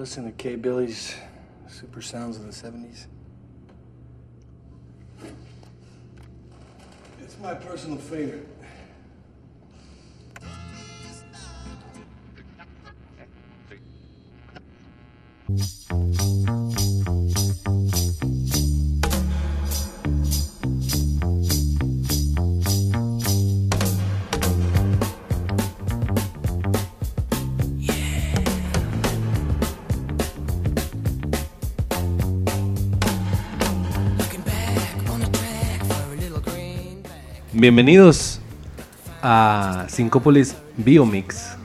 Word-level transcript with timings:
Listen 0.00 0.24
to 0.24 0.30
K. 0.30 0.56
Billy's 0.56 1.14
Super 1.68 2.00
Sounds 2.00 2.38
of 2.38 2.46
the 2.46 2.52
70s? 2.52 3.04
It's 7.22 7.38
my 7.38 7.52
personal 7.52 7.98
favorite. 7.98 8.48
Bienvenidos 37.60 38.40
a 39.22 39.84
Sincópolis 39.90 40.56
Biomix. 40.78 41.58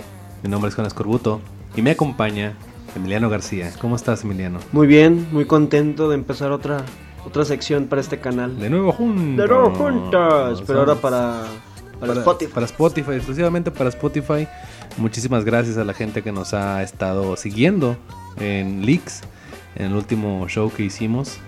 Mi 0.44 0.49
nombre 0.49 0.68
es 0.68 0.76
Juan 0.76 0.88
Escorbuto 0.88 1.40
y 1.73 1.81
me 1.81 1.91
acompaña 1.91 2.57
Emiliano 2.98 3.29
García. 3.29 3.71
¿Cómo 3.79 3.96
estás, 3.96 4.26
Emiliano? 4.26 4.60
Muy 4.73 4.88
bien, 4.88 5.26
muy 5.32 5.46
contento 5.46 6.10
de 6.10 6.16
empezar 6.16 6.51
otra 6.51 6.84
otra 7.26 7.46
sección 7.46 7.85
para 7.85 8.01
este 8.01 8.20
canal. 8.20 8.60
De 8.60 8.70
nuevo 8.70 8.91
juntos. 8.91 9.38
De 9.38 9.48
nuevo 9.48 9.73
juntos, 9.73 10.66
pero 10.68 10.79
ahora 10.79 10.96
para, 10.96 11.46
para, 11.98 12.12
Spotify. 12.12 12.54
Para 12.54 12.66
Spotify, 12.66 13.12
exclusivamente 13.12 13.71
para 13.71 13.88
Spotify. 13.88 14.49
Muchísimas 14.98 15.46
gracias 15.46 15.77
a 15.77 15.85
la 15.85 15.93
gente 15.93 16.21
que 16.21 16.34
nos 16.34 16.54
ha 16.54 16.84
estado 16.84 17.38
siguiendo 17.38 17.96
en 18.38 18.85
Leaks, 18.85 19.21
en 19.77 19.85
el 19.85 19.93
último 19.93 20.46
show 20.49 20.70
que 20.70 20.84
hicimos. 20.84 21.40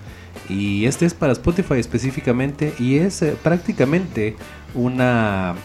Y 0.50 0.86
este 0.86 1.06
es 1.06 1.14
para 1.14 1.34
Spotify 1.34 1.76
específicamente 1.76 2.74
y 2.80 2.98
es 2.98 3.22
eh, 3.22 3.36
prácticamente 3.42 4.36
una 4.74 5.56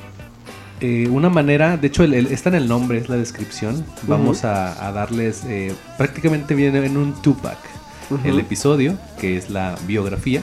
eh, 0.80 1.06
una 1.08 1.28
manera, 1.28 1.76
de 1.76 1.86
hecho 1.86 2.02
el- 2.02 2.12
el- 2.14 2.26
está 2.26 2.48
en 2.48 2.56
el 2.56 2.66
nombre, 2.68 2.98
es 2.98 3.08
la 3.08 3.16
descripción. 3.16 3.84
Vamos 4.08 4.44
a, 4.44 4.84
a 4.88 4.90
darles, 4.90 5.44
eh, 5.46 5.72
prácticamente 5.96 6.56
viene 6.56 6.84
en 6.84 6.96
un 6.96 7.12
two-pack 7.22 7.58
Ujú. 8.10 8.28
el 8.28 8.40
episodio, 8.40 8.98
que 9.20 9.36
es 9.36 9.48
la 9.48 9.76
biografía 9.86 10.42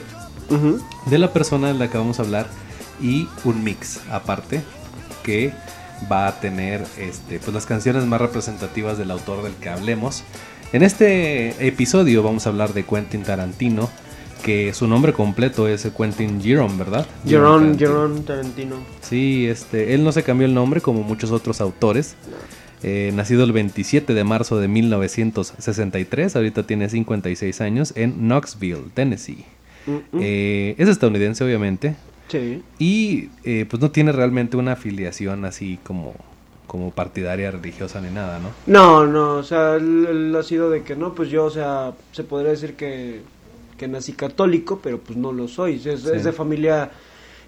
de 1.06 1.18
la 1.18 1.32
persona 1.32 1.68
de 1.68 1.74
la 1.74 1.88
que 1.90 1.98
vamos 1.98 2.18
a 2.18 2.22
hablar 2.22 2.46
y 3.02 3.28
un 3.44 3.62
mix 3.62 4.00
aparte 4.10 4.62
que 5.22 5.52
va 6.10 6.26
a 6.26 6.40
tener 6.40 6.84
este, 6.98 7.38
pues 7.38 7.52
las 7.52 7.66
canciones 7.66 8.04
más 8.06 8.20
representativas 8.20 8.96
del 8.98 9.10
autor 9.10 9.42
del 9.44 9.52
que 9.54 9.68
hablemos. 9.68 10.24
En 10.72 10.82
este 10.82 11.66
episodio 11.66 12.22
vamos 12.22 12.46
a 12.46 12.48
hablar 12.48 12.72
de 12.72 12.84
Quentin 12.84 13.22
Tarantino, 13.24 13.90
que 14.40 14.72
su 14.74 14.86
nombre 14.86 15.12
completo 15.12 15.68
es 15.68 15.88
Quentin 15.96 16.40
Giron, 16.40 16.78
¿verdad? 16.78 17.06
Tarantino. 17.28 17.78
Jerón 17.78 18.24
Tarantino. 18.24 18.76
Sí, 19.00 19.46
este, 19.46 19.94
él 19.94 20.04
no 20.04 20.12
se 20.12 20.22
cambió 20.22 20.46
el 20.46 20.54
nombre 20.54 20.80
como 20.80 21.02
muchos 21.02 21.30
otros 21.30 21.60
autores. 21.60 22.16
Eh, 22.82 23.12
nacido 23.14 23.44
el 23.44 23.52
27 23.52 24.14
de 24.14 24.24
marzo 24.24 24.58
de 24.58 24.66
1963, 24.66 26.34
ahorita 26.34 26.62
tiene 26.62 26.88
56 26.88 27.60
años, 27.60 27.92
en 27.94 28.28
Knoxville, 28.28 28.84
Tennessee. 28.94 29.44
Mm, 29.86 29.92
mm. 29.92 30.20
Eh, 30.22 30.74
es 30.78 30.88
estadounidense, 30.88 31.44
obviamente. 31.44 31.96
sí. 32.28 32.62
Y 32.78 33.28
eh, 33.44 33.66
pues 33.68 33.82
no 33.82 33.90
tiene 33.90 34.12
realmente 34.12 34.56
una 34.56 34.72
afiliación 34.72 35.44
así 35.44 35.78
como, 35.82 36.14
como 36.66 36.90
partidaria 36.90 37.50
religiosa 37.50 38.00
ni 38.00 38.08
nada, 38.08 38.38
¿no? 38.38 38.48
No, 38.66 39.06
no, 39.06 39.34
o 39.34 39.42
sea, 39.42 39.74
él, 39.74 40.06
él 40.08 40.36
ha 40.36 40.42
sido 40.42 40.70
de 40.70 40.82
que 40.82 40.96
no, 40.96 41.14
pues 41.14 41.28
yo, 41.28 41.44
o 41.44 41.50
sea, 41.50 41.92
se 42.12 42.24
podría 42.24 42.52
decir 42.52 42.76
que, 42.76 43.20
que 43.80 43.88
nací 43.88 44.12
católico, 44.12 44.80
pero 44.82 44.98
pues 44.98 45.16
no 45.18 45.32
lo 45.32 45.48
soy. 45.48 45.74
Es, 45.76 46.02
Sí. 46.02 46.10
es 46.14 46.22
de 46.24 46.32
familia 46.32 46.90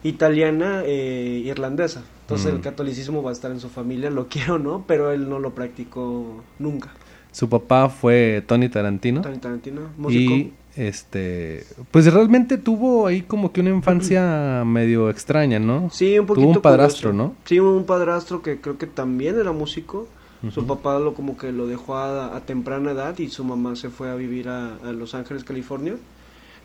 italiana 0.03 0.83
e 0.85 1.43
irlandesa. 1.45 2.03
Entonces 2.23 2.51
Mm. 2.53 2.57
el 2.57 2.63
catolicismo 2.63 3.23
va 3.23 3.31
a 3.31 3.33
estar 3.35 3.51
en 3.51 3.61
su 3.61 3.69
familia, 3.69 4.11
lo 4.11 4.27
quiero 4.33 4.59
no, 4.59 4.85
pero 4.87 5.13
él 5.13 5.29
no 5.29 5.39
lo 5.39 5.51
practicó 5.55 6.43
nunca. 6.59 6.91
Su 7.31 7.49
papá 7.49 7.89
fue 7.89 8.43
Tony 8.47 8.69
Tarantino. 8.69 9.21
Tony 9.23 9.39
Tarantino, 9.39 9.83
músico. 9.97 10.33
Y 10.35 10.53
este, 10.77 11.65
pues 11.91 12.11
realmente 12.13 12.57
tuvo 12.59 13.07
ahí 13.07 13.23
como 13.23 13.53
que 13.53 13.61
una 13.61 13.71
infancia 13.71 14.63
medio 14.67 15.09
extraña, 15.11 15.59
¿no? 15.59 15.89
Sí, 15.91 16.19
un 16.19 16.27
poquito 16.27 16.47
Tuvo 16.47 16.57
un 16.57 16.63
padrastro, 16.63 17.11
curioso. 17.11 17.29
¿no? 17.31 17.37
Sí, 17.45 17.59
un 17.61 17.85
padrastro 17.85 18.43
que 18.43 18.61
creo 18.61 18.79
que 18.79 18.87
también 18.87 19.39
era 19.39 19.53
músico. 19.53 20.09
Su 20.53 20.67
papá 20.67 20.99
lo 20.99 21.15
como 21.15 21.37
que 21.37 21.53
lo 21.53 21.69
dejó 21.69 21.95
a, 21.97 22.37
a 22.37 22.41
temprana 22.41 22.91
edad 22.91 23.17
y 23.21 23.29
su 23.29 23.45
mamá 23.45 23.77
se 23.77 23.91
fue 23.91 24.11
a 24.11 24.17
vivir 24.17 24.49
a, 24.49 24.75
a 24.83 24.91
Los 24.91 25.15
Ángeles, 25.15 25.45
California. 25.45 25.95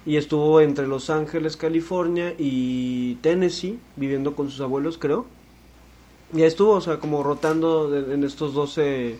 Y 0.08 0.16
estuvo 0.18 0.62
entre 0.62 0.88
Los 0.88 1.10
Ángeles, 1.12 1.56
California 1.58 2.34
y 2.40 3.16
Tennessee, 3.16 3.78
viviendo 3.98 4.36
con 4.36 4.50
sus 4.50 4.62
abuelos, 4.62 4.98
creo. 4.98 5.26
Y 6.34 6.42
ahí 6.42 6.48
estuvo, 6.48 6.72
o 6.72 6.82
sea, 6.82 6.98
como 6.98 7.22
rotando 7.24 7.94
en 7.96 8.24
estos 8.24 8.54
12 8.54 9.18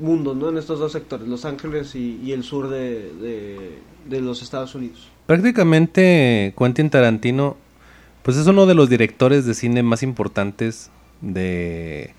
mundos, 0.00 0.36
¿no? 0.36 0.48
En 0.48 0.56
estos 0.58 0.78
dos 0.80 0.90
sectores, 0.92 1.28
Los 1.28 1.44
Ángeles 1.44 1.94
y, 1.94 2.18
y 2.24 2.32
el 2.32 2.42
sur 2.42 2.68
de, 2.68 3.12
de- 3.20 3.78
de 4.08 4.20
los 4.20 4.42
Estados 4.42 4.74
Unidos. 4.74 5.08
Prácticamente 5.26 6.52
Quentin 6.58 6.90
Tarantino, 6.90 7.56
pues 8.22 8.36
es 8.36 8.46
uno 8.46 8.66
de 8.66 8.74
los 8.74 8.90
directores 8.90 9.46
de 9.46 9.54
cine 9.54 9.82
más 9.82 10.02
importantes 10.02 10.90
de, 11.22 12.12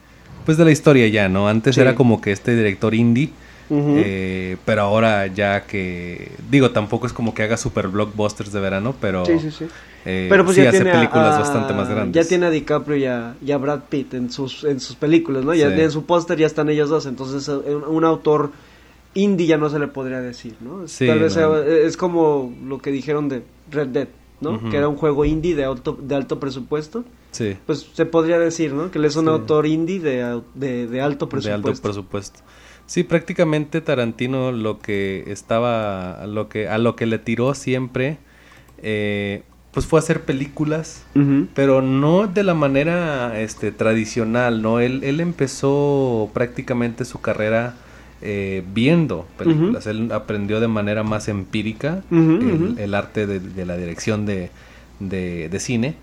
pues 0.45 0.57
de 0.57 0.65
la 0.65 0.71
historia 0.71 1.07
ya, 1.09 1.29
¿no? 1.29 1.47
Antes 1.47 1.75
Sí. 1.75 1.81
era 1.81 1.93
como 1.95 2.21
que 2.21 2.31
este 2.31 2.55
director 2.55 2.95
indie, 2.95 3.29
Eh, 3.69 4.57
pero 4.65 4.81
ahora 4.83 5.27
ya 5.27 5.65
que, 5.65 6.31
digo, 6.49 6.71
tampoco 6.71 7.07
es 7.07 7.13
como 7.13 7.33
que 7.33 7.43
haga 7.43 7.57
super 7.57 7.87
blockbusters 7.87 8.51
de 8.51 8.59
verano, 8.59 8.95
pero, 9.01 9.25
Sí, 9.25 9.39
sí, 9.39 9.49
sí. 9.51 9.65
eh, 10.05 10.27
Pero 10.29 10.43
pues 10.45 10.55
sí 10.55 10.61
ya 10.63 10.69
hace 10.69 10.81
tiene 10.81 10.91
películas 10.93 11.35
a- 11.35 11.39
bastante 11.39 11.73
más 11.73 11.89
grandes. 11.89 12.13
Ya 12.23 12.27
tiene 12.29 12.45
a 12.45 12.49
DiCaprio 12.51 12.97
y 12.97 13.05
a, 13.05 13.35
y 13.43 13.51
a 13.51 13.57
Brad 13.57 13.81
Pitt 13.89 14.13
en 14.13 14.29
sus, 14.29 14.63
en 14.65 14.79
sus 14.79 14.95
películas, 14.95 15.43
¿no? 15.43 15.53
Ya 15.55 15.73
Sí. 15.75 15.81
en 15.81 15.91
su 15.91 16.05
póster 16.05 16.37
ya 16.37 16.45
están 16.45 16.69
ellos 16.69 16.89
dos, 16.89 17.05
entonces 17.07 17.47
eh, 17.47 17.73
un, 17.75 17.83
un 17.83 18.03
autor 18.05 18.51
indie 19.15 19.47
ya 19.47 19.57
no 19.57 19.69
se 19.69 19.79
le 19.79 19.87
podría 19.87 20.19
decir, 20.21 20.55
¿no? 20.59 20.87
Sí, 20.87 21.07
Tal 21.07 21.19
vez 21.19 21.35
no. 21.35 21.53
sea- 21.55 21.63
eh, 21.65 21.85
es 21.85 21.97
como 21.97 22.53
lo 22.65 22.79
que 22.79 22.91
dijeron 22.91 23.29
de 23.29 23.43
Red 23.71 23.87
Dead, 23.87 24.07
¿no? 24.41 24.69
Que 24.69 24.77
era 24.77 24.87
un 24.89 24.97
juego 24.97 25.25
indie 25.25 25.55
de 25.55 25.63
alto, 25.65 25.97
de 25.99 26.13
alto 26.15 26.39
presupuesto. 26.39 27.03
Sí, 27.31 27.57
Pues 27.65 27.85
se 27.93 28.05
podría 28.05 28.37
decir, 28.39 28.73
¿no? 28.73 28.91
Que 28.91 28.97
él 28.99 29.05
es 29.05 29.15
un 29.17 29.27
autor 29.27 29.65
indie 29.65 29.99
de, 29.99 30.41
de, 30.53 30.87
de 30.87 31.01
alto 31.01 31.25
de 31.25 31.31
presupuesto. 31.31 31.69
alto 31.69 31.81
presupuesto. 31.81 32.39
Sí, 32.87 33.03
prácticamente 33.03 33.81
Tarantino 33.81 34.51
lo 34.51 34.79
que 34.79 35.23
estaba, 35.27 36.25
lo 36.27 36.49
que, 36.49 36.67
a 36.67 36.77
lo 36.77 36.95
que 36.95 37.05
le 37.05 37.17
tiró 37.19 37.53
siempre, 37.55 38.17
eh, 38.81 39.41
pues 39.71 39.85
fue 39.87 39.99
hacer 39.99 40.21
películas. 40.21 41.03
Pero 41.55 41.81
no 41.81 42.27
de 42.27 42.43
la 42.43 42.53
manera 42.53 43.39
este, 43.41 43.71
tradicional, 43.71 44.61
¿no? 44.61 44.79
Él, 44.79 45.03
él 45.03 45.19
empezó 45.19 46.29
prácticamente 46.33 47.05
su 47.05 47.19
carrera 47.21 47.75
eh, 48.21 48.63
viendo 48.73 49.27
películas. 49.37 49.87
Él 49.87 50.11
aprendió 50.11 50.59
de 50.59 50.67
manera 50.67 51.03
más 51.03 51.27
empírica 51.27 52.01
el, 52.79 52.93
arte 52.95 53.25
de, 53.27 53.39
de 53.39 53.65
la 53.65 53.75
dirección 53.77 54.25
de, 54.25 54.49
de- 54.99 55.49
de 55.49 55.59
cine 55.59 55.95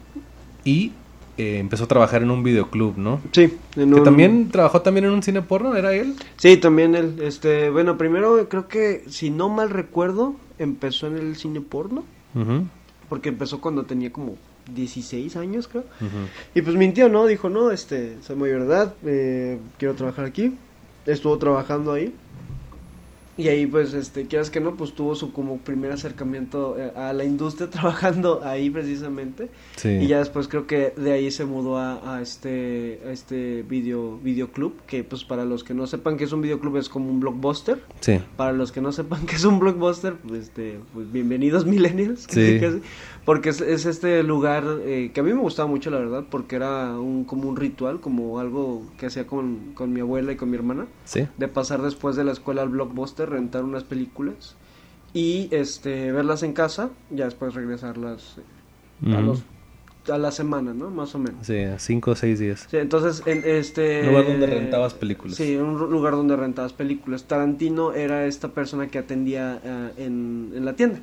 y 0.64 0.92
eh, 1.38 1.58
empezó 1.58 1.84
a 1.84 1.88
trabajar 1.88 2.22
en 2.22 2.30
un 2.30 2.42
videoclub, 2.42 2.96
¿no? 2.98 3.20
Sí, 3.32 3.54
en 3.76 3.90
Que 3.92 3.98
un- 3.98 4.04
también 4.04 4.48
trabajó 4.50 4.82
también 4.82 5.06
en 5.06 5.12
un 5.12 5.22
cine 5.22 5.42
porno, 5.42 5.74
¿era 5.76 5.94
él? 5.94 6.14
Sí, 6.36 6.56
también 6.56 6.94
él, 6.94 7.16
este, 7.22 7.70
bueno, 7.70 7.96
primero 7.98 8.48
creo 8.48 8.68
que, 8.68 9.04
si 9.08 9.30
no 9.30 9.48
mal 9.48 9.70
recuerdo, 9.70 10.34
empezó 10.58 11.06
en 11.06 11.16
el 11.16 11.36
cine 11.36 11.60
porno. 11.60 12.04
Porque 13.08 13.28
empezó 13.28 13.60
cuando 13.60 13.84
tenía 13.84 14.10
como 14.12 14.36
16 14.74 15.36
años, 15.36 15.68
creo. 15.68 15.84
Y 16.54 16.62
pues 16.62 16.76
mintió, 16.76 17.08
¿no? 17.08 17.26
Dijo, 17.26 17.48
no, 17.50 17.70
este, 17.70 18.16
soy 18.22 18.36
mayor 18.36 18.60
de 18.60 18.66
edad, 18.66 18.94
eh, 19.04 19.58
quiero 19.78 19.94
trabajar 19.94 20.24
aquí. 20.24 20.54
Estuvo 21.04 21.36
trabajando 21.38 21.92
ahí. 21.92 22.14
Y 23.42 23.48
ahí, 23.48 23.66
pues, 23.66 23.92
este, 23.94 24.26
quieras 24.26 24.50
que 24.50 24.60
no, 24.60 24.76
pues 24.76 24.92
tuvo 24.92 25.14
su 25.14 25.32
como 25.32 25.58
primer 25.58 25.90
acercamiento 25.92 26.76
eh, 26.78 26.92
a 26.96 27.12
la 27.12 27.24
industria 27.24 27.68
trabajando 27.70 28.40
ahí 28.44 28.70
precisamente. 28.70 29.48
Sí. 29.76 29.88
Y 29.88 30.06
ya 30.06 30.18
después 30.18 30.48
creo 30.48 30.66
que 30.66 30.92
de 30.96 31.12
ahí 31.12 31.30
se 31.30 31.44
mudó 31.44 31.76
a, 31.78 32.16
a 32.16 32.22
este, 32.22 33.00
a 33.06 33.10
este 33.10 33.62
video, 33.68 34.18
videoclub, 34.18 34.74
que 34.86 35.02
pues 35.04 35.24
para 35.24 35.44
los 35.44 35.64
que 35.64 35.74
no 35.74 35.86
sepan 35.86 36.16
que 36.16 36.24
es 36.24 36.32
un 36.32 36.42
videoclub 36.42 36.76
es 36.76 36.88
como 36.88 37.10
un 37.10 37.20
blockbuster. 37.20 37.82
Sí. 38.00 38.20
Para 38.36 38.52
los 38.52 38.70
que 38.72 38.80
no 38.80 38.92
sepan 38.92 39.26
que 39.26 39.36
es 39.36 39.44
un 39.44 39.58
blockbuster, 39.58 40.14
pues, 40.26 40.42
este, 40.44 40.78
pues 40.94 41.10
bienvenidos 41.10 41.66
millennials. 41.72 42.26
Sí. 42.28 42.58
casi, 42.60 42.80
Porque 43.24 43.48
es, 43.50 43.60
es 43.60 43.86
este 43.86 44.22
lugar 44.22 44.64
eh, 44.84 45.10
que 45.12 45.20
a 45.20 45.22
mí 45.22 45.32
me 45.32 45.40
gustaba 45.40 45.68
mucho, 45.68 45.90
la 45.90 45.98
verdad, 45.98 46.24
porque 46.30 46.56
era 46.56 46.98
un, 46.98 47.24
como 47.24 47.48
un 47.48 47.56
ritual, 47.56 48.00
como 48.00 48.38
algo 48.38 48.82
que 48.98 49.06
hacía 49.06 49.26
con, 49.26 49.72
con 49.74 49.92
mi 49.92 50.00
abuela 50.00 50.32
y 50.32 50.36
con 50.36 50.50
mi 50.50 50.56
hermana, 50.56 50.86
Sí. 51.04 51.26
de 51.38 51.48
pasar 51.48 51.82
después 51.82 52.16
de 52.16 52.24
la 52.24 52.32
escuela 52.32 52.62
al 52.62 52.68
blockbuster, 52.68 53.31
rentar 53.32 53.64
unas 53.64 53.84
películas 53.84 54.54
y 55.14 55.48
este 55.50 56.12
verlas 56.12 56.42
en 56.42 56.52
casa, 56.52 56.90
ya 57.10 57.24
después 57.24 57.54
regresarlas 57.54 58.36
eh, 59.06 59.14
a 59.16 59.20
los 59.20 59.42
a 60.10 60.18
la 60.18 60.32
semana, 60.32 60.74
¿no? 60.74 60.90
Más 60.90 61.14
o 61.14 61.18
menos. 61.20 61.46
Sí, 61.46 61.58
cinco 61.78 62.10
o 62.10 62.14
seis 62.16 62.40
días. 62.40 62.66
Sí, 62.68 62.76
entonces, 62.76 63.22
en 63.24 63.42
este... 63.44 64.04
Lugar 64.04 64.24
donde 64.26 64.46
rentabas 64.48 64.94
películas. 64.94 65.36
Sí, 65.36 65.54
un 65.56 65.78
lugar 65.78 66.14
donde 66.14 66.34
rentabas 66.34 66.72
películas. 66.72 67.22
Tarantino 67.22 67.92
era 67.92 68.26
esta 68.26 68.48
persona 68.48 68.88
que 68.88 68.98
atendía 68.98 69.60
eh, 69.62 69.90
en, 69.98 70.52
en 70.56 70.64
la 70.64 70.72
tienda. 70.72 70.98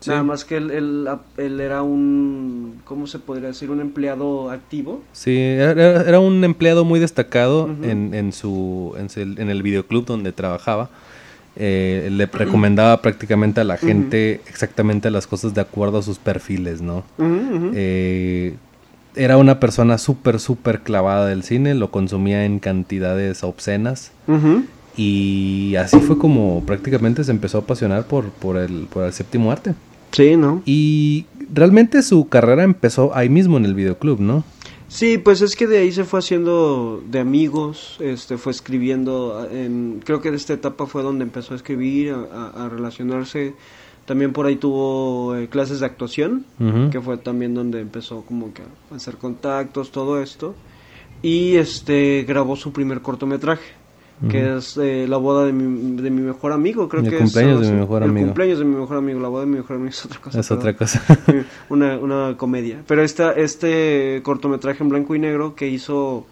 Sí. 0.00 0.08
Nada 0.08 0.22
más 0.22 0.46
que 0.46 0.56
él, 0.56 0.70
él, 0.70 1.06
él 1.36 1.60
era 1.60 1.82
un, 1.82 2.80
¿cómo 2.86 3.06
se 3.06 3.18
podría 3.18 3.48
decir? 3.48 3.68
Un 3.70 3.80
empleado 3.82 4.50
activo. 4.50 5.02
Sí, 5.12 5.36
era, 5.36 6.00
era 6.08 6.18
un 6.18 6.42
empleado 6.42 6.86
muy 6.86 7.00
destacado 7.00 7.68
en, 7.82 8.14
en 8.14 8.32
su 8.32 8.94
en, 8.96 9.10
su- 9.10 9.20
en 9.20 9.50
el 9.50 9.62
videoclub 9.62 10.06
donde 10.06 10.32
trabajaba. 10.32 10.88
Eh, 11.60 12.08
le 12.12 12.26
recomendaba 12.26 13.02
prácticamente 13.02 13.60
a 13.60 13.64
la 13.64 13.76
gente 13.76 14.40
exactamente 14.46 15.10
las 15.10 15.26
cosas 15.26 15.54
de 15.54 15.60
acuerdo 15.60 15.98
a 15.98 16.02
sus 16.02 16.18
perfiles, 16.18 16.80
¿no? 16.80 17.02
Eh, 17.74 18.54
era 19.16 19.36
una 19.36 19.58
persona 19.58 19.98
súper, 19.98 20.38
súper 20.38 20.82
clavada 20.82 21.26
del 21.26 21.42
cine, 21.42 21.74
lo 21.74 21.90
consumía 21.90 22.44
en 22.44 22.60
cantidades 22.60 23.42
obscenas 23.42 24.12
y 24.96 25.74
así 25.76 25.98
fue 25.98 26.16
como 26.16 26.62
prácticamente 26.64 27.24
se 27.24 27.32
empezó 27.32 27.58
a 27.58 27.60
apasionar 27.62 28.06
por, 28.06 28.26
por, 28.26 28.56
el, 28.56 28.86
por 28.92 29.04
el 29.04 29.12
séptimo 29.12 29.50
arte. 29.50 29.74
Sí, 30.12 30.36
¿no? 30.36 30.62
Y 30.64 31.26
realmente 31.52 32.02
su 32.02 32.28
carrera 32.28 32.62
empezó 32.62 33.16
ahí 33.16 33.28
mismo 33.28 33.56
en 33.56 33.64
el 33.64 33.74
videoclub, 33.74 34.20
¿no? 34.20 34.44
Sí, 34.88 35.18
pues 35.18 35.42
es 35.42 35.54
que 35.54 35.66
de 35.66 35.78
ahí 35.78 35.92
se 35.92 36.04
fue 36.04 36.18
haciendo 36.20 37.02
de 37.06 37.18
amigos, 37.18 37.98
este, 38.00 38.38
fue 38.38 38.52
escribiendo, 38.52 39.46
en, 39.50 40.00
creo 40.02 40.22
que 40.22 40.28
en 40.28 40.34
esta 40.34 40.54
etapa 40.54 40.86
fue 40.86 41.02
donde 41.02 41.24
empezó 41.24 41.52
a 41.52 41.56
escribir, 41.56 42.14
a, 42.32 42.68
relacionarse, 42.70 43.54
también 44.06 44.32
por 44.32 44.46
ahí 44.46 44.56
tuvo 44.56 45.36
eh, 45.36 45.48
clases 45.48 45.80
de 45.80 45.86
actuación, 45.86 46.46
que 46.90 47.02
fue 47.02 47.18
también 47.18 47.54
donde 47.54 47.80
empezó 47.82 48.22
como 48.22 48.54
que 48.54 48.62
a 48.62 48.94
hacer 48.96 49.18
contactos, 49.18 49.90
todo 49.90 50.22
esto, 50.22 50.54
y 51.20 51.56
este, 51.56 52.24
grabó 52.26 52.56
su 52.56 52.72
primer 52.72 53.02
cortometraje, 53.02 53.77
que 54.28 54.56
es 54.56 54.76
eh, 54.76 55.06
la 55.08 55.16
boda 55.16 55.44
de 55.44 55.52
mi, 55.52 56.00
de 56.02 56.10
mi 56.10 56.22
mejor 56.22 56.52
amigo, 56.52 56.88
creo 56.88 57.02
El 57.04 57.10
que 57.10 57.18
cumpleaños 57.18 57.60
es 57.62 57.68
de 57.68 57.72
mi 57.74 57.80
mejor 57.80 58.02
El 58.02 58.10
amigo. 58.10 58.26
cumpleaños 58.26 58.58
de 58.58 58.64
mi 58.64 58.74
mejor 58.76 58.96
amigo, 58.96 59.20
la 59.20 59.28
boda 59.28 59.44
de 59.44 59.50
mi 59.50 59.56
mejor 59.58 59.76
amigo 59.76 59.90
es 59.90 60.04
otra 60.04 60.20
cosa. 60.20 60.40
Es 60.40 60.50
otra 60.50 60.76
cosa. 60.76 61.02
una, 61.68 61.98
una 61.98 62.36
comedia. 62.36 62.82
Pero 62.86 63.02
esta, 63.02 63.32
este 63.32 64.20
cortometraje 64.24 64.82
en 64.82 64.88
blanco 64.88 65.14
y 65.14 65.18
negro 65.20 65.54
que 65.54 65.68
hizo 65.68 66.26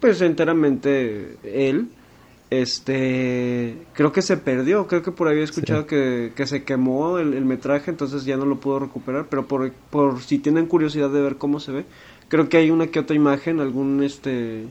pues 0.00 0.20
enteramente 0.20 1.36
él, 1.44 1.88
este 2.50 3.76
creo 3.94 4.12
que 4.12 4.20
se 4.22 4.36
perdió, 4.36 4.86
creo 4.86 5.02
que 5.02 5.10
por 5.12 5.26
ahí 5.28 5.32
había 5.34 5.44
escuchado 5.44 5.82
Sí. 5.82 5.88
que, 5.88 6.32
que 6.36 6.46
se 6.46 6.64
quemó 6.64 7.18
el, 7.18 7.34
el 7.34 7.44
metraje, 7.44 7.90
entonces 7.90 8.24
ya 8.24 8.36
no 8.36 8.44
lo 8.44 8.56
pudo 8.60 8.78
recuperar, 8.80 9.26
pero 9.30 9.46
por, 9.46 9.72
por 9.90 10.20
si 10.20 10.38
tienen 10.38 10.66
curiosidad 10.66 11.10
de 11.10 11.22
ver 11.22 11.36
cómo 11.36 11.60
se 11.60 11.72
ve, 11.72 11.84
creo 12.28 12.48
que 12.48 12.58
hay 12.58 12.70
una 12.70 12.88
que 12.88 12.98
otra 13.00 13.16
imagen, 13.16 13.58
algún 13.60 14.02
este 14.02 14.66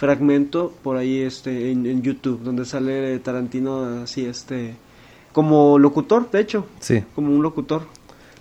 fragmento 0.00 0.72
por 0.82 0.96
ahí 0.96 1.18
este 1.20 1.70
en, 1.70 1.84
en 1.84 2.00
YouTube 2.02 2.42
donde 2.42 2.64
sale 2.64 3.18
Tarantino 3.18 3.84
así 4.02 4.24
este 4.24 4.74
como 5.32 5.78
locutor, 5.78 6.28
de 6.30 6.40
hecho, 6.40 6.66
sí. 6.80 7.04
como 7.14 7.32
un 7.32 7.42
locutor. 7.42 7.82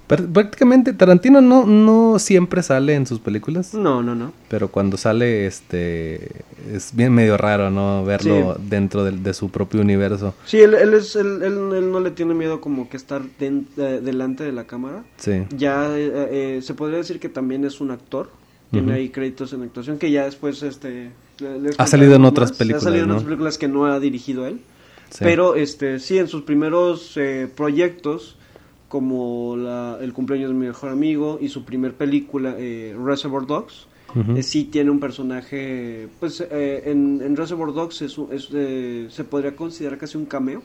Pr- 0.07 0.31
Prácticamente 0.33 0.93
Tarantino 0.93 1.39
no, 1.41 1.65
no 1.67 2.17
siempre 2.17 2.63
sale 2.63 2.95
en 2.95 3.05
sus 3.05 3.19
películas, 3.19 3.75
No, 3.75 4.01
no, 4.01 4.15
no. 4.15 4.31
pero 4.47 4.69
cuando 4.69 4.97
sale 4.97 5.45
este 5.45 6.31
es 6.73 6.95
bien 6.95 7.13
medio 7.13 7.37
raro, 7.37 7.69
¿no? 7.69 8.03
Verlo 8.05 8.55
Sí. 8.55 8.61
dentro 8.69 9.03
de, 9.03 9.33
su 9.35 9.49
propio 9.51 9.81
universo. 9.81 10.33
Sí, 10.45 10.59
él, 10.61 10.73
él, 10.73 10.93
es, 10.95 11.15
él, 11.15 11.43
él- 11.43 11.91
no 11.91 11.99
le 11.99 12.09
tiene 12.11 12.33
miedo 12.33 12.59
como 12.61 12.89
que 12.89 12.97
estar 12.97 13.21
den- 13.37 13.67
eh, 13.77 13.99
delante 14.03 14.43
de 14.45 14.51
la 14.53 14.63
cámara. 14.63 15.03
Sí. 15.17 15.43
Ya 15.55 15.95
eh, 15.95 16.55
eh, 16.57 16.61
se 16.63 16.73
podría 16.73 16.97
decir 16.97 17.19
que 17.19 17.29
también 17.29 17.63
es 17.65 17.79
un 17.81 17.91
actor. 17.91 18.31
Tiene 18.71 18.93
ahí 18.93 19.09
créditos 19.09 19.51
en 19.53 19.63
actuación 19.63 19.97
que 19.99 20.09
ya 20.11 20.25
después 20.25 20.61
este 20.63 21.09
Ha 21.77 21.87
salido 21.87 22.15
en 22.15 22.25
otras 22.25 22.51
películas, 22.51 22.83
Ha 22.83 22.85
salido 22.85 23.05
en 23.05 23.11
otras 23.11 23.23
películas 23.25 23.57
que 23.57 23.67
no 23.67 23.85
ha 23.85 23.99
dirigido 23.99 24.45
él. 24.47 24.59
sí. 25.09 25.19
Pero 25.23 25.55
este 25.55 25.99
sí, 25.99 26.17
en 26.17 26.27
sus 26.27 26.43
primeros 26.43 27.15
eh, 27.17 27.49
proyectos, 27.55 28.37
como 28.87 29.55
la, 29.55 29.97
El 30.01 30.13
cumpleaños 30.13 30.49
de 30.49 30.55
mi 30.55 30.67
mejor 30.67 30.89
amigo 30.89 31.37
y 31.41 31.49
su 31.49 31.63
primer 31.63 31.93
película, 31.93 32.55
eh, 32.57 32.95
Reservoir 32.97 33.45
Dogs, 33.45 33.87
eh, 34.35 34.43
sí 34.43 34.65
tiene 34.65 34.89
un 34.89 34.99
personaje, 34.99 36.07
pues 36.19 36.41
eh, 36.41 36.83
en, 36.85 37.21
en 37.23 37.35
Reservoir 37.35 37.73
Dogs 37.73 38.01
es, 38.01 38.17
es, 38.31 38.49
eh, 38.53 39.07
se 39.09 39.23
podría 39.23 39.55
considerar 39.55 39.99
casi 39.99 40.17
un 40.17 40.25
cameo, 40.25 40.63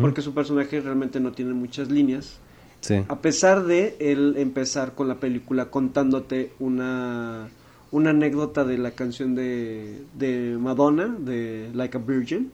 porque 0.00 0.22
su 0.22 0.32
personaje 0.32 0.80
realmente 0.80 1.20
no 1.20 1.32
tiene 1.32 1.52
muchas 1.52 1.90
líneas. 1.90 2.38
Sí. 2.80 3.02
A 3.08 3.18
pesar 3.18 3.64
de 3.64 3.96
él 3.98 4.34
empezar 4.38 4.94
con 4.94 5.08
la 5.08 5.16
película 5.16 5.70
contándote 5.70 6.52
una, 6.60 7.48
una 7.94 8.10
anécdota 8.10 8.64
de 8.64 8.76
la 8.76 8.90
canción 8.90 9.34
de, 9.36 10.00
de 10.18 10.56
Madonna, 10.60 11.06
de 11.18 11.70
Like 11.74 11.96
a 11.96 12.00
Virgin, 12.00 12.50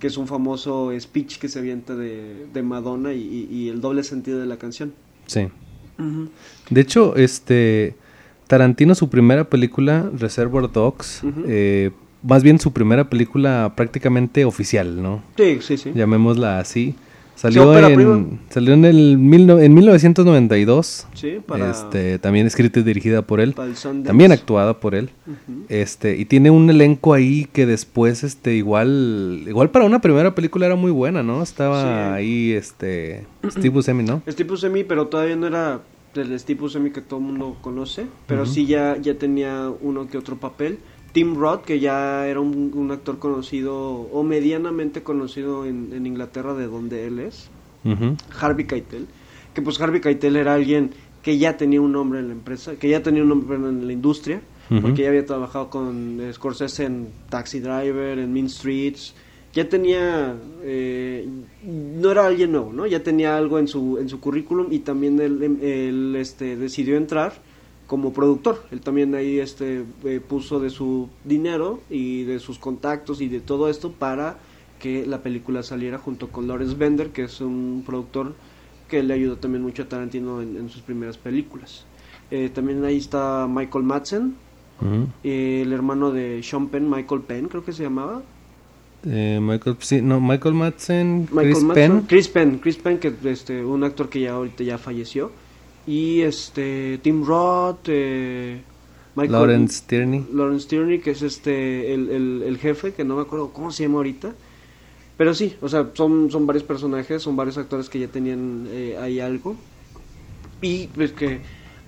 que 0.00 0.08
es 0.08 0.16
un 0.16 0.26
famoso 0.26 0.90
speech 0.98 1.38
que 1.38 1.48
se 1.48 1.60
avienta 1.60 1.94
de, 1.94 2.46
de 2.52 2.62
Madonna 2.62 3.12
y, 3.12 3.20
y- 3.20 3.54
y 3.56 3.68
el 3.68 3.80
doble 3.80 4.02
sentido 4.02 4.40
de 4.40 4.46
la 4.46 4.56
canción. 4.56 4.92
Sí. 5.26 5.46
De 6.70 6.80
hecho, 6.80 7.14
este 7.14 7.94
Tarantino 8.48 8.94
su 8.96 9.08
primera 9.08 9.44
película 9.48 10.10
Reservoir 10.18 10.70
Dogs, 10.72 11.22
eh, 11.46 11.92
más 12.22 12.42
bien 12.42 12.58
su 12.58 12.72
primera 12.72 13.08
película 13.08 13.74
prácticamente 13.76 14.44
oficial, 14.44 15.00
¿no? 15.00 15.22
Sí, 15.36 15.58
sí, 15.60 15.76
sí. 15.76 15.92
Llamémosla 15.94 16.58
así. 16.58 16.96
Salió 17.36 17.76
en, 17.76 17.94
prima. 17.94 18.24
salió 18.48 18.74
en 18.74 18.84
el 18.84 19.18
mil 19.18 19.46
no- 19.46 19.58
en 19.58 19.74
1992. 19.74 21.06
Sí, 21.14 21.38
para, 21.44 21.70
Este, 21.70 22.18
también 22.18 22.46
escrita 22.46 22.80
y 22.80 22.82
dirigida 22.82 23.22
por 23.22 23.40
él. 23.40 23.54
el. 23.58 24.02
También 24.04 24.32
actuada 24.32 24.78
por 24.80 24.94
él. 24.94 25.10
Este, 25.68 26.16
y 26.16 26.24
tiene 26.24 26.50
un 26.50 26.70
elenco 26.70 27.12
ahí 27.12 27.46
que 27.52 27.66
después, 27.66 28.24
este, 28.24 28.54
igual, 28.54 29.42
igual 29.46 29.70
para 29.70 29.84
una 29.84 30.00
primera 30.00 30.34
película 30.34 30.66
era 30.66 30.76
muy 30.76 30.90
buena, 30.90 31.22
¿no? 31.22 31.42
Estaba 31.42 31.82
Sí. 31.82 31.88
ahí, 32.14 32.52
este, 32.52 33.24
Steve 33.50 33.70
Buscemi, 33.70 34.04
¿no? 34.04 34.22
Steve 34.28 34.48
Buscemi, 34.48 34.84
pero 34.84 35.08
todavía 35.08 35.36
no 35.36 35.46
era 35.46 35.80
del 36.14 36.38
Steve 36.38 36.60
Buscemi 36.60 36.90
que 36.90 37.00
todo 37.00 37.18
el 37.18 37.26
mundo 37.26 37.56
conoce, 37.60 38.06
pero 38.28 38.46
sí 38.46 38.66
ya, 38.66 38.96
ya 39.02 39.14
tenía 39.16 39.70
uno 39.80 40.06
que 40.08 40.16
otro 40.16 40.36
papel. 40.36 40.78
Tim 41.14 41.36
Roth, 41.36 41.64
que 41.64 41.78
ya 41.78 42.26
era 42.26 42.40
un, 42.40 42.72
un 42.74 42.90
actor 42.90 43.20
conocido 43.20 43.76
o 43.76 44.24
medianamente 44.24 45.04
conocido 45.04 45.64
en, 45.64 45.92
en 45.92 46.06
Inglaterra 46.06 46.54
de 46.54 46.66
donde 46.66 47.06
él 47.06 47.20
es. 47.20 47.48
Harvey 48.40 48.66
Keitel, 48.66 49.06
que 49.54 49.62
pues 49.62 49.80
Harvey 49.80 50.00
Keitel 50.00 50.36
era 50.36 50.54
alguien 50.54 50.90
que 51.22 51.38
ya 51.38 51.56
tenía 51.56 51.80
un 51.80 51.92
nombre 51.92 52.18
en 52.18 52.28
la 52.28 52.32
empresa, 52.32 52.76
que 52.76 52.88
ya 52.88 53.02
tenía 53.02 53.22
un 53.22 53.28
nombre 53.28 53.56
en 53.56 53.86
la 53.86 53.92
industria, 53.92 54.40
porque 54.80 55.02
ya 55.02 55.08
había 55.10 55.24
trabajado 55.24 55.70
con 55.70 56.20
Scorsese 56.32 56.86
en 56.86 57.08
Taxi 57.28 57.60
Driver, 57.60 58.18
en 58.18 58.32
Mean 58.32 58.48
Streets, 58.48 59.14
ya 59.52 59.68
tenía, 59.68 60.34
eh, 60.62 61.28
no 61.62 62.10
era 62.10 62.26
alguien 62.26 62.50
nuevo, 62.50 62.72
¿no? 62.72 62.86
Ya 62.86 63.04
tenía 63.04 63.36
algo 63.36 63.60
en 63.60 63.68
su, 63.68 63.98
en 63.98 64.08
su 64.08 64.18
currículum 64.18 64.72
y 64.72 64.80
también 64.80 65.20
él, 65.20 65.58
él, 65.62 66.16
este, 66.16 66.56
decidió 66.56 66.96
entrar 66.96 67.34
como 67.86 68.12
productor. 68.12 68.64
Él 68.70 68.80
también 68.80 69.14
ahí 69.14 69.38
este, 69.38 69.84
eh, 70.04 70.20
puso 70.26 70.60
de 70.60 70.70
su 70.70 71.08
dinero 71.24 71.80
y 71.90 72.24
de 72.24 72.38
sus 72.38 72.58
contactos 72.58 73.20
y 73.20 73.28
de 73.28 73.40
todo 73.40 73.68
esto 73.68 73.92
para 73.92 74.38
que 74.78 75.06
la 75.06 75.22
película 75.22 75.62
saliera 75.62 75.98
junto 75.98 76.28
con 76.28 76.46
Lawrence 76.46 76.76
Bender, 76.76 77.10
que 77.10 77.24
es 77.24 77.40
un 77.40 77.82
productor 77.86 78.34
que 78.88 79.02
le 79.02 79.14
ayudó 79.14 79.36
también 79.36 79.62
mucho 79.62 79.82
a 79.82 79.88
Tarantino 79.88 80.42
en, 80.42 80.56
en 80.56 80.68
sus 80.68 80.82
primeras 80.82 81.16
películas. 81.16 81.86
Eh, 82.30 82.50
también 82.52 82.84
ahí 82.84 82.96
está 82.96 83.46
Michael 83.48 83.84
Madsen, 83.84 84.34
eh, 85.22 85.62
el 85.64 85.72
hermano 85.72 86.10
de 86.10 86.42
Sean 86.42 86.68
Penn, 86.68 86.90
Michael 86.90 87.20
Penn 87.22 87.48
creo 87.48 87.64
que 87.64 87.72
se 87.72 87.82
llamaba. 87.82 88.22
Eh, 89.06 89.38
Michael, 89.40 89.76
sí, 89.80 90.00
no, 90.02 90.20
Michael 90.20 90.54
Madsen, 90.54 91.28
Michael 91.30 91.52
Chris 91.52 91.62
Madsen. 91.62 91.92
Penn. 91.92 92.06
Chris 92.06 92.28
Penn, 92.28 92.58
Chris 92.58 92.76
Penn, 92.76 92.98
que 92.98 93.14
este, 93.24 93.64
un 93.64 93.84
actor 93.84 94.08
que 94.08 94.20
ya 94.20 94.32
ahorita 94.32 94.64
ya 94.64 94.78
falleció. 94.78 95.30
Y 95.86 96.22
este 96.22 96.98
Tim 97.02 97.24
Roth, 97.24 97.86
eh, 97.88 98.62
Michael- 99.14 99.32
Lawrence 99.32 99.82
Tierney. 99.86 100.26
Lawrence 100.32 100.66
Tierney, 100.68 101.00
que 101.00 101.10
es 101.12 101.22
este 101.22 101.94
el, 101.94 102.10
el, 102.10 102.42
el 102.42 102.58
jefe, 102.58 102.94
que 102.94 103.04
no 103.04 103.16
me 103.16 103.22
acuerdo 103.22 103.52
cómo 103.52 103.70
se 103.70 103.82
llama 103.84 103.96
ahorita. 103.96 104.34
Pero 105.16 105.34
sí, 105.34 105.56
o 105.60 105.68
sea, 105.68 105.92
son, 105.94 106.30
son 106.30 106.46
varios 106.46 106.64
personajes, 106.64 107.22
son 107.22 107.36
varios 107.36 107.58
actores 107.58 107.88
que 107.90 108.00
ya 108.00 108.08
tenían 108.08 108.66
eh, 108.70 108.96
ahí 109.00 109.20
algo. 109.20 109.64
Y 110.60 110.88
pues 110.88 111.12
que 111.12 111.44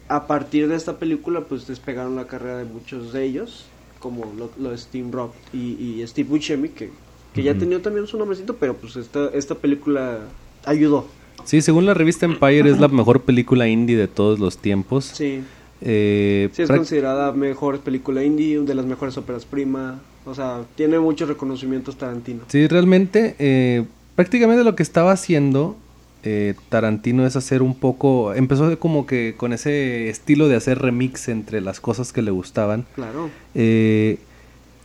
a 0.09 0.26
partir 0.26 0.69
de 0.69 0.76
esta 0.76 0.99
película, 0.99 1.49
pues 1.49 1.67
despegaron 1.67 2.17
la 2.17 2.26
carrera 2.26 2.59
de 2.59 2.65
muchos 2.67 3.12
de 3.12 3.25
ellos, 3.25 3.75
como 3.99 4.35
lo, 4.35 4.53
lo 4.57 4.73
es 4.73 4.91
Tim 4.91 5.11
Roth 5.12 5.37
y, 5.53 6.00
y 6.03 6.07
Steve 6.07 6.29
Buscemi, 6.29 6.71
que, 6.71 7.00
que 7.33 7.43
ya 7.43 7.59
tenía 7.59 7.83
también 7.83 8.07
su 8.07 8.19
nombrecito, 8.19 8.59
pero 8.59 8.79
pues 8.81 8.97
esta, 8.97 9.29
esta 9.31 9.61
película 9.61 10.37
ayudó. 10.65 11.16
Sí, 11.47 11.62
según 11.62 11.87
la 11.87 11.95
revista 11.95 12.26
Empire 12.26 12.69
es 12.69 12.79
la 12.81 12.88
mejor 12.88 13.23
película 13.23 13.67
indie 13.69 13.97
de 13.97 14.09
todos 14.09 14.38
los 14.38 14.59
tiempos. 14.59 15.05
Sí, 15.07 15.43
Eh, 15.81 16.49
sí 16.53 16.62
es 16.62 16.71
considerada 16.71 17.33
mejor 17.33 17.81
película 17.81 18.25
indie, 18.25 18.59
de 18.61 18.75
las 18.75 18.87
mejores 18.87 19.17
óperas 19.19 19.45
prima. 19.45 20.00
O 20.25 20.35
sea, 20.35 20.62
tiene 20.75 20.99
muchos 20.99 21.29
reconocimientos 21.29 21.97
Tarantino. 21.97 22.43
Sí, 22.49 22.67
realmente, 22.67 23.37
eh, 23.38 23.85
prácticamente 24.15 24.65
lo 24.65 24.75
que 24.75 24.83
estaba 24.83 25.12
haciendo 25.12 25.76
eh, 26.25 26.55
Tarantino 26.71 27.25
es 27.25 27.37
hacer 27.37 27.62
un 27.62 27.75
poco, 27.75 28.35
empezó 28.35 28.76
como 28.81 29.07
que 29.07 29.35
con 29.37 29.53
ese 29.53 30.09
estilo 30.09 30.49
de 30.49 30.57
hacer 30.57 30.81
remix 30.81 31.29
entre 31.29 31.61
las 31.61 31.79
cosas 31.79 32.12
que 32.12 32.23
le 32.23 32.33
gustaban. 32.33 32.85
Claro. 32.97 33.31
Eh, 33.55 34.19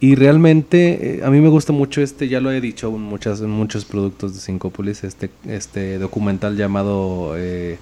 y 0.01 0.15
realmente 0.15 1.19
eh, 1.19 1.23
a 1.23 1.29
mí 1.29 1.39
me 1.39 1.47
gusta 1.47 1.71
mucho 1.71 2.01
este, 2.01 2.27
ya 2.27 2.41
lo 2.41 2.51
he 2.51 2.59
dicho 2.59 2.89
en, 2.89 3.01
muchas, 3.01 3.39
en 3.39 3.51
muchos 3.51 3.85
productos 3.85 4.33
de 4.33 4.41
Syncópolis, 4.41 5.03
este, 5.05 5.29
este 5.47 5.97
documental 5.99 6.57
llamado 6.57 7.35
eh, 7.37 7.77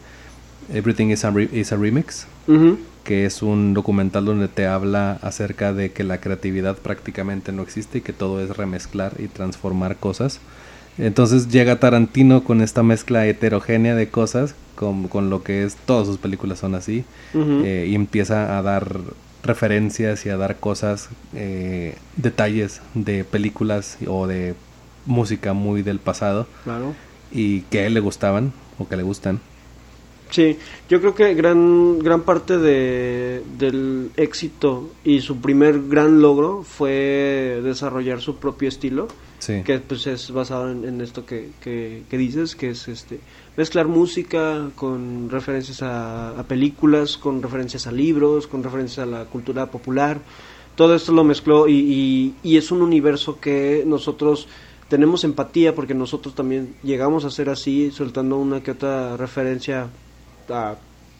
Everything 0.72 1.08
is 1.08 1.26
a, 1.26 1.32
Re- 1.32 1.50
is 1.52 1.72
a 1.72 1.78
Remix, 1.78 2.28
que 3.04 3.26
es 3.26 3.42
un 3.42 3.74
documental 3.74 4.26
donde 4.26 4.48
te 4.50 4.68
habla 4.68 5.14
acerca 5.24 5.74
de 5.74 5.92
que 5.92 6.04
la 6.04 6.20
creatividad 6.20 6.78
prácticamente 6.78 7.52
no 7.52 7.64
existe 7.64 7.98
y 7.98 8.02
que 8.02 8.14
todo 8.14 8.40
es 8.44 8.56
remezclar 8.56 9.14
y 9.18 9.28
transformar 9.28 9.96
cosas. 9.96 10.40
Entonces 10.98 11.48
llega 11.48 11.80
Tarantino 11.80 12.44
con 12.44 12.62
esta 12.62 12.84
mezcla 12.84 13.26
heterogénea 13.26 13.96
de 13.96 14.10
cosas, 14.10 14.54
con, 14.76 15.08
con 15.08 15.30
lo 15.30 15.42
que 15.44 15.64
es, 15.64 15.76
todas 15.86 16.06
sus 16.06 16.18
películas 16.18 16.60
son 16.60 16.76
así, 16.76 17.06
eh, 17.34 17.88
y 17.90 17.96
empieza 17.96 18.58
a 18.58 18.62
dar 18.62 19.00
referencias 19.44 20.26
y 20.26 20.30
a 20.30 20.38
dar 20.38 20.60
cosas, 20.60 21.10
eh, 21.34 21.96
detalles 22.18 22.82
de 22.94 23.24
películas 23.24 23.98
o 24.08 24.28
de 24.28 24.56
música 25.06 25.54
muy 25.54 25.82
del 25.82 26.00
pasado 26.00 26.48
Claro. 26.64 26.94
y 27.32 27.62
que 27.62 27.80
a 27.80 27.86
él 27.88 27.94
le 27.94 28.00
gustaban 28.00 28.52
o 28.78 28.88
que 28.88 28.98
le 28.98 29.04
gustan. 29.04 29.40
Sí, 30.30 30.60
yo 30.88 31.00
creo 31.02 31.16
que 31.16 31.34
gran, 31.34 31.98
gran 32.00 32.22
parte 32.22 32.60
de, 32.60 33.42
del 33.58 34.12
éxito 34.16 34.92
y 35.04 35.22
su 35.22 35.42
primer 35.42 35.82
gran 35.88 36.22
logro 36.22 36.62
fue 36.64 37.60
desarrollar 37.64 38.22
su 38.22 38.36
propio 38.38 38.70
estilo, 38.70 39.08
Sí. 39.40 39.64
que 39.64 39.80
pues 39.80 40.06
es 40.06 40.30
basado 40.32 40.70
en, 40.70 40.84
en 40.84 41.00
esto 41.02 41.26
que, 41.26 41.50
que, 41.62 42.04
que 42.10 42.18
dices, 42.18 42.56
que 42.58 42.72
es 42.72 42.88
este 42.90 43.22
mezclar 43.60 43.88
música 43.88 44.70
con 44.76 45.30
referencias 45.30 45.82
a, 45.82 46.30
a 46.40 46.44
películas, 46.44 47.18
con 47.18 47.42
referencias 47.42 47.88
a 47.88 47.92
libros, 47.92 48.48
con 48.48 48.64
referencias 48.64 49.06
a 49.06 49.10
la 49.16 49.26
cultura 49.26 49.66
popular. 49.70 50.20
Todo 50.76 50.96
esto 50.96 51.12
lo 51.12 51.26
mezcló 51.26 51.68
y, 51.68 51.74
y, 51.74 52.36
y 52.42 52.56
es 52.56 52.72
un 52.72 52.82
universo 52.82 53.38
que 53.42 53.84
nosotros 53.86 54.48
tenemos 54.88 55.26
empatía 55.26 55.76
porque 55.76 55.94
nosotros 55.94 56.34
también 56.36 56.74
llegamos 56.84 57.26
a 57.26 57.30
ser 57.32 57.50
así, 57.50 57.92
soltando 57.92 58.38
una 58.38 58.64
que 58.64 58.72
otra 58.72 59.18
referencia 59.18 59.88
a 60.50 60.76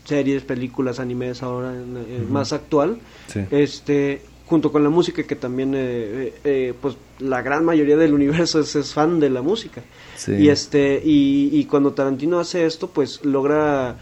series, 0.06 0.44
películas, 0.44 1.00
animes 1.02 1.44
ahora 1.44 1.74
en- 1.74 2.32
más 2.32 2.54
actual 2.54 3.00
Sí. 3.28 3.42
este 3.52 4.22
junto 4.48 4.72
con 4.72 4.82
la 4.82 4.90
música 4.90 5.22
que 5.24 5.36
también 5.36 5.74
eh, 5.76 5.80
eh, 5.80 6.34
eh, 6.46 6.74
pues 6.82 6.96
la 7.20 7.42
gran 7.44 7.64
mayoría 7.66 7.98
del 7.98 8.14
universo 8.14 8.62
es, 8.62 8.76
es 8.76 8.94
fan 8.94 9.20
de 9.20 9.30
la 9.30 9.42
música 9.44 9.84
Sí. 10.20 10.34
y 10.34 10.50
este 10.50 11.02
y, 11.04 11.50
y 11.54 11.64
cuando 11.66 11.94
Tarantino 11.94 12.40
hace 12.40 12.66
esto 12.66 12.88
pues 12.88 13.24
logra 13.24 13.96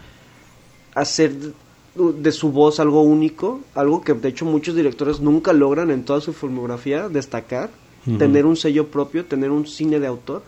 hacer 0.94 1.32
de 1.94 2.32
su 2.32 2.50
voz 2.50 2.80
algo 2.80 3.02
único 3.02 3.60
algo 3.74 4.02
que 4.02 4.14
de 4.14 4.28
hecho 4.28 4.44
muchos 4.44 4.74
directores 4.74 5.20
nunca 5.20 5.52
logran 5.52 5.92
en 5.92 6.04
toda 6.04 6.20
su 6.20 6.32
filmografía 6.32 7.08
destacar. 7.08 7.70
Tener 8.18 8.46
un 8.46 8.56
sello 8.56 8.86
propio 8.86 9.26
tener 9.26 9.50
un 9.50 9.66
cine 9.66 10.00
de 10.00 10.06
autor. 10.06 10.42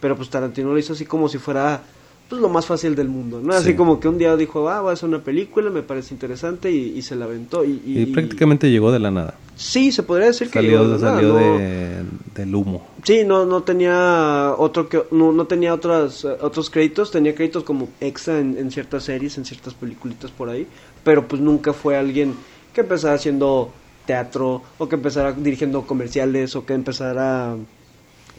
Pero 0.00 0.16
pues 0.16 0.30
Tarantino 0.30 0.72
lo 0.72 0.78
hizo 0.78 0.94
así 0.94 1.04
como 1.04 1.28
si 1.28 1.36
fuera 1.36 1.82
pues 2.28 2.40
lo 2.40 2.48
más 2.48 2.64
fácil 2.64 2.94
del 2.94 3.08
mundo 3.08 3.40
no 3.42 3.52
así 3.52 3.70
Sí. 3.70 3.74
como 3.74 4.00
que 4.00 4.08
un 4.08 4.16
día 4.16 4.34
dijo 4.36 4.68
ah 4.70 4.80
voy 4.80 4.90
a 4.90 4.92
hacer 4.94 5.08
una 5.08 5.22
película 5.22 5.68
me 5.70 5.82
parece 5.82 6.14
interesante 6.14 6.70
y, 6.70 6.96
y 6.96 7.02
se 7.02 7.14
la 7.14 7.26
aventó 7.26 7.62
y, 7.64 7.80
Y 7.84 8.06
prácticamente 8.06 8.70
llegó 8.70 8.90
de 8.90 8.98
la 9.00 9.10
nada. 9.10 9.34
Sí, 9.54 9.92
se 9.92 10.02
podría 10.02 10.28
decir 10.28 10.48
que 10.50 10.62
llegó 10.62 10.84
de 10.88 10.98
la 10.98 10.98
nada, 10.98 11.14
salió 11.16 11.28
no- 11.34 11.58
de, 11.58 12.02
del 12.34 12.54
humo. 12.54 12.86
Sí, 13.04 13.22
no, 13.26 13.44
no 13.44 13.62
tenía 13.64 14.54
otro 14.56 14.88
que 14.88 15.02
no, 15.10 15.30
no 15.32 15.46
tenía 15.46 15.74
otras 15.74 16.24
otros 16.24 16.70
créditos, 16.70 17.10
tenía 17.10 17.34
créditos 17.34 17.64
como 17.64 17.88
extra 18.00 18.38
en, 18.40 18.56
en 18.56 18.70
ciertas 18.70 19.04
series, 19.04 19.36
en 19.36 19.44
ciertas 19.44 19.74
peliculitas 19.74 20.30
por 20.30 20.48
ahí, 20.48 20.66
pero 21.04 21.28
pues 21.28 21.42
nunca 21.42 21.72
fue 21.74 21.96
alguien 21.96 22.34
que 22.72 22.80
empezara 22.80 23.14
haciendo 23.14 23.72
teatro 24.06 24.62
o 24.78 24.88
que 24.88 24.96
empezara 24.96 25.32
dirigiendo 25.32 25.82
comerciales 25.82 26.56
o 26.56 26.64
que 26.64 26.72
empezara 26.74 27.54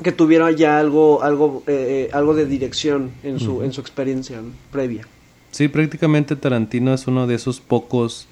que 0.01 0.11
tuviera 0.11 0.49
ya 0.51 0.79
algo 0.79 1.21
algo 1.23 1.63
eh, 1.67 2.07
eh, 2.09 2.13
algo 2.13 2.33
de 2.33 2.45
dirección 2.45 3.11
en 3.23 3.39
su 3.39 3.63
en 3.63 3.71
su 3.73 3.81
experiencia 3.81 4.39
previa. 4.71 5.05
Sí, 5.51 5.67
prácticamente 5.67 6.35
Tarantino 6.35 6.93
es 6.93 7.05
uno 7.07 7.27
de 7.27 7.35
esos 7.35 7.59
pocos 7.59 8.27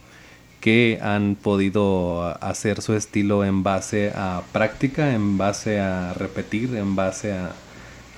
que 0.60 1.00
han 1.02 1.36
podido 1.36 2.22
hacer 2.44 2.82
su 2.82 2.94
estilo 2.94 3.44
en 3.46 3.64
base 3.64 4.12
a 4.16 4.42
práctica, 4.52 5.14
en 5.14 5.38
base 5.38 5.80
a 5.80 6.14
repetir, 6.14 6.76
en 6.76 6.96
base 6.96 7.34
a, 7.34 7.52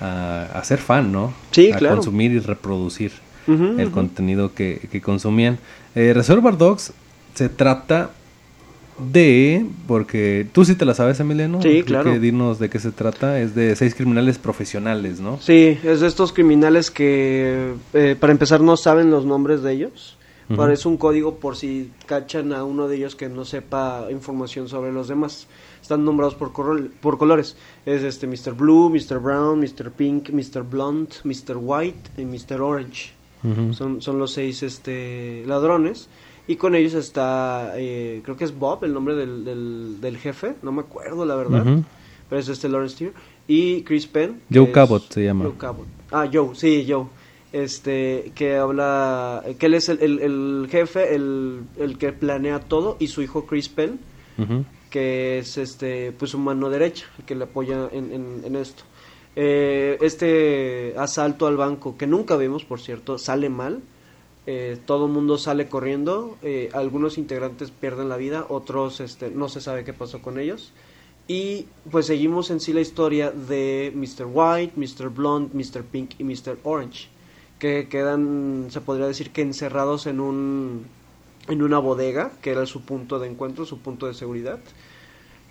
a, 0.00 0.58
a 0.58 0.64
ser 0.64 0.78
fan, 0.78 1.10
¿no? 1.12 1.32
Sí, 1.52 1.72
a 1.72 1.76
claro. 1.76 1.96
consumir 1.96 2.32
y 2.32 2.38
reproducir 2.38 3.12
el 3.46 3.90
contenido 3.90 4.54
que, 4.54 4.88
que 4.90 5.02
consumían. 5.02 5.58
Eh, 5.94 6.12
Reservoir 6.14 6.56
Dogs 6.56 6.94
se 7.34 7.50
trata 7.50 8.10
de, 8.98 9.66
porque 9.86 10.46
tú 10.52 10.64
sí 10.64 10.74
te 10.74 10.84
la 10.84 10.94
sabes, 10.94 11.18
Emiliano. 11.20 11.60
Sí, 11.62 11.82
claro. 11.82 12.12
que 12.12 12.18
de 12.58 12.68
qué 12.70 12.78
se 12.78 12.92
trata. 12.92 13.40
Es 13.40 13.54
de 13.54 13.74
seis 13.76 13.94
criminales 13.94 14.38
profesionales, 14.38 15.20
¿no? 15.20 15.38
Sí, 15.40 15.78
es 15.82 16.00
de 16.00 16.06
estos 16.06 16.32
criminales 16.32 16.90
que, 16.90 17.72
eh, 17.92 18.16
para 18.18 18.32
empezar, 18.32 18.60
no 18.60 18.76
saben 18.76 19.10
los 19.10 19.24
nombres 19.26 19.62
de 19.62 19.72
ellos. 19.72 20.16
Parece 20.56 20.88
un 20.88 20.98
código 20.98 21.36
por 21.36 21.56
si 21.56 21.90
cachan 22.04 22.52
a 22.52 22.64
uno 22.64 22.86
de 22.86 22.96
ellos 22.96 23.16
que 23.16 23.30
no 23.30 23.46
sepa 23.46 24.08
información 24.10 24.68
sobre 24.68 24.92
los 24.92 25.08
demás. 25.08 25.46
Están 25.80 26.04
nombrados 26.04 26.34
por, 26.34 26.52
corol- 26.52 26.90
por 27.00 27.16
colores. 27.16 27.56
Es 27.86 28.02
este 28.02 28.26
Mr. 28.26 28.52
Blue, 28.52 28.90
Mr. 28.90 29.20
Brown, 29.20 29.58
Mr. 29.58 29.90
Pink, 29.90 30.28
Mr. 30.28 30.62
Blonde, 30.62 31.14
Mr. 31.24 31.56
White 31.56 32.10
y 32.18 32.26
Mr. 32.26 32.60
Orange. 32.60 33.12
Son, 33.72 34.00
son 34.02 34.18
los 34.18 34.32
seis 34.32 34.62
este, 34.62 35.44
ladrones. 35.46 36.08
Y 36.46 36.56
con 36.56 36.74
ellos 36.74 36.94
está, 36.94 37.72
eh, 37.76 38.20
creo 38.24 38.36
que 38.36 38.44
es 38.44 38.58
Bob, 38.58 38.84
el 38.84 38.92
nombre 38.92 39.14
del, 39.14 39.44
del, 39.44 40.00
del 40.00 40.18
jefe. 40.18 40.54
No 40.62 40.72
me 40.72 40.80
acuerdo, 40.82 41.24
la 41.24 41.34
verdad. 41.36 41.64
Pero 42.28 42.40
es 42.40 42.48
este 42.48 42.68
Lawrence 42.68 42.96
Tier. 42.96 43.12
Y 43.48 43.82
Chris 43.82 44.06
Penn. 44.06 44.40
Joe 44.52 44.70
Cabot 44.72 45.02
se 45.12 45.24
llama. 45.24 45.44
Joe 45.44 45.54
Cabot. 45.58 45.86
Ah, 46.10 46.28
Joe, 46.32 46.54
sí, 46.54 46.86
Joe. 46.88 47.06
Este, 47.52 48.32
que 48.34 48.56
habla, 48.56 49.42
que 49.58 49.66
él 49.66 49.74
es 49.74 49.88
el, 49.88 50.00
el- 50.02 50.18
el 50.20 50.68
jefe, 50.70 51.14
el, 51.14 51.60
el 51.78 51.98
que 51.98 52.12
planea 52.12 52.58
todo, 52.60 52.96
y 52.98 53.06
su 53.06 53.22
hijo 53.22 53.46
Chris 53.46 53.68
Penn, 53.68 54.00
que 54.90 55.38
es 55.38 55.56
este, 55.58 56.12
pues 56.12 56.32
su 56.32 56.38
mano 56.38 56.68
derecha, 56.68 57.06
el 57.18 57.24
que 57.24 57.34
le 57.36 57.44
apoya 57.44 57.88
en, 57.92 58.12
en- 58.12 58.42
en 58.44 58.56
esto. 58.56 58.82
Eh, 59.36 59.98
este 60.00 60.94
asalto 60.98 61.46
al 61.46 61.56
banco, 61.56 61.96
que 61.96 62.06
nunca 62.06 62.36
vimos, 62.36 62.64
por 62.64 62.80
cierto, 62.80 63.18
sale 63.18 63.48
mal. 63.48 63.80
Eh, 64.46 64.78
todo 64.84 65.08
mundo 65.08 65.38
sale 65.38 65.68
corriendo, 65.68 66.36
eh, 66.42 66.68
algunos 66.74 67.16
integrantes 67.16 67.70
pierden 67.70 68.10
la 68.10 68.18
vida, 68.18 68.44
otros 68.48 69.00
este, 69.00 69.30
no 69.30 69.48
se 69.48 69.60
sabe 69.60 69.84
qué 69.84 69.92
pasó 69.92 70.20
con 70.20 70.38
ellos. 70.38 70.72
Y 71.26 71.66
pues 71.90 72.06
seguimos 72.06 72.50
en 72.50 72.60
sí 72.60 72.74
la 72.74 72.82
historia 72.82 73.30
de 73.30 73.92
Mr. 73.94 74.26
White, 74.30 74.74
Mr. 74.76 75.08
Blonde, 75.08 75.50
Mr. 75.54 75.82
Pink 75.82 76.12
y 76.18 76.24
Mr. 76.24 76.58
Orange, 76.62 77.08
que 77.58 77.88
quedan, 77.88 78.66
se 78.68 78.82
podría 78.82 79.06
decir 79.06 79.30
que 79.30 79.40
encerrados 79.40 80.06
en 80.06 80.20
un 80.20 80.84
en 81.48 81.62
una 81.62 81.78
bodega, 81.78 82.32
que 82.40 82.50
era 82.50 82.66
su 82.66 82.82
punto 82.82 83.18
de 83.18 83.28
encuentro, 83.28 83.64
su 83.64 83.78
punto 83.78 84.06
de 84.06 84.14
seguridad. 84.14 84.60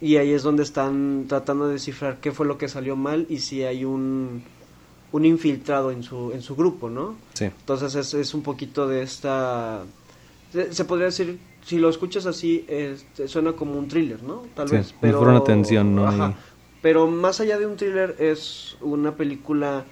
Y 0.02 0.18
ahí 0.18 0.32
es 0.32 0.44
donde 0.44 0.64
están 0.64 1.26
tratando 1.28 1.68
de 1.68 1.74
descifrar 1.74 2.20
qué 2.20 2.32
fue 2.32 2.46
lo 2.46 2.58
que 2.58 2.68
salió 2.68 2.96
mal 2.96 3.26
y 3.30 3.40
si 3.40 3.64
hay 3.64 3.86
un, 3.86 4.44
un 5.13 5.24
infiltrado 5.25 5.91
en 5.91 6.03
su, 6.03 6.32
en 6.34 6.41
su 6.41 6.55
grupo, 6.55 6.89
¿no? 6.89 7.15
Sí. 7.36 7.46
Entonces 7.46 7.96
es, 7.96 8.13
es 8.13 8.34
un 8.34 8.41
poquito 8.43 8.88
de 8.88 9.01
esta... 9.03 9.84
Se, 10.51 10.74
se 10.74 10.86
podría 10.86 11.05
decir, 11.05 11.39
si 11.65 11.77
lo 11.77 11.88
escuchas 11.89 12.25
así, 12.25 12.65
este, 12.67 13.27
suena 13.27 13.53
como 13.53 13.77
un 13.77 13.88
thriller, 13.88 14.22
¿no? 14.22 14.43
Tal 14.55 14.67
Sí, 14.70 14.75
vez. 14.75 14.93
Pero, 15.00 15.22
una 15.22 15.43
tensión, 15.43 15.96
¿no? 15.96 16.08
Ajá. 16.08 16.34
Pero 16.82 17.08
más 17.08 17.39
allá 17.39 17.58
de 17.58 17.65
un 17.65 17.77
thriller, 17.77 18.15
es 18.20 18.75
una 18.82 19.15
película 19.15 19.86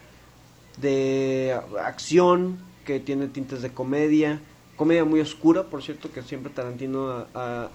de 0.77 1.57
acción 1.83 2.57
que 2.85 2.99
tiene 2.99 3.27
tintes 3.27 3.61
de 3.61 3.71
comedia. 3.71 4.41
Comedia 4.75 5.05
muy 5.05 5.19
oscura, 5.19 5.63
por 5.63 5.83
cierto, 5.83 6.11
que 6.11 6.23
siempre 6.23 6.51
Tarantino 6.51 7.09
ha, 7.11 7.27
ha- 7.35 7.69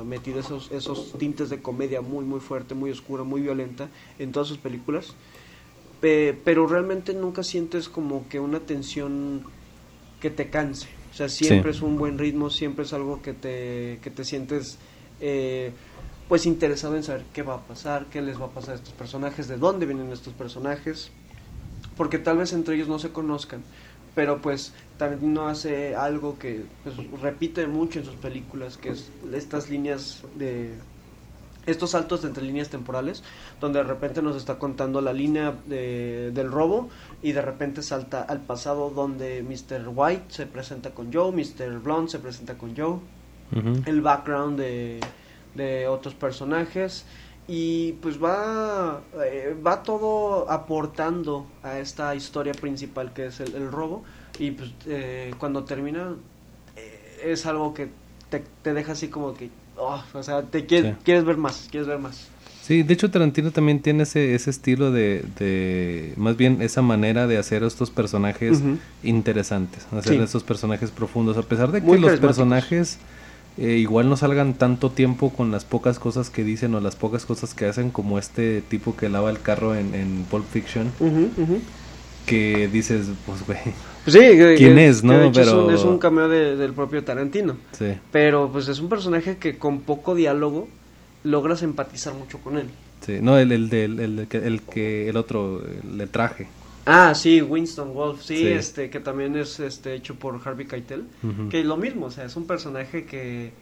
ha 0.00 0.04
metido 0.04 0.40
esos, 0.40 0.70
esos 0.72 1.12
tintes 1.18 1.50
de 1.50 1.60
comedia 1.60 2.00
muy, 2.00 2.24
muy 2.24 2.40
fuerte, 2.40 2.74
muy 2.74 2.90
oscura, 2.90 3.22
muy 3.24 3.42
violenta 3.42 3.88
en 4.18 4.32
todas 4.32 4.48
sus 4.48 4.56
películas. 4.58 5.14
Pe- 6.00 6.34
pero 6.44 6.66
realmente 6.66 7.14
nunca 7.14 7.42
sientes 7.42 7.88
como 7.88 8.28
que 8.28 8.38
una 8.40 8.66
tensión 8.66 9.52
que 10.20 10.30
te 10.30 10.50
canse. 10.50 10.88
O 11.10 11.14
sea, 11.14 11.28
siempre 11.28 11.70
Sí. 11.70 11.72
es 11.72 11.82
un 11.82 11.98
buen 11.98 12.18
ritmo, 12.18 12.50
siempre 12.50 12.84
es 12.84 12.92
algo 12.92 13.22
que 13.22 13.34
te, 13.34 14.00
que 14.02 14.10
te 14.10 14.24
sientes 14.24 14.80
eh, 15.20 15.76
pues 16.28 16.46
interesado 16.46 16.96
en 16.96 17.02
saber 17.04 17.26
qué 17.32 17.42
va 17.42 17.54
a 17.54 17.66
pasar, 17.66 18.08
qué 18.10 18.22
les 18.22 18.40
va 18.40 18.46
a 18.46 18.54
pasar 18.54 18.72
a 18.74 18.76
estos 18.76 18.94
personajes, 18.94 19.48
de 19.48 19.58
dónde 19.58 19.86
vienen 19.86 20.12
estos 20.12 20.34
personajes, 20.34 21.12
porque 21.96 22.18
tal 22.18 22.38
vez 22.38 22.52
entre 22.52 22.74
ellos 22.76 22.88
no 22.88 22.98
se 22.98 23.12
conozcan, 23.12 23.64
pero 24.14 24.40
pues 24.40 24.74
Tarantino 24.96 25.48
hace 25.48 25.94
algo 25.96 26.38
que 26.38 26.66
pues, 26.82 26.96
repite 27.20 27.66
mucho 27.66 27.98
en 28.00 28.04
sus 28.04 28.16
películas, 28.16 28.78
que 28.78 28.90
es 28.90 29.12
estas 29.32 29.68
líneas 29.70 30.22
de 30.34 30.78
estos 31.66 31.90
saltos 31.90 32.24
entre 32.24 32.42
líneas 32.44 32.68
temporales, 32.70 33.22
donde 33.60 33.78
de 33.80 33.84
repente 33.84 34.22
nos 34.22 34.36
está 34.36 34.58
contando 34.58 35.00
la 35.00 35.12
línea 35.12 35.54
de- 35.66 36.30
del 36.32 36.50
robo 36.50 36.88
y 37.22 37.32
de 37.32 37.42
repente 37.42 37.82
salta 37.82 38.22
al 38.22 38.40
pasado 38.40 38.90
donde 38.90 39.42
Mr. 39.42 39.88
White 39.94 40.24
se 40.28 40.46
presenta 40.46 40.90
con 40.90 41.12
Joe, 41.12 41.30
Mr. 41.32 41.78
Blonde 41.80 42.10
se 42.10 42.18
presenta 42.18 42.56
con 42.56 42.74
Joe, 42.76 42.98
el 43.86 44.00
background 44.02 44.58
de, 44.58 45.00
de 45.54 45.88
otros 45.88 46.14
personajes 46.14 47.04
y 47.46 47.92
pues 48.02 48.22
va 48.22 49.00
eh, 49.24 49.56
va 49.66 49.82
todo 49.82 50.50
aportando 50.50 51.46
a 51.62 51.78
esta 51.78 52.14
historia 52.14 52.52
principal 52.52 53.12
que 53.14 53.26
es 53.26 53.40
el, 53.40 53.54
el 53.54 53.72
robo 53.72 54.04
y 54.38 54.50
pues 54.50 54.70
eh, 54.86 55.32
cuando 55.38 55.64
termina 55.64 56.14
eh, 56.76 57.20
es 57.24 57.46
algo 57.46 57.72
que 57.72 57.88
te, 58.28 58.44
te 58.62 58.74
deja 58.74 58.92
así 58.92 59.08
como 59.08 59.32
que 59.32 59.48
oh, 59.78 60.02
o 60.12 60.22
sea 60.22 60.42
te 60.42 60.66
quieres, 60.66 60.92
Sí. 60.94 60.98
quieres 61.04 61.24
ver 61.24 61.36
más 61.36 61.68
quieres 61.70 61.86
ver 61.88 61.98
más 61.98 62.28
Sí, 62.62 62.82
de 62.82 62.92
hecho 62.92 63.10
Tarantino 63.10 63.50
también 63.50 63.80
tiene 63.80 64.02
ese, 64.02 64.34
ese 64.34 64.50
estilo 64.50 64.92
de, 64.92 65.24
de, 65.38 66.12
más 66.18 66.36
bien 66.36 66.60
esa 66.60 66.82
manera 66.82 67.26
de 67.26 67.38
hacer 67.38 67.62
estos 67.62 67.90
personajes 67.90 68.60
interesantes, 69.02 69.86
hacer 69.90 70.16
Sí. 70.18 70.22
estos 70.22 70.42
personajes 70.44 70.90
profundos, 70.90 71.38
a 71.38 71.42
pesar 71.42 71.72
de 71.72 71.80
que 71.80 71.86
Muy 71.86 71.98
los 71.98 72.20
personajes 72.20 72.98
eh, 73.56 73.78
igual 73.78 74.10
no 74.10 74.18
salgan 74.18 74.52
tanto 74.52 74.90
tiempo 74.90 75.30
con 75.30 75.50
las 75.50 75.64
pocas 75.64 75.98
cosas 75.98 76.28
que 76.28 76.44
dicen 76.44 76.74
o 76.74 76.80
las 76.80 76.94
pocas 76.94 77.24
cosas 77.24 77.54
que 77.54 77.64
hacen, 77.64 77.88
como 77.90 78.18
este 78.18 78.60
tipo 78.68 78.94
que 78.94 79.08
lava 79.08 79.30
el 79.30 79.40
carro 79.40 79.74
en, 79.74 79.94
en 79.94 80.24
Pulp 80.30 80.44
Fiction, 80.52 80.92
que 82.26 82.68
dices, 82.68 83.06
pues 83.26 83.46
güey, 83.46 83.58
sí, 84.12 84.18
que- 84.18 84.54
¿Quién 84.56 84.74
que- 84.76 84.88
es, 84.88 85.00
que 85.02 85.06
no? 85.06 85.18
de 85.18 85.26
hecho 85.28 85.40
es 85.42 85.48
un- 85.48 85.66
Pero- 85.66 85.76
es 85.76 85.84
un 85.84 85.98
cameo 85.98 86.28
de- 86.28 86.56
del 86.56 86.72
propio 86.72 87.04
Tarantino 87.04 87.56
sí, 87.72 87.92
pero 88.12 88.48
pues 88.52 88.68
es 88.68 88.78
un 88.80 88.88
personaje 88.88 89.36
que 89.38 89.58
con 89.58 89.80
poco 89.80 90.14
diálogo 90.14 90.68
logras 91.24 91.62
empatizar 91.62 92.14
mucho 92.14 92.38
con 92.38 92.58
él 92.58 92.66
sí, 93.04 93.18
no, 93.20 93.38
el, 93.38 93.52
el, 93.52 93.72
el, 93.72 94.26
que- 94.28 94.38
el 94.46 94.62
que, 94.62 95.08
el 95.08 95.16
otro, 95.16 95.62
el 95.84 95.98
de 95.98 96.06
traje. 96.06 96.48
Ah, 96.90 97.14
sí, 97.14 97.42
Winston 97.42 97.92
Wolf, 97.92 98.22
sí, 98.22 98.36
Sí. 98.38 98.46
este 98.48 98.88
que 98.88 98.98
también 98.98 99.36
es 99.36 99.60
este 99.60 99.94
hecho 99.94 100.14
por 100.14 100.40
Harvey 100.42 100.66
Keitel, 100.66 101.04
Ujú. 101.22 101.50
que 101.50 101.60
es 101.60 101.66
lo 101.66 101.76
mismo, 101.76 102.06
o 102.06 102.10
sea, 102.10 102.24
es 102.24 102.34
un 102.36 102.46
personaje 102.46 103.04
que 103.04 103.52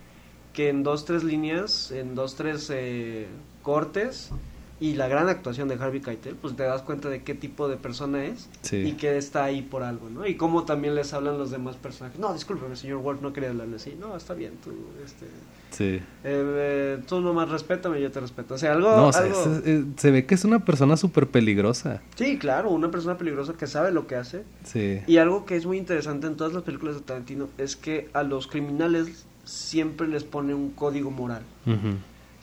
que 0.53 0.69
en 0.71 0.83
dos 0.85 1.05
tres 1.05 1.23
líneas, 1.25 1.91
en 1.91 2.15
dos 2.15 2.35
tres 2.37 2.71
eh, 2.73 3.27
cortes 3.63 4.31
y 4.79 4.95
la 4.95 5.09
gran 5.09 5.29
actuación 5.31 5.69
de 5.69 5.75
Harvey 5.77 6.01
Keitel, 6.01 6.35
pues 6.37 6.55
te 6.55 6.63
das 6.65 6.83
cuenta 6.83 7.09
de 7.09 7.23
qué 7.23 7.35
tipo 7.35 7.67
de 7.69 7.77
persona 7.79 8.25
es 8.25 8.49
Sí. 8.61 8.77
y 8.77 8.93
que 8.93 9.17
está 9.17 9.45
ahí 9.45 9.63
por 9.63 9.83
algo, 9.83 10.11
¿no? 10.11 10.27
Y 10.27 10.35
cómo 10.37 10.65
también 10.65 10.95
les 10.95 11.15
hablan 11.15 11.39
los 11.39 11.51
demás 11.51 11.77
personajes. 11.77 12.19
No, 12.21 12.35
discúlpeme, 12.35 12.77
señor 12.77 12.99
Wolf, 13.01 13.23
no 13.23 13.33
quería 13.33 13.51
hablarle 13.51 13.77
así. 13.77 13.97
No, 13.99 14.15
está 14.17 14.35
bien, 14.35 14.53
tú, 14.63 14.73
este, 15.05 15.27
Sí. 15.71 15.85
eh, 15.95 16.03
eh, 16.25 16.99
tú 17.09 17.21
nomás 17.23 17.49
respétame, 17.49 18.01
yo 18.03 18.11
te 18.11 18.21
respeto. 18.21 18.55
O 18.55 18.59
sea, 18.59 18.73
algo, 18.73 18.89
No, 18.95 19.07
o 19.09 19.13
sea, 19.13 19.23
algo- 19.23 19.93
se 19.97 20.11
ve 20.11 20.27
que 20.27 20.35
es 20.35 20.45
una 20.45 20.65
persona 20.65 20.97
súper 20.99 21.27
peligrosa. 21.29 22.03
sí, 22.15 22.39
claro, 22.39 22.71
una 22.71 22.91
persona 22.91 23.17
peligrosa 23.17 23.55
que 23.55 23.67
sabe 23.67 23.93
lo 23.93 24.07
que 24.07 24.17
hace. 24.17 24.45
Sí. 24.65 25.01
Y 25.07 25.17
algo 25.17 25.47
que 25.47 25.57
es 25.57 25.65
muy 25.65 25.79
interesante 25.79 26.27
en 26.27 26.37
todas 26.37 26.53
las 26.53 26.63
películas 26.65 26.97
de 26.97 27.01
Tarantino 27.01 27.49
es 27.57 27.77
que 27.77 28.11
a 28.13 28.23
los 28.23 28.47
criminales 28.47 29.25
siempre 29.45 30.07
les 30.09 30.25
pone 30.25 30.53
un 30.55 30.71
código 30.71 31.11
moral. 31.11 31.43
Ujú. 31.67 31.97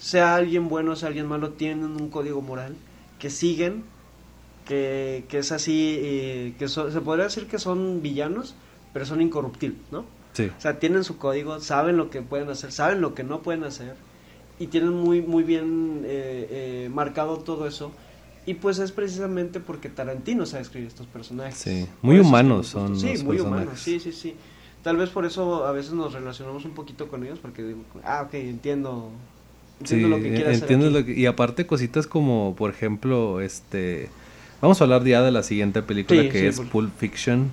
Sea 0.03 0.35
alguien 0.35 0.67
bueno, 0.67 0.97
sea 0.97 1.07
alguien 1.07 1.27
malo, 1.27 1.51
tienen 1.51 1.85
un 1.95 2.09
código 2.09 2.41
moral 2.41 2.75
que 3.19 3.29
siguen, 3.29 3.85
que, 4.67 5.23
que 5.29 5.37
es 5.39 5.51
así, 5.53 5.97
eh, 6.01 6.53
que 6.59 6.67
so- 6.67 6.91
se 6.91 6.99
podría 6.99 7.23
decir 7.25 7.47
que 7.47 7.57
son 7.57 8.01
villanos, 8.01 8.53
pero 8.91 9.05
son 9.05 9.21
incorruptibles, 9.21 9.79
¿no? 9.91 10.03
Sí. 10.33 10.51
O 10.57 10.61
sea, 10.61 10.77
tienen 10.79 11.05
su 11.05 11.17
código, 11.17 11.59
saben 11.61 11.95
lo 11.95 12.09
que 12.09 12.21
pueden 12.21 12.49
hacer, 12.49 12.73
saben 12.73 12.99
lo 12.99 13.15
que 13.15 13.23
no 13.23 13.41
pueden 13.41 13.63
hacer 13.63 13.95
y 14.59 14.67
tienen 14.67 14.91
muy 14.93 15.21
muy 15.21 15.43
bien 15.43 16.01
eh, 16.05 16.47
eh, 16.85 16.89
marcado 16.93 17.37
todo 17.37 17.65
eso. 17.65 17.91
Y 18.45 18.55
pues 18.55 18.79
es 18.79 18.91
precisamente 18.91 19.61
porque 19.61 19.87
Tarantino 19.87 20.45
sabe 20.45 20.63
escribir 20.63 20.89
estos 20.89 21.07
personajes. 21.07 21.55
Sí, 21.55 21.87
muy 22.01 22.19
humanos 22.19 22.57
nos 22.57 22.67
son. 22.67 22.99
Sí, 22.99 23.13
los 23.13 23.23
muy 23.23 23.37
personajes. 23.37 23.63
humanos, 23.63 23.79
sí, 23.79 24.01
sí, 24.01 24.11
sí. 24.11 24.35
Tal 24.83 24.97
vez 24.97 25.09
por 25.11 25.25
eso 25.25 25.65
a 25.65 25.71
veces 25.71 25.93
nos 25.93 26.11
relacionamos 26.11 26.65
un 26.65 26.71
poquito 26.71 27.07
con 27.07 27.23
ellos 27.23 27.39
porque 27.41 27.63
digo, 27.63 27.79
ah, 28.03 28.23
ok, 28.27 28.33
entiendo, 28.33 29.11
Sí, 29.85 30.01
lo 30.01 30.19
que 30.21 30.29
hacer 30.45 30.63
aquí. 30.63 30.89
lo 30.89 31.05
que- 31.05 31.13
y 31.19 31.25
aparte 31.25 31.65
cositas 31.65 32.07
como, 32.07 32.55
por 32.57 32.71
ejemplo, 32.71 33.41
este, 33.41 34.09
vamos 34.61 34.79
a 34.81 34.83
hablar 34.85 35.03
ya 35.03 35.21
de 35.21 35.31
la 35.31 35.43
siguiente 35.43 35.81
película 35.81 36.21
Sí, 36.23 36.29
que 36.29 36.39
sí, 36.39 36.45
es 36.47 36.57
por- 36.57 36.67
Pulp 36.69 36.91
Fiction, 36.97 37.51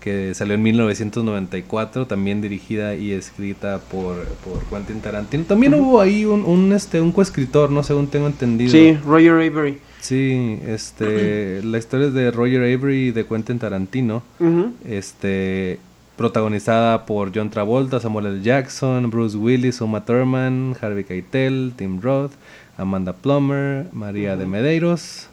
que 0.00 0.34
salió 0.34 0.54
en 0.54 0.62
1994, 0.62 2.06
también 2.06 2.40
dirigida 2.40 2.94
y 2.94 3.10
escrita 3.12 3.80
por, 3.90 4.24
por 4.44 4.62
Quentin 4.70 5.00
Tarantino. 5.00 5.44
También 5.44 5.74
hubo 5.74 6.00
ahí 6.00 6.24
un, 6.24 6.44
un, 6.44 6.72
este, 6.72 7.00
un 7.00 7.10
coescritor, 7.12 7.70
no 7.70 7.82
según 7.82 8.06
tengo 8.06 8.26
entendido. 8.28 8.70
Sí, 8.70 8.96
Roger 9.04 9.32
Avery. 9.32 9.78
Sí, 10.00 10.60
este, 10.66 11.60
la 11.64 11.78
historia 11.78 12.06
es 12.08 12.14
de 12.14 12.30
Roger 12.30 12.60
Avery 12.62 13.08
y 13.08 13.10
de 13.10 13.26
Quentin 13.26 13.58
Tarantino. 13.58 14.22
Ujú. 14.38 14.72
este 14.88 15.78
protagonizada 16.16 17.06
por 17.06 17.32
John 17.34 17.50
Travolta, 17.50 18.00
Samuel 18.00 18.26
L. 18.26 18.42
Jackson, 18.42 19.10
Bruce 19.10 19.36
Willis, 19.36 19.80
Uma 19.80 20.04
Thurman, 20.04 20.76
Harvey 20.80 21.04
Keitel, 21.04 21.72
Tim 21.76 22.00
Roth, 22.00 22.32
Amanda 22.76 23.12
Plummer, 23.12 23.86
María 23.92 24.36
de 24.36 24.46
Medeiros 24.46 25.28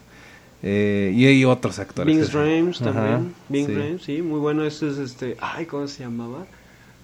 eh, 0.62 1.12
y 1.14 1.26
hay 1.26 1.44
otros 1.44 1.78
actores. 1.78 2.16
Bing 2.16 2.32
Rames 2.32 2.78
también. 2.78 3.34
Bing 3.50 3.66
sí. 3.66 3.74
Rames, 3.74 4.02
sí, 4.02 4.22
muy 4.22 4.40
bueno. 4.40 4.64
Este 4.64 4.88
es 4.88 4.96
este. 4.96 5.36
Ay, 5.38 5.66
¿cómo 5.66 5.86
se 5.86 6.04
llamaba? 6.04 6.46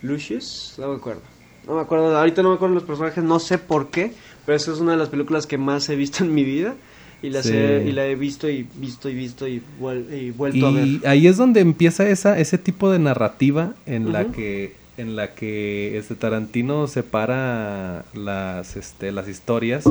Lucius, 0.01 0.77
no 0.79 0.89
me 0.89 0.97
acuerdo. 0.97 1.21
No 1.67 1.75
me 1.75 1.83
acuerdo, 1.83 2.17
ahorita 2.17 2.43
no 2.43 2.49
me 2.49 2.55
acuerdo 2.55 2.75
los 2.75 2.85
personajes, 2.85 3.23
no 3.23 3.39
sé 3.39 3.59
por 3.59 3.91
qué, 3.91 4.15
pero 4.47 4.57
esta 4.57 4.73
es 4.73 4.81
una 4.81 4.93
de 4.93 4.97
las 4.97 5.11
películas 5.11 5.47
que 5.47 5.59
más 5.59 5.91
he 5.91 5.97
visto 5.97 6.25
en 6.25 6.33
mi 6.33 6.43
vida. 6.43 6.75
Y, 7.23 7.31
las 7.31 7.45
Sí. 7.47 7.53
he- 7.55 7.85
y 7.89 7.93
la 7.93 8.07
he 8.07 8.15
visto 8.15 8.49
y 8.49 8.67
visto 8.77 9.09
y 9.11 9.15
visto 9.15 9.47
y, 9.47 9.61
vuel- 9.81 10.07
y 10.13 10.31
vuelto 10.31 10.67
a 10.67 10.71
ver. 10.73 10.87
Y 10.87 11.01
ahí 11.05 11.27
es 11.27 11.37
donde 11.37 11.61
empieza 11.61 12.09
esa, 12.09 12.39
ese 12.39 12.57
tipo 12.59 12.91
de 12.91 12.99
narrativa 12.99 13.75
en 13.87 14.13
la 14.13 14.27
que 14.27 14.79
en 14.97 15.17
la 15.17 15.35
que 15.35 15.97
este 15.97 16.15
Tarantino 16.15 16.87
separa 16.87 18.05
las 18.13 18.77
este, 18.77 19.13
las 19.13 19.29
historias 19.29 19.85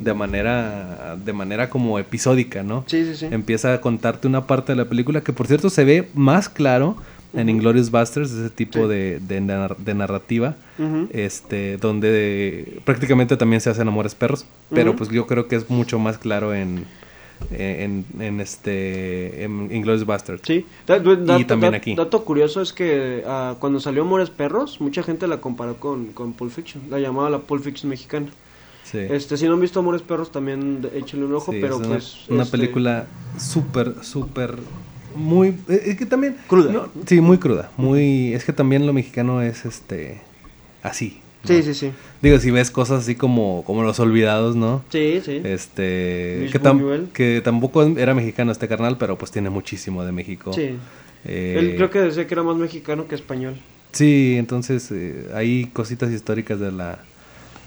de 0.00 0.14
manera 0.14 1.16
de 1.24 1.32
manera 1.32 1.70
como 1.70 1.98
episódica, 1.98 2.62
¿no? 2.64 2.84
Sí, 2.88 3.04
sí, 3.04 3.14
sí. 3.14 3.26
empieza 3.30 3.74
a 3.74 3.80
contarte 3.80 4.26
una 4.26 4.46
parte 4.46 4.72
de 4.72 4.76
la 4.76 4.88
película 4.88 5.20
que 5.20 5.32
por 5.32 5.46
cierto 5.46 5.70
se 5.70 5.84
ve 5.84 6.08
más 6.14 6.48
claro 6.48 6.96
en. 7.34 7.48
Inglorious 7.48 7.90
Basterds, 7.90 8.30
ese 8.32 8.50
tipo 8.50 8.80
Sí. 8.82 8.88
de, 8.88 9.20
de 9.20 9.40
nar- 9.40 9.76
de 9.76 9.94
narrativa, 9.94 10.56
este, 11.10 11.76
donde 11.76 12.80
prácticamente 12.84 13.36
también 13.36 13.60
se 13.60 13.70
hacen 13.70 13.88
amores 13.88 14.14
perros, 14.14 14.46
pero 14.70 14.94
pues 14.96 15.10
yo 15.10 15.26
creo 15.26 15.46
que 15.48 15.56
es 15.56 15.68
mucho 15.70 15.98
más 15.98 16.18
claro 16.18 16.54
en, 16.54 16.84
en, 17.50 18.04
en 18.18 18.40
este 18.40 19.44
en 19.44 19.68
Inglorious 19.72 20.06
Basterds. 20.06 20.42
Sí, 20.44 20.64
Da- 20.86 20.98
da- 20.98 21.16
dato, 21.16 21.46
también 21.46 21.72
da- 21.72 21.78
aquí. 21.78 21.94
dato 21.94 22.24
curioso 22.24 22.60
es 22.62 22.72
que 22.72 23.22
ah, 23.26 23.56
cuando 23.58 23.78
salió 23.80 24.02
Amores 24.02 24.30
Perros, 24.30 24.80
mucha 24.80 25.02
gente 25.02 25.26
la 25.28 25.40
comparó 25.40 25.76
con, 25.76 26.06
con 26.12 26.32
Pulp 26.32 26.50
Fiction, 26.52 26.84
la 26.90 26.98
llamaba 26.98 27.30
la 27.30 27.38
Pulp 27.40 27.62
Fiction 27.62 27.90
mexicana. 27.90 28.26
Sí. 28.84 28.98
Este, 28.98 29.36
si 29.36 29.46
no 29.46 29.52
han 29.52 29.60
visto 29.60 29.80
Amores 29.80 30.00
Perros, 30.02 30.32
también 30.32 30.80
de- 30.82 30.98
échenle 30.98 31.26
un 31.26 31.34
ojo, 31.34 31.52
Sí, 31.52 31.58
pero 31.60 31.74
es 31.74 31.80
una, 31.80 31.88
pues... 31.90 32.16
una 32.30 32.42
este, 32.44 32.56
película 32.58 33.06
súper, 33.38 33.94
súper, 34.02 34.54
muy, 35.14 35.48
eh, 35.68 35.82
es 35.86 35.96
que 35.96 36.06
también... 36.06 36.36
Cruda. 36.48 36.72
no, 36.72 36.88
sí, 37.06 37.20
muy 37.20 37.38
cruda, 37.38 37.70
muy, 37.76 38.32
es 38.34 38.44
que 38.44 38.52
también 38.52 38.86
lo 38.86 38.92
mexicano 38.92 39.42
es, 39.42 39.64
este, 39.64 40.20
así. 40.82 41.20
¿no? 41.42 41.48
Sí, 41.48 41.62
sí, 41.62 41.74
sí. 41.74 41.90
Digo, 42.20 42.38
si 42.40 42.50
ves 42.50 42.70
cosas 42.70 43.02
así 43.04 43.14
como, 43.14 43.62
como 43.64 43.82
Los 43.84 44.00
Olvidados, 44.00 44.56
¿no? 44.56 44.82
Sí, 44.90 45.20
sí. 45.24 45.40
Este, 45.44 46.48
que, 46.52 46.60
tam- 46.60 47.08
que 47.12 47.40
tampoco 47.44 47.82
era 47.84 48.12
mexicano 48.14 48.50
este 48.52 48.66
carnal, 48.68 48.96
pero 48.98 49.16
pues 49.16 49.30
tiene 49.30 49.48
muchísimo 49.50 50.04
de 50.04 50.12
México. 50.12 50.52
Sí. 50.52 50.70
Eh, 51.24 51.56
Él 51.58 51.74
creo 51.76 51.90
que 51.90 52.00
decía 52.00 52.26
que 52.26 52.34
era 52.34 52.42
más 52.42 52.56
mexicano 52.56 53.06
que 53.06 53.14
español. 53.14 53.56
Sí, 53.92 54.34
entonces 54.36 54.90
eh, 54.90 55.28
hay 55.34 55.66
cositas 55.72 56.10
históricas 56.10 56.60
de 56.60 56.72
la 56.72 56.98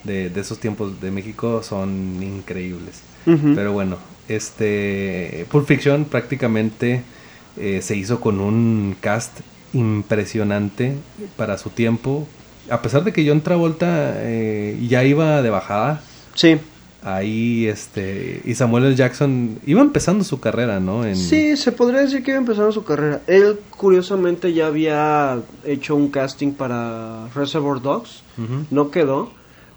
de, 0.03 0.29
de 0.29 0.41
esos 0.41 0.59
tiempos 0.59 0.99
de 1.01 1.09
México 1.11 1.61
son 1.63 2.21
increíbles. 2.21 3.01
Pero 3.25 3.71
bueno, 3.71 3.97
este 4.27 5.45
Pulp 5.51 5.67
Fiction 5.67 6.05
prácticamente 6.05 7.01
eh, 7.57 7.81
se 7.81 7.95
hizo 7.95 8.19
con 8.19 8.39
un 8.39 8.95
cast 8.99 9.39
impresionante 9.73 10.95
para 11.35 11.57
su 11.57 11.69
tiempo. 11.69 12.27
A 12.69 12.81
pesar 12.81 13.03
de 13.03 13.11
que 13.13 13.27
John 13.27 13.41
Travolta 13.41 14.13
eh, 14.17 14.79
ya 14.87 15.03
iba 15.03 15.41
de 15.41 15.49
bajada, 15.49 16.01
Sí. 16.35 16.57
ahí 17.03 17.65
este 17.67 18.41
y 18.45 18.53
Samuel 18.55 18.85
L. 18.85 18.95
Jackson 18.95 19.59
iba 19.65 19.81
empezando 19.81 20.23
su 20.23 20.39
carrera, 20.39 20.79
¿no? 20.79 21.03
En, 21.05 21.15
Sí, 21.15 21.57
se 21.57 21.71
podría 21.71 22.01
decir 22.01 22.23
que 22.23 22.31
iba 22.31 22.39
empezando 22.39 22.71
su 22.71 22.83
carrera. 22.83 23.21
Él, 23.27 23.59
curiosamente, 23.71 24.53
ya 24.53 24.67
había 24.67 25.39
hecho 25.65 25.95
un 25.95 26.09
casting 26.09 26.53
para 26.53 27.27
Reservoir 27.35 27.81
Dogs. 27.81 28.23
No 28.69 28.91
quedó. 28.91 29.31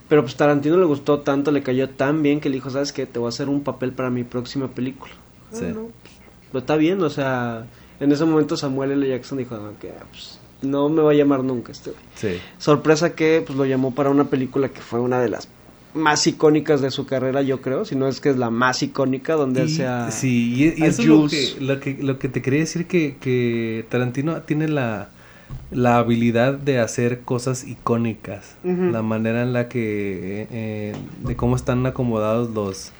Pero 0.08 0.20
pues 0.22 0.37
Tarantino 0.37 0.76
le 0.76 0.84
gustó 0.84 1.20
tanto, 1.20 1.50
le 1.50 1.62
cayó 1.62 1.88
tan 1.88 2.22
bien 2.22 2.38
que 2.40 2.50
le 2.50 2.56
dijo, 2.56 2.68
¿sabes 2.68 2.92
qué? 2.92 3.06
Te 3.06 3.18
voy 3.18 3.26
a 3.26 3.28
hacer 3.30 3.48
un 3.48 3.62
papel 3.62 3.92
para 3.92 4.10
mi 4.10 4.22
próxima 4.22 4.68
película. 4.68 5.12
Ah, 5.50 5.56
Sí. 5.56 5.64
no, 5.74 5.88
pues, 6.02 6.13
lo 6.55 6.61
está 6.61 6.77
bien, 6.77 7.03
o 7.03 7.11
sea, 7.11 7.67
en 8.01 8.11
ese 8.12 8.25
momento 8.25 8.57
Samuel 8.57 8.93
L. 8.93 9.07
Jackson 9.09 9.37
dijo, 9.37 9.57
no, 9.59 9.79
que 9.79 9.93
pues, 10.11 10.38
no 10.62 10.88
me 10.88 11.03
va 11.03 11.11
a 11.11 11.14
llamar 11.14 11.45
nunca 11.45 11.73
este 11.73 11.90
güey. 11.90 12.03
Sí. 12.14 12.40
Sorpresa 12.57 13.14
que 13.14 13.43
pues 13.47 13.59
lo 13.59 13.67
llamó 13.67 13.95
para 13.95 14.09
una 14.09 14.25
película 14.25 14.71
que 14.71 14.81
fue 14.81 15.01
una 15.01 15.21
de 15.21 15.29
las 15.29 15.49
más 15.95 16.27
icónicas 16.27 16.81
de 16.81 16.90
su 16.90 17.07
carrera, 17.07 17.43
yo 17.43 17.61
creo, 17.61 17.85
si 17.85 17.95
no 17.95 18.09
es 18.09 18.21
que 18.21 18.31
es 18.31 18.37
la 18.37 18.51
más 18.51 18.83
icónica, 18.83 19.35
donde 19.35 19.61
Y- 19.61 19.64
hace 19.64 19.87
a... 19.87 20.11
sí, 20.11 20.55
y, 20.77 20.81
y 20.81 20.85
a 20.85 20.87
eso 20.87 21.03
es 21.03 21.09
lo 21.09 21.29
que, 21.29 21.55
lo 21.61 21.81
que, 21.81 21.99
lo 22.03 22.19
que 22.19 22.29
te 22.29 22.40
quería 22.43 22.61
decir 22.61 22.87
que, 22.87 23.17
que 23.21 23.85
Tarantino 23.90 24.40
tiene 24.43 24.67
la, 24.69 25.11
la 25.71 25.99
habilidad 25.99 26.55
de 26.55 26.81
hacer 26.81 27.21
cosas 27.21 27.64
icónicas. 27.64 28.57
La 28.64 29.03
manera 29.03 29.43
en 29.43 29.53
la 29.53 29.69
que, 29.69 30.43
eh, 30.43 30.47
eh, 30.51 30.95
de 31.25 31.37
cómo 31.37 31.55
están 31.55 31.87
acomodados 31.87 32.51
los, 32.51 32.90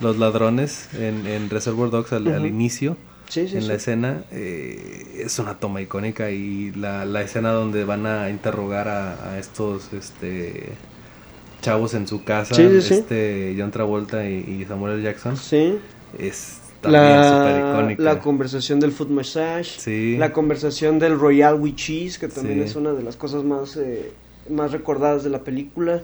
los 0.00 0.18
ladrones 0.18 0.88
en, 0.94 1.26
en 1.26 1.50
Reservoir 1.50 1.90
Dogs 1.90 2.12
al, 2.12 2.46
inicio. 2.46 2.96
Sí, 3.28 3.48
sí, 3.48 3.56
en 3.56 3.62
sí. 3.62 3.68
la 3.68 3.74
escena 3.74 4.24
eh, 4.32 5.22
es 5.24 5.38
una 5.38 5.54
toma 5.58 5.80
icónica 5.80 6.30
y 6.30 6.72
la, 6.72 7.04
la 7.06 7.22
escena 7.22 7.52
donde 7.52 7.84
van 7.84 8.04
a 8.06 8.28
interrogar 8.28 8.86
a, 8.88 9.32
a 9.32 9.38
estos 9.38 9.92
este 9.94 10.72
chavos 11.62 11.94
en 11.94 12.06
su 12.06 12.22
casa 12.24 12.60
este 12.60 13.56
John 13.58 13.70
Travolta 13.70 14.28
y, 14.28 14.60
y 14.60 14.64
Samuel. 14.66 15.02
Jackson 15.02 15.36
Sí. 15.38 15.78
es 16.18 16.58
también 16.82 17.02
La, 17.02 17.70
icónica 17.72 18.02
la 18.02 18.20
conversación 18.20 18.78
del 18.80 18.92
foot 18.92 19.08
massage, 19.08 19.78
Sí. 19.80 20.16
la 20.18 20.30
conversación 20.34 20.98
del 20.98 21.18
Royal 21.18 21.54
with 21.58 21.76
Cheese, 21.76 22.18
que 22.18 22.28
también 22.28 22.60
es 22.62 22.76
una 22.76 22.92
de 22.92 23.02
las 23.02 23.16
cosas 23.16 23.42
más, 23.42 23.76
eh, 23.78 24.12
más 24.50 24.72
recordadas 24.72 25.24
de 25.24 25.30
la 25.30 25.38
película. 25.40 26.02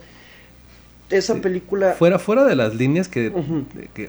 Esa 1.11 1.35
película, 1.41 1.93
fuera 1.93 2.17
fuera 2.19 2.43
de 2.45 2.55
las 2.55 2.75
líneas 2.75 3.07
que, 3.07 3.31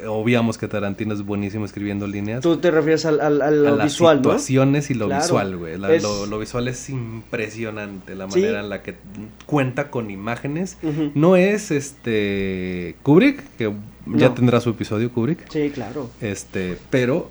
obviamos 0.08 0.56
que 0.58 0.68
Tarantino 0.68 1.14
es 1.14 1.22
buenísimo 1.22 1.64
escribiendo 1.64 2.06
líneas 2.06 2.40
tú 2.42 2.56
te 2.58 2.70
refieres 2.70 3.04
al, 3.06 3.20
al, 3.20 3.42
al 3.42 3.66
a 3.66 3.70
lo 3.70 3.76
las 3.76 3.84
visual, 3.86 4.16
¿no? 4.18 4.22
situaciones 4.22 4.90
y 4.90 4.94
lo 4.94 5.06
Claro. 5.06 5.22
visual, 5.22 5.56
güey. 5.56 5.78
La- 5.78 5.92
Es- 5.92 6.02
Lo, 6.02 6.26
lo 6.26 6.38
visual 6.38 6.68
es 6.68 6.88
impresionante, 6.90 8.14
la 8.14 8.30
Sí. 8.30 8.40
manera 8.40 8.60
en 8.60 8.68
la 8.68 8.82
que 8.82 8.94
cuenta 9.46 9.90
con 9.90 10.10
imágenes. 10.10 10.78
No 11.14 11.36
es 11.36 11.70
este 11.70 12.96
Kubrick, 13.02 13.42
que 13.58 13.72
ya 14.06 14.28
No. 14.28 14.34
tendrá 14.34 14.60
su 14.60 14.70
episodio 14.70 15.10
Kubrick, 15.12 15.48
Sí, 15.50 15.70
claro. 15.70 16.10
este, 16.20 16.76
pero 16.90 17.30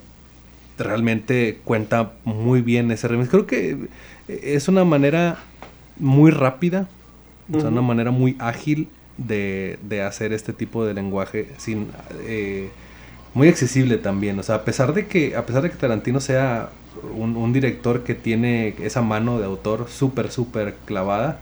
realmente 0.77 1.59
cuenta 1.63 2.13
muy 2.23 2.61
bien 2.61 2.91
ese 2.91 3.07
remix. 3.07 3.29
Creo 3.29 3.45
que 3.45 3.77
es 4.27 4.67
una 4.67 4.83
manera 4.83 5.37
muy 5.97 6.31
rápida, 6.31 6.87
o 7.49 7.53
sea, 7.53 7.63
Ujú. 7.65 7.73
una 7.73 7.81
manera 7.81 8.11
muy 8.11 8.35
ágil 8.39 8.87
de, 9.27 9.79
de 9.83 10.01
hacer 10.01 10.33
este 10.33 10.53
tipo 10.53 10.85
de 10.85 10.93
lenguaje 10.93 11.49
sin 11.57 11.87
eh, 12.27 12.69
muy 13.33 13.47
accesible 13.47 13.97
también. 13.97 14.39
O 14.39 14.43
sea, 14.43 14.55
a 14.55 14.65
pesar 14.65 14.93
de 14.93 15.07
que, 15.07 15.35
a 15.35 15.45
pesar 15.45 15.63
de 15.63 15.69
que 15.69 15.77
Tarantino 15.77 16.19
sea 16.19 16.69
un, 17.15 17.35
un 17.37 17.53
director 17.53 18.03
que 18.03 18.15
tiene 18.15 18.75
esa 18.81 19.01
mano 19.01 19.39
de 19.39 19.45
autor 19.45 19.87
súper, 19.89 20.31
súper 20.31 20.75
clavada, 20.85 21.39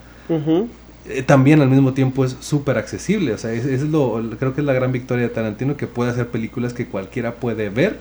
eh, 1.10 1.24
también 1.24 1.62
al 1.62 1.70
mismo 1.70 1.94
tiempo 1.94 2.26
es 2.26 2.38
súper 2.40 2.78
accesible. 2.78 3.34
O 3.34 3.38
sea, 3.38 3.52
es, 3.54 3.66
es 3.66 3.82
lo, 3.84 4.22
creo 4.38 4.54
que 4.54 4.62
es 4.62 4.68
la 4.68 4.74
gran 4.74 4.92
victoria 4.92 5.28
de 5.28 5.34
Tarantino 5.34 5.78
que 5.78 5.88
puede 5.88 6.12
hacer 6.12 6.28
películas 6.28 6.74
que 6.74 6.86
cualquiera 6.88 7.36
puede 7.36 7.70
ver 7.70 8.00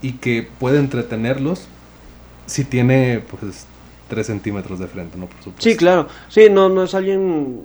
y 0.00 0.12
que 0.12 0.46
puede 0.58 0.78
entretenerlos 0.78 1.66
si 2.46 2.64
tiene 2.64 3.22
pues 3.30 3.66
3 4.12 4.26
centímetros 4.26 4.78
de 4.78 4.86
frente, 4.88 5.16
¿no? 5.16 5.24
Por 5.24 5.38
supuesto. 5.38 5.62
Sí, 5.62 5.74
claro. 5.74 6.06
Sí, 6.28 6.42
no, 6.50 6.68
no 6.68 6.82
es 6.84 6.94
alguien. 6.94 7.62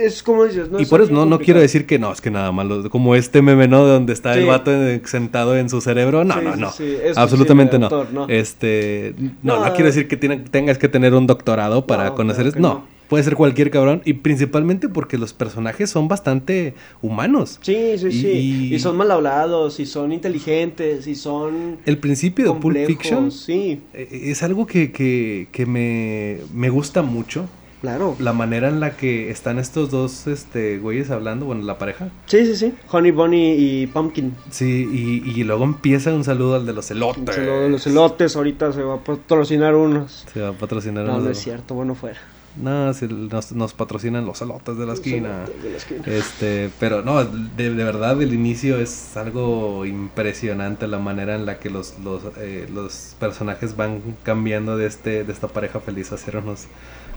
Es 0.00 0.20
como 0.24 0.44
dices, 0.44 0.68
no 0.68 0.80
y 0.80 0.82
es 0.82 0.88
por 0.88 1.00
eso 1.00 1.12
no, 1.12 1.24
no 1.26 1.38
quiero 1.38 1.60
decir 1.60 1.86
que 1.86 1.96
no, 2.00 2.10
es 2.12 2.20
que 2.20 2.30
nada 2.32 2.50
más, 2.50 2.66
lo- 2.66 2.90
como 2.90 3.14
este 3.14 3.40
meme, 3.40 3.68
¿no? 3.68 3.86
Donde 3.86 4.12
está 4.12 4.34
Sí. 4.34 4.40
el 4.40 4.46
vato 4.46 4.72
eh, 4.72 5.00
sentado 5.04 5.56
en 5.56 5.70
su 5.70 5.80
cerebro. 5.80 6.24
No, 6.24 6.34
Sí, 6.34 6.40
no, 6.42 6.56
no. 6.56 6.72
sí, 6.72 6.96
Absolutamente 7.14 7.78
no. 7.78 7.86
autor, 7.86 8.08
no. 8.12 8.26
Este, 8.28 9.14
no, 9.44 9.60
no, 9.60 9.64
No, 9.66 9.72
quiero 9.74 9.86
decir 9.86 10.08
que 10.08 10.16
tiene- 10.16 10.38
tengas 10.38 10.76
que 10.78 10.88
tener 10.88 11.14
un 11.14 11.28
doctorado 11.28 11.86
para 11.86 12.06
No, 12.06 12.14
conocer 12.16 12.50
claro 12.52 12.60
no. 12.60 12.95
Puede 13.08 13.24
ser 13.24 13.34
cualquier 13.34 13.70
cabrón. 13.70 14.02
Y 14.04 14.14
principalmente 14.14 14.88
porque 14.88 15.18
los 15.18 15.32
personajes 15.32 15.90
son 15.90 16.08
bastante 16.08 16.74
humanos. 17.02 17.58
Sí, 17.62 17.98
sí, 17.98 18.10
sí. 18.12 18.26
Y- 18.28 18.74
Y, 18.74 18.78
son 18.78 18.96
mal 18.96 19.10
hablados, 19.10 19.78
y 19.80 19.86
son 19.86 20.12
inteligentes, 20.12 21.06
y 21.06 21.14
son. 21.14 21.78
El 21.86 21.98
principio 21.98 22.52
de 22.54 22.60
Pulp 22.60 22.76
Fiction 22.86 23.30
Sí, 23.32 23.80
eh, 23.94 24.08
es 24.30 24.42
algo 24.42 24.66
que, 24.66 24.92
que, 24.92 25.48
que 25.52 25.66
me, 25.66 26.38
me 26.52 26.68
gusta 26.70 27.02
mucho. 27.02 27.46
claro. 27.80 28.16
La 28.18 28.32
manera 28.32 28.68
en 28.68 28.80
la 28.80 28.96
que 28.96 29.30
están 29.30 29.58
estos 29.58 29.90
dos 29.90 30.26
este, 30.26 30.78
güeyes 30.78 31.10
hablando, 31.10 31.46
bueno, 31.46 31.62
la 31.62 31.78
pareja. 31.78 32.08
Sí, 32.26 32.44
sí, 32.46 32.56
sí. 32.56 32.72
Honey 32.90 33.12
Bunny 33.12 33.52
y 33.52 33.86
Pumpkin. 33.86 34.34
Sí, 34.50 34.88
y, 35.24 35.30
y 35.38 35.44
luego 35.44 35.64
empieza 35.64 36.12
un 36.12 36.24
saludo 36.24 36.56
al 36.56 36.66
de 36.66 36.72
los 36.72 36.90
elotes. 36.90 37.34
Se 37.34 37.44
lo- 37.44 37.68
los 37.68 37.86
elotes 37.86 38.34
ahorita 38.34 38.72
se 38.72 38.82
va 38.82 38.94
a 38.94 38.98
patrocinar 39.04 39.74
unos. 39.76 40.24
Se 40.32 40.40
va 40.40 40.48
a 40.48 40.52
patrocinar. 40.52 41.04
No, 41.06 41.12
unos- 41.12 41.24
no 41.24 41.30
es 41.30 41.38
cierto, 41.38 41.74
bueno 41.74 41.94
fuera. 41.94 42.18
No, 42.60 42.92
se- 42.94 43.08
nos, 43.08 43.52
nos 43.52 43.74
patrocinan 43.74 44.24
los 44.24 44.40
elotes 44.40 44.78
de 44.78 44.86
la 44.86 44.94
esquina. 44.94 45.40
Los 45.40 45.48
elotes 45.50 45.62
de 45.62 45.70
la 45.70 45.76
esquina. 45.76 46.02
Este, 46.06 46.70
pero 46.80 47.02
no, 47.02 47.22
de, 47.24 47.74
de 47.74 47.84
verdad 47.84 48.20
el 48.22 48.32
inicio 48.32 48.78
es 48.78 49.16
algo 49.16 49.84
impresionante 49.84 50.86
la 50.86 50.98
manera 50.98 51.34
en 51.34 51.44
la 51.44 51.58
que 51.58 51.68
los, 51.68 51.98
los, 52.02 52.22
eh, 52.38 52.66
los 52.72 53.14
personajes 53.20 53.76
van 53.76 54.00
cambiando 54.22 54.76
de 54.78 54.86
este, 54.86 55.24
de 55.24 55.32
esta 55.32 55.48
pareja 55.48 55.80
feliz 55.80 56.12
a 56.12 56.16
ser 56.16 56.38
unos 56.38 56.64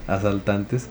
asaltantes. 0.07 0.87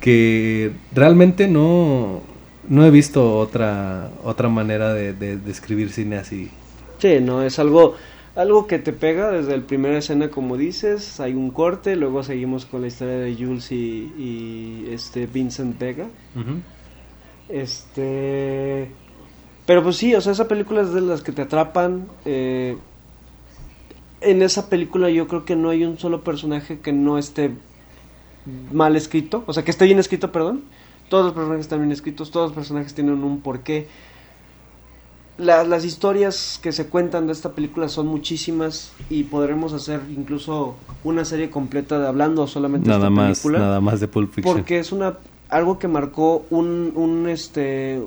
Que 0.00 0.72
realmente 0.92 1.48
no, 1.48 2.20
no 2.68 2.84
he 2.84 2.90
visto 2.90 3.38
otra, 3.38 4.10
otra 4.24 4.50
manera 4.50 4.92
de, 4.92 5.14
de, 5.14 5.38
de 5.38 5.50
escribir 5.50 5.90
cine 5.90 6.18
así. 6.18 6.50
Sí, 6.98 7.18
no, 7.22 7.42
es 7.42 7.58
algo, 7.58 7.94
algo 8.36 8.66
que 8.66 8.78
te 8.78 8.92
pega 8.92 9.30
desde 9.30 9.56
la 9.56 9.66
primera 9.66 9.98
escena, 9.98 10.30
como 10.30 10.56
dices. 10.56 11.20
Hay 11.20 11.34
un 11.34 11.50
corte, 11.50 11.96
luego 11.96 12.22
seguimos 12.22 12.66
con 12.66 12.82
la 12.82 12.88
historia 12.88 13.16
de 13.18 13.34
Jules 13.34 13.72
y, 13.72 14.12
y 14.18 14.88
este 14.90 15.26
Vincent 15.26 15.78
Vega. 15.78 16.06
Este. 17.48 18.90
Pero 19.66 19.82
pues 19.82 19.96
sí, 19.96 20.14
o 20.14 20.20
sea, 20.20 20.32
esa 20.32 20.46
película 20.46 20.82
es 20.82 20.92
de 20.92 21.00
las 21.00 21.22
que 21.22 21.32
te 21.32 21.42
atrapan. 21.42 22.06
eh, 22.24 22.76
en 24.20 24.42
esa 24.42 24.68
película 24.68 25.10
yo 25.10 25.28
creo 25.28 25.44
que 25.44 25.56
no 25.56 25.70
hay 25.70 25.84
un 25.84 25.98
solo 25.98 26.24
personaje 26.24 26.80
que 26.80 26.92
no 26.92 27.18
esté 27.18 27.50
mal 28.72 28.96
escrito. 28.96 29.44
O 29.46 29.52
sea, 29.52 29.64
que 29.64 29.70
esté 29.70 29.84
bien 29.84 29.98
escrito, 29.98 30.32
perdón. 30.32 30.62
Todos 31.08 31.26
los 31.26 31.34
personajes 31.34 31.66
están 31.66 31.80
bien 31.80 31.92
escritos, 31.92 32.30
todos 32.30 32.48
los 32.48 32.54
personajes 32.56 32.94
tienen 32.94 33.22
un 33.22 33.40
porqué. 33.40 33.86
La- 35.38 35.64
las 35.64 35.84
historias 35.84 36.58
que 36.62 36.72
se 36.72 36.86
cuentan 36.86 37.26
de 37.26 37.32
esta 37.34 37.52
película 37.52 37.88
son 37.88 38.06
muchísimas 38.06 38.92
y 39.10 39.24
podremos 39.24 39.72
hacer 39.74 40.00
incluso 40.16 40.76
una 41.04 41.24
serie 41.24 41.50
completa 41.50 41.98
de 41.98 42.06
hablando 42.08 42.46
solamente 42.46 42.88
de 42.88 42.94
esta 42.96 43.10
más, 43.10 43.40
película. 43.40 43.58
nada 43.58 43.80
más 43.80 44.00
de 44.00 44.08
Pulp 44.08 44.32
Fiction. 44.32 44.54
Porque 44.56 44.78
es 44.78 44.92
una 44.92 45.18
algo 45.48 45.78
que 45.78 45.88
marcó 45.88 46.44
un, 46.50 46.92
un 46.96 47.28
este 47.28 48.02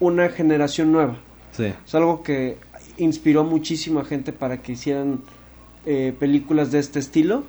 una 0.00 0.28
generación 0.30 0.90
nueva. 0.90 1.16
Sí. 1.52 1.72
Es 1.86 1.94
algo 1.94 2.22
que 2.22 2.56
inspiró 2.96 3.40
a 3.42 3.44
muchísima 3.44 4.04
gente 4.04 4.32
para 4.32 4.62
que 4.62 4.72
hicieran 4.72 5.20
eh, 5.86 6.14
películas 6.18 6.72
de 6.72 6.78
este 6.78 6.98
estilo 6.98 7.44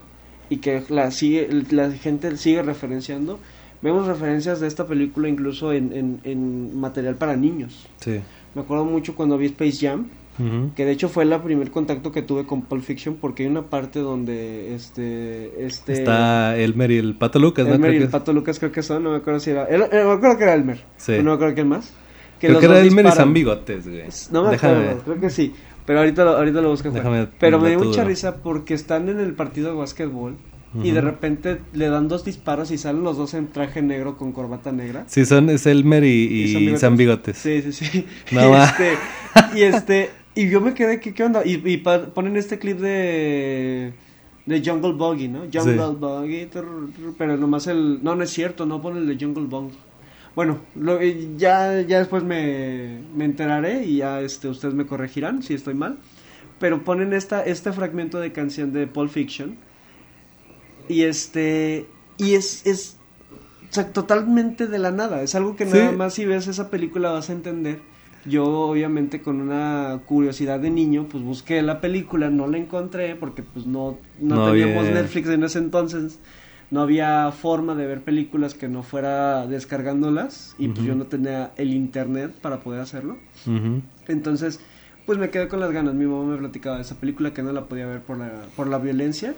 y 0.49 0.57
que 0.57 0.83
la 0.89 1.09
sigue 1.11 1.47
la 1.71 1.89
gente 1.91 2.35
sigue 2.37 2.61
referenciando. 2.63 3.39
Vemos 3.81 4.07
referencias 4.07 4.59
de 4.59 4.67
esta 4.67 4.87
película 4.87 5.29
incluso 5.29 5.71
en, 5.71 5.93
en, 5.93 6.19
en 6.25 6.77
material 6.77 7.15
para 7.15 7.37
niños. 7.37 7.87
Sí. 8.01 8.19
Me 8.59 8.65
acuerdo 8.65 8.83
mucho 8.83 9.15
cuando 9.15 9.37
vi 9.37 9.45
Space 9.45 9.87
Jam, 9.87 10.07
Ujú. 10.37 10.71
que 10.75 10.83
de 10.83 10.91
hecho 10.91 11.07
fue 11.07 11.23
el 11.23 11.33
primer 11.39 11.71
contacto 11.71 12.11
que 12.11 12.21
tuve 12.23 12.45
con 12.45 12.63
Pulp 12.63 12.83
Fiction 12.83 13.15
porque 13.15 13.43
hay 13.43 13.49
una 13.49 13.61
parte 13.61 13.99
donde 13.99 14.75
este 14.75 15.65
este 15.65 15.93
Está 15.93 16.57
Elmer 16.57 16.91
y 16.91 16.97
el 16.97 17.15
Pato 17.15 17.39
Lucas, 17.39 17.65
¿no? 17.65 17.75
Elmer 17.75 17.89
Creo 17.91 17.95
y 17.95 17.97
que 17.99 18.03
el 18.03 18.09
Pato 18.11 18.33
Lucas 18.33 18.59
creo 18.59 18.73
que 18.73 18.83
son, 18.83 19.01
no 19.05 19.11
me 19.11 19.17
acuerdo 19.17 19.39
si 19.39 19.51
era. 19.51 19.63
el- 19.63 19.83
eh, 19.83 19.87
me 19.91 20.11
acuerdo 20.11 20.37
que 20.37 20.43
era 20.43 20.53
Elmer. 20.55 20.83
Sí. 20.97 21.13
No 21.19 21.23
me 21.23 21.31
acuerdo 21.31 21.55
quién 21.55 21.69
más. 21.69 21.93
Creo 22.37 22.51
los 22.51 22.59
que 22.59 22.65
era 22.65 22.79
Elmer 22.81 23.05
y. 23.05 23.11
San 23.11 23.33
Bigotes, 23.33 23.87
güey. 23.87 24.03
No 24.31 24.43
me 24.43 24.49
Déjame 24.51 24.73
acuerdo, 24.83 25.01
creo 25.05 25.19
que 25.21 25.29
sí. 25.29 25.53
Pero 25.85 25.99
ahorita 25.99 26.25
lo, 26.25 26.31
ahorita 26.37 26.61
lo 26.61 26.69
busco. 26.69 26.91
Pero 27.39 27.59
me 27.59 27.69
dio 27.69 27.79
mucha 27.79 28.03
risa 28.03 28.35
porque 28.43 28.73
están 28.73 29.07
en 29.07 29.21
el 29.21 29.33
partido 29.35 29.69
de 29.71 29.75
básquetbol 29.77 30.35
y 30.75 30.77
Ujú. 30.77 30.93
de 30.93 31.01
repente 31.01 31.61
le 31.73 31.89
dan 31.89 32.07
dos 32.07 32.23
disparos 32.25 32.69
y 32.71 32.77
salen 32.77 33.03
los 33.03 33.17
dos 33.17 33.33
en 33.33 33.47
traje 33.47 33.81
negro 33.81 34.17
con 34.17 34.31
corbata 34.31 34.71
negra. 34.71 35.05
Sí, 35.07 35.25
son, 35.25 35.49
es 35.49 35.65
Elmer 35.65 36.03
y, 36.03 36.07
y 36.67 36.77
San 36.77 36.95
Bigotes. 36.95 37.37
Sí, 37.37 37.61
sí, 37.63 37.71
sí. 37.73 38.05
No 38.31 38.51
y, 38.55 38.61
este, 38.61 38.93
y 39.55 39.61
este, 39.63 40.09
y 40.35 40.49
yo 40.49 40.61
me 40.61 40.73
quedé, 40.75 40.99
¿qué, 40.99 41.13
qué 41.13 41.23
onda? 41.23 41.41
Y, 41.45 41.61
y 41.67 41.77
pa- 41.77 42.05
ponen 42.07 42.37
este 42.37 42.59
clip 42.59 42.79
de 42.79 43.93
de 44.45 44.63
Jungle 44.65 44.93
Buggy, 44.93 45.27
¿no? 45.27 45.41
Jungle 45.51 45.73
Sí. 45.75 45.95
Buggy, 45.99 46.49
pero 47.17 47.37
nomás 47.37 47.67
el, 47.67 48.03
no, 48.03 48.15
no 48.15 48.23
es 48.23 48.31
cierto, 48.31 48.65
no 48.65 48.81
ponen 48.81 49.03
el 49.03 49.17
de 49.17 49.23
Jungle 49.23 49.45
Buggy. 49.45 49.75
Bueno, 50.35 50.59
lo- 50.75 50.99
eh, 51.01 51.29
ya, 51.37 51.81
ya 51.81 51.99
después 51.99 52.23
me, 52.23 52.99
me 53.15 53.25
enteraré 53.25 53.85
y 53.85 53.97
ya 53.97 54.21
este, 54.21 54.47
ustedes 54.47 54.73
me 54.73 54.85
corregirán 54.85 55.41
si 55.43 55.53
estoy 55.55 55.73
mal. 55.73 55.97
Pero 56.59 56.83
ponen 56.83 57.13
esta, 57.13 57.43
este 57.43 57.71
fragmento 57.73 58.19
de 58.19 58.31
canción 58.31 58.71
de 58.73 58.85
Pulp 58.87 59.11
Fiction. 59.11 59.55
Y 60.89 61.03
este. 61.03 61.87
Y 62.17 62.33
es. 62.33 62.65
es 62.65 62.97
o 63.69 63.73
sea, 63.73 63.93
totalmente 63.93 64.67
de 64.67 64.79
la 64.79 64.91
nada. 64.91 65.21
Es 65.21 65.35
algo 65.35 65.55
que 65.55 65.65
Sí. 65.65 65.77
nada 65.77 65.91
más 65.91 66.15
si 66.15 66.25
ves 66.25 66.47
esa 66.47 66.69
película 66.69 67.11
vas 67.11 67.29
a 67.29 67.33
entender. 67.33 67.79
Yo, 68.25 68.43
obviamente, 68.45 69.21
con 69.21 69.39
una 69.39 70.01
curiosidad 70.05 70.59
de 70.59 70.69
niño, 70.71 71.07
pues 71.09 71.23
busqué 71.23 71.61
la 71.61 71.79
película, 71.79 72.29
no 72.29 72.47
la 72.47 72.57
encontré 72.57 73.15
porque 73.15 73.43
pues 73.43 73.65
no, 73.65 73.97
no, 74.19 74.35
No 74.35 74.51
teníamos 74.51 74.85
Netflix 74.85 75.29
en 75.29 75.43
ese 75.43 75.59
entonces. 75.59 76.19
no 76.71 76.81
había 76.81 77.31
forma 77.31 77.73
de 77.75 77.87
ver 77.87 78.01
películas 78.01 78.53
que 78.53 78.67
no 78.67 78.83
fuera 78.83 79.47
descargándolas 79.47 80.55
y 80.59 80.67
pues 80.67 80.85
yo 80.85 80.93
no 80.95 81.05
tenía 81.07 81.51
el 81.57 81.73
internet 81.73 82.31
para 82.41 82.59
poder 82.59 82.81
hacerlo. 82.81 83.17
Entonces, 84.07 84.59
pues 85.09 85.17
me 85.17 85.31
quedé 85.31 85.47
con 85.47 85.59
las 85.59 85.71
ganas. 85.71 85.95
Mi 85.95 86.05
mamá 86.05 86.23
me 86.23 86.37
platicaba 86.37 86.75
de 86.75 86.83
esa 86.83 86.93
película 86.99 87.33
que 87.33 87.41
no 87.41 87.51
la 87.51 87.65
podía 87.65 87.87
ver 87.87 87.99
por 87.99 88.19
la, 88.19 88.43
por 88.55 88.67
la 88.67 88.77
violencia. 88.77 89.33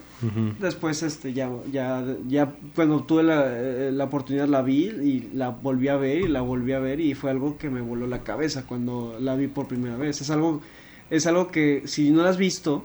Después, 0.60 1.02
este, 1.02 1.32
ya, 1.32 1.50
ya, 1.72 2.04
ya 2.28 2.52
cuando 2.76 3.04
tuve 3.04 3.24
la, 3.24 3.46
eh, 3.48 3.90
la 3.94 4.04
oportunidad 4.04 4.50
la 4.50 4.64
vi 4.64 4.88
y 4.88 5.30
la 5.34 5.48
volví 5.48 5.88
a 5.88 5.96
ver 5.96 6.24
y 6.24 6.28
la 6.28 6.42
volví 6.42 6.74
a 6.74 6.80
ver 6.80 7.00
y 7.00 7.14
fue 7.14 7.32
algo 7.32 7.58
que 7.58 7.70
me 7.70 7.80
voló 7.80 8.06
la 8.06 8.20
cabeza 8.20 8.68
cuando 8.68 9.16
la 9.22 9.38
vi 9.38 9.48
por 9.48 9.70
primera 9.70 9.96
vez. 9.96 10.20
Es 10.20 10.30
algo, 10.30 10.62
es 11.10 11.26
algo 11.26 11.48
que 11.52 11.84
si 11.86 12.12
no 12.12 12.24
la 12.24 12.32
has 12.32 12.38
visto, 12.38 12.84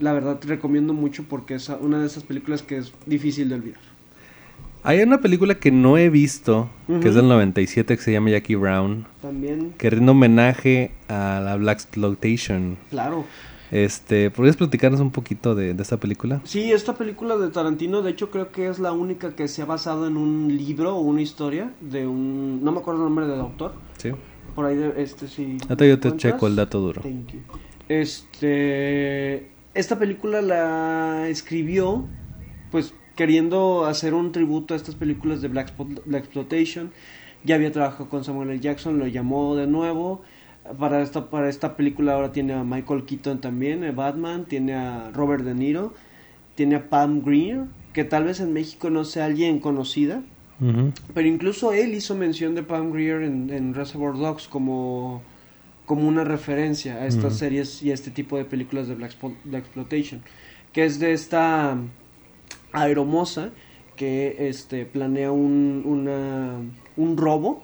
la 0.00 0.12
verdad 0.12 0.40
te 0.40 0.48
recomiendo 0.48 0.92
mucho 0.92 1.26
porque 1.28 1.54
es 1.54 1.68
una 1.68 2.00
de 2.00 2.06
esas 2.06 2.24
películas 2.24 2.64
que 2.64 2.78
es 2.78 2.92
difícil 3.06 3.48
de 3.48 3.54
olvidar. 3.54 3.93
Hay 4.86 5.00
una 5.00 5.18
película 5.18 5.54
que 5.54 5.70
no 5.70 5.96
he 5.96 6.10
visto, 6.10 6.68
que 7.00 7.08
es 7.08 7.14
del 7.14 7.26
97, 7.26 7.96
que 7.96 8.02
se 8.02 8.12
llama 8.12 8.30
Jackie 8.30 8.54
Brown, 8.54 9.06
También, 9.22 9.72
que 9.78 9.88
rinde 9.88 10.10
homenaje 10.12 10.90
a 11.08 11.40
la 11.42 11.56
Black 11.56 11.78
Exploitation. 11.80 12.76
claro. 12.90 13.24
Este, 13.70 14.30
¿podrías 14.30 14.56
platicarnos 14.56 15.00
un 15.00 15.10
poquito 15.10 15.54
de, 15.56 15.74
de 15.74 15.82
esta 15.82 15.96
película? 15.96 16.40
Sí, 16.44 16.70
esta 16.70 16.94
película 16.94 17.36
de 17.38 17.48
Tarantino, 17.48 18.02
de 18.02 18.10
hecho 18.12 18.30
creo 18.30 18.52
que 18.52 18.68
es 18.68 18.78
la 18.78 18.92
única 18.92 19.34
que 19.34 19.48
se 19.48 19.62
ha 19.62 19.64
basado 19.64 20.06
en 20.06 20.16
un 20.16 20.54
libro 20.56 20.94
o 20.94 21.00
una 21.00 21.22
historia 21.22 21.72
de 21.80 22.06
un, 22.06 22.62
no 22.62 22.70
me 22.70 22.78
acuerdo 22.78 23.00
el 23.00 23.06
nombre 23.06 23.26
del 23.26 23.40
autor, 23.40 23.72
Sí. 23.96 24.10
por 24.54 24.66
ahí 24.66 24.76
de, 24.76 25.02
este 25.02 25.26
sí. 25.26 25.56
Ahorita 25.62 25.86
yo 25.86 25.98
te 25.98 26.14
checo 26.16 26.46
el 26.46 26.54
dato 26.54 26.78
duro. 26.78 27.00
Thank 27.00 27.32
you. 27.32 27.40
Este, 27.88 29.48
esta 29.74 29.98
película 29.98 30.40
la 30.40 31.26
escribió, 31.28 32.06
pues 32.70 32.94
queriendo 33.16 33.86
hacer 33.86 34.14
un 34.14 34.32
tributo 34.32 34.74
a 34.74 34.76
estas 34.76 34.94
películas 34.94 35.40
de 35.42 35.48
Black, 35.48 35.68
Spot- 35.68 36.02
Black 36.04 36.24
Exploitation. 36.24 36.90
Ya 37.44 37.56
había 37.56 37.72
trabajado 37.72 38.08
con 38.08 38.24
Samuel 38.24 38.50
L. 38.50 38.60
Jackson, 38.60 38.98
lo 38.98 39.06
llamó 39.06 39.54
de 39.56 39.66
nuevo. 39.66 40.22
Para 40.78 41.02
esta, 41.02 41.28
para 41.28 41.50
esta 41.50 41.76
película 41.76 42.14
ahora 42.14 42.32
tiene 42.32 42.54
a 42.54 42.64
Michael 42.64 43.04
Keaton 43.04 43.40
también, 43.42 43.84
eh, 43.84 43.90
Batman, 43.92 44.46
tiene 44.46 44.72
a 44.74 45.10
Robert 45.12 45.44
De 45.44 45.54
Niro, 45.54 45.92
tiene 46.54 46.76
a 46.76 46.88
Pam 46.88 47.20
Grier, 47.22 47.64
que 47.92 48.04
tal 48.04 48.24
vez 48.24 48.40
en 48.40 48.54
México 48.54 48.88
no 48.88 49.04
sea 49.04 49.26
alguien 49.26 49.58
conocida, 49.58 50.22
pero 51.12 51.28
incluso 51.28 51.74
él 51.74 51.92
hizo 51.94 52.14
mención 52.14 52.54
de 52.54 52.62
Pam 52.62 52.92
Grier 52.92 53.20
en, 53.22 53.50
en 53.50 53.74
Reservoir 53.74 54.14
Dogs 54.14 54.48
como, 54.48 55.20
como 55.84 56.08
una 56.08 56.24
referencia 56.24 56.94
a 56.94 57.06
estas 57.06 57.34
series 57.36 57.82
y 57.82 57.90
a 57.90 57.94
este 57.94 58.10
tipo 58.10 58.38
de 58.38 58.46
películas 58.46 58.88
de 58.88 58.94
Black, 58.94 59.12
Black 59.44 59.64
Exploitation, 59.64 60.22
que 60.72 60.86
es 60.86 60.98
de 60.98 61.12
esta 61.12 61.76
aeromoza 62.74 63.50
que 63.96 64.48
este, 64.48 64.84
planea 64.86 65.30
un, 65.32 65.82
una- 65.86 66.58
un 66.96 67.16
robo 67.16 67.62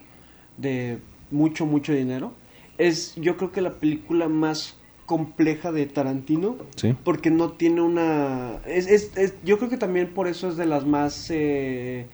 de 0.56 0.98
mucho, 1.30 1.66
mucho 1.66 1.92
dinero. 1.92 2.32
Es 2.78 3.14
yo 3.16 3.36
creo 3.36 3.52
que 3.52 3.60
la 3.60 3.74
película 3.74 4.28
más 4.28 4.76
compleja 5.06 5.72
de 5.72 5.86
Tarantino 5.86 6.56
Sí. 6.76 6.94
porque 7.04 7.30
no 7.30 7.50
tiene 7.52 7.80
una 7.82 8.60
es, 8.64 8.86
es- 8.86 9.16
es- 9.16 9.34
yo 9.44 9.58
creo 9.58 9.68
que 9.68 9.76
también 9.76 10.08
por 10.14 10.28
eso 10.28 10.48
es 10.48 10.56
de 10.56 10.66
las 10.66 10.86
más 10.86 11.28
eh, 11.30 12.06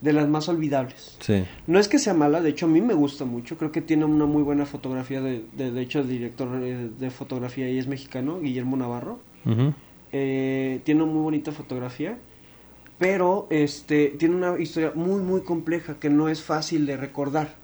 de 0.00 0.12
las 0.12 0.28
más 0.28 0.48
olvidables 0.48 1.16
Sí. 1.20 1.44
no 1.66 1.80
es 1.80 1.88
que 1.88 1.98
sea 1.98 2.14
mala 2.14 2.40
de 2.40 2.50
hecho 2.50 2.66
a 2.66 2.68
mí 2.68 2.80
me 2.80 2.94
gusta 2.94 3.24
mucho 3.24 3.58
creo 3.58 3.72
que 3.72 3.80
tiene 3.80 4.04
una 4.04 4.26
muy 4.26 4.42
buena 4.44 4.66
fotografía 4.66 5.20
de 5.20 5.42
de, 5.56 5.72
de 5.72 5.80
hecho 5.82 5.98
el 5.98 6.08
director 6.08 6.48
eh, 6.62 6.90
de 6.96 7.10
fotografía 7.10 7.66
ahí 7.66 7.76
es 7.76 7.88
mexicano 7.88 8.40
Guillermo 8.40 8.76
Navarro. 8.76 9.18
Eh, 10.12 10.80
tiene 10.84 11.02
una 11.02 11.12
muy 11.12 11.22
bonita 11.22 11.50
fotografía 11.50 12.18
pero 12.98 13.48
este 13.50 14.14
tiene 14.18 14.36
una 14.36 14.58
historia 14.58 14.92
muy 14.94 15.20
muy 15.20 15.40
compleja 15.42 15.94
que 15.98 16.08
no 16.10 16.28
es 16.28 16.42
fácil 16.42 16.86
de 16.86 16.96
recordar 16.96 17.54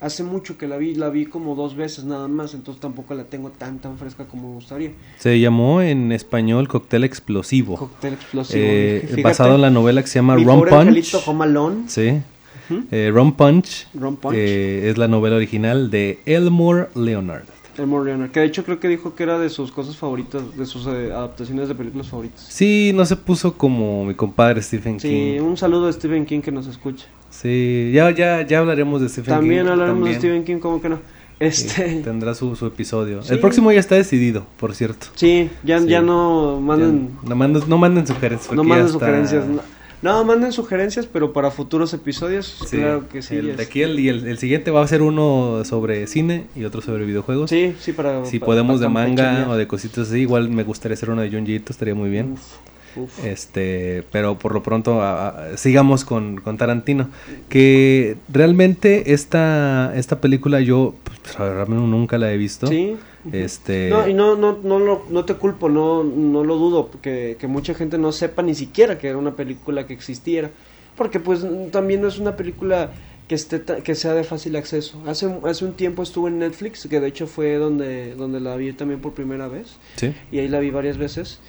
hace 0.00 0.22
mucho 0.22 0.58
que 0.58 0.68
la 0.68 0.76
vi 0.76 0.94
la 0.94 1.08
vi 1.08 1.24
como 1.24 1.54
dos 1.54 1.76
veces 1.76 2.04
nada 2.04 2.28
más 2.28 2.52
entonces 2.52 2.80
tampoco 2.80 3.14
la 3.14 3.24
tengo 3.24 3.48
tan 3.50 3.78
tan 3.78 3.96
fresca 3.96 4.26
como 4.26 4.48
me 4.50 4.54
gustaría 4.56 4.90
Se 5.18 5.40
llamó 5.40 5.80
en 5.80 6.12
español 6.12 6.68
Cóctel 6.68 7.04
Explosivo. 7.04 7.76
Cóctel 7.76 8.12
explosivo. 8.14 8.62
Eh, 8.66 9.00
fíjate. 9.04 9.22
basado 9.22 9.54
en 9.54 9.62
la 9.62 9.70
novela 9.70 10.02
que 10.02 10.08
se 10.08 10.18
llama 10.18 10.36
Rum 10.36 10.60
Punch. 10.60 10.72
angelito 10.72 11.20
Home 11.24 11.44
Alone. 11.44 11.84
Sí. 11.88 12.20
Ujú. 12.68 12.82
Eh, 12.90 13.10
Rum 13.14 13.32
Punch. 13.32 13.86
Rum 13.94 14.16
Punch. 14.16 14.34
eh, 14.36 14.90
es 14.90 14.98
la 14.98 15.08
novela 15.08 15.36
original 15.36 15.90
de 15.90 16.18
Elmore 16.26 16.88
Leonard. 16.94 17.44
Elmore 17.78 18.04
Leonard, 18.06 18.30
que 18.30 18.40
de 18.40 18.46
hecho 18.46 18.64
creo 18.64 18.78
que 18.80 18.88
dijo 18.88 19.14
que 19.14 19.22
era 19.22 19.38
de 19.38 19.48
sus 19.48 19.70
cosas 19.72 19.96
favoritas, 19.96 20.56
de 20.56 20.66
sus 20.66 20.86
eh, 20.86 21.12
adaptaciones 21.12 21.68
de 21.68 21.74
películas 21.74 22.08
favoritas. 22.08 22.40
Sí, 22.48 22.92
no 22.94 23.04
se 23.06 23.16
puso 23.16 23.54
como 23.56 24.04
mi 24.04 24.14
compadre 24.14 24.62
Stephen 24.62 24.98
Sí, 25.00 25.08
King. 25.08 25.40
un 25.42 25.56
saludo 25.56 25.88
a 25.88 25.92
Stephen 25.92 26.24
King 26.26 26.40
que 26.40 26.52
nos 26.52 26.66
escucha. 26.66 27.06
Sí, 27.30 27.90
ya, 27.94 28.10
ya, 28.10 28.46
ya 28.46 28.58
hablaremos 28.60 29.00
de 29.00 29.08
Stephen 29.08 29.24
King. 29.34 29.40
También 29.40 29.68
hablaremos 29.68 30.08
de. 30.08 30.14
Stephen 30.14 30.44
King, 30.44 30.58
¿cómo 30.58 30.80
que 30.80 30.88
no? 30.88 30.96
Sí, 30.96 31.02
Este, 31.38 32.00
tendrá 32.02 32.34
su, 32.34 32.56
su 32.56 32.64
episodio. 32.66 33.22
Sí. 33.22 33.34
El 33.34 33.40
próximo 33.40 33.70
ya 33.70 33.80
está 33.80 33.94
decidido, 33.94 34.46
por 34.58 34.74
cierto. 34.74 35.08
sí, 35.16 35.50
ya, 35.64 35.78
Sí. 35.80 35.86
ya 35.88 36.00
no 36.00 36.60
manden, 36.62 37.10
Ya, 37.22 37.28
no, 37.28 37.36
manden, 37.36 37.62
no 37.68 37.76
manden 37.76 38.06
sugerencias. 38.06 38.54
no 38.54 38.64
manden 38.64 38.86
está- 38.86 38.98
sugerencias. 38.98 39.46
No, 39.46 39.60
no, 40.06 40.24
manden 40.24 40.52
sugerencias, 40.52 41.06
pero 41.06 41.32
para 41.32 41.50
futuros 41.50 41.92
episodios, 41.92 42.46
Sí, 42.66 42.78
claro 42.78 43.08
que 43.08 43.20
sí. 43.22 43.36
El, 43.36 43.56
de 43.56 43.62
aquí 43.62 43.82
el, 43.82 43.98
y 44.00 44.08
el, 44.08 44.26
el 44.26 44.38
siguiente 44.38 44.70
va 44.70 44.82
a 44.82 44.86
ser 44.88 45.02
uno 45.02 45.62
sobre 45.64 46.06
cine 46.06 46.46
y 46.56 46.64
otro 46.64 46.80
sobre 46.80 47.04
videojuegos. 47.04 47.50
Sí, 47.50 47.74
sí, 47.78 47.92
para... 47.92 48.24
Si 48.24 48.38
podemos 48.38 48.80
de 48.80 48.88
manga 48.88 49.46
o 49.50 49.56
de 49.56 49.66
cositas 49.66 50.08
así, 50.08 50.20
igual 50.20 50.48
me 50.48 50.62
gustaría 50.64 50.94
hacer 50.94 51.10
uno 51.10 51.22
de 51.22 51.30
Junjiito, 51.30 51.72
estaría 51.72 51.94
muy 51.94 52.08
bien. 52.10 52.32
Uf, 52.32 53.04
uf. 53.04 53.24
Este, 53.24 54.04
pero 54.12 54.38
por 54.38 54.54
lo 54.54 54.62
pronto 54.62 55.02
a- 55.02 55.28
a- 55.28 55.56
sigamos 55.56 56.04
con, 56.04 56.40
con 56.40 56.56
Tarantino. 56.56 57.08
Que 57.48 58.16
realmente 58.32 59.12
esta, 59.12 59.92
esta 59.96 60.20
película 60.20 60.60
yo 60.60 60.94
pues, 61.04 61.38
nunca 61.68 62.18
la 62.18 62.32
he 62.32 62.36
visto. 62.36 62.66
Sí. 62.66 62.96
Este, 63.32 63.88
No, 63.88 64.06
y 64.08 64.14
no, 64.14 64.36
no, 64.36 64.58
no, 64.62 65.02
no 65.08 65.24
te 65.24 65.34
culpo, 65.34 65.68
no, 65.68 66.04
no 66.04 66.44
lo 66.44 66.56
dudo, 66.56 66.90
que, 67.02 67.36
que 67.38 67.46
mucha 67.46 67.74
gente 67.74 67.98
no 67.98 68.12
sepa 68.12 68.42
ni 68.42 68.54
siquiera 68.54 68.98
que 68.98 69.08
era 69.08 69.18
una 69.18 69.34
película 69.36 69.86
que 69.86 69.94
existiera, 69.94 70.50
porque 70.96 71.20
pues 71.20 71.44
también 71.70 72.00
no 72.02 72.08
es 72.08 72.18
una 72.18 72.36
película 72.36 72.92
que 73.28 73.34
esté 73.34 73.60
que 73.82 73.94
sea 73.96 74.14
de 74.14 74.22
fácil 74.24 74.54
acceso. 74.56 75.02
Hace, 75.06 75.26
hace 75.44 75.64
un 75.64 75.74
tiempo 75.74 76.02
estuvo 76.02 76.28
en 76.28 76.38
Netflix, 76.38 76.86
que 76.88 77.00
de 77.00 77.08
hecho 77.08 77.26
fue 77.26 77.54
donde, 77.56 78.14
donde 78.14 78.40
la 78.40 78.56
vi 78.56 78.72
también 78.72 79.00
por 79.00 79.12
primera 79.14 79.48
vez, 79.48 79.78
sí. 79.96 80.14
y 80.30 80.38
ahí 80.38 80.48
la 80.48 80.60
vi 80.60 80.70
varias 80.70 80.96
veces, 80.98 81.40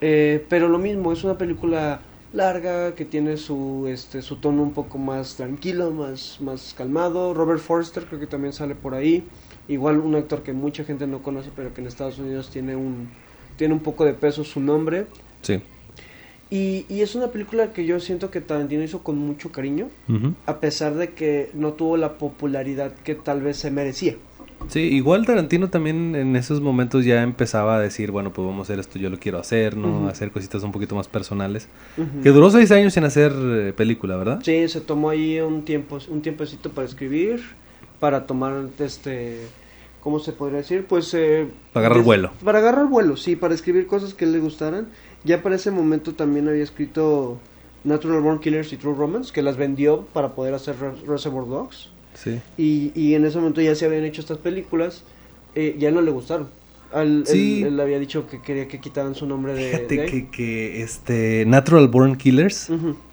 Eh, 0.00 0.44
pero 0.50 0.68
lo 0.68 0.78
mismo, 0.78 1.12
es 1.12 1.24
una 1.24 1.38
película 1.38 2.00
larga, 2.32 2.94
que 2.94 3.04
tiene 3.06 3.36
su, 3.38 3.86
este, 3.88 4.20
su 4.20 4.36
tono 4.36 4.62
un 4.62 4.72
poco 4.74 4.98
más 4.98 5.36
tranquilo, 5.36 5.90
más, 5.90 6.38
más 6.40 6.74
calmado. 6.76 7.32
Robert 7.32 7.60
Forster 7.60 8.04
creo 8.06 8.20
que 8.20 8.26
también 8.26 8.52
sale 8.52 8.74
por 8.74 8.94
ahí. 8.94 9.24
Igual 9.68 9.98
un 9.98 10.14
actor 10.14 10.42
que 10.42 10.52
mucha 10.52 10.84
gente 10.84 11.06
no 11.06 11.22
conoce, 11.22 11.50
pero 11.54 11.74
que 11.74 11.80
en 11.80 11.86
Estados 11.88 12.18
Unidos 12.18 12.50
tiene 12.50 12.76
un, 12.76 13.08
tiene 13.56 13.74
un 13.74 13.80
poco 13.80 14.04
de 14.04 14.12
peso 14.14 14.44
su 14.44 14.60
nombre. 14.60 15.06
Sí. 15.42 15.60
Y, 16.50 16.86
y 16.88 17.00
es 17.00 17.16
una 17.16 17.28
película 17.28 17.72
que 17.72 17.84
yo 17.84 17.98
siento 17.98 18.30
que 18.30 18.40
Tarantino 18.40 18.82
hizo 18.84 19.02
con 19.02 19.18
mucho 19.18 19.50
cariño, 19.50 19.88
Ujú. 20.08 20.34
a 20.46 20.60
pesar 20.60 20.94
de 20.94 21.10
que 21.10 21.50
no 21.54 21.72
tuvo 21.72 21.96
la 21.96 22.18
popularidad 22.18 22.92
que 23.02 23.16
tal 23.16 23.42
vez 23.42 23.56
se 23.56 23.72
merecía. 23.72 24.14
Sí, 24.68 24.80
igual 24.80 25.26
Tarantino 25.26 25.70
también 25.70 26.14
en 26.14 26.34
esos 26.36 26.60
momentos 26.60 27.04
ya 27.04 27.22
empezaba 27.22 27.76
a 27.76 27.80
decir, 27.80 28.10
bueno, 28.12 28.32
pues 28.32 28.46
vamos 28.46 28.60
a 28.60 28.72
hacer 28.72 28.78
esto, 28.78 28.98
yo 28.98 29.10
lo 29.10 29.18
quiero 29.18 29.38
hacer, 29.38 29.76
¿no? 29.76 29.98
Ujú. 30.02 30.08
Hacer 30.08 30.30
cositas 30.30 30.62
un 30.62 30.72
poquito 30.72 30.94
más 30.94 31.08
personales. 31.08 31.68
Ujú. 31.96 32.22
Que 32.22 32.30
duró 32.30 32.48
seis 32.50 32.70
años 32.70 32.96
en 32.96 33.04
hacer 33.04 33.32
eh, 33.36 33.72
película, 33.76 34.16
¿verdad? 34.16 34.40
Sí, 34.42 34.68
se 34.68 34.80
tomó 34.80 35.10
ahí 35.10 35.40
un 35.40 35.64
tiempo, 35.64 35.98
un 36.08 36.22
tiempecito 36.22 36.70
para 36.70 36.86
escribir, 36.86 37.42
para 38.00 38.26
tomar 38.26 38.68
este, 38.78 39.38
¿cómo 40.00 40.18
se 40.18 40.32
podría 40.32 40.58
decir? 40.58 40.86
Pues 40.86 41.12
eh, 41.14 41.46
Para 41.72 41.86
agarrar 41.86 41.98
des- 41.98 42.06
vuelo. 42.06 42.30
Para 42.44 42.58
agarrar 42.58 42.86
vuelo, 42.86 43.16
sí, 43.16 43.36
para 43.36 43.54
escribir 43.54 43.86
cosas 43.86 44.14
que 44.14 44.26
le 44.26 44.38
gustaran. 44.38 44.88
Ya 45.24 45.42
para 45.42 45.56
ese 45.56 45.70
momento 45.70 46.14
también 46.14 46.48
había 46.48 46.62
escrito 46.62 47.38
Natural 47.84 48.20
Born 48.20 48.38
Killers 48.40 48.72
y 48.72 48.76
True 48.76 48.94
Romance, 48.96 49.32
que 49.32 49.42
las 49.42 49.56
vendió 49.56 50.02
para 50.12 50.34
poder 50.34 50.54
hacer 50.54 50.76
Re- 50.78 50.94
Reservoir 51.06 51.46
Dogs. 51.48 51.90
Sí. 52.14 52.40
Y, 52.56 52.92
y 52.94 53.14
en 53.14 53.24
ese 53.24 53.38
momento 53.38 53.60
ya 53.60 53.74
se 53.74 53.84
habían 53.86 54.04
hecho 54.04 54.20
estas 54.20 54.38
películas, 54.38 55.02
eh, 55.54 55.74
ya 55.78 55.90
no 55.90 56.00
le 56.00 56.10
gustaron. 56.10 56.48
Al, 56.92 57.24
Sí. 57.26 57.62
él, 57.62 57.68
él 57.74 57.80
había 57.80 57.98
dicho 57.98 58.28
que 58.28 58.40
quería 58.40 58.68
que 58.68 58.80
quitaran 58.80 59.14
su 59.16 59.26
nombre 59.26 59.54
de... 59.54 59.70
Fíjate 59.70 59.96
de 59.96 60.06
que, 60.06 60.28
que 60.30 60.82
este 60.82 61.44
Natural 61.46 61.88
Born 61.88 62.16
Killers 62.16 62.70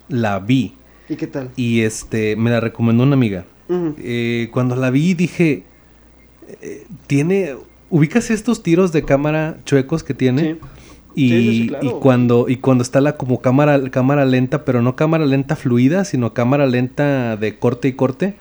la 0.09 0.39
vi 0.39 0.75
¿Y 1.09 1.15
qué 1.15 1.25
tal? 1.27 1.49
y 1.55 1.81
este 1.81 2.35
me 2.35 2.51
la 2.51 2.59
recomendó 2.59 3.03
una 3.03 3.15
amiga. 3.15 3.45
Eh, 3.69 4.49
cuando 4.51 4.75
la 4.75 4.89
vi 4.91 5.13
dije, 5.13 5.63
eh, 6.61 6.85
tiene, 7.07 7.55
ubicas 7.89 8.29
estos 8.29 8.61
tiros 8.63 8.91
de 8.91 9.03
cámara 9.03 9.57
chuecos 9.65 10.03
que 10.03 10.13
tiene. 10.13 10.41
Sí. 10.53 10.59
Y, 11.15 11.29
Sí, 11.29 11.37
sí, 11.37 11.57
sí, 11.61 11.67
claro. 11.69 11.85
y 11.85 11.89
cuando 12.01 12.49
y 12.49 12.57
cuando 12.57 12.81
está 12.81 12.99
la 12.99 13.17
como 13.17 13.39
cámara 13.39 13.89
cámara 13.91 14.25
lenta, 14.25 14.65
pero 14.65 14.81
no 14.81 14.95
cámara 14.95 15.25
lenta 15.25 15.55
fluida, 15.55 16.05
sino 16.05 16.33
cámara 16.33 16.65
lenta 16.65 17.37
de 17.37 17.59
corte 17.59 17.87
y 17.87 17.93
corte. 17.93 18.33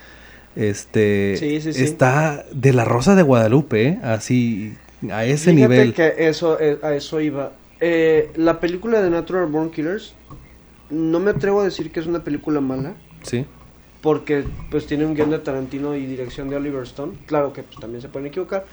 Este 0.57 1.37
sí. 1.39 1.83
está 1.83 2.45
de 2.53 2.73
la 2.73 2.85
Rosa 2.85 3.15
de 3.15 3.23
Guadalupe, 3.23 3.89
¿eh? 3.89 3.99
así 4.03 4.75
a 5.11 5.25
ese 5.25 5.53
Fíjate 5.53 5.55
nivel. 5.75 5.95
que 5.95 6.15
eso, 6.19 6.59
eh, 6.61 6.79
a 6.83 6.95
eso 6.95 7.21
iba. 7.21 7.53
Eh, 7.81 8.31
la 8.37 8.61
película 8.61 9.01
de 9.03 9.11
Natural 9.11 9.47
Born 9.47 9.71
Killers 9.71 10.15
no 10.91 11.21
me 11.21 11.31
atrevo 11.31 11.61
a 11.61 11.65
decir 11.65 11.91
que 11.91 12.01
es 12.01 12.07
una 12.07 12.23
película 12.25 12.61
mala, 12.61 12.95
Sí. 13.23 13.45
Porque 14.03 14.45
pues 14.71 14.87
tiene 14.87 15.07
un 15.07 15.15
guion 15.15 15.31
de 15.31 15.39
Tarantino 15.39 15.95
y 15.97 16.05
dirección 16.07 16.51
de 16.51 16.57
Oliver 16.57 16.83
Stone. 16.83 17.13
Claro 17.27 17.53
que 17.53 17.63
pues, 17.63 17.79
también 17.81 18.03
se 18.03 18.09
pueden 18.09 18.27
equivocar, 18.29 18.67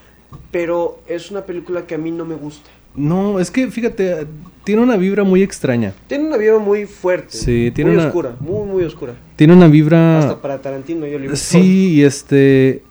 pero 0.51 0.99
es 1.07 1.31
una 1.31 1.41
película 1.45 1.85
que 1.87 1.95
a 1.95 1.97
mí 1.97 2.11
no 2.11 2.25
me 2.25 2.35
gusta. 2.35 2.69
No, 2.95 3.39
es 3.39 3.51
que 3.51 3.69
fíjate, 3.69 4.25
tiene 4.63 4.81
una 4.81 4.97
vibra 4.97 5.23
muy 5.23 5.43
extraña. 5.43 5.93
Tiene 6.07 6.25
una 6.25 6.37
vibra 6.37 6.57
muy 6.57 6.85
fuerte, 6.87 7.37
Sí, 7.37 7.71
tiene 7.73 7.91
muy 7.91 7.99
una- 7.99 8.07
oscura, 8.07 8.35
muy 8.39 8.65
muy 8.67 8.83
oscura. 8.83 9.13
Tiene 9.35 9.53
una 9.53 9.67
vibra... 9.67 10.19
Hasta 10.19 10.41
para 10.41 10.59
Tarantino 10.59 11.05
y 11.07 11.13
Oliver 11.13 11.35
Stone. 11.35 11.63
Sí, 11.63 11.93
y 11.93 12.03
este. 12.03 12.81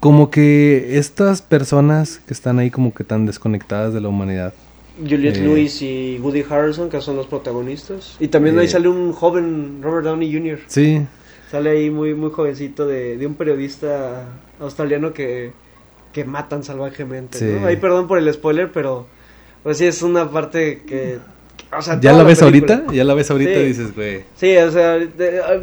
Como 0.00 0.30
que 0.30 0.98
estas 0.98 1.42
personas 1.42 2.20
que 2.26 2.34
están 2.34 2.58
ahí 2.58 2.70
como 2.70 2.92
que 2.92 3.04
tan 3.04 3.26
desconectadas 3.26 3.94
de 3.94 4.00
la 4.00 4.08
humanidad. 4.08 4.52
Juliette 5.00 5.36
Eh. 5.36 5.42
Lewis 5.42 5.80
y 5.82 6.18
Woody 6.20 6.44
Harrelson, 6.48 6.88
que 6.90 7.00
son 7.00 7.14
los 7.16 7.26
protagonistas. 7.26 8.16
Y 8.18 8.28
también 8.28 8.58
ahí 8.58 8.66
Eh. 8.66 8.68
sale 8.70 8.88
un 8.88 9.12
joven 9.12 9.78
Robert 9.80 10.04
Downey 10.04 10.32
Jr. 10.32 10.58
Sí, 10.66 11.02
Sale 11.50 11.70
ahí 11.70 11.90
muy 11.90 12.14
muy 12.14 12.30
jovencito 12.30 12.86
de, 12.86 13.16
de 13.16 13.26
un 13.26 13.34
periodista 13.34 14.26
australiano 14.60 15.12
que, 15.14 15.52
que 16.12 16.24
matan 16.24 16.62
salvajemente. 16.64 17.38
Sí. 17.38 17.44
¿no? 17.60 17.66
Ahí 17.66 17.76
perdón 17.76 18.06
por 18.06 18.18
el 18.18 18.32
spoiler, 18.32 18.70
pero 18.72 19.06
pues 19.62 19.78
sí 19.78 19.86
es 19.86 20.02
una 20.02 20.30
parte 20.30 20.82
que... 20.86 21.18
o 21.76 21.82
sea, 21.82 21.98
¿ya 22.00 22.12
la 22.12 22.22
ves 22.22 22.40
película. 22.40 22.74
ahorita? 22.76 22.92
Ya 22.92 23.04
la 23.04 23.14
ves 23.14 23.30
ahorita 23.30 23.52
Sí. 23.54 23.58
y 23.60 23.64
dices, 23.64 23.94
güey. 23.94 24.24
Sí, 24.36 24.56
o 24.56 24.70
sea, 24.70 24.98
de- 24.98 25.40
ah, 25.40 25.58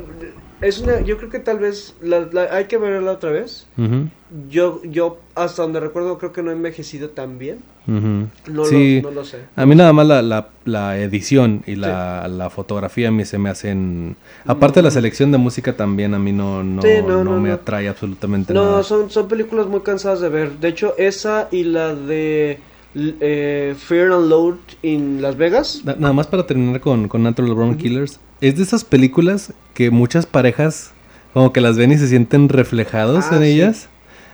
es 0.61 0.79
una, 0.79 1.01
yo 1.01 1.17
creo 1.17 1.29
que 1.29 1.39
tal 1.39 1.59
vez 1.59 1.95
la- 2.01 2.27
la- 2.31 2.49
hay 2.55 2.65
que 2.65 2.77
verla 2.77 3.11
otra 3.11 3.31
vez. 3.31 3.67
ujú, 3.77 4.07
Yo, 4.49 4.81
yo 4.83 5.19
hasta 5.35 5.61
donde 5.61 5.79
recuerdo 5.79 6.17
creo 6.17 6.33
que 6.33 6.41
no 6.43 6.49
he 6.51 6.53
envejecido 6.53 7.09
tan 7.09 7.37
bien. 7.37 7.59
ujú. 7.87 8.27
No, 8.51 8.65
Sí, 8.65 9.01
lo, 9.01 9.09
no 9.11 9.15
lo 9.17 9.25
sé. 9.25 9.37
a 9.55 9.65
mí 9.65 9.75
nada 9.75 9.93
más 9.93 10.07
la, 10.07 10.21
la, 10.23 10.47
la 10.65 10.97
edición 10.99 11.61
y 11.67 11.75
la, 11.75 12.27
la 12.27 12.49
fotografía 12.49 13.09
a 13.09 13.11
mí 13.11 13.23
se 13.25 13.37
me 13.37 13.49
hacen... 13.49 14.15
Aparte 14.45 14.79
de 14.79 14.83
la 14.83 14.91
selección 14.91 15.31
de 15.31 15.37
música 15.37 15.73
también 15.73 16.13
a 16.15 16.19
mí 16.19 16.31
no, 16.31 16.63
no, 16.63 16.81
Sí, 16.81 16.87
no, 17.01 17.23
no 17.23 17.23
no, 17.35 17.39
me 17.39 17.49
no. 17.49 17.55
atrae 17.55 17.87
absolutamente 17.87 18.53
No, 18.53 18.63
nada. 18.65 18.83
son, 18.83 19.09
son 19.11 19.27
películas 19.27 19.67
muy 19.67 19.81
cansadas 19.81 20.21
de 20.21 20.29
ver. 20.29 20.51
De 20.59 20.69
hecho, 20.69 20.95
esa 20.97 21.47
y 21.51 21.63
la 21.65 21.93
de 21.93 22.59
eh, 22.95 23.75
Fear 23.77 24.11
and 24.13 24.29
Load 24.29 24.55
in 24.81 25.21
Las 25.21 25.37
Vegas. 25.37 25.81
Na- 25.85 25.95
Nada 25.95 26.13
más 26.13 26.27
para 26.27 26.47
terminar 26.47 26.79
con, 26.81 27.07
con 27.07 27.21
Natural 27.23 27.53
Born 27.53 27.77
Killers. 27.77 28.19
Es 28.41 28.57
de 28.57 28.63
esas 28.63 28.83
películas 28.83 29.53
que 29.73 29.91
muchas 29.91 30.25
parejas 30.25 30.91
como 31.33 31.51
que 31.53 31.61
las 31.61 31.77
ven 31.77 31.91
y 31.91 31.97
se 31.97 32.07
sienten 32.07 32.49
reflejados 32.49 33.25
Ah, 33.31 33.35
en 33.37 33.41
sí. 33.41 33.47
ellas. 33.49 33.87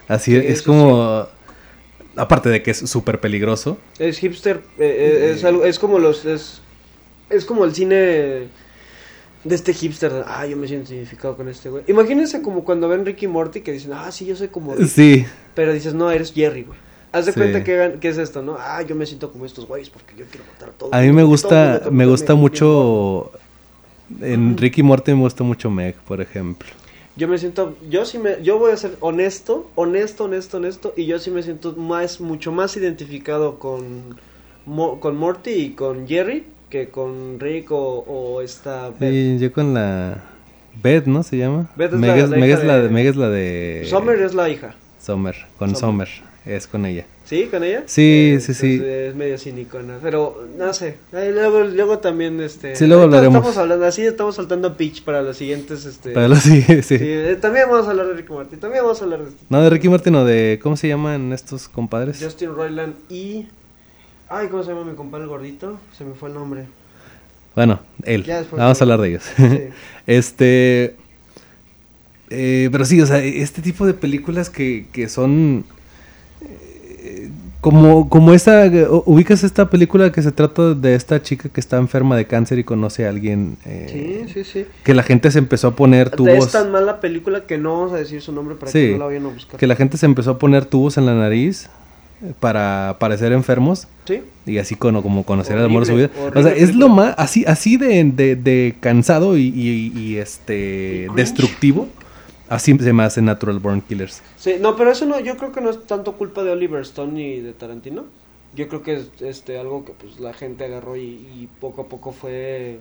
Así 0.08 0.32
Sí, 0.32 0.46
es 0.46 0.62
como... 0.62 1.28
Aparte 2.18 2.50
de 2.50 2.62
que 2.62 2.72
es 2.72 2.78
súper 2.80 3.20
peligroso. 3.22 3.78
Es 3.98 4.18
hipster, 4.20 4.58
eh, 4.78 5.30
eh, 5.30 5.32
es, 5.34 5.44
algo, 5.46 5.64
es 5.66 5.80
como 5.80 5.98
los... 5.98 6.26
Es, 6.26 6.62
es 7.30 7.46
como 7.46 7.64
el 7.64 7.74
cine 7.74 7.96
de 7.96 8.50
este 9.56 9.74
hipster. 9.74 10.26
Ah, 10.28 10.46
yo 10.46 10.58
me 10.58 10.68
siento 10.68 10.94
identificado 10.94 11.38
con 11.38 11.48
este 11.48 11.70
güey. 11.70 11.84
Imagínense 11.88 12.42
como 12.42 12.66
cuando 12.66 12.90
ven 12.90 13.06
Ricky 13.06 13.28
Morty 13.28 13.62
que 13.62 13.72
dicen, 13.72 13.94
ah, 13.94 14.12
sí, 14.12 14.26
yo 14.26 14.36
soy 14.36 14.50
como... 14.50 14.76
Rick", 14.76 14.88
Sí. 14.90 15.26
Pero 15.56 15.72
dices, 15.74 15.94
no, 15.94 16.12
eres 16.12 16.34
Jerry, 16.34 16.64
güey. 16.64 16.78
Haz 17.14 17.26
de 17.28 17.32
Sí. 17.32 17.40
cuenta 17.40 17.64
que, 17.64 17.98
que 18.02 18.10
es 18.10 18.18
esto, 18.18 18.42
¿no? 18.42 18.58
Ah, 18.60 18.82
yo 18.82 18.94
me 18.96 19.06
siento 19.06 19.32
como 19.32 19.46
estos 19.46 19.66
güeyes 19.66 19.90
porque 19.90 20.14
yo 20.18 20.26
quiero 20.30 20.46
matar 20.52 20.70
a 20.70 20.72
todos. 20.74 20.94
A 20.94 21.00
mí 21.02 21.12
me 21.14 21.24
gusta, 21.24 21.84
me 21.92 22.06
gusta 22.06 22.36
mucho... 22.36 23.32
En 24.22 24.58
Ricky 24.58 24.84
Morty 24.84 25.14
me 25.14 25.22
gusta 25.22 25.44
mucho 25.44 25.70
Meg, 25.70 25.96
por 25.96 26.22
ejemplo. 26.22 26.68
Yo 27.18 27.28
me 27.28 27.38
siento, 27.38 27.76
yo 27.90 28.06
sí 28.06 28.18
me, 28.18 28.42
yo 28.42 28.58
voy 28.58 28.72
a 28.72 28.78
ser 28.78 28.98
honesto, 29.02 29.70
honesto, 29.76 30.24
honesto, 30.26 30.58
honesto, 30.58 30.94
y 30.96 31.06
yo 31.06 31.20
sí 31.20 31.30
me 31.30 31.44
siento 31.44 31.74
más, 31.76 32.22
mucho 32.22 32.52
más 32.52 32.76
identificado 32.78 33.60
con, 33.60 34.16
Mo- 34.66 35.00
con 35.00 35.18
Morty 35.18 35.52
y 35.52 35.70
con 35.72 36.08
Jerry 36.08 36.46
que 36.70 36.88
con 36.90 37.38
Rick 37.40 37.72
o, 37.72 38.00
o 38.08 38.42
esta 38.42 38.92
Beth. 38.98 39.12
Sí, 39.12 39.38
yo 39.40 39.52
con 39.52 39.74
la... 39.74 40.24
Beth, 40.82 41.06
¿no? 41.06 41.22
Se 41.22 41.38
llama. 41.38 41.70
Beth 41.76 41.94
es 41.94 42.00
Meg 42.00 42.10
la- 42.12 42.18
es, 42.18 42.30
la 42.30 42.38
Meg 42.38 42.50
hija 42.50 42.58
es 42.60 42.64
la 42.66 42.76
de- 42.78 42.82
de... 42.84 42.90
Meg 42.90 43.06
es 43.08 43.16
la 43.18 43.30
de... 43.30 43.86
Summer 43.90 44.20
es 44.22 44.34
la 44.34 44.50
hija, 44.50 44.76
Summer, 45.00 45.36
con 45.60 45.76
Summer. 45.76 46.08
Summer. 46.08 46.32
Es 46.46 46.66
con 46.66 46.86
ella. 46.86 47.06
¿Sí? 47.32 47.48
¿Con 47.50 47.64
ella? 47.64 47.84
Sí, 47.86 48.34
Eh, 48.36 48.40
sí, 48.42 48.54
sí. 48.54 48.82
Es 48.84 49.16
medio 49.16 49.38
cínico, 49.38 49.80
¿no? 49.82 49.94
Pero, 50.02 50.50
no 50.58 50.74
sé, 50.74 50.98
ahí 51.14 51.32
luego, 51.32 51.62
luego 51.62 52.00
también, 52.00 52.42
este... 52.42 52.76
Sí, 52.76 52.86
luego 52.88 53.04
hablaremos. 53.04 53.38
Estamos 53.38 53.58
hablando, 53.58 53.86
así 53.86 54.02
estamos 54.02 54.36
saltando 54.36 54.76
pitch 54.76 55.04
para 55.04 55.22
los 55.22 55.38
siguientes, 55.38 55.86
este... 55.86 56.12
Pero 56.12 56.36
sí, 56.36 56.62
sí. 56.68 56.84
sí, 56.84 56.98
eh, 57.00 57.38
también 57.40 57.70
vamos 57.70 57.88
a 57.88 57.92
hablar 57.92 58.08
de 58.08 58.16
Rick 58.16 58.30
y 58.30 58.34
Morty, 58.34 58.58
también 58.58 58.84
vamos 58.84 59.00
a 59.00 59.06
hablar 59.06 59.22
de 59.22 59.30
este 59.30 59.46
No, 59.48 59.62
de 59.62 59.70
Ricky 59.70 59.88
Martin 59.88 60.16
o 60.16 60.26
de... 60.26 60.60
¿Cómo 60.62 60.76
se 60.76 60.90
llaman 60.90 61.32
estos 61.32 61.70
compadres? 61.70 62.22
Justin 62.22 62.54
Roiland 62.54 62.96
y... 63.10 63.48
Ay, 64.28 64.50
¿cómo 64.50 64.64
se 64.64 64.74
llama 64.74 64.84
mi 64.84 64.96
compadre 64.96 65.24
el 65.24 65.30
gordito? 65.30 65.80
Se 65.98 66.04
me 66.04 66.14
fue 66.16 66.28
el 66.28 66.36
nombre. 66.36 66.66
Bueno, 67.56 67.80
él. 68.04 68.26
Ya 68.26 68.40
después 68.40 68.60
Vamos 68.60 68.82
a 68.82 68.84
hablar 68.84 69.00
de 69.00 69.08
ellos. 69.08 69.24
Sí. 69.38 69.44
este... 70.06 70.98
eh, 72.30 72.68
pero 72.74 72.84
sí, 72.84 73.00
o 73.00 73.06
sea, 73.06 73.24
este 73.24 73.62
tipo 73.62 73.86
de 73.86 73.94
películas 73.94 74.50
que, 74.50 74.88
que 74.92 75.08
son... 75.08 75.64
como, 77.62 78.10
como 78.10 78.34
esa... 78.34 78.66
u- 78.68 79.04
Ubicas 79.06 79.44
esta 79.44 79.70
película 79.70 80.12
que 80.12 80.22
se 80.22 80.32
trata 80.32 80.74
de 80.74 80.96
esta 80.96 81.22
chica 81.22 81.48
que 81.50 81.60
está 81.60 81.78
enferma 81.78 82.18
de 82.18 82.26
cáncer 82.26 82.60
y 82.60 82.64
conoce 82.64 83.06
a 83.06 83.10
alguien... 83.10 83.58
eh, 83.66 84.26
Sí, 84.28 84.34
sí, 84.34 84.44
sí. 84.52 84.66
Que 84.84 84.94
la 84.94 85.04
gente 85.04 85.30
se 85.32 85.40
empezó 85.40 85.68
a 85.70 85.76
poner 85.76 86.10
tubos... 86.10 86.46
Es 86.48 86.52
tan 86.52 86.72
mala 86.72 87.00
película 87.00 87.46
que 87.46 87.58
no 87.58 87.78
vamos 87.78 87.94
a 87.94 87.98
decir 87.98 88.22
su 88.22 88.32
nombre 88.34 88.56
para 88.56 88.72
Sí, 88.72 88.80
que 88.88 88.92
no 88.94 88.98
la 88.98 89.06
vayan 89.06 89.26
a 89.28 89.30
buscar. 89.30 89.60
Que 89.60 89.68
la 89.68 89.76
gente 89.76 89.98
se 89.98 90.06
empezó 90.08 90.32
a 90.32 90.40
poner 90.40 90.66
tubos 90.66 90.98
en 90.98 91.06
la 91.06 91.14
nariz 91.16 91.70
eh, 92.24 92.34
para 92.40 92.98
parecer 93.00 93.32
enfermos. 93.32 93.88
Sí. 94.06 94.22
Y 94.48 94.58
así 94.58 94.76
como, 94.76 95.04
como 95.04 95.24
conocer 95.24 95.58
el 95.58 95.66
amor 95.66 95.84
de 95.86 95.92
su 95.92 95.96
vida. 95.96 96.10
Horrible, 96.20 96.40
O 96.40 96.44
sea, 96.44 96.52
horrible 96.54 96.64
es 96.72 96.76
lo 96.76 96.90
más, 96.90 97.14
así, 97.18 97.46
así 97.46 97.78
de, 97.78 98.04
de, 98.06 98.36
de 98.36 98.76
cansado 98.80 99.38
y, 99.38 99.44
y- 99.56 99.94
y, 99.96 100.18
este 100.18 101.08
Y 101.12 101.16
destructivo. 101.16 101.88
Así 102.52 102.78
se 102.78 102.92
me 102.94 103.04
hace 103.04 103.22
Natural 103.22 103.60
Born 103.60 103.82
Killers. 103.82 104.22
Sí, 104.38 104.56
no, 104.60 104.76
pero 104.76 104.92
eso 104.92 105.06
no, 105.06 105.20
yo 105.22 105.38
creo 105.38 105.52
que 105.54 105.62
no 105.62 105.70
es 105.70 105.86
tanto 105.88 106.14
culpa 106.18 106.44
de 106.44 106.52
Oliver 106.52 106.82
Stone 106.82 107.14
ni 107.14 107.40
de 107.40 107.54
Tarantino. 107.54 108.04
Yo 108.54 108.68
creo 108.68 108.84
que 108.84 108.96
es 108.98 109.08
este 109.22 109.58
algo 109.58 109.86
que 109.86 109.94
pues 109.94 110.20
la 110.20 110.34
gente 110.34 110.66
agarró 110.66 110.98
y, 110.98 111.02
y 111.02 111.50
poco 111.62 111.84
a 111.84 111.86
poco 111.88 112.12
fue 112.12 112.80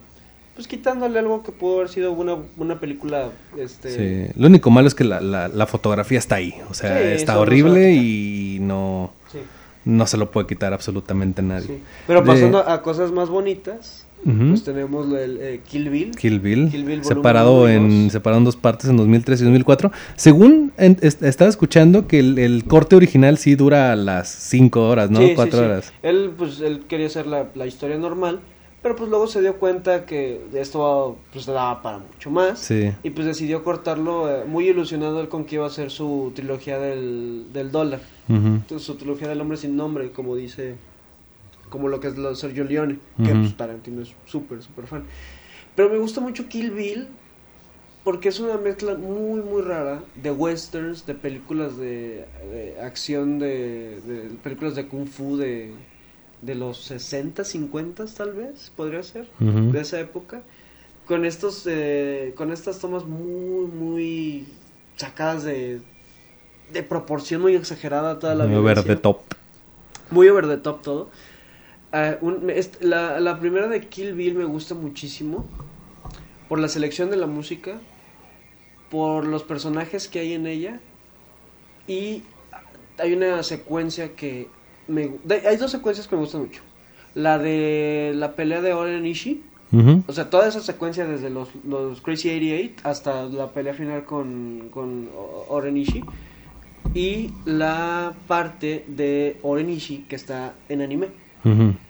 pues 0.57 0.67
quitándole 0.67 1.21
algo 1.21 1.45
que 1.45 1.53
pudo 1.53 1.77
haber 1.77 1.89
sido 1.89 2.11
una, 2.13 2.37
una 2.57 2.81
película 2.81 3.31
este 3.57 4.27
Sí. 4.27 4.33
Lo 4.37 4.49
único 4.49 4.71
malo 4.71 4.89
es 4.89 4.97
que 4.97 5.05
la, 5.05 5.21
la, 5.21 5.47
la 5.47 5.67
fotografía 5.69 6.19
está 6.19 6.35
ahí. 6.35 6.55
O 6.69 6.75
sea, 6.75 6.99
Sí, 6.99 7.05
está 7.23 7.39
horrible 7.39 7.93
y 7.93 8.59
no, 8.61 9.13
sí, 9.31 9.39
no 9.85 10.07
se 10.09 10.17
lo 10.17 10.33
puede 10.33 10.49
quitar 10.49 10.73
absolutamente 10.73 11.41
nadie. 11.43 11.79
Pero 12.09 12.23
De- 12.23 12.27
pasando 12.27 12.59
a 12.69 12.83
cosas 12.83 13.13
más 13.13 13.29
bonitas, 13.29 14.07
Ujú. 14.25 14.49
pues 14.51 14.65
tenemos 14.65 15.07
el 15.13 15.39
eh, 15.41 15.61
Kill 15.67 15.89
Bill. 15.91 16.11
Kill 16.13 16.41
Bill, 16.41 16.71
Kill 16.71 16.85
Bill 16.85 17.05
separado 17.05 17.69
en 17.69 18.11
separado 18.11 18.39
en 18.39 18.45
dos 18.45 18.57
partes 18.57 18.91
en 18.91 18.97
2003 18.97 19.41
y 19.41 19.45
2004. 19.45 19.91
Según 20.17 20.73
en- 20.77 20.99
est- 21.01 21.23
estaba 21.23 21.49
escuchando 21.49 22.07
que 22.07 22.19
el, 22.19 22.39
el 22.39 22.65
corte 22.65 22.97
original 22.97 23.39
sí 23.39 23.55
dura 23.55 23.97
las 23.97 24.29
5 24.29 24.89
horas, 24.89 25.11
¿no? 25.11 25.21
Sí, 25.21 25.29
sí, 25.29 25.33
4 25.35 25.59
sí. 25.59 25.65
horas. 25.65 25.93
Él, 26.03 26.31
pues, 26.37 26.61
él 26.61 26.81
quería 26.87 27.07
hacer 27.07 27.27
la, 27.27 27.47
la 27.55 27.67
historia 27.67 27.97
normal, 27.97 28.41
pero 28.83 28.97
pues 28.97 29.09
luego 29.11 29.27
se 29.27 29.41
dio 29.43 29.57
cuenta 29.57 30.07
que 30.07 30.41
esto 30.55 31.17
pues 31.33 31.47
daba 31.47 31.81
para 31.83 31.99
mucho 31.99 32.31
más. 32.31 32.59
Sí. 32.59 32.91
Y 33.03 33.11
pues 33.11 33.27
decidió 33.27 33.63
cortarlo, 33.65 34.31
eh, 34.31 34.45
muy 34.47 34.69
ilusionado 34.69 35.21
él 35.21 35.29
con 35.29 35.45
que 35.45 35.57
iba 35.57 35.65
a 35.65 35.69
hacer 35.69 35.91
su 35.91 36.33
trilogía 36.35 36.79
del, 36.79 37.45
del 37.53 37.71
dólar. 37.71 38.01
Ujú. 38.29 38.47
Entonces, 38.47 38.87
su 38.87 38.95
trilogía 38.97 39.29
del 39.29 39.41
hombre 39.41 39.57
sin 39.59 39.77
nombre, 39.77 40.11
como 40.13 40.35
dice, 40.37 40.77
como 41.71 41.89
lo 41.89 42.01
que 42.01 42.09
es 42.09 42.19
lo 42.19 42.29
de 42.31 42.37
Sergio 42.37 42.65
Leone, 42.65 42.99
que 43.25 43.33
Ujú. 43.33 43.41
pues 43.41 43.57
Tarantino 43.57 44.03
es 44.03 44.13
súper, 44.27 44.63
súper 44.63 44.87
fan. 44.87 45.05
Pero 45.75 45.89
me 45.89 45.99
gusta 45.99 46.21
mucho 46.21 46.49
Kill 46.49 46.71
Bill 46.73 47.09
porque 48.05 48.29
es 48.31 48.41
una 48.41 48.57
mezcla 48.57 48.95
muy, 48.95 49.41
muy 49.41 49.63
rara 49.63 50.03
de 50.17 50.31
westerns, 50.31 51.07
de 51.07 51.15
películas 51.15 51.77
de, 51.77 52.27
de 52.53 52.81
acción, 52.83 53.39
de, 53.39 54.01
de 54.01 54.31
películas 54.43 54.75
de 54.75 54.87
kung 54.89 55.07
fu 55.07 55.37
de, 55.37 55.71
de 56.43 56.55
los 56.55 56.79
60, 56.85 57.45
50 57.45 58.07
tal 58.07 58.33
vez, 58.33 58.73
podría 58.75 59.03
ser, 59.03 59.29
de 59.39 59.81
esa 59.81 60.01
época. 60.01 60.43
Con 61.07 61.25
estos, 61.25 61.67
eh, 61.67 62.33
con 62.37 62.53
estas 62.53 62.79
tomas 62.79 63.05
muy, 63.05 63.67
muy 63.67 64.47
sacadas 64.97 65.45
de, 65.45 65.81
de 66.73 66.83
proporción 66.83 67.43
muy 67.43 67.55
exagerada 67.55 68.19
toda 68.19 68.35
la 68.35 68.47
Muy 68.47 68.57
over 68.57 68.83
the 68.83 68.97
top. 68.97 69.19
muy 70.11 70.29
over 70.29 70.47
the 70.47 70.57
top 70.57 70.83
todo. 70.83 71.11
Ah, 71.93 72.17
un- 72.21 72.53
la, 72.81 73.19
la 73.21 73.41
primera 73.41 73.67
de 73.67 73.81
Kill 73.89 74.15
Bill 74.15 74.35
me 74.35 74.45
gusta 74.45 74.75
muchísimo 74.75 75.45
por 76.49 76.59
la 76.61 76.69
selección 76.69 77.11
de 77.11 77.17
la 77.17 77.27
música, 77.27 77.81
por 78.91 79.27
los 79.27 79.43
personajes 79.43 80.09
que 80.09 80.21
hay 80.21 80.35
en 80.35 80.47
ella 80.47 80.81
y 81.87 82.23
hay 82.99 83.13
una 83.13 83.43
secuencia 83.43 84.15
que 84.15 84.47
me 84.89 85.11
de- 85.25 85.47
hay 85.49 85.57
dos 85.57 85.71
secuencias 85.71 86.07
que 86.07 86.15
me 86.17 86.23
gustan 86.23 86.43
mucho. 86.43 86.63
La 87.15 87.39
de 87.39 88.13
la 88.15 88.37
pelea 88.37 88.61
de 88.61 88.73
Oren 88.73 89.05
Ishii, 89.07 89.43
o 90.07 90.13
sea, 90.13 90.31
toda 90.31 90.49
esa 90.49 90.61
secuencia 90.61 91.07
desde 91.07 91.31
los, 91.31 91.49
los 91.65 92.01
Crazy 92.01 92.29
88 92.29 92.75
hasta 92.85 93.25
la 93.25 93.49
pelea 93.53 93.75
final 93.75 94.05
con, 94.05 94.69
con 94.73 95.09
Oren 95.49 95.77
Ishii. 95.77 96.05
Y 96.95 97.31
la 97.45 98.15
parte 98.27 98.85
de 98.89 99.39
Oren 99.43 99.71
Ishii 99.71 100.07
que 100.09 100.17
está 100.17 100.55
en 100.69 100.83
anime. 100.83 101.09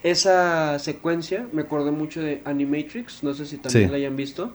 Esa 0.03 0.79
secuencia 0.79 1.47
me 1.53 1.63
acordé 1.63 1.91
mucho 1.91 2.21
de 2.23 2.41
Animatrix, 2.45 3.23
no 3.23 3.35
sé 3.35 3.47
si 3.47 3.57
también 3.59 3.87
Sí. 3.87 3.91
la 3.91 3.97
hayan 3.97 4.17
visto, 4.17 4.53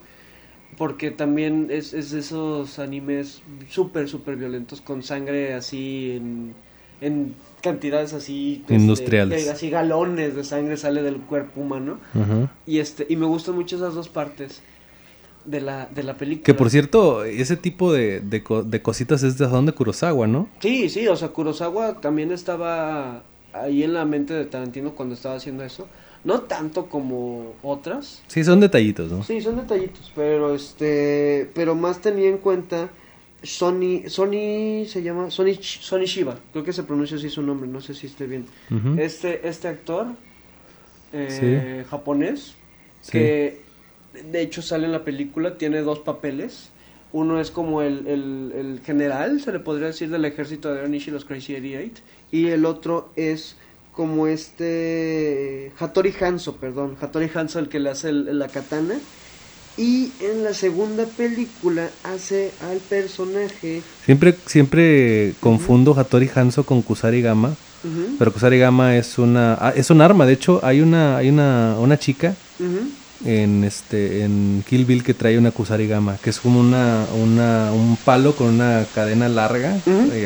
porque 0.77 1.11
también 1.11 1.67
es, 1.69 1.93
es 1.93 2.11
de 2.11 2.19
esos 2.19 2.79
animes 2.79 3.41
súper, 3.69 4.07
súper 4.09 4.35
violentos, 4.37 4.81
con 4.81 5.03
sangre 5.03 5.53
así 5.53 6.13
en, 6.17 6.53
en 7.01 7.33
cantidades 7.61 8.13
así... 8.13 8.59
este, 8.61 8.75
Industriales. 8.75 9.47
así 9.49 9.69
galones 9.69 10.35
de 10.35 10.43
sangre 10.43 10.77
sale 10.77 11.01
del 11.01 11.17
cuerpo 11.17 11.61
humano. 11.61 11.97
Y, 12.65 12.79
este, 12.79 13.05
y 13.09 13.15
me 13.15 13.25
gustan 13.25 13.55
mucho 13.55 13.75
esas 13.77 13.95
dos 13.95 14.07
partes 14.09 14.61
de 15.45 15.61
la, 15.61 15.87
de 15.93 16.03
la 16.03 16.15
película. 16.15 16.43
Que 16.45 16.53
por 16.53 16.69
cierto, 16.69 17.23
ese 17.23 17.55
tipo 17.57 17.93
de, 17.93 18.19
de, 18.19 18.43
de 18.65 18.81
cositas 18.81 19.23
es 19.23 19.37
de 19.37 19.47
donde 19.47 19.73
Kurosawa, 19.73 20.25
¿no? 20.27 20.49
Sí, 20.59 20.89
sí, 20.89 21.07
o 21.07 21.15
sea, 21.15 21.29
Kurosawa 21.29 22.01
también 22.01 22.31
estaba 22.31 23.23
ahí 23.61 23.83
en 23.83 23.93
la 23.93 24.05
mente 24.05 24.33
de 24.33 24.45
Tarantino 24.45 24.93
cuando 24.95 25.15
estaba 25.15 25.35
haciendo 25.35 25.63
eso. 25.63 25.87
No 26.23 26.41
tanto 26.41 26.87
como 26.87 27.53
otras. 27.61 28.21
Sí, 28.27 28.43
son 28.43 28.59
detallitos, 28.59 29.11
¿no? 29.11 29.23
Sí, 29.23 29.41
son 29.41 29.57
detallitos, 29.57 30.11
pero 30.15 30.55
este, 30.55 31.49
pero 31.53 31.75
más 31.75 32.01
tenía 32.01 32.29
en 32.29 32.39
cuenta 32.39 32.89
Sony, 33.43 34.07
Sony 34.07 34.85
se 34.87 35.03
llama 35.03 35.29
Sony, 35.29 35.53
Sony 35.61 36.05
Shiba, 36.05 36.39
creo 36.51 36.63
que 36.63 36.73
se 36.73 36.81
pronuncia 36.83 37.17
así 37.17 37.29
su 37.29 37.43
nombre, 37.43 37.69
no 37.69 37.79
sé 37.79 37.93
si 37.93 38.07
esté 38.07 38.25
bien. 38.25 38.47
Este, 38.97 39.47
este 39.47 39.67
actor 39.67 40.07
eh, 41.13 41.85
japonés 41.89 42.55
Sí. 43.01 43.11
que 43.11 43.61
de 44.31 44.41
hecho 44.41 44.63
sale 44.63 44.85
en 44.85 44.91
la 44.91 45.03
película, 45.03 45.57
tiene 45.59 45.81
dos 45.81 45.99
papeles. 45.99 46.69
Uno 47.15 47.39
es 47.39 47.49
como 47.49 47.81
el, 47.81 48.07
el- 48.07 48.51
el 48.53 48.81
general, 48.85 49.39
se 49.39 49.53
le 49.53 49.59
podría 49.59 49.87
decir, 49.87 50.09
del 50.09 50.25
ejército 50.25 50.73
de 50.73 50.83
Onishi, 50.83 51.11
los 51.11 51.23
Crazy 51.23 51.53
88. 51.55 52.01
Y 52.29 52.47
el 52.47 52.65
otro 52.65 53.07
es 53.15 53.55
como 53.93 54.27
este 54.27 55.71
Hattori 55.79 56.13
Hanzo, 56.19 56.57
perdón, 56.57 56.97
Hattori 56.99 57.29
Hanzo 57.33 57.59
el 57.59 57.69
que 57.69 57.79
le 57.79 57.89
hace 57.89 58.09
el- 58.09 58.37
la 58.37 58.49
katana. 58.49 58.95
Y 59.77 60.11
en 60.19 60.43
la 60.43 60.53
segunda 60.53 61.05
película 61.05 61.89
hace 62.03 62.51
al 62.69 62.79
personaje... 62.79 63.81
Siempre, 64.03 64.35
siempre 64.45 65.33
confundo 65.39 65.97
Hattori 65.97 66.29
Hanzo 66.35 66.65
con 66.65 66.81
Kusari 66.81 67.21
Gama. 67.21 67.55
Ujú, 67.83 68.15
Pero 68.19 68.33
Kusari 68.33 68.59
Gama 68.59 68.97
es 68.97 69.17
una, 69.17 69.53
ah, 69.59 69.71
es 69.73 69.89
un 69.89 70.01
arma. 70.01 70.25
De 70.25 70.33
hecho, 70.33 70.59
hay 70.63 70.81
una, 70.81 71.15
hay 71.15 71.29
una, 71.29 71.77
una 71.79 71.97
chica 71.97 72.35
ujú. 72.59 72.89
En 73.25 73.63
este, 73.63 74.21
en 74.23 74.63
Kill 74.69 74.85
Bill 74.85 75.03
que 75.03 75.13
trae 75.15 75.37
una 75.37 75.51
Kusari 75.51 75.87
Gama, 75.87 76.17
que 76.23 76.29
es 76.29 76.39
como 76.39 76.59
una, 76.59 77.05
una, 77.21 77.71
un 77.73 77.97
palo 77.97 78.35
con 78.35 78.47
una 78.47 78.85
cadena 78.93 79.27
larga 79.27 79.77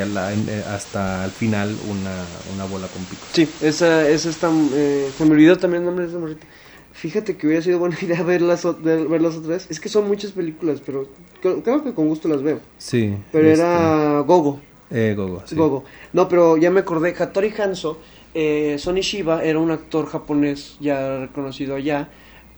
la- 0.06 0.34
eh, 0.34 0.64
hasta 0.70 1.24
el 1.26 1.32
final 1.32 1.76
una, 1.89 2.12
una 2.56 2.66
bola 2.66 2.88
con 2.88 3.04
picos. 3.06 3.28
Sí, 3.32 3.47
esa, 3.62 4.08
esa 4.08 4.30
está. 4.30 4.52
eh, 4.74 5.10
se 5.18 5.26
me 5.26 5.32
olvidó 5.32 5.58
también 5.58 5.84
el 5.84 5.86
nombre 5.88 6.06
de 6.06 6.12
esa 6.12 6.20
morrita. 6.20 6.45
Fíjate 6.91 7.38
que 7.38 7.47
hubiera 7.47 7.62
sido 7.64 7.80
buena 7.80 7.95
idea 8.02 8.22
verlas, 8.24 8.68
verlas 8.84 9.36
otra 9.36 9.52
vez. 9.52 9.68
Es 9.70 9.80
que 9.80 9.88
son 9.88 10.08
muchas 10.08 10.32
películas, 10.34 10.82
pero 10.86 11.08
creo, 11.41 11.64
creo 11.64 11.84
que 11.84 11.93
con 11.93 12.08
gusto 12.10 12.28
las 12.28 12.43
veo. 12.43 12.60
Sí. 12.78 13.16
Pero 13.32 13.47
este, 13.50 13.64
era 13.64 14.20
Gogo. 14.22 14.60
eh, 14.91 15.14
Gogo, 15.16 15.43
sí. 15.45 15.56
Gogo. 15.56 15.86
No, 16.12 16.28
pero 16.28 16.58
ya 16.58 16.70
me 16.70 16.82
acordé. 16.82 17.16
Hattori 17.18 17.54
Hanzo, 17.58 18.00
eh, 18.34 18.76
Sonny 18.78 19.02
Shiba 19.02 19.41
era 19.43 19.60
un 19.60 19.72
actor 19.72 20.08
japonés 20.08 20.76
ya 20.82 21.20
reconocido 21.20 21.76
allá 21.76 22.10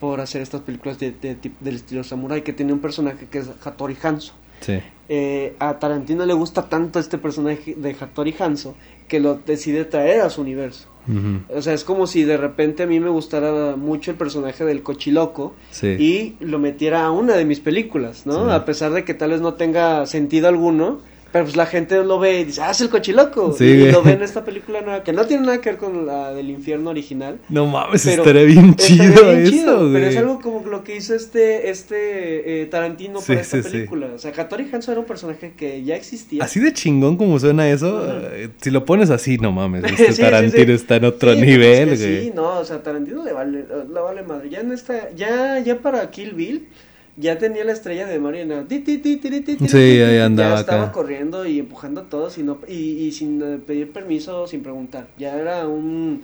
por 0.01 0.19
hacer 0.19 0.41
estas 0.41 0.59
películas 0.61 0.99
de, 0.99 1.11
de 1.11 1.37
del 1.61 1.75
estilo 1.75 2.03
samurai 2.03 2.43
que 2.43 2.51
tiene 2.51 2.73
un 2.73 2.79
personaje 2.79 3.27
que 3.31 3.37
es 3.37 3.49
Hattori 3.63 3.95
Hanzo. 4.03 4.33
Sí. 4.59 4.79
Eh, 5.07 5.55
a 5.59 5.79
Tarantino 5.79 6.25
le 6.25 6.33
gusta 6.33 6.67
tanto 6.69 6.99
este 6.99 7.17
personaje 7.17 7.75
de 7.75 7.95
Hattori 7.99 8.35
Hanzo 8.37 8.75
que 9.07 9.19
lo 9.19 9.35
decide 9.35 9.85
traer 9.85 10.21
a 10.21 10.29
su 10.29 10.41
universo. 10.41 10.87
O 11.55 11.61
sea, 11.63 11.73
es 11.73 11.83
como 11.83 12.05
si 12.05 12.23
de 12.23 12.37
repente 12.37 12.83
a 12.83 12.87
mí 12.87 12.99
me 12.99 13.09
gustara 13.09 13.75
mucho 13.75 14.11
el 14.11 14.17
personaje 14.17 14.63
del 14.65 14.83
cochiloco 14.83 15.55
Sí. 15.71 15.87
y 15.99 16.35
lo 16.45 16.59
metiera 16.59 17.05
a 17.05 17.11
una 17.11 17.35
de 17.35 17.43
mis 17.43 17.59
películas, 17.59 18.25
¿no? 18.27 18.45
Sí. 18.45 18.51
A 18.51 18.65
pesar 18.65 18.91
de 18.91 19.03
que 19.03 19.15
tal 19.15 19.31
vez 19.31 19.41
no 19.41 19.55
tenga 19.55 20.05
sentido 20.05 20.47
alguno, 20.47 20.99
pero 21.31 21.45
pues 21.45 21.55
la 21.55 21.65
gente 21.65 22.03
lo 22.03 22.19
ve 22.19 22.41
y 22.41 22.43
dice, 22.45 22.61
ah, 22.61 22.71
es 22.71 22.81
el 22.81 22.89
cochiloco. 22.89 23.53
Sí, 23.53 23.63
y 23.63 23.91
lo 23.91 24.03
ve 24.03 24.13
en 24.13 24.21
esta 24.21 24.43
película 24.43 24.81
nueva, 24.81 25.03
que 25.03 25.13
no 25.13 25.25
tiene 25.25 25.45
nada 25.45 25.61
que 25.61 25.69
ver 25.69 25.79
con 25.79 26.05
la 26.05 26.33
del 26.33 26.49
infierno 26.49 26.89
original. 26.89 27.39
No 27.47 27.67
mames, 27.67 28.05
estaría 28.05 28.43
bien 28.43 28.75
estaría 28.77 29.13
chido 29.13 29.25
bien 29.29 29.41
eso, 29.41 29.51
chido, 29.51 29.79
güey. 29.79 29.93
Pero 29.93 30.07
es 30.07 30.17
algo 30.17 30.41
como 30.41 30.67
lo 30.67 30.83
que 30.83 30.97
hizo 30.97 31.15
este, 31.15 31.69
este 31.69 32.61
eh, 32.61 32.65
Tarantino 32.65 33.21
Sí, 33.21 33.27
para 33.27 33.41
esta 33.41 33.63
sí, 33.63 33.69
película. 33.69 34.07
O 34.13 34.17
sea, 34.17 34.33
Hattori 34.35 34.67
Hanzo 34.71 34.91
era 34.91 34.99
un 34.99 35.05
personaje 35.05 35.53
que 35.55 35.83
ya 35.83 35.95
existía. 35.95 36.43
Así 36.43 36.59
de 36.59 36.73
chingón 36.73 37.15
como 37.15 37.39
suena 37.39 37.69
eso, 37.69 38.05
eh, 38.33 38.49
si 38.59 38.69
lo 38.69 38.83
pones 38.83 39.09
así, 39.09 39.37
no 39.37 39.53
mames, 39.53 39.83
este 39.99 40.21
Tarantino 40.21 40.73
está 40.73 40.97
en 40.97 41.05
otro 41.05 41.33
nivel, 41.33 41.89
es 41.89 41.99
que 42.01 42.07
güey. 42.07 42.23
Sí, 42.25 42.31
no, 42.35 42.59
o 42.59 42.65
sea, 42.65 42.83
Tarantino 42.83 43.23
le 43.23 43.31
vale, 43.31 43.65
le 43.69 43.99
vale 44.01 44.23
madre. 44.23 44.49
Ya 44.49 44.59
en 44.59 44.73
esta, 44.73 45.11
ya, 45.15 45.59
ya 45.59 45.77
para 45.77 46.09
Kill 46.11 46.33
Bill, 46.33 46.67
ya 47.17 47.37
tenía 47.37 47.63
la 47.63 47.73
estrella 47.73 48.05
de 48.07 48.19
ti, 48.97 48.97
ti, 49.57 49.67
Sí, 49.67 49.77
ahí 49.77 50.17
andaba 50.19 50.55
Ya 50.55 50.59
estaba 50.61 50.83
acá. 50.83 50.91
corriendo 50.91 51.45
y 51.45 51.59
empujando 51.59 52.01
a 52.01 52.03
todos 52.05 52.37
y, 52.37 52.43
no, 52.43 52.59
y, 52.67 52.73
y 52.73 53.11
sin 53.11 53.41
eh, 53.41 53.59
pedir 53.65 53.91
permiso, 53.91 54.47
sin 54.47 54.61
preguntar. 54.63 55.07
Ya 55.17 55.35
era 55.37 55.67
un 55.67 56.23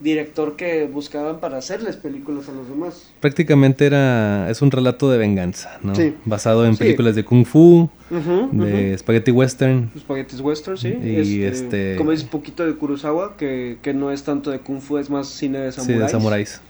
director 0.00 0.56
que 0.56 0.86
buscaban 0.86 1.38
para 1.38 1.58
hacerles 1.58 1.94
películas 1.96 2.48
a 2.48 2.52
los 2.52 2.68
demás. 2.68 3.12
Prácticamente 3.20 3.86
era, 3.86 4.50
es 4.50 4.60
un 4.60 4.72
relato 4.72 5.08
de 5.10 5.16
venganza, 5.18 5.78
¿no? 5.82 5.94
Sí. 5.94 6.14
Basado 6.24 6.66
en 6.66 6.72
Sí. 6.72 6.80
películas 6.80 7.14
de 7.14 7.24
Kung 7.24 7.44
Fu, 7.46 7.88
Ujú, 8.10 8.48
de 8.52 8.88
ujú. 8.90 8.98
Spaghetti 8.98 9.30
Western. 9.30 9.90
Spaghettis 9.96 10.40
Western, 10.40 10.76
sí. 10.76 10.88
Y 11.00 11.42
este- 11.44 11.94
Como 11.96 12.10
dices, 12.10 12.26
poquito 12.26 12.66
de 12.66 12.74
Kurosawa, 12.74 13.36
que, 13.36 13.78
que 13.80 13.94
no 13.94 14.10
es 14.10 14.24
tanto 14.24 14.50
de 14.50 14.58
Kung 14.58 14.80
Fu, 14.80 14.98
es 14.98 15.08
más 15.08 15.28
cine 15.28 15.60
de 15.60 15.70
Sí, 15.70 15.78
samuráis. 15.80 16.02
de 16.02 16.08
samuráis. 16.18 16.60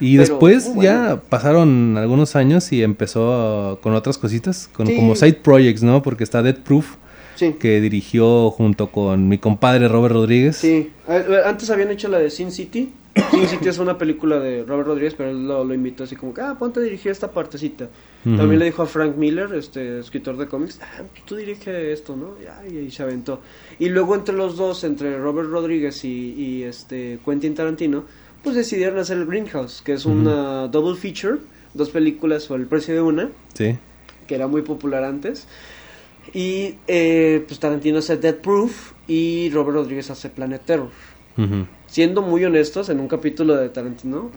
Y 0.00 0.16
Pero 0.16 0.28
después 0.28 0.74
ya 0.76 0.98
bueno. 0.98 1.22
pasaron 1.28 1.96
algunos 1.98 2.34
años 2.34 2.72
y 2.72 2.82
empezó 2.82 3.74
uh, 3.74 3.76
con 3.82 3.94
otras 3.94 4.16
cositas, 4.18 4.68
con 4.72 4.86
Sí. 4.86 4.96
como 4.96 5.14
side 5.14 5.34
projects, 5.34 5.82
¿no? 5.82 6.02
Porque 6.02 6.24
está 6.24 6.42
Dead 6.42 6.56
Proof, 6.56 6.96
Sí. 7.36 7.54
que 7.60 7.80
dirigió 7.80 8.50
junto 8.50 8.88
con 8.90 9.28
mi 9.28 9.38
compadre 9.38 9.88
Robert 9.88 10.14
Rodríguez. 10.14 10.56
Sí, 10.56 10.90
antes 11.44 11.70
habían 11.70 11.90
hecho 11.90 12.08
la 12.08 12.18
de 12.18 12.30
Sin 12.30 12.50
City. 12.50 12.92
Sin 13.32 13.48
City 13.48 13.68
es 13.68 13.78
una 13.78 13.98
película 13.98 14.38
de 14.38 14.62
Robert 14.64 14.86
Rodríguez, 14.86 15.14
pero 15.16 15.30
él 15.30 15.46
lo, 15.48 15.64
lo 15.64 15.74
invitó 15.74 16.04
así 16.04 16.14
como 16.16 16.32
que, 16.32 16.40
ah, 16.42 16.56
ponte 16.58 16.78
a 16.80 16.82
dirigir 16.82 17.10
esta 17.10 17.30
partecita. 17.32 17.88
Ujú. 18.24 18.36
También 18.36 18.58
le 18.60 18.66
dijo 18.66 18.82
a 18.82 18.86
Frank 18.86 19.16
Miller, 19.16 19.52
este 19.54 19.98
escritor 19.98 20.36
de 20.36 20.46
cómics, 20.46 20.78
ah, 20.80 21.02
tú 21.26 21.34
dirige 21.36 21.92
esto, 21.92 22.14
¿no? 22.16 22.36
Y, 22.70 22.76
y 22.86 22.90
se 22.90 23.02
aventó. 23.02 23.40
Y 23.78 23.88
luego 23.88 24.14
entre 24.14 24.34
los 24.34 24.56
dos, 24.56 24.84
entre 24.84 25.18
Robert 25.18 25.48
Rodríguez 25.50 26.04
y, 26.04 26.34
y, 26.38 26.62
este 26.62 27.18
Quentin 27.24 27.54
Tarantino, 27.54 28.04
pues 28.42 28.56
decidieron 28.56 28.98
hacer 28.98 29.18
el 29.18 29.26
Greenhouse, 29.26 29.82
que 29.82 29.92
es 29.92 30.06
una 30.06 30.68
double 30.68 30.96
feature, 30.98 31.38
dos 31.74 31.90
películas 31.90 32.46
por 32.46 32.58
el 32.60 32.66
precio 32.66 32.94
de 32.94 33.00
una 33.02 33.30
Sí. 33.54 33.76
que 34.26 34.34
era 34.34 34.46
muy 34.46 34.62
popular 34.62 35.04
antes. 35.04 35.46
Y 36.32 36.76
eh, 36.86 37.44
pues 37.46 37.58
Tarantino 37.58 37.98
hace 37.98 38.16
Dead 38.16 38.36
Proof 38.36 38.92
y 39.08 39.50
Robert 39.50 39.74
Rodríguez 39.76 40.10
hace 40.10 40.28
Planet 40.30 40.62
Terror. 40.64 40.88
Siendo 41.86 42.20
muy 42.22 42.44
honestos, 42.44 42.90
en 42.90 43.00
un 43.00 43.08
capítulo 43.08 43.56
de 43.56 43.68
Tarantino 43.70 44.30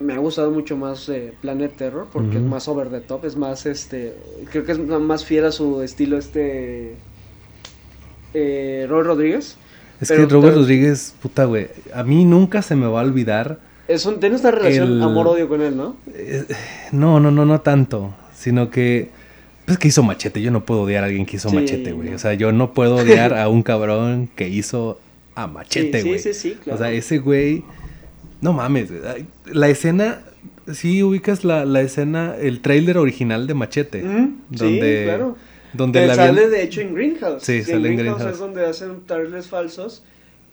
me 0.00 0.12
ha 0.14 0.18
gustado 0.18 0.50
mucho 0.50 0.76
más 0.76 1.08
eh, 1.08 1.32
Planet 1.40 1.76
Terror 1.76 2.06
porque 2.12 2.36
es 2.36 2.42
más 2.42 2.68
over 2.68 2.88
the 2.90 3.00
top, 3.00 3.24
es 3.24 3.36
más 3.36 3.66
este, 3.66 4.14
creo 4.50 4.64
que 4.64 4.72
es 4.72 4.78
más 4.78 5.24
fiel 5.24 5.44
a 5.46 5.52
su 5.52 5.82
estilo 5.82 6.16
este 6.18 6.94
eh, 8.34 8.86
Robert 8.88 9.06
Rodríguez. 9.08 9.56
Es 10.00 10.08
Pero 10.08 10.26
que 10.26 10.34
Robert 10.34 10.56
Rodríguez, 10.56 11.14
puta, 11.22 11.44
güey, 11.44 11.68
a 11.94 12.02
mí 12.02 12.24
nunca 12.24 12.62
se 12.62 12.74
me 12.76 12.86
va 12.86 13.00
a 13.00 13.04
olvidar. 13.04 13.58
Es 13.88 14.04
un, 14.06 14.18
tiene 14.20 14.36
una 14.36 14.50
relación 14.50 14.92
El- 14.92 15.02
amor-odio 15.02 15.48
con 15.48 15.60
él, 15.62 15.76
¿no? 15.76 15.96
eh, 16.14 16.44
no, 16.92 17.20
no, 17.20 17.30
no, 17.30 17.44
no 17.44 17.60
tanto, 17.60 18.14
sino 18.34 18.70
que... 18.70 19.10
Pues 19.66 19.78
que 19.78 19.88
hizo 19.88 20.02
Machete, 20.02 20.42
yo 20.42 20.50
no 20.50 20.64
puedo 20.66 20.82
odiar 20.82 21.04
a 21.04 21.06
alguien 21.06 21.24
que 21.24 21.36
hizo 21.36 21.48
Sí, 21.48 21.56
Machete, 21.56 21.92
güey. 21.92 22.10
no. 22.10 22.16
O 22.16 22.18
sea, 22.18 22.34
yo 22.34 22.52
no 22.52 22.74
puedo 22.74 22.96
odiar 22.96 23.32
a 23.38 23.48
un 23.48 23.62
cabrón 23.62 24.28
que 24.36 24.48
hizo 24.48 25.00
a 25.34 25.46
Machete, 25.46 26.02
güey. 26.02 26.18
sí, 26.18 26.34
sí, 26.34 26.50
sí, 26.50 26.56
claro. 26.62 26.76
O 26.76 26.78
sea, 26.82 26.92
ese 26.92 27.18
güey... 27.18 27.64
No 28.40 28.52
mames, 28.52 28.90
la 29.46 29.68
escena... 29.68 30.20
Sí 30.72 31.02
ubicas 31.02 31.44
la, 31.44 31.66
la 31.66 31.82
escena, 31.82 32.36
el 32.40 32.60
tráiler 32.60 32.96
original 32.96 33.46
de 33.46 33.52
Machete. 33.54 34.02
Ujú, 34.02 34.16
sí, 34.50 34.56
donde, 34.58 35.02
claro. 35.04 35.36
Donde 35.74 36.06
la 36.06 36.14
sale 36.14 36.48
de 36.48 36.62
hecho 36.62 36.80
en 36.80 36.94
Greenhouse. 36.94 37.42
Sí, 37.42 37.58
Que 37.58 37.64
sale 37.64 37.76
en 37.78 37.86
en 37.86 37.96
Greenhouse. 37.98 38.16
Greenhouse. 38.18 38.32
es 38.32 38.38
donde 38.38 38.66
hacen 38.66 39.06
trailers 39.06 39.48
falsos. 39.48 40.02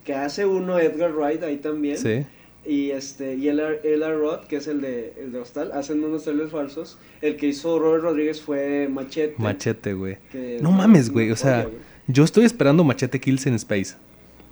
Que 0.03 0.13
hace 0.15 0.45
uno 0.45 0.79
Edgar 0.79 1.13
Wright 1.13 1.43
ahí 1.43 1.57
también. 1.57 1.97
Sí. 1.97 2.25
Y 2.65 2.91
este 2.91 3.35
y 3.35 3.49
Ella, 3.49 4.11
Roth, 4.13 4.45
que 4.45 4.57
es 4.57 4.67
el 4.67 4.81
de, 4.81 5.13
el 5.19 5.31
de 5.31 5.39
Hostal, 5.39 5.71
hacen 5.71 6.03
unos 6.03 6.23
trailers 6.23 6.51
falsos. 6.51 6.97
El 7.21 7.35
que 7.37 7.47
hizo 7.47 7.79
Robert 7.79 8.03
Rodríguez 8.03 8.41
fue 8.41 8.87
Machete. 8.89 9.35
Machete, 9.37 9.93
güey. 9.93 10.17
No 10.61 10.69
es 10.69 10.75
mames, 10.75 11.09
güey. 11.09 11.31
O 11.31 11.35
sea, 11.35 11.67
yo 12.07 12.23
estoy 12.23 12.45
esperando 12.45 12.83
Machete 12.83 13.19
Kills 13.19 13.45
in 13.45 13.55
Space. 13.55 13.95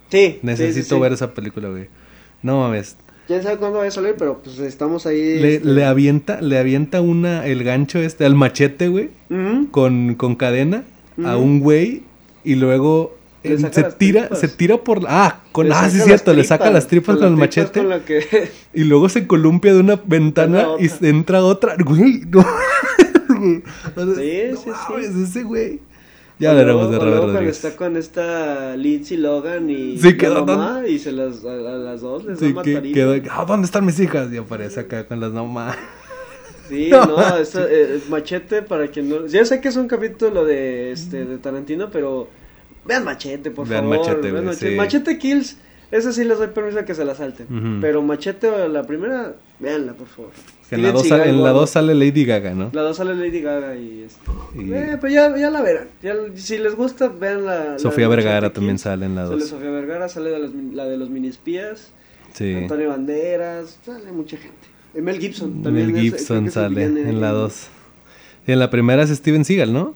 Sí, 0.10 0.32
sí, 0.34 0.40
Necesito 0.42 0.86
sí, 0.86 0.96
sí. 0.96 1.00
ver 1.00 1.14
esa 1.14 1.34
película, 1.34 1.70
güey. 1.70 1.88
No 2.42 2.60
mames. 2.60 2.96
Quién 3.30 3.44
sabe 3.44 3.58
cuándo 3.58 3.78
vaya 3.78 3.90
a 3.90 3.92
salir, 3.92 4.16
pero 4.18 4.40
pues 4.44 4.58
estamos 4.58 5.06
ahí. 5.06 5.40
Le, 5.40 5.56
este, 5.58 5.68
le 5.68 5.86
avienta, 5.86 6.42
le 6.42 6.58
avienta 6.58 7.00
una, 7.00 7.46
el 7.46 7.64
gancho 7.64 8.00
este, 8.00 8.26
al 8.26 8.34
machete, 8.34 8.88
güey, 8.88 9.12
con, 9.70 10.16
con 10.16 10.36
cadena 10.36 10.84
a 11.24 11.38
un 11.38 11.60
güey 11.60 12.02
y 12.44 12.56
luego 12.56 13.16
se 13.44 13.84
tira, 14.00 14.22
tripas. 14.24 14.40
se 14.40 14.48
tira 14.48 14.78
por 14.78 15.04
la- 15.04 15.26
ah, 15.28 15.42
con 15.52 15.70
Le 15.70 15.76
ah, 15.76 15.88
sí 15.92 16.00
es 16.00 16.06
cierto, 16.06 16.34
le 16.34 16.44
saca 16.44 16.72
las 16.72 16.88
tripas 16.88 17.18
con, 17.18 17.28
el 17.28 17.38
machete 17.38 17.82
Con 17.82 17.90
la 17.90 18.04
que... 18.04 18.50
y 18.74 18.84
luego 18.86 19.10
se 19.10 19.28
columpia 19.28 19.76
de 19.76 19.80
una 19.82 20.02
ventana 20.04 20.66
y 20.80 20.90
entra 21.06 21.44
otra, 21.44 21.76
güey, 21.78 22.24
no. 22.32 22.44
Sí, 23.40 23.62
no 23.96 24.58
sí, 24.58 24.64
sí. 24.64 24.70
mames, 24.90 25.16
ese 25.16 25.44
güey. 25.44 25.82
Ya 26.40 26.52
hablaremos 26.52 26.90
de 26.90 27.00
Robert 27.00 27.06
luego 27.10 27.28
cuando 27.32 27.34
Rodríguez. 27.34 27.58
está 27.58 27.76
con 27.76 27.98
esta 27.98 28.76
Lindsay 28.78 29.18
Logan 29.18 29.70
y 29.70 29.98
Sí, 30.00 30.16
quedó 30.18 30.46
mamá 30.46 30.84
y 30.88 30.98
se 31.00 31.12
las 31.12 31.44
a, 31.44 31.52
a 31.52 31.56
las 31.78 32.02
dos 32.02 32.24
les 32.26 32.40
Sí, 32.40 32.54
da 32.54 32.62
que 32.64 32.92
quedó, 32.94 33.14
ah, 33.32 33.46
¿dónde 33.46 33.66
están 33.66 33.86
mis 33.86 34.00
hijas? 34.00 34.32
Y 34.32 34.38
aparece 34.38 34.80
acá 34.80 35.06
con 35.08 35.20
las 35.20 35.32
nomás. 35.34 35.76
Sí, 36.70 36.90
no, 36.92 37.38
esta, 37.38 37.66
eh, 37.70 38.00
Machete 38.10 38.62
para 38.62 38.88
quien 38.88 39.10
no. 39.10 39.26
Ya 39.28 39.44
sé 39.44 39.60
que 39.60 39.68
es 39.68 39.76
un 39.76 39.88
capítulo 39.88 40.46
de 40.46 40.92
este 40.92 41.26
de 41.26 41.38
Tarantino, 41.40 41.90
pero 41.92 42.30
vean 42.86 43.04
Machete, 43.04 43.52
por 43.52 43.68
Vean 43.68 43.90
favor. 43.90 44.00
Machete, 44.00 44.32
vean 44.32 44.46
Machete. 44.46 44.70
sí. 44.72 44.76
Machete 44.76 45.18
Kills, 45.18 45.58
esa 45.92 46.12
sí 46.14 46.24
les 46.24 46.38
doy 46.38 46.48
permiso 46.48 46.80
a 46.80 46.86
que 46.86 46.94
se 46.96 47.04
la 47.06 47.16
salten. 47.16 47.80
Pero 47.82 48.02
Machete 48.02 48.70
la 48.70 48.84
primera, 48.84 49.36
véanla, 49.60 49.94
por 49.94 50.08
favor. 50.08 50.32
En 50.72 50.84
la 50.84 50.90
Steven 50.90 50.94
2 50.94 51.02
Seagal, 51.08 51.44
sale, 51.44 51.68
sale 51.68 51.96
Lady 51.96 52.26
Gaga, 52.26 52.54
¿no? 52.54 52.70
La 52.74 52.82
2 52.84 52.96
sale 52.98 53.16
Lady 53.16 53.42
Gaga 53.42 53.76
y 53.76 54.04
este. 54.04 54.32
Y- 54.56 54.72
Eh, 54.72 54.98
pero 55.02 55.12
ya, 55.12 55.36
ya 55.36 55.50
la 55.50 55.62
verán. 55.64 55.88
Ya, 56.04 56.14
si 56.36 56.58
les 56.60 56.76
gusta, 56.76 57.08
vean 57.08 57.46
la. 57.46 57.80
Sofía 57.80 58.08
Vergara 58.08 58.36
Machete 58.42 58.56
también 58.56 58.78
sale 58.78 59.06
en 59.08 59.16
la 59.16 59.26
Sale 59.26 59.40
2. 59.40 59.50
Sofía 59.50 59.70
Vergara, 59.72 60.10
sale 60.10 60.30
de 60.30 60.40
los, 60.40 60.52
la 60.74 60.86
de 60.86 60.98
los 60.98 61.10
mini 61.10 61.28
espías. 61.28 61.92
Sí. 62.34 62.54
Antonio 62.54 62.90
Banderas, 62.90 63.80
sale 63.84 64.12
mucha 64.12 64.38
gente. 64.38 64.56
Eh, 64.94 65.02
Mel 65.02 65.20
Gibson 65.20 65.64
también. 65.64 65.88
Mel 65.88 65.96
creo 65.96 66.04
Gibson 66.12 66.46
es 66.48 66.54
sale 66.54 66.84
en 66.84 67.20
la 67.22 67.32
2. 67.32 67.68
Y 68.46 68.52
en 68.52 68.60
la 68.60 68.70
primera 68.70 69.02
es 69.04 69.10
Steven 69.10 69.44
Seagal, 69.46 69.74
¿no? 69.74 69.96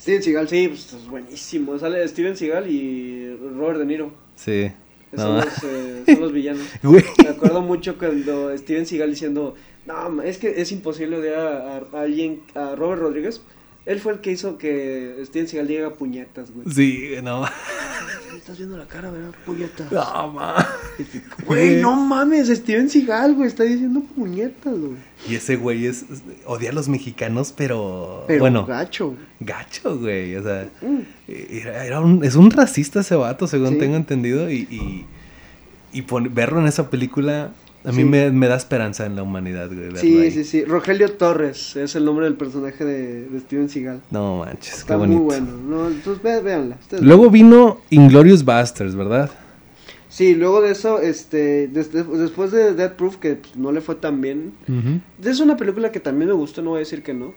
Steven 0.00 0.22
Seagal, 0.22 0.48
sí, 0.48 0.68
pues 0.68 0.92
es 0.94 1.06
buenísimo. 1.08 1.78
Sale 1.78 2.06
Steven 2.08 2.36
Seagal 2.36 2.70
y 2.70 3.36
Robert 3.58 3.78
De 3.78 3.84
Niro. 3.86 4.10
Sí. 4.36 4.72
No. 5.16 5.36
Los, 5.36 5.46
eh, 5.64 6.02
son 6.06 6.20
los 6.20 6.32
villanos. 6.32 6.62
Güey. 6.82 7.04
Me 7.22 7.28
acuerdo 7.30 7.62
mucho 7.62 7.96
cuando 7.98 8.56
Steven 8.56 8.86
Seagal 8.86 9.10
diciendo, 9.10 9.54
no, 9.86 10.22
es 10.22 10.38
que 10.38 10.60
es 10.60 10.72
imposible 10.72 11.18
odiar 11.18 11.38
a, 11.38 11.76
a- 11.76 11.82
a 11.92 12.00
alguien, 12.02 12.42
a 12.54 12.74
Robert 12.74 13.00
Rodríguez. 13.02 13.40
Él 13.86 14.00
fue 14.00 14.14
el 14.14 14.20
que 14.20 14.32
hizo 14.32 14.56
que 14.56 15.14
Steven 15.26 15.46
Seagal 15.46 15.68
diga 15.68 15.92
puñetas, 15.92 16.50
güey. 16.52 16.66
Sí, 16.74 17.10
no. 17.22 17.42
Me 18.32 18.38
estás 18.38 18.56
viendo 18.56 18.76
la 18.78 18.86
cara, 18.86 19.10
¿verdad? 19.10 19.32
Puñetas. 19.44 19.92
No, 19.92 20.32
ma. 20.32 20.56
Güey, 21.46 21.80
no 21.82 21.94
mames, 22.06 22.48
Steven 22.48 22.88
Seagal, 22.88 23.34
güey, 23.34 23.46
está 23.48 23.64
diciendo 23.64 24.00
puñetas, 24.16 24.74
güey. 24.78 24.96
Y 25.28 25.34
ese 25.34 25.56
güey 25.56 25.84
es, 25.86 26.02
es- 26.10 26.22
odia 26.46 26.70
a 26.70 26.72
los 26.72 26.88
mexicanos, 26.88 27.52
pero, 27.54 28.24
Pero 28.26 28.40
bueno, 28.40 28.64
gacho. 28.64 29.14
gacho, 29.40 29.98
güey. 29.98 30.34
O 30.36 30.42
sea, 30.42 30.68
Mm. 30.80 31.00
era, 31.28 31.84
era 31.84 32.00
un, 32.00 32.24
es 32.24 32.36
un 32.36 32.50
racista 32.50 33.00
ese 33.00 33.16
vato, 33.16 33.46
según 33.46 33.70
Sí. 33.74 33.78
tengo 33.78 33.96
entendido. 33.96 34.50
Y, 34.50 34.60
y, 34.70 35.04
y 35.92 36.02
pon- 36.02 36.32
verlo 36.34 36.60
en 36.60 36.66
esa 36.68 36.88
película, 36.90 37.52
a 37.84 37.90
mí 37.92 37.98
Sí. 37.98 38.04
me, 38.04 38.30
me 38.30 38.48
da 38.48 38.56
esperanza 38.56 39.04
en 39.06 39.14
la 39.16 39.22
humanidad, 39.22 39.68
güey. 39.72 39.96
Sí, 39.96 40.18
ahí. 40.18 40.30
sí, 40.30 40.44
sí. 40.44 40.64
Rogelio 40.64 41.12
Torres 41.12 41.76
es 41.76 41.94
el 41.94 42.04
nombre 42.04 42.24
del 42.24 42.34
personaje 42.34 42.84
de, 42.84 43.28
de 43.28 43.40
Steven 43.40 43.68
Seagal. 43.68 44.00
No 44.10 44.38
manches, 44.38 44.78
Está 44.78 44.94
qué 44.94 44.98
bonito. 45.00 45.20
muy 45.20 45.24
bueno. 45.26 45.52
No, 45.68 45.88
entonces 45.88 46.22
ve, 46.22 46.40
véanla. 46.40 46.78
Luego 47.00 47.30
vino 47.30 47.80
Inglorious 47.90 48.44
Basterds, 48.44 48.94
¿verdad? 48.94 49.30
Sí, 50.08 50.34
luego 50.36 50.60
de 50.62 50.70
eso, 50.70 51.00
este, 51.00 51.66
des- 51.68 51.92
des- 51.92 52.08
después 52.18 52.52
de 52.52 52.72
Death 52.74 52.92
Proof, 52.94 53.16
que 53.16 53.34
pues, 53.34 53.56
no 53.56 53.72
le 53.72 53.80
fue 53.80 53.96
tan 53.96 54.20
bien. 54.20 54.52
Es 55.22 55.40
una 55.40 55.56
película 55.56 55.90
que 55.90 55.98
también 56.00 56.28
me 56.28 56.34
gustó, 56.34 56.62
no 56.62 56.70
voy 56.70 56.76
a 56.76 56.80
decir 56.80 57.02
que 57.02 57.14
no, 57.14 57.34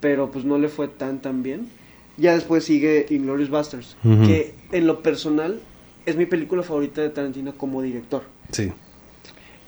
pero 0.00 0.30
pues 0.30 0.44
no 0.44 0.58
le 0.58 0.68
fue 0.68 0.88
tan 0.88 1.20
tan 1.22 1.42
bien. 1.42 1.68
Ya 2.16 2.34
después 2.34 2.64
sigue 2.64 3.06
Inglourious 3.10 3.48
Basterds, 3.48 3.96
que 4.02 4.54
en 4.72 4.86
lo 4.86 5.02
personal 5.02 5.60
es 6.04 6.16
mi 6.16 6.26
película 6.26 6.62
favorita 6.64 7.00
de 7.00 7.10
Tarantino 7.10 7.54
como 7.56 7.80
director, 7.80 8.24
Sí. 8.50 8.72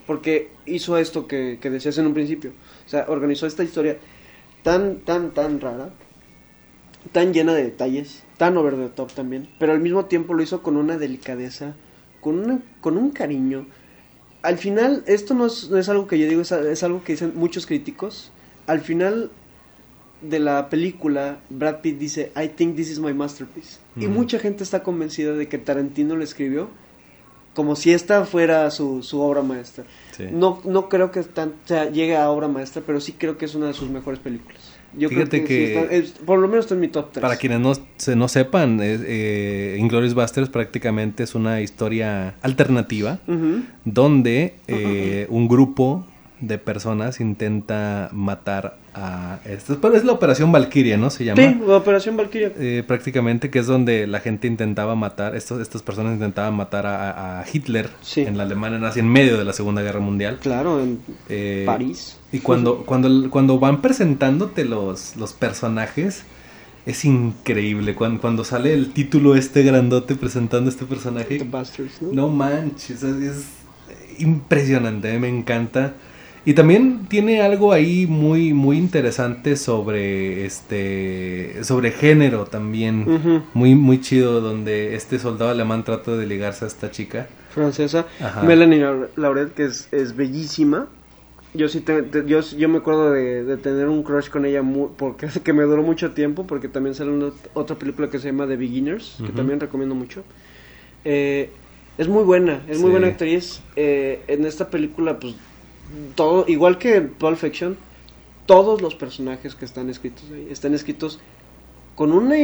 Porque 0.06 0.50
hizo 0.66 0.98
esto 0.98 1.26
que, 1.26 1.58
que 1.60 1.70
decías 1.70 1.98
en 1.98 2.06
un 2.06 2.14
principio, 2.14 2.50
o 2.86 2.88
sea, 2.88 3.06
organizó 3.08 3.46
esta 3.46 3.64
historia 3.64 3.98
tan, 4.62 4.96
tan, 5.00 5.32
tan 5.32 5.60
rara, 5.60 5.90
tan 7.12 7.32
llena 7.32 7.54
de 7.54 7.64
detalles, 7.64 8.22
tan 8.38 8.56
over 8.56 8.76
the 8.76 8.88
top 8.88 9.12
también, 9.12 9.48
pero 9.58 9.72
al 9.72 9.80
mismo 9.80 10.06
tiempo 10.06 10.34
lo 10.34 10.42
hizo 10.42 10.62
con 10.62 10.76
una 10.76 10.98
delicadeza, 10.98 11.74
con, 12.20 12.38
una, 12.38 12.60
con 12.80 12.96
un 12.96 13.10
cariño. 13.10 13.66
Al 14.42 14.58
final, 14.58 15.04
esto 15.06 15.34
no 15.34 15.46
es, 15.46 15.70
no 15.70 15.78
es 15.78 15.88
algo 15.88 16.06
que 16.06 16.18
yo 16.18 16.26
digo, 16.26 16.42
es, 16.42 16.52
es 16.52 16.82
algo 16.82 17.02
que 17.04 17.12
dicen 17.12 17.32
muchos 17.34 17.66
críticos. 17.66 18.30
Al 18.66 18.80
final 18.80 19.30
de 20.20 20.38
la 20.38 20.70
película, 20.70 21.38
Brad 21.50 21.80
Pitt 21.80 21.98
dice, 21.98 22.32
I 22.36 22.48
think 22.48 22.76
this 22.76 22.90
is 22.90 22.98
my 22.98 23.12
masterpiece. 23.12 23.78
Y 23.98 24.06
Ujú. 24.06 24.14
mucha 24.14 24.38
gente 24.38 24.62
está 24.64 24.82
convencida 24.82 25.32
de 25.32 25.48
que 25.48 25.58
Tarantino 25.58 26.16
lo 26.16 26.24
escribió 26.24 26.68
como 27.54 27.76
si 27.76 27.92
esta 27.92 28.24
fuera 28.24 28.70
su, 28.70 29.02
su 29.02 29.20
obra 29.20 29.42
maestra. 29.42 29.84
Sí. 30.16 30.24
No, 30.30 30.60
no 30.64 30.88
creo 30.88 31.10
que 31.10 31.22
tan, 31.22 31.50
o 31.50 31.68
sea, 31.68 31.90
llegue 31.90 32.16
a 32.16 32.30
obra 32.30 32.48
maestra, 32.48 32.82
pero 32.86 33.00
sí 33.00 33.12
creo 33.12 33.36
que 33.38 33.44
es 33.44 33.54
una 33.54 33.66
de 33.66 33.74
sus 33.74 33.90
mejores 33.90 34.20
películas. 34.20 34.60
Yo 34.94 35.08
Fíjate 35.08 35.42
creo 35.42 35.48
que, 35.48 35.56
sí 35.66 35.72
está- 35.74 35.94
es- 35.94 36.10
por 36.26 36.38
lo 36.38 36.48
menos 36.48 36.66
está 36.66 36.74
en 36.74 36.80
mi 36.80 36.88
top 36.88 37.12
3. 37.12 37.22
Para 37.22 37.36
quienes 37.36 37.60
no, 37.60 37.72
se, 37.96 38.14
no 38.14 38.28
sepan, 38.28 38.78
eh, 38.82 39.76
Inglourious 39.78 40.12
Basterds 40.14 40.50
prácticamente 40.50 41.22
es 41.22 41.34
una 41.34 41.62
historia 41.62 42.34
alternativa 42.42 43.20
donde 43.84 44.54
eh, 44.68 45.26
un 45.30 45.48
grupo 45.48 46.06
de 46.42 46.58
personas 46.58 47.20
intenta 47.20 48.10
matar 48.12 48.76
a... 48.94 49.38
Esto, 49.44 49.78
pero 49.80 49.94
es 49.94 50.04
la 50.04 50.12
Operación 50.12 50.50
Valkyria, 50.50 50.96
¿no? 50.98 51.08
Se 51.08 51.24
llama. 51.24 51.40
Sí, 51.40 51.60
Operación 51.68 52.16
Valkyria. 52.16 52.52
Eh, 52.58 52.82
prácticamente 52.86 53.48
que 53.48 53.60
es 53.60 53.66
donde 53.66 54.06
la 54.08 54.18
gente 54.20 54.48
intentaba 54.48 54.96
matar, 54.96 55.36
estos, 55.36 55.62
estas 55.62 55.82
personas 55.82 56.14
intentaban 56.14 56.54
matar 56.54 56.84
a, 56.86 57.44
Hitler 57.50 57.88
Sí. 58.02 58.22
en 58.22 58.36
la 58.36 58.42
Alemania 58.42 58.78
nazi 58.78 59.00
en 59.00 59.08
medio 59.08 59.38
de 59.38 59.44
la 59.44 59.52
Segunda 59.52 59.82
Guerra 59.82 60.00
Mundial. 60.00 60.38
Claro, 60.42 60.82
en 60.82 61.00
Eh, 61.28 61.62
París. 61.64 62.18
Y 62.32 62.40
cuando, 62.40 62.78
cuando, 62.84 63.30
cuando 63.30 63.58
van 63.60 63.80
presentándote 63.80 64.64
los, 64.64 65.14
los 65.16 65.32
personajes, 65.32 66.24
es 66.86 67.04
increíble. 67.04 67.94
Cuando, 67.94 68.20
cuando 68.20 68.42
sale 68.44 68.74
el 68.74 68.92
título 68.92 69.36
este 69.36 69.62
grandote 69.62 70.16
presentando 70.16 70.68
este 70.68 70.84
The 70.86 70.88
personaje, 70.94 71.46
Bastards, 71.48 72.02
¿no? 72.02 72.12
no 72.12 72.28
manches, 72.28 73.04
es, 73.04 73.16
es 73.22 73.44
impresionante, 74.18 75.16
me 75.20 75.28
encanta. 75.28 75.94
Y 76.44 76.54
también 76.54 77.06
tiene 77.08 77.40
algo 77.40 77.72
ahí 77.72 78.06
muy, 78.08 78.52
muy 78.52 78.76
interesante 78.76 79.54
sobre 79.56 80.44
este 80.44 81.62
sobre 81.62 81.92
género 81.92 82.46
también. 82.46 83.44
Muy, 83.54 83.74
muy 83.76 84.00
chido, 84.00 84.40
donde 84.40 84.94
este 84.96 85.18
soldado 85.20 85.50
alemán 85.52 85.84
trata 85.84 86.16
de 86.16 86.26
ligarse 86.26 86.64
a 86.64 86.68
esta 86.68 86.90
chica. 86.90 87.28
Francesa. 87.50 88.06
Ajá. 88.20 88.42
Melanie 88.42 88.80
Laure- 88.80 89.08
Lauret, 89.16 89.54
que 89.54 89.64
es, 89.66 89.88
es 89.92 90.16
bellísima. 90.16 90.88
Yo 91.54 91.68
sí 91.68 91.80
te- 91.80 92.02
te- 92.02 92.24
yo, 92.26 92.40
yo 92.40 92.68
me 92.68 92.78
acuerdo 92.78 93.10
de, 93.12 93.44
de 93.44 93.56
tener 93.58 93.88
un 93.88 94.02
crush 94.02 94.28
con 94.30 94.44
ella 94.46 94.62
mu- 94.62 94.88
porque 94.96 95.28
que 95.44 95.52
me 95.52 95.62
duró 95.64 95.82
mucho 95.82 96.10
tiempo 96.12 96.46
porque 96.46 96.66
también 96.68 96.94
sale 96.94 97.10
una, 97.10 97.30
otra 97.54 97.76
película 97.76 98.08
que 98.10 98.18
se 98.18 98.28
llama 98.28 98.46
The 98.48 98.56
Beginners 98.56 99.18
que 99.24 99.32
también 99.32 99.60
recomiendo 99.60 99.94
mucho 99.94 100.24
Eh, 101.04 101.50
es 101.98 102.08
muy 102.08 102.24
buena 102.24 102.62
es 102.68 102.78
muy 102.80 102.90
buena 102.90 103.08
actriz 103.08 103.60
Eh, 103.76 104.22
en 104.28 104.46
esta 104.46 104.70
película 104.70 105.18
pues 105.20 105.34
todo 106.14 106.44
igual 106.48 106.78
que 106.78 106.96
en 106.96 107.08
Pulp 107.10 107.36
Fiction 107.36 107.76
todos 108.46 108.80
los 108.82 108.94
personajes 108.94 109.54
que 109.54 109.64
están 109.64 109.88
escritos 109.90 110.24
ahí 110.34 110.48
están 110.50 110.74
escritos 110.74 111.20
con 111.94 112.12
una 112.12 112.36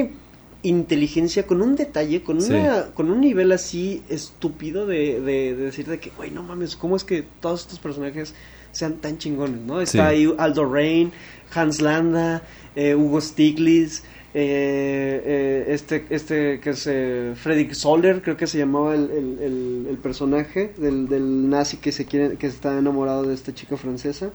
inteligencia, 0.62 1.46
con 1.46 1.62
un 1.62 1.76
detalle, 1.76 2.22
con 2.22 2.40
Sí. 2.40 2.52
una, 2.52 2.86
con 2.94 3.10
un 3.10 3.20
nivel 3.20 3.52
así 3.52 4.02
estúpido 4.08 4.86
de, 4.86 5.20
de, 5.20 5.54
de 5.54 5.64
decir 5.64 5.86
de 5.86 6.00
que, 6.00 6.10
güey, 6.16 6.30
no 6.30 6.42
mames, 6.42 6.74
¿cómo 6.76 6.96
es 6.96 7.04
que 7.04 7.24
todos 7.40 7.60
estos 7.62 7.78
personajes 7.78 8.34
sean 8.72 8.94
tan 8.94 9.18
chingones, 9.18 9.60
no? 9.60 9.80
Está 9.80 10.10
Sí. 10.10 10.14
ahí 10.26 10.34
Aldo 10.36 10.64
Rain, 10.64 11.12
Hans 11.54 11.80
Landa, 11.80 12.42
eh, 12.74 12.94
Hugo 12.94 13.20
Stiglitz, 13.20 14.02
eh, 14.34 15.22
eh, 15.24 15.64
este, 15.68 16.04
este 16.10 16.60
que 16.60 16.70
es 16.70 16.86
eh, 16.86 17.32
Fredrik 17.34 17.72
Soler, 17.72 18.20
creo 18.22 18.36
que 18.36 18.46
se 18.46 18.58
llamaba 18.58 18.94
el, 18.94 19.10
el, 19.10 19.38
el- 19.42 19.86
el 19.90 19.96
personaje 19.96 20.72
del, 20.76 21.08
del 21.08 21.48
nazi 21.48 21.78
que 21.78 21.92
se 21.92 22.04
quiere, 22.04 22.36
que 22.36 22.46
está 22.46 22.78
enamorado 22.78 23.22
de 23.22 23.34
esta 23.34 23.54
chica 23.54 23.76
francesa. 23.76 24.30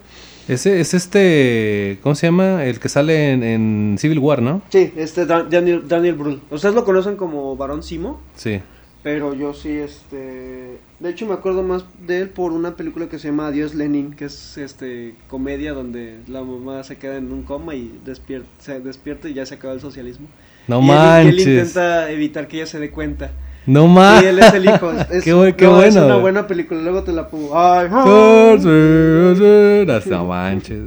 Ese 0.48 0.80
es 0.82 0.94
este, 0.94 2.00
¿cómo 2.02 2.16
se 2.16 2.28
llama? 2.28 2.66
El 2.66 2.80
que 2.80 2.90
sale 2.90 3.32
en, 3.34 3.44
en 3.44 3.96
Civil 4.00 4.20
War, 4.20 4.42
¿no? 4.42 4.62
Sí, 4.70 4.92
este 4.98 5.26
Da- 5.26 5.44
Daniel, 5.44 5.84
Daniel 5.88 6.16
Brühl. 6.16 6.42
Ustedes 6.50 6.74
lo 6.76 6.84
conocen 6.86 7.16
como 7.16 7.56
Barón 7.56 7.84
Simo. 7.84 8.20
Sí. 8.36 8.60
Pero 9.04 9.34
yo 9.34 9.54
sí, 9.54 9.70
este... 9.70 10.78
De 11.04 11.10
hecho 11.10 11.26
me 11.28 11.34
acuerdo 11.34 11.64
más 11.64 11.84
de 12.08 12.22
él 12.22 12.30
por 12.30 12.54
una 12.54 12.78
película 12.78 13.10
que 13.10 13.20
se 13.20 13.28
llama 13.28 13.48
Adiós 13.48 13.76
Lenin, 13.76 14.14
que 14.14 14.24
es 14.26 14.58
este 14.58 15.16
comedia 15.28 15.74
donde 15.74 16.16
la 16.30 16.42
mamá 16.44 16.82
se 16.86 16.96
queda 16.96 17.18
en 17.18 17.30
un 17.34 17.44
coma 17.44 17.76
y 17.76 18.00
despierta, 18.06 18.48
se 18.60 18.80
despierta 18.80 19.28
y 19.28 19.34
ya 19.34 19.46
se 19.46 19.56
acaba 19.56 19.74
el 19.74 19.82
socialismo. 19.82 20.28
No 20.70 20.80
y 20.80 20.84
él- 20.84 20.88
y 20.88 20.90
manches. 20.90 21.46
él, 21.46 21.50
intenta 21.58 22.10
evitar 22.10 22.48
que 22.48 22.56
ella 22.56 22.68
se 22.68 22.80
dé 22.80 22.90
cuenta. 22.90 23.32
No 23.66 23.84
Y 23.86 23.90
manches. 23.90 24.30
él 24.30 24.40
es 24.40 24.54
el 24.54 24.66
hijo. 24.66 24.92
Es, 25.12 25.24
qué, 25.26 25.36
bu- 25.36 25.54
qué 25.58 25.66
no, 25.66 25.76
bueno. 25.76 25.88
Es 26.00 26.06
una 26.06 26.16
buena 26.18 26.48
película, 26.48 26.82
luego 26.82 27.04
te 27.04 27.12
la 27.12 27.28
pongo. 27.28 27.52
Ay, 27.60 27.90
No 27.92 28.58
manches. 30.26 30.80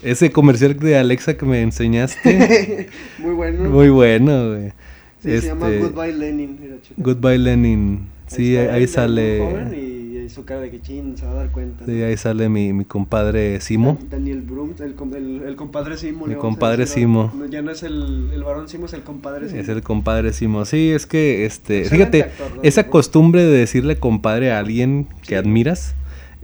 Ese 0.00 0.30
comercial 0.30 0.78
de 0.78 0.96
Alexa 0.96 1.36
que 1.36 1.44
me 1.44 1.60
enseñaste. 1.60 2.88
Muy 3.18 3.34
bueno. 3.34 3.68
Muy 3.68 3.88
bueno, 3.88 4.50
güey. 4.50 4.72
Sí, 5.20 5.40
se 5.40 5.48
llama 5.48 5.70
Este, 5.70 5.80
Goodbye 5.88 6.12
Lenin. 6.12 6.56
Goodbye 6.98 7.38
Lenin. 7.38 8.14
Sí, 8.26 8.56
ahí, 8.56 8.82
él, 8.82 8.88
sale. 8.88 9.38
muy 9.40 9.50
joven 9.52 9.74
y, 9.74 9.96
su 10.28 10.44
cara 10.44 10.60
de 10.60 10.70
que 10.72 10.82
chin, 10.82 11.16
se 11.16 11.24
va 11.24 11.30
a 11.30 11.34
dar 11.34 11.50
cuenta. 11.52 11.84
Sí, 11.84 11.92
¿no? 11.92 12.04
ahí 12.06 12.16
sale 12.16 12.48
mi, 12.48 12.72
mi 12.72 12.84
compadre 12.84 13.60
Simo. 13.60 13.96
Daniel 14.10 14.42
Brum, 14.42 14.74
el, 14.80 14.94
com- 14.94 15.14
el, 15.14 15.42
el 15.46 15.54
compadre 15.54 15.96
Simo. 15.96 16.26
Mi 16.26 16.34
compadre 16.34 16.78
decir 16.78 17.02
Simo. 17.04 17.32
No, 17.36 17.46
ya 17.46 17.62
no 17.62 17.70
es 17.70 17.84
el, 17.84 18.30
el 18.34 18.42
varón 18.42 18.68
Simo, 18.68 18.86
es 18.86 18.92
el 18.92 19.02
compadre 19.02 19.48
Simo. 19.48 19.60
Es 19.60 19.68
el 19.68 19.82
compadre 19.82 20.32
Simo. 20.32 20.64
Sí, 20.64 20.90
es 20.90 21.06
que, 21.06 21.46
este, 21.46 21.82
Excelente 21.82 22.18
fíjate, 22.18 22.22
actor, 22.42 22.56
¿no? 22.56 22.62
esa 22.64 22.88
costumbre 22.88 23.44
de 23.44 23.56
decirle 23.56 23.98
compadre 24.00 24.50
a 24.50 24.58
alguien 24.58 25.06
que 25.22 25.28
Sí. 25.28 25.34
admiras 25.36 25.94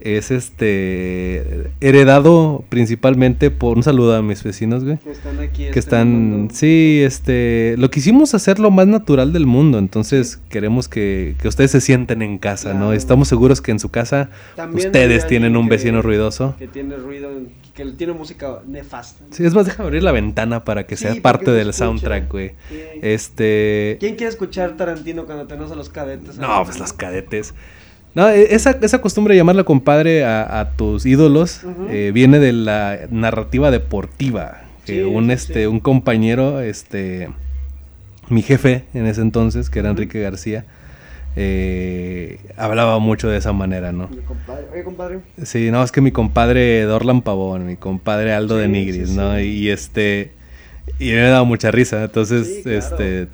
es 0.05 0.31
este 0.31 1.71
heredado 1.81 2.63
principalmente 2.69 3.51
por 3.51 3.77
un 3.77 3.83
saludo 3.83 4.15
a 4.15 4.21
mis 4.21 4.43
vecinos, 4.43 4.83
güey. 4.83 4.97
Que 4.97 5.11
están 5.11 5.39
aquí. 5.39 5.63
Que 5.63 5.67
este, 5.69 5.79
están, 5.79 6.49
sí, 6.51 7.01
este, 7.03 7.75
lo 7.77 7.89
quisimos 7.89 8.33
hacer 8.33 8.59
lo 8.59 8.69
más 8.69 8.87
natural 8.87 9.31
del 9.33 9.45
mundo, 9.45 9.79
entonces 9.79 10.41
queremos 10.49 10.87
que, 10.87 11.35
que 11.41 11.47
ustedes 11.47 11.71
se 11.71 11.81
sienten 11.81 12.21
en 12.21 12.37
casa, 12.37 12.73
¿no? 12.73 12.91
Estamos 12.93 13.27
seguros 13.29 13.61
que 13.61 13.71
en 13.71 13.79
su 13.79 13.89
casa 13.89 14.29
También 14.55 14.87
ustedes 14.87 15.25
tienen 15.27 15.55
un 15.55 15.65
que- 15.65 15.75
vecino 15.77 16.01
ruidoso. 16.01 16.55
Que 16.59 16.67
tiene 16.67 16.97
ruido, 16.97 17.29
que 17.73 17.85
tiene 17.93 18.13
música 18.13 18.59
nefasta. 18.67 19.23
Sí, 19.31 19.45
es 19.45 19.53
más, 19.53 19.65
déjame 19.65 19.87
abrir 19.87 20.03
la 20.03 20.11
ventana 20.11 20.63
para 20.65 20.85
que 20.85 20.97
Sí, 20.97 21.03
sea 21.05 21.15
parte 21.21 21.51
del 21.51 21.73
soundtrack, 21.73 22.29
güey. 22.31 22.49
Sí. 22.69 22.75
Este, 23.01 23.97
¿Quién 23.99 24.15
quiere 24.15 24.29
escuchar 24.29 24.75
Tarantino 24.77 25.25
cuando 25.25 25.47
tenemos 25.47 25.71
a 25.71 25.75
los 25.75 25.89
cadetes? 25.89 26.37
No, 26.37 26.63
pues 26.65 26.77
los 26.79 26.93
cadetes. 26.93 27.53
No, 28.15 28.29
e- 28.29 28.53
esa, 28.53 28.77
esa 28.81 29.01
costumbre 29.01 29.33
de 29.33 29.39
llamarle 29.39 29.63
compadre 29.63 30.23
a, 30.23 30.59
a 30.59 30.71
tus 30.71 31.05
ídolos 31.05 31.61
eh, 31.89 32.11
viene 32.13 32.39
de 32.39 32.53
la 32.53 32.99
narrativa 33.09 33.71
deportiva. 33.71 34.61
Que 34.85 35.05
un, 35.05 35.27
sí, 35.27 35.31
este, 35.31 35.61
sí. 35.61 35.65
un 35.65 35.79
compañero, 35.79 36.59
este, 36.59 37.29
mi 38.29 38.41
jefe 38.41 38.83
en 38.93 39.07
ese 39.07 39.21
entonces, 39.21 39.69
que 39.69 39.79
era. 39.79 39.89
Enrique 39.89 40.19
García, 40.21 40.65
eh, 41.35 42.39
hablaba 42.57 42.99
mucho 42.99 43.29
de 43.29 43.37
esa 43.37 43.53
manera, 43.53 43.91
¿no? 43.93 44.09
Mi 44.09 44.17
compadre. 44.17 44.65
Oye, 44.73 44.83
compadre. 44.83 45.19
Sí, 45.41 45.71
no, 45.71 45.83
es 45.83 45.91
que 45.91 46.01
mi 46.01 46.11
compadre 46.11 46.83
Dorlan 46.83 47.21
Pavón, 47.21 47.65
mi 47.65 47.77
compadre 47.77 48.33
Aldo 48.33 48.57
de 48.57 48.67
Nigris, 48.67 49.11
¿no? 49.11 49.37
sí. 49.37 49.43
Y, 49.43 49.69
este, 49.69 50.31
y 50.99 51.11
me 51.11 51.21
daba 51.21 51.45
mucha 51.45 51.71
risa, 51.71 52.03
entonces, 52.03 52.61
claro. 52.63 52.77
este... 52.77 53.27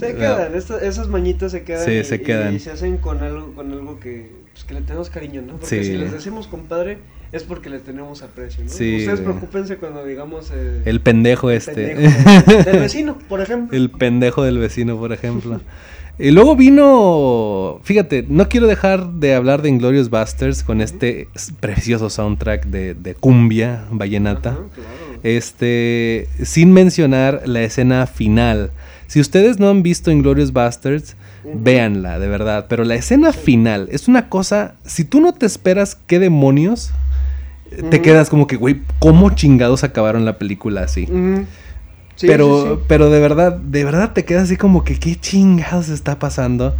Se 0.00 0.14
quedan, 0.16 0.54
esas 0.54 1.08
mañitas 1.08 1.52
se 1.52 1.62
quedan. 1.62 1.84
Sí, 1.84 1.92
y, 1.92 2.04
se 2.04 2.20
quedan. 2.20 2.54
Y 2.54 2.58
se 2.58 2.70
hacen 2.72 2.96
con 2.98 3.22
algo, 3.22 3.52
con 3.54 3.70
algo 3.72 4.00
que, 4.00 4.30
pues, 4.52 4.64
que 4.64 4.74
le 4.74 4.80
tenemos 4.80 5.10
cariño, 5.10 5.42
¿no? 5.42 5.52
Porque 5.58 5.66
Sí. 5.66 5.84
si 5.84 5.96
les 5.96 6.12
decimos 6.12 6.46
compadre, 6.46 6.98
es 7.32 7.44
porque 7.44 7.70
le 7.70 7.78
tenemos 7.78 8.22
aprecio, 8.22 8.64
¿no? 8.64 8.70
Sí, 8.70 8.96
Ustedes 8.96 9.20
güey. 9.20 9.24
preocúpense 9.36 9.76
cuando 9.76 10.04
digamos. 10.04 10.50
eh, 10.52 10.82
El 10.84 11.00
pendejo 11.00 11.50
el 11.50 11.58
este. 11.58 11.72
pendejo 11.94 12.52
del 12.64 12.80
vecino, 12.80 13.18
por 13.28 13.40
ejemplo. 13.40 13.76
El 13.76 13.90
pendejo 13.90 14.42
del 14.42 14.58
vecino, 14.58 14.96
por 14.98 15.12
ejemplo. 15.12 15.60
Y 16.18 16.32
luego 16.32 16.54
vino, 16.54 17.80
fíjate, 17.82 18.26
no 18.28 18.48
quiero 18.48 18.66
dejar 18.66 19.10
de 19.12 19.34
hablar 19.34 19.62
de 19.62 19.70
Inglorious 19.70 20.10
Busters 20.10 20.62
con 20.64 20.82
este 20.82 21.28
precioso 21.60 22.10
soundtrack 22.10 22.66
de, 22.66 22.92
de 22.94 23.14
cumbia 23.14 23.84
vallenata. 23.90 24.50
Ajá, 24.50 24.58
claro. 24.74 25.20
Este, 25.22 26.28
sin 26.42 26.72
mencionar 26.72 27.42
la 27.46 27.62
escena 27.62 28.06
final. 28.06 28.70
Si 29.10 29.18
ustedes 29.18 29.58
no 29.58 29.68
han 29.68 29.82
visto 29.82 30.12
Inglorious 30.12 30.52
Bastards, 30.52 31.16
véanla, 31.42 32.20
de 32.20 32.28
verdad. 32.28 32.66
Pero 32.68 32.84
la 32.84 32.94
escena 32.94 33.32
final 33.32 33.88
es 33.90 34.06
una 34.06 34.28
cosa. 34.28 34.76
Si 34.84 35.04
tú 35.04 35.20
no 35.20 35.32
te 35.32 35.46
esperas 35.46 35.98
qué 36.06 36.20
demonios, 36.20 36.92
eh, 37.72 37.82
te 37.90 38.02
quedas 38.02 38.30
como 38.30 38.46
que, 38.46 38.54
güey, 38.54 38.82
¿cómo 39.00 39.30
chingados 39.30 39.82
acabaron 39.82 40.24
la 40.24 40.38
película 40.38 40.82
así? 40.82 41.08
Sí, 42.14 42.28
pero, 42.28 42.62
sí, 42.62 42.68
sí. 42.68 42.84
pero 42.86 43.10
de 43.10 43.18
verdad, 43.18 43.56
de 43.56 43.82
verdad 43.82 44.12
te 44.12 44.24
quedas 44.24 44.44
así 44.44 44.56
como 44.56 44.84
que 44.84 44.96
qué 44.96 45.16
chingados 45.16 45.88
está 45.88 46.20
pasando. 46.20 46.76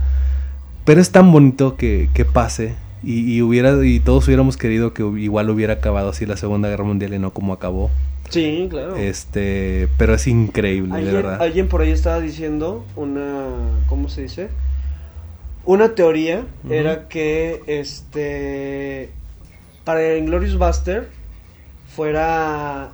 Pero 0.85 1.01
es 1.01 1.11
tan 1.11 1.33
bonito 1.33 1.75
que, 1.77 2.11
que 2.15 2.25
pase. 2.25 2.77
Y, 3.03 3.23
y 3.23 3.43
hubiera, 3.43 3.85
y 3.85 3.99
todos 3.99 4.29
hubiéramos 4.29 4.57
querido 4.57 4.95
que 4.95 5.03
igual 5.03 5.51
hubiera 5.51 5.73
acabado 5.73 6.11
así 6.11 6.27
la 6.27 6.37
Segunda 6.37 6.69
Guerra 6.69 6.85
Mundial 6.85 7.13
y 7.13 7.19
no 7.19 7.33
como 7.33 7.53
acabó. 7.53 7.91
Sí, 8.31 8.67
claro. 8.71 8.97
Este, 8.97 9.89
pero 9.99 10.15
es 10.15 10.27
increíble, 10.27 11.05
de 11.05 11.13
verdad. 11.13 11.43
alguien 11.43 11.69
por 11.69 11.83
ahí 11.83 11.91
estaba 11.91 12.21
diciendo 12.21 12.85
una, 12.97 13.49
¿cómo 13.89 14.09
se 14.09 14.23
dice? 14.23 14.49
Una 15.65 15.95
teoría 15.95 16.47
era 16.69 17.09
que 17.09 17.63
este 17.67 19.11
para 19.85 20.17
Inglorious 20.17 20.57
Buster 20.57 21.09
fuera 21.95 22.93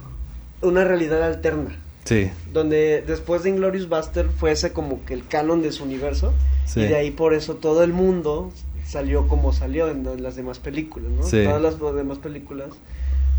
una 0.63 0.85
realidad 0.85 1.23
alterna, 1.23 1.77
Sí, 2.05 2.31
donde 2.53 3.05
después 3.07 3.43
de 3.43 3.51
Inglorious 3.51 3.89
Buster 3.89 4.29
fuese 4.31 4.73
como 4.73 5.05
que 5.05 5.15
el 5.15 5.27
canon 5.27 5.63
de 5.63 5.73
su 5.73 5.85
universo 5.85 6.33
sí. 6.65 6.81
y 6.81 6.85
de 6.85 6.97
ahí 6.97 7.11
por 7.11 7.35
eso 7.35 7.57
todo 7.57 7.83
el 7.85 7.93
mundo 7.93 8.53
salió 8.85 9.29
como 9.29 9.53
salió 9.53 9.89
en 9.89 10.23
las 10.23 10.37
demás 10.37 10.59
películas, 10.59 11.11
¿no? 11.11 11.23
Sí. 11.25 11.45
Todas 11.45 11.61
las 11.61 11.79
demás 11.95 12.19
películas 12.19 12.71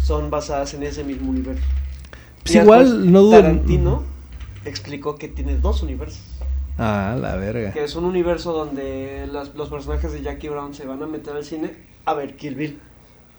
son 0.01 0.29
basadas 0.29 0.73
en 0.73 0.83
ese 0.83 1.03
mismo 1.03 1.31
universo. 1.31 1.63
Pues 2.47 2.55
Y 2.55 2.59
igual, 2.59 3.11
no 3.11 3.21
dudo. 3.23 3.31
Tarantino 3.41 4.03
explicó 4.65 5.15
que 5.17 5.27
tiene 5.27 5.57
dos 5.57 5.83
universos. 5.83 6.21
Ah, 6.77 7.17
la 7.19 7.35
verga. 7.35 7.71
Que 7.73 7.83
es 7.83 7.95
un 7.95 8.05
universo 8.05 8.53
donde 8.53 9.27
las- 9.31 9.53
los 9.55 9.69
personajes 9.69 10.11
de 10.13 10.21
Jackie 10.21 10.49
Brown 10.49 10.73
se 10.73 10.85
van 10.85 11.01
a 11.03 11.07
meter 11.07 11.35
al 11.35 11.43
cine 11.43 11.73
a 12.05 12.13
ver 12.13 12.35
Kill 12.35 12.55
Bill. 12.55 12.79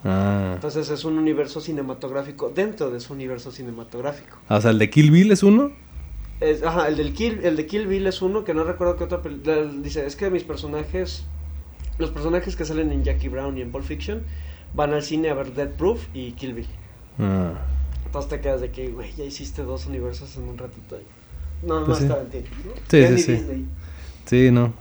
Ah. 0.04 0.52
Entonces 0.54 0.90
es 0.90 1.04
un 1.04 1.18
universo 1.18 1.61
cinematográfico 1.61 2.50
dentro 2.54 2.90
de 2.90 3.00
su 3.00 3.12
universo 3.14 3.50
cinematográfico. 3.50 4.38
Ah, 4.48 4.56
O 4.56 4.61
sea, 4.61 4.70
el 4.72 4.78
de 4.78 4.90
Kill 4.90 5.11
Bill 5.11 5.32
es 5.32 5.42
uno. 5.42 5.70
Es- 6.40 6.62
ajá, 6.62 6.88
el, 6.88 6.96
del 6.96 7.14
Kill, 7.14 7.40
el 7.44 7.56
de 7.56 7.66
Kill 7.66 7.86
Bill 7.86 8.06
es 8.06 8.20
uno 8.22 8.44
que 8.44 8.54
no 8.54 8.62
recuerdo 8.64 8.96
qué 8.96 9.04
otra 9.04 9.22
película. 9.22 9.56
Dice, 9.82 10.06
es 10.06 10.16
que 10.16 10.30
mis 10.30 10.44
personajes, 10.44 11.24
los 11.98 12.11
personajes 12.11 12.54
que 12.56 12.64
salen 12.64 12.92
en 12.92 13.02
Jackie 13.04 13.28
Brown 13.28 13.56
y 13.59 13.62
en 13.62 13.70
Pulp 13.72 13.84
Fiction, 13.84 14.22
van 14.74 14.92
al 14.94 15.02
cine 15.02 15.30
a 15.30 15.34
ver 15.34 15.52
Dead 15.54 15.70
Proof 15.70 16.06
y 16.14 16.32
Kill 16.32 16.54
Bill. 16.54 16.66
Ah. 17.18 17.52
Entonces 18.09 18.30
te 18.30 18.40
quedas 18.40 18.62
de 18.62 18.70
que, 18.70 18.88
güey, 18.88 19.12
ya 19.18 19.24
hiciste 19.24 19.62
dos 19.62 19.84
universos 19.86 20.34
en 20.38 20.44
un 20.44 20.56
ratito. 20.56 20.98
No, 21.62 21.80
no 21.80 21.86
Pues 21.86 21.98
sí. 21.98 22.04
está 22.04 22.14
Tarantino, 22.16 22.46
¿no? 22.64 22.72
Sí, 22.88 23.00
Ya 23.02 23.09
sí, 23.09 23.18
sí. 23.18 23.32
Disney. 23.32 23.64
Sí, 24.24 24.50
no. 24.50 24.72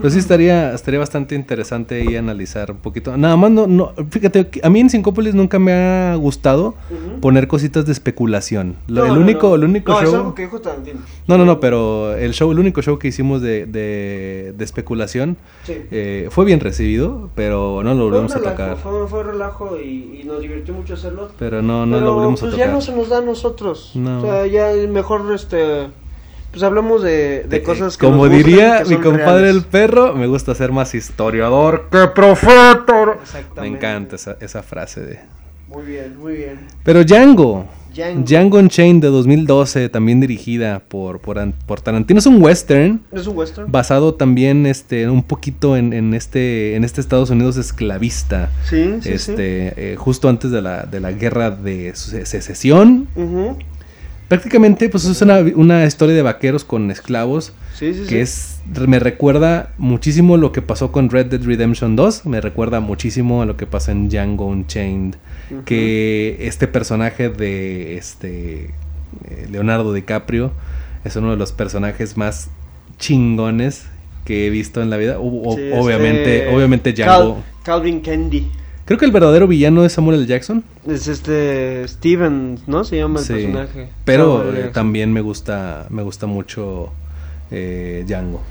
Pues 0.00 0.14
sí 0.14 0.18
estaría, 0.18 0.72
estaría 0.72 0.98
bastante 0.98 1.34
interesante 1.34 1.96
ahí 1.96 2.16
analizar 2.16 2.70
un 2.70 2.78
poquito. 2.78 3.14
Nada 3.16 3.36
más 3.36 3.50
no, 3.50 3.66
no, 3.66 3.92
fíjate, 4.10 4.48
a 4.62 4.70
mí 4.70 4.80
en 4.80 4.88
Sincópolis 4.90 5.34
nunca 5.34 5.58
me 5.58 5.72
ha 5.72 6.14
gustado 6.16 6.68
Ujú. 6.90 7.05
Poner 7.20 7.48
cositas 7.48 7.86
de 7.86 7.92
especulación. 7.92 8.76
No, 8.88 9.04
el 9.04 9.14
no, 9.14 9.20
único, 9.20 9.48
no. 9.50 9.54
el 9.56 9.64
único 9.64 9.92
No, 9.92 10.00
es 10.00 10.04
show. 10.08 10.14
algo 10.16 10.34
que 10.34 10.42
dijo 10.42 10.60
Tarantino. 10.60 11.00
No, 11.26 11.38
no, 11.38 11.44
no, 11.44 11.60
pero 11.60 12.14
el 12.16 12.32
show, 12.32 12.50
el 12.52 12.58
único 12.58 12.82
show 12.82 12.98
que 12.98 13.08
hicimos 13.08 13.42
de, 13.42 13.66
de, 13.66 14.54
de 14.56 14.64
especulación 14.64 15.36
Sí. 15.64 15.74
eh, 15.90 16.28
fue 16.30 16.44
bien 16.44 16.60
recibido, 16.60 17.30
pero 17.34 17.82
no 17.82 17.94
lo 17.94 18.04
volvemos 18.04 18.34
a 18.36 18.40
tocar. 18.40 18.76
Fue, 18.76 19.06
fue 19.08 19.24
relajo 19.24 19.76
y, 19.78 20.20
y 20.22 20.24
nos 20.24 20.40
divirtió 20.40 20.74
mucho 20.74 20.94
hacerlo. 20.94 21.30
Pero 21.38 21.62
no, 21.62 21.86
no 21.86 21.96
Pero, 21.96 22.06
lo 22.06 22.14
volvemos 22.14 22.40
a 22.42 22.46
pues 22.46 22.56
ya 22.56 22.64
tocar. 22.64 22.74
no 22.74 22.80
se 22.80 22.92
nos 22.96 23.08
da 23.08 23.18
a 23.18 23.22
nosotros. 23.22 23.92
No. 23.94 24.18
O 24.18 24.22
sea, 24.22 24.46
ya 24.46 24.72
mejor 24.88 25.32
este 25.34 25.88
pues 26.52 26.62
hablamos 26.62 27.02
de, 27.02 27.44
de 27.44 27.62
cosas 27.62 27.98
que 27.98 28.06
Como 28.06 28.24
nos 28.24 28.28
gustan, 28.34 28.44
diría 28.46 28.82
que 28.82 28.96
mi 28.96 29.02
compadre 29.02 29.42
reales. 29.42 29.56
el 29.56 29.64
perro, 29.64 30.14
me 30.14 30.26
gusta 30.26 30.54
ser 30.54 30.72
más 30.72 30.94
historiador 30.94 31.88
que 31.90 32.06
profeta. 32.14 33.16
Exactamente. 33.22 33.60
Me 33.60 33.66
encanta 33.66 34.16
esa, 34.16 34.38
esa 34.40 34.62
frase 34.62 35.02
de... 35.02 35.18
Muy 35.76 35.84
bien, 35.92 36.18
muy 36.18 36.34
bien. 36.36 36.58
Pero 36.84 37.04
Django. 37.04 37.66
Django. 37.94 38.22
Django 38.26 38.58
Unchained 38.58 39.02
de 39.02 39.08
2012, 39.08 39.88
también 39.88 40.20
dirigida 40.20 40.80
por, 40.88 41.18
por, 41.20 41.38
por 41.66 41.80
Tarantino. 41.80 42.18
Es 42.18 42.26
un 42.26 42.42
western 42.42 43.00
¿Es 43.12 43.26
un 43.26 43.36
western? 43.36 43.70
basado 43.72 44.14
también 44.14 44.66
este, 44.66 45.08
un 45.08 45.22
poquito 45.22 45.76
en, 45.76 45.92
en 45.92 46.12
este, 46.14 46.76
en 46.76 46.84
este 46.84 47.00
Estados 47.00 47.30
Unidos 47.30 47.56
esclavista. 47.56 48.50
Sí, 48.68 48.96
sí, 49.00 49.10
este, 49.12 49.92
eh, 49.92 49.96
justo 49.96 50.28
antes 50.28 50.50
de 50.50 50.60
la, 50.62 50.84
de 50.84 51.00
la 51.00 51.12
guerra 51.12 51.50
de 51.50 51.92
se- 51.94 52.24
secesión. 52.26 53.06
sí. 53.14 53.22
Prácticamente, 54.28 54.88
pues 54.88 55.04
es 55.04 55.22
una, 55.22 55.38
una 55.54 55.84
historia 55.86 56.12
de 56.16 56.22
vaqueros 56.22 56.64
con 56.64 56.90
esclavos 56.90 57.52
Sí, 57.78 57.94
sí, 57.94 58.00
sí. 58.02 58.08
que 58.08 58.20
es 58.22 58.58
me 58.88 58.98
recuerda 58.98 59.70
muchísimo 59.78 60.36
lo 60.36 60.50
que 60.50 60.62
pasó 60.62 60.90
con 60.90 61.10
Red 61.10 61.26
Dead 61.26 61.42
Redemption 61.44 61.94
2, 61.94 62.26
me 62.26 62.40
recuerda 62.40 62.80
muchísimo 62.80 63.40
a 63.42 63.46
lo 63.46 63.56
que 63.56 63.66
pasa 63.66 63.92
en 63.92 64.08
Django 64.08 64.46
Unchained, 64.46 65.14
Que 65.64 66.36
este 66.40 66.66
personaje 66.68 67.28
de 67.28 67.96
este 67.96 68.64
eh, 69.24 69.46
Leonardo 69.50 69.92
DiCaprio 69.92 70.50
es 71.04 71.14
uno 71.16 71.30
de 71.30 71.36
los 71.36 71.52
personajes 71.52 72.16
más 72.16 72.50
chingones 72.98 73.86
que 74.24 74.46
he 74.46 74.50
visto 74.50 74.82
en 74.82 74.90
la 74.90 74.96
vida. 74.96 75.18
O- 75.20 75.48
o- 75.50 75.56
Sí, 75.56 75.70
obviamente, 75.72 76.38
este, 76.44 76.54
obviamente 76.56 76.94
Cal- 76.94 77.06
Django. 77.22 77.42
Calvin 77.62 78.00
Candy. 78.00 78.50
Creo 78.84 78.98
que 78.98 79.04
el 79.04 79.10
verdadero 79.12 79.46
villano 79.48 79.84
es 79.84 79.92
Samuel 79.92 80.18
L. 80.18 80.26
Jackson. 80.26 80.62
Es 80.86 81.08
este 81.08 81.86
Steven, 81.88 82.58
¿no? 82.68 82.84
Se 82.84 82.96
llama 82.96 83.18
el 83.20 83.26
Sí, 83.26 83.32
personaje. 83.32 83.88
Pero 84.04 84.52
eh, 84.56 84.70
también 84.72 85.12
me 85.12 85.20
gusta 85.20 85.86
me 85.90 86.02
gusta 86.02 86.26
mucho 86.26 86.90
eh, 87.50 88.04
Django. 88.06 88.42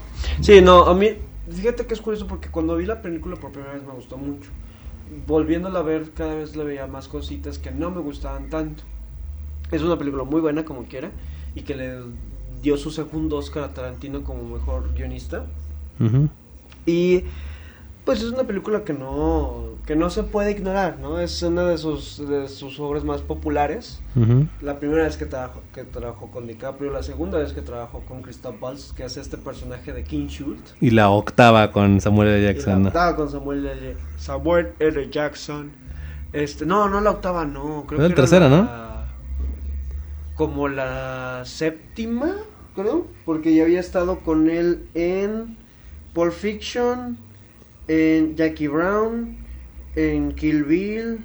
Sí, 0.42 0.62
no, 0.62 0.86
a 0.86 0.94
mí, 0.96 1.10
fíjate 1.54 1.86
que 1.86 1.94
es 1.94 2.02
curioso 2.02 2.28
porque 2.28 2.50
cuando 2.50 2.76
vi 2.78 2.86
la 2.86 3.02
película 3.02 3.36
por 3.38 3.52
primera 3.52 3.74
vez 3.74 3.84
me 3.84 3.94
gustó 3.94 4.18
mucho. 4.18 4.50
Volviéndola 5.28 5.80
a 5.80 5.84
ver, 5.84 6.12
cada 6.12 6.36
vez 6.36 6.56
le 6.56 6.64
veía 6.64 6.88
más 6.88 7.08
cositas 7.08 7.60
que 7.60 7.72
no 7.72 7.92
me 7.92 8.02
gustaban 8.02 8.50
tanto. 8.50 8.84
Es 9.72 9.82
una 9.82 9.98
película 9.98 10.24
muy 10.24 10.42
buena 10.42 10.66
como 10.66 10.86
quiera 10.86 11.12
y 11.56 11.62
que 11.62 11.76
le 11.76 12.00
dio 12.62 12.78
su 12.78 12.92
segundo 12.92 13.38
Oscar 13.38 13.64
a 13.64 13.74
Tarantino 13.74 14.24
como 14.24 14.44
mejor 14.44 14.94
guionista. 14.94 15.46
Y 16.86 17.24
pues 18.06 18.20
es 18.22 18.32
una 18.32 18.44
película 18.44 18.84
que 18.84 18.94
no, 18.94 19.76
que 19.86 19.96
no 19.96 20.10
se 20.10 20.24
puede 20.24 20.52
ignorar, 20.52 20.98
¿no? 21.02 21.20
Es 21.20 21.42
una 21.42 21.64
de 21.66 21.78
sus, 21.78 22.18
de 22.30 22.48
sus 22.48 22.80
obras 22.80 23.04
más 23.04 23.22
populares. 23.22 24.00
La 24.62 24.80
primera 24.80 25.04
vez 25.04 25.18
que 25.18 25.26
trabajó, 25.26 25.62
que 25.74 25.84
trabajó 25.84 26.28
con 26.32 26.48
DiCaprio, 26.48 26.92
la 26.92 27.04
segunda 27.04 27.38
vez 27.40 27.52
que 27.54 27.62
trabajó 27.62 28.02
con 28.08 28.22
Christoph 28.22 28.62
Waltz, 28.62 28.94
que 28.94 29.04
hace 29.04 29.20
este 29.22 29.38
personaje 29.38 29.92
de 29.92 30.04
King 30.04 30.28
Schultz. 30.28 30.74
Y 30.80 30.92
la 30.92 31.10
octava 31.10 31.72
con 31.72 32.00
Samuel 32.00 32.30
L. 32.30 32.40
Y 32.40 32.46
la 32.46 32.52
Jackson. 32.54 32.82
¿no? 32.84 32.88
octava 32.90 33.16
con 33.16 33.30
Samuel 33.30 33.66
L. 33.66 33.96
Samuel 34.18 34.74
L. 34.80 35.10
Jackson. 35.10 35.72
Este, 36.32 36.66
no, 36.66 36.88
no 36.90 37.02
la 37.02 37.12
octava, 37.12 37.44
no. 37.46 37.86
Creo 37.88 38.00
que 38.02 38.10
la 38.10 38.16
tercera, 38.16 38.48
la- 38.50 38.58
¿no? 38.58 38.86
Como 40.36 40.68
la 40.68 41.42
séptima, 41.46 42.34
creo. 42.76 43.08
Porque 43.26 43.56
ya 43.56 43.64
había 43.64 43.80
estado 43.80 44.20
con 44.20 44.50
él 44.50 44.88
en 44.94 45.58
Pulp 46.14 46.34
Fiction, 46.34 47.18
en 47.88 48.36
Jackie 48.36 48.68
Brown, 48.68 49.38
en 49.96 50.32
Kill 50.34 50.64
Bill, 50.64 51.20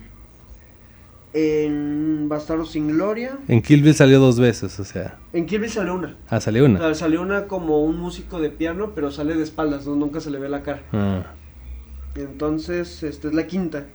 en 1.33 2.29
Bastardo 2.29 2.65
sin 2.65 2.89
Gloria. 2.89 3.39
En 3.49 3.63
Kill 3.63 3.83
Bill 3.83 3.95
salió 3.95 4.19
dos 4.19 4.39
veces, 4.41 4.79
o 4.81 4.85
sea. 4.85 5.19
En 5.33 5.47
Kill 5.47 5.61
Bill 5.61 5.71
salió 5.71 5.95
una. 5.95 6.17
Ah, 6.29 6.41
salió 6.41 6.65
O 6.65 6.67
una. 6.67 6.79
sea, 6.81 6.95
salió 6.95 7.23
una 7.23 7.47
como 7.47 7.83
un 7.85 7.99
músico 7.99 8.41
de 8.41 8.51
piano, 8.51 8.93
pero 8.95 9.11
sale 9.11 9.35
de 9.35 9.43
espaldas, 9.45 9.87
¿no? 9.87 9.95
nunca 9.95 10.21
se 10.21 10.31
le 10.31 10.39
ve 10.39 10.49
la 10.49 10.63
cara. 10.63 10.83
Ah. 10.93 11.23
Entonces, 12.17 13.03
esta 13.03 13.29
es 13.29 13.35
la 13.35 13.47
quinta. 13.47 13.87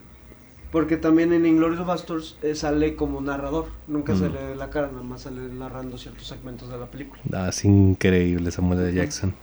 Porque 0.72 0.98
también 0.98 1.32
en 1.32 1.46
Inglourious 1.46 1.86
Basterds 1.86 2.38
eh, 2.42 2.54
sale 2.56 2.96
como 2.96 3.22
narrador. 3.22 3.68
Nunca 3.88 4.16
se 4.16 4.28
Mm. 4.30 4.34
le 4.34 4.44
ve 4.48 4.56
la 4.56 4.70
cara, 4.70 4.88
nada 4.92 5.04
más 5.04 5.22
sale 5.22 5.42
narrando 5.54 5.98
ciertos 5.98 6.28
segmentos 6.28 6.70
de 6.70 6.78
la 6.78 6.86
película. 6.88 7.22
Ah, 7.34 7.48
es 7.50 7.64
increíble 7.64 8.52
Samuel 8.52 8.80
L. 8.82 8.94
Jackson. 8.94 9.34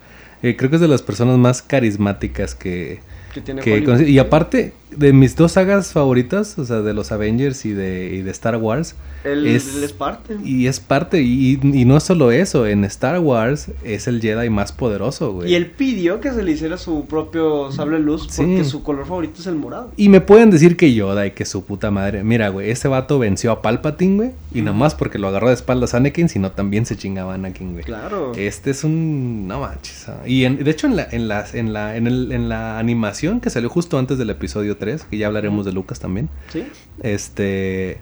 Eh, 0.42 0.56
creo 0.56 0.68
que 0.68 0.76
es 0.76 0.82
de 0.82 0.88
las 0.88 1.00
personas 1.02 1.38
más 1.38 1.62
carismáticas 1.62 2.54
que, 2.54 3.00
Que 3.32 3.40
tiene 3.40 3.62
que 3.62 3.72
Hollywood. 3.72 3.94
conocí. 3.94 4.10
Y 4.12 4.18
aparte, 4.18 4.72
de 4.96 5.12
mis 5.12 5.36
dos 5.36 5.52
sagas 5.52 5.92
favoritas, 5.92 6.58
o 6.58 6.64
sea, 6.64 6.80
de 6.82 6.94
los 6.94 7.12
Avengers 7.12 7.64
y 7.64 7.72
de, 7.72 8.14
y 8.14 8.22
de 8.22 8.30
Star 8.30 8.56
Wars, 8.56 8.94
Él 9.24 9.46
es- 9.46 9.92
parte. 9.92 10.36
y 10.44 10.66
es 10.66 10.80
parte, 10.80 11.22
y, 11.22 11.58
y 11.62 11.84
no 11.84 12.00
solo 12.00 12.32
eso, 12.32 12.66
en 12.66 12.84
Star 12.84 13.18
Wars 13.20 13.68
es 13.84 14.06
el 14.06 14.20
Jedi 14.20 14.50
más 14.50 14.72
poderoso, 14.72 15.32
güey. 15.32 15.50
Y 15.52 15.54
él 15.54 15.66
pidió 15.66 16.20
que 16.20 16.32
se 16.32 16.42
le 16.42 16.52
hiciera 16.52 16.76
su 16.78 17.06
propio 17.06 17.70
sable 17.72 17.98
luz 17.98 18.26
Sí. 18.30 18.42
porque 18.42 18.64
su 18.64 18.82
color 18.82 19.06
favorito 19.06 19.40
es 19.40 19.46
el 19.46 19.54
morado. 19.56 19.90
Y 19.96 20.08
me 20.08 20.20
pueden 20.20 20.50
decir 20.50 20.76
que 20.76 20.92
Yoda 20.94 21.26
y 21.26 21.32
que 21.32 21.44
su 21.44 21.64
puta 21.64 21.90
madre. 21.90 22.24
Mira, 22.24 22.48
güey, 22.48 22.70
ese 22.70 22.88
vato 22.88 23.18
venció 23.18 23.52
a 23.52 23.62
Palpatine, 23.62 24.16
güey. 24.16 24.30
Y 24.54 24.62
no 24.62 24.74
más 24.74 24.94
porque 24.94 25.18
lo 25.18 25.28
agarró 25.28 25.48
de 25.48 25.54
espaldas 25.54 25.94
a 25.94 25.98
Anakin, 25.98 26.28
sino 26.28 26.50
también 26.52 26.84
se 26.86 26.96
chingaba 26.96 27.32
a 27.32 27.34
Anakin, 27.36 27.72
güey. 27.72 27.84
Claro. 27.84 28.32
Este 28.36 28.70
es 28.70 28.84
un. 28.84 29.46
No 29.48 29.60
manches. 29.60 30.08
ah. 30.08 30.22
Y 30.26 30.44
en- 30.44 30.62
de 30.62 30.70
hecho, 30.70 30.86
en 30.86 30.96
la, 30.96 31.06
en, 31.10 31.28
las- 31.28 31.54
en, 31.54 31.72
la, 31.72 31.96
en, 31.96 32.06
el- 32.06 32.32
en 32.32 32.48
la 32.48 32.78
animación 32.78 33.40
que 33.40 33.50
salió 33.50 33.68
justo 33.68 33.98
antes 33.98 34.18
del 34.18 34.30
episodio 34.30 34.76
3, 34.82 35.04
que 35.04 35.16
ya 35.16 35.28
hablaremos 35.28 35.64
de 35.64 35.70
Lucas 35.72 36.00
también. 36.00 36.28
¿Sí? 36.52 36.64
Este. 37.02 37.98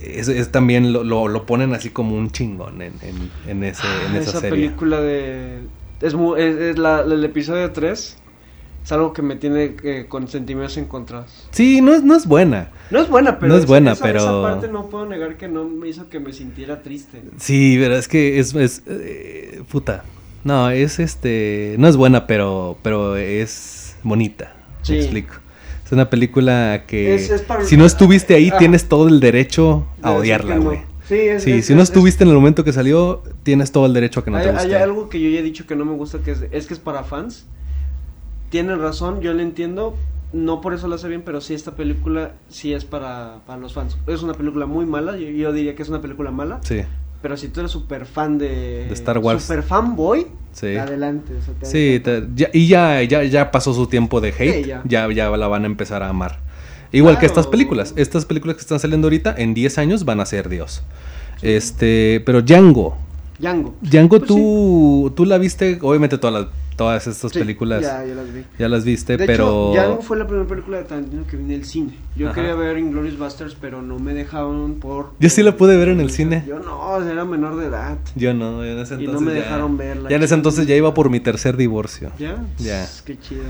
Es, 0.00 0.26
es 0.28 0.50
también 0.50 0.92
lo, 0.92 1.04
lo, 1.04 1.28
lo 1.28 1.46
ponen 1.46 1.72
así 1.74 1.90
como 1.90 2.16
un 2.16 2.30
chingón 2.30 2.82
en, 2.82 2.92
en, 3.02 3.30
en 3.46 3.62
ese, 3.64 3.86
en 4.06 4.16
Ah, 4.16 4.18
esa, 4.18 4.30
esa 4.30 4.40
serie. 4.40 4.50
película 4.66 5.00
de... 5.00 5.60
Es, 6.02 6.14
es, 6.36 6.56
es 6.60 6.78
la, 6.78 7.00
el 7.02 7.24
episodio 7.24 7.70
3 7.72 8.16
es 8.84 8.92
algo 8.92 9.12
que 9.12 9.22
me 9.22 9.36
tiene 9.36 9.76
eh, 9.84 10.06
con 10.08 10.28
sentimientos 10.28 10.76
encontrados. 10.76 11.46
Sí, 11.52 11.80
no 11.80 11.94
es, 11.94 12.02
no 12.02 12.14
es 12.16 12.26
buena. 12.26 12.68
No 12.90 13.00
es 13.00 13.08
buena, 13.08 13.38
pero... 13.38 13.48
No 13.48 13.54
es 13.54 13.60
esa- 13.64 13.68
buena, 13.68 13.92
esa, 13.92 14.04
pero- 14.04 14.18
Esa 14.18 14.42
parte 14.42 14.68
no 14.68 14.90
puedo 14.90 15.06
negar 15.06 15.36
que 15.38 15.48
no 15.48 15.64
me 15.64 15.88
hizo 15.88 16.08
que 16.10 16.20
me 16.20 16.32
sintiera 16.34 16.82
triste. 16.82 17.22
Sí, 17.38 17.76
pero 17.80 17.96
es 17.96 18.08
que 18.08 18.38
es, 18.40 18.54
es 18.54 18.82
eh, 18.86 19.62
puta. 19.70 20.04
No, 20.44 20.70
es 20.70 20.98
este, 20.98 21.76
no 21.78 21.88
es 21.88 21.96
buena, 21.96 22.26
pero, 22.26 22.76
pero 22.82 23.16
es 23.16 23.96
bonita. 24.02 24.52
Sí. 24.82 24.92
Me 24.92 24.98
explico. 25.00 25.34
Es 25.88 25.92
una 25.92 26.10
película 26.10 26.84
que 26.86 27.14
Es- 27.14 27.30
es 27.30 27.40
para- 27.40 27.64
si 27.64 27.78
no 27.78 27.86
estuviste 27.86 28.34
ahí 28.34 28.50
Ah. 28.52 28.58
tienes 28.58 28.88
todo 28.90 29.08
el 29.08 29.20
derecho 29.20 29.86
a 30.02 30.10
odiarla, 30.12 30.52
que 30.54 30.58
no. 30.60 30.64
güey. 30.66 30.78
Sí, 31.08 31.14
es, 31.14 31.42
Sí, 31.42 31.62
si 31.62 31.74
no 31.74 31.80
es- 31.80 31.88
estuviste 31.88 32.24
en 32.24 32.28
el 32.28 32.36
momento 32.36 32.62
que 32.62 32.74
salió, 32.74 33.22
tienes 33.42 33.72
todo 33.72 33.86
el 33.86 33.94
derecho 33.94 34.20
a 34.20 34.24
que 34.24 34.30
no 34.30 34.36
hay, 34.36 34.42
te 34.44 34.50
hay 34.50 34.54
guste. 34.56 34.76
algo 34.76 35.08
que 35.08 35.18
yo 35.18 35.30
ya 35.30 35.38
he 35.38 35.42
dicho 35.42 35.66
que 35.66 35.74
no 35.76 35.86
me 35.86 35.92
gusta, 35.94 36.18
que 36.18 36.32
es, 36.32 36.44
es 36.50 36.66
que 36.66 36.74
es 36.74 36.80
para 36.80 37.04
fans. 37.04 37.46
Tienen 38.50 38.78
razón, 38.80 39.22
yo 39.22 39.32
lo 39.32 39.40
entiendo. 39.40 39.96
No 40.34 40.60
por 40.60 40.74
eso 40.74 40.88
lo 40.88 40.96
hace 40.96 41.08
bien, 41.08 41.22
pero 41.24 41.40
sí 41.40 41.54
esta 41.54 41.70
película 41.74 42.32
sí 42.50 42.74
es 42.74 42.84
para, 42.84 43.36
para 43.46 43.58
los 43.58 43.72
fans. 43.72 43.96
Es 44.06 44.22
una 44.22 44.34
película 44.34 44.66
muy 44.66 44.84
mala, 44.84 45.16
yo, 45.16 45.26
yo 45.28 45.54
diría 45.54 45.74
que 45.74 45.82
es 45.82 45.88
una 45.88 46.02
película 46.02 46.30
mala. 46.30 46.60
Sí, 46.64 46.82
Pero 47.22 47.36
si 47.36 47.48
tú 47.48 47.60
eres 47.60 47.72
super 47.72 48.06
fan 48.06 48.38
de, 48.38 48.86
De 48.86 48.94
Star 48.94 49.18
Wars. 49.18 49.42
Super 49.42 49.62
fanboy, 49.64 50.26
sí. 50.52 50.76
adelante. 50.76 51.32
o 51.34 51.42
sea, 51.42 51.54
te 51.54 51.66
Sí, 51.66 52.00
te- 52.02 52.28
ya- 52.34 52.50
y 52.52 52.68
ya, 52.68 53.02
ya, 53.02 53.24
ya 53.24 53.50
pasó 53.50 53.74
su 53.74 53.86
tiempo 53.88 54.20
de 54.20 54.28
hate, 54.28 54.62
Sí, 54.62 54.68
ya. 54.68 54.82
ya. 54.86 55.08
Ya, 55.12 55.28
la 55.36 55.48
van 55.48 55.64
a 55.64 55.66
empezar 55.66 56.02
a 56.02 56.08
amar. 56.08 56.38
Igual 56.92 57.18
que 57.18 57.26
estas 57.26 57.46
películas. 57.46 57.92
Estas 57.96 58.24
películas 58.24 58.56
que 58.56 58.62
están 58.62 58.78
saliendo 58.80 59.06
ahorita, 59.06 59.34
en 59.36 59.52
10 59.52 59.76
años 59.78 60.04
van 60.04 60.20
a 60.20 60.26
ser 60.26 60.48
Dios. 60.48 60.82
Este, 61.42 62.22
pero 62.24 62.40
Django. 62.42 62.96
Django. 63.38 63.74
Django, 63.82 64.18
Pues 64.18 64.28
tú, 64.28 65.12
tú 65.14 65.24
la 65.24 65.38
viste, 65.38 65.78
obviamente 65.82 66.18
todas 66.18 66.42
las, 66.42 66.52
todas 66.76 67.06
estas 67.06 67.30
Sí, 67.32 67.38
películas 67.38 67.82
Ya, 67.82 68.02
ya, 68.02 68.06
ya 68.08 68.14
las 68.14 68.32
vi. 68.32 68.44
las 68.58 68.84
viste, 68.84 69.16
De 69.16 69.26
pero... 69.26 69.72
hecho, 69.72 69.80
Django 69.82 70.02
fue 70.02 70.16
la 70.18 70.26
primera 70.26 70.48
película 70.48 70.78
de 70.78 70.84
Tarantino 70.84 71.26
que 71.26 71.36
vi 71.36 71.44
en 71.44 71.50
el 71.52 71.64
cine. 71.64 71.94
Yo 72.16 72.26
Ajá. 72.26 72.34
quería 72.34 72.54
ver 72.54 72.78
Inglourious 72.78 73.18
Basterds, 73.18 73.56
pero 73.60 73.80
no 73.82 73.98
me 73.98 74.12
dejaron 74.14 74.74
por... 74.80 75.10
Yo 75.20 75.28
sí 75.30 75.42
la 75.42 75.56
pude 75.56 75.76
ver 75.76 75.88
en 75.88 76.00
el 76.00 76.10
cine. 76.10 76.44
Yo 76.48 76.58
no, 76.58 77.00
era 77.02 77.24
menor 77.24 77.56
de 77.56 77.66
edad. 77.66 77.98
Yo 78.16 78.34
no, 78.34 78.64
en 78.64 78.78
ese 78.78 78.94
Y 78.96 79.04
entonces 79.04 79.20
no 79.22 79.26
me 79.30 79.34
ya- 79.34 79.42
dejaron 79.44 79.76
verla. 79.76 80.10
Ya 80.10 80.16
en 80.16 80.22
ese 80.22 80.34
entonces 80.34 80.66
ya 80.66 80.74
iba 80.76 80.92
por 80.94 81.08
mi 81.10 81.20
tercer 81.20 81.56
divorcio. 81.56 82.10
¿Ya? 82.18 82.44
Ya. 82.58 82.86
Qué 83.04 83.18
chido. 83.18 83.42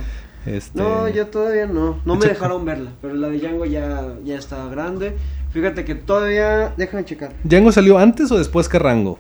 Este, 0.47 0.79
No, 0.79 1.09
yo 1.09 1.27
todavía 1.27 1.67
no. 1.67 1.99
No 2.05 2.15
De 2.15 2.19
me 2.21 2.25
hecho- 2.27 2.35
dejaron 2.35 2.65
verla, 2.65 2.93
pero 3.03 3.15
la 3.15 3.29
de 3.29 3.39
Django 3.39 3.65
ya, 3.67 4.15
ya 4.25 4.37
está 4.37 4.67
grande. 4.69 5.17
Fíjate 5.53 5.85
que 5.85 5.95
todavía... 5.95 6.73
Déjame 6.77 7.05
checar. 7.07 7.33
¿Django 7.43 7.73
salió 7.73 7.99
antes 7.99 8.31
o 8.31 8.39
después 8.39 8.69
que 8.69 8.79
Rango? 8.79 9.19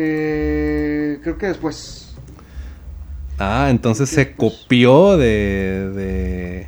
Eh, 0.00 1.18
creo 1.22 1.36
que 1.38 1.46
después. 1.46 2.14
Ah, 3.36 3.66
entonces 3.68 4.08
¿Qué 4.08 4.14
se 4.14 4.24
después? 4.26 4.52
copió 4.60 5.16
de... 5.16 5.90
de... 5.94 6.66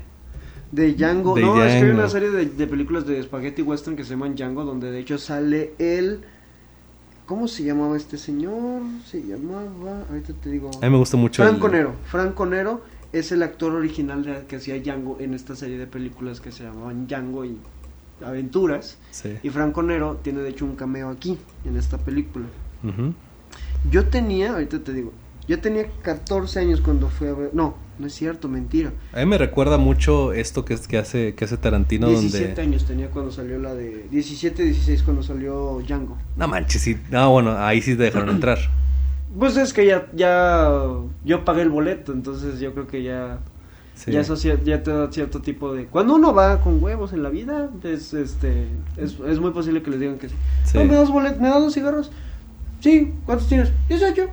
De 0.72 0.94
Django. 0.94 1.34
De 1.34 1.42
no, 1.42 1.62
es 1.62 1.76
que 1.76 1.84
hay 1.84 1.90
una 1.90 2.08
serie 2.08 2.30
de, 2.30 2.46
de 2.46 2.66
películas 2.66 3.06
de 3.06 3.22
Spaghetti 3.22 3.62
Western 3.62 3.96
que 3.96 4.02
se 4.02 4.10
llaman 4.10 4.34
Django, 4.34 4.64
donde 4.64 4.90
de 4.90 4.98
hecho 4.98 5.16
sale 5.18 5.74
el... 5.78 6.22
¿Cómo 7.26 7.46
se 7.46 7.62
llamaba 7.62 7.96
este 7.96 8.18
señor? 8.18 8.82
Se 9.06 9.22
llamaba... 9.22 10.04
Ahorita 10.08 10.32
te 10.42 10.50
digo... 10.50 10.70
A 10.82 10.86
mí 10.86 10.90
me 10.90 10.98
gusta 10.98 11.16
mucho 11.16 11.44
Franco 11.44 11.66
el- 11.66 11.72
Nero. 11.72 11.94
Franco 12.06 12.46
Nero 12.46 12.82
es 13.12 13.30
el 13.30 13.44
actor 13.44 13.72
original 13.74 14.24
de, 14.24 14.44
que 14.48 14.56
hacía 14.56 14.76
Django 14.80 15.18
en 15.20 15.34
esta 15.34 15.54
serie 15.54 15.78
de 15.78 15.86
películas 15.86 16.40
que 16.40 16.50
se 16.50 16.64
llamaban 16.64 17.06
Django 17.06 17.44
y 17.44 17.56
Aventuras. 18.24 18.98
Sí. 19.12 19.36
Y 19.42 19.50
Franco 19.50 19.82
Nero 19.82 20.18
tiene 20.22 20.40
de 20.40 20.50
hecho 20.50 20.64
un 20.64 20.74
cameo 20.74 21.08
aquí, 21.10 21.38
en 21.64 21.76
esta 21.76 21.98
película. 21.98 22.46
Yo 23.90 24.06
tenía, 24.06 24.52
ahorita 24.52 24.80
te 24.80 24.92
digo, 24.92 25.12
yo 25.48 25.60
tenía 25.60 25.86
14 26.02 26.60
años 26.60 26.80
cuando 26.80 27.08
fui 27.08 27.26
a 27.28 27.34
ver... 27.34 27.50
No, 27.52 27.74
no 27.98 28.06
es 28.06 28.14
cierto, 28.14 28.48
mentira. 28.48 28.92
A 29.12 29.18
mí 29.18 29.26
me 29.26 29.36
recuerda 29.36 29.78
mucho 29.78 30.32
esto 30.32 30.64
que, 30.64 30.74
es, 30.74 30.86
que, 30.86 30.96
hace, 30.96 31.34
que 31.34 31.44
hace 31.44 31.56
Tarantino 31.56 32.08
17 32.08 32.46
donde... 32.46 32.62
años 32.62 32.84
tenía 32.84 33.08
cuando 33.10 33.32
salió 33.32 33.58
la 33.58 33.74
de... 33.74 34.06
17, 34.10 34.62
16 34.62 35.02
cuando 35.02 35.22
salió 35.22 35.80
Django. 35.84 36.16
No 36.36 36.46
manches, 36.46 36.82
sí. 36.82 36.96
No, 37.10 37.30
bueno, 37.32 37.56
ahí 37.58 37.82
sí 37.82 37.96
te 37.96 38.04
dejaron 38.04 38.30
entrar. 38.30 38.58
Pues 39.38 39.56
es 39.56 39.72
que 39.72 39.86
ya, 39.86 40.08
ya, 40.12 40.72
yo 41.24 41.44
pagué 41.44 41.62
el 41.62 41.68
boleto, 41.70 42.12
entonces 42.12 42.58
yo 42.58 42.74
creo 42.74 42.88
que 42.88 43.04
ya, 43.04 43.38
Sí. 43.94 44.10
ya, 44.10 44.22
eso 44.22 44.34
ya 44.34 44.82
te 44.82 44.90
da 44.90 45.12
cierto 45.12 45.40
tipo 45.40 45.72
de... 45.72 45.86
Cuando 45.86 46.16
uno 46.16 46.34
va 46.34 46.60
con 46.60 46.82
huevos 46.82 47.12
en 47.12 47.22
la 47.22 47.28
vida, 47.28 47.70
es, 47.84 48.12
este, 48.12 48.66
es, 48.96 49.18
es 49.20 49.38
muy 49.38 49.52
posible 49.52 49.82
que 49.82 49.90
les 49.92 50.00
digan 50.00 50.18
que 50.18 50.30
sí. 50.30 50.34
Sí. 50.64 50.78
No, 50.78 50.84
¿me 50.84 50.94
das 50.94 51.10
boleto? 51.10 51.40
¿Me 51.40 51.48
das 51.48 51.60
dos 51.60 51.74
cigarros? 51.74 52.10
Sí, 52.80 53.12
¿cuántos 53.26 53.48
tienes? 53.48 53.70
18. 53.88 54.28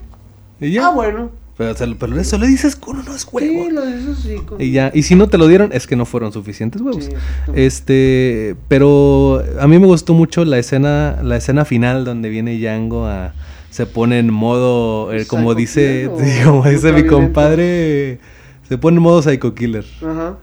Y 0.61 0.71
ya. 0.71 0.87
Ah, 0.87 0.91
bueno. 0.91 1.29
Pero, 1.57 1.71
o 1.71 1.75
sea, 1.75 1.87
pero 1.99 2.19
eso 2.19 2.37
le 2.37 2.47
dices 2.47 2.75
con 2.75 2.99
unos 2.99 3.27
huevos. 3.31 3.65
Sí, 3.67 3.71
lo 3.73 3.85
dices 3.85 4.17
sí. 4.19 4.35
con- 4.45 4.61
Y 4.61 4.71
ya. 4.71 4.91
Y 4.93 5.03
si 5.03 5.15
no 5.15 5.27
te 5.27 5.37
lo 5.39 5.47
dieron, 5.47 5.71
es 5.73 5.87
que 5.87 5.95
no 5.95 6.05
fueron 6.05 6.31
suficientes 6.31 6.81
huevos. 6.81 7.05
Sí. 7.05 7.11
Este, 7.55 8.55
pero 8.67 9.43
a 9.59 9.67
mí 9.67 9.79
me 9.79 9.87
gustó 9.87 10.13
mucho 10.13 10.45
la 10.45 10.59
escena, 10.59 11.19
la 11.23 11.35
escena 11.37 11.65
final 11.65 12.05
donde 12.05 12.29
viene 12.29 12.57
Django 12.59 13.05
a 13.07 13.33
se 13.71 13.85
pone 13.85 14.19
en 14.19 14.31
modo, 14.31 15.11
eh, 15.13 15.25
como 15.27 15.49
¿Psycho 15.51 15.57
dice, 15.59 16.09
como 16.45 16.63
dice 16.63 16.93
mi 16.93 17.05
compadre, 17.05 18.19
se 18.69 18.77
pone 18.77 18.97
en 18.97 19.03
modo 19.03 19.21
psycho 19.21 19.53
killer. 19.55 19.85
Ajá. 20.01 20.37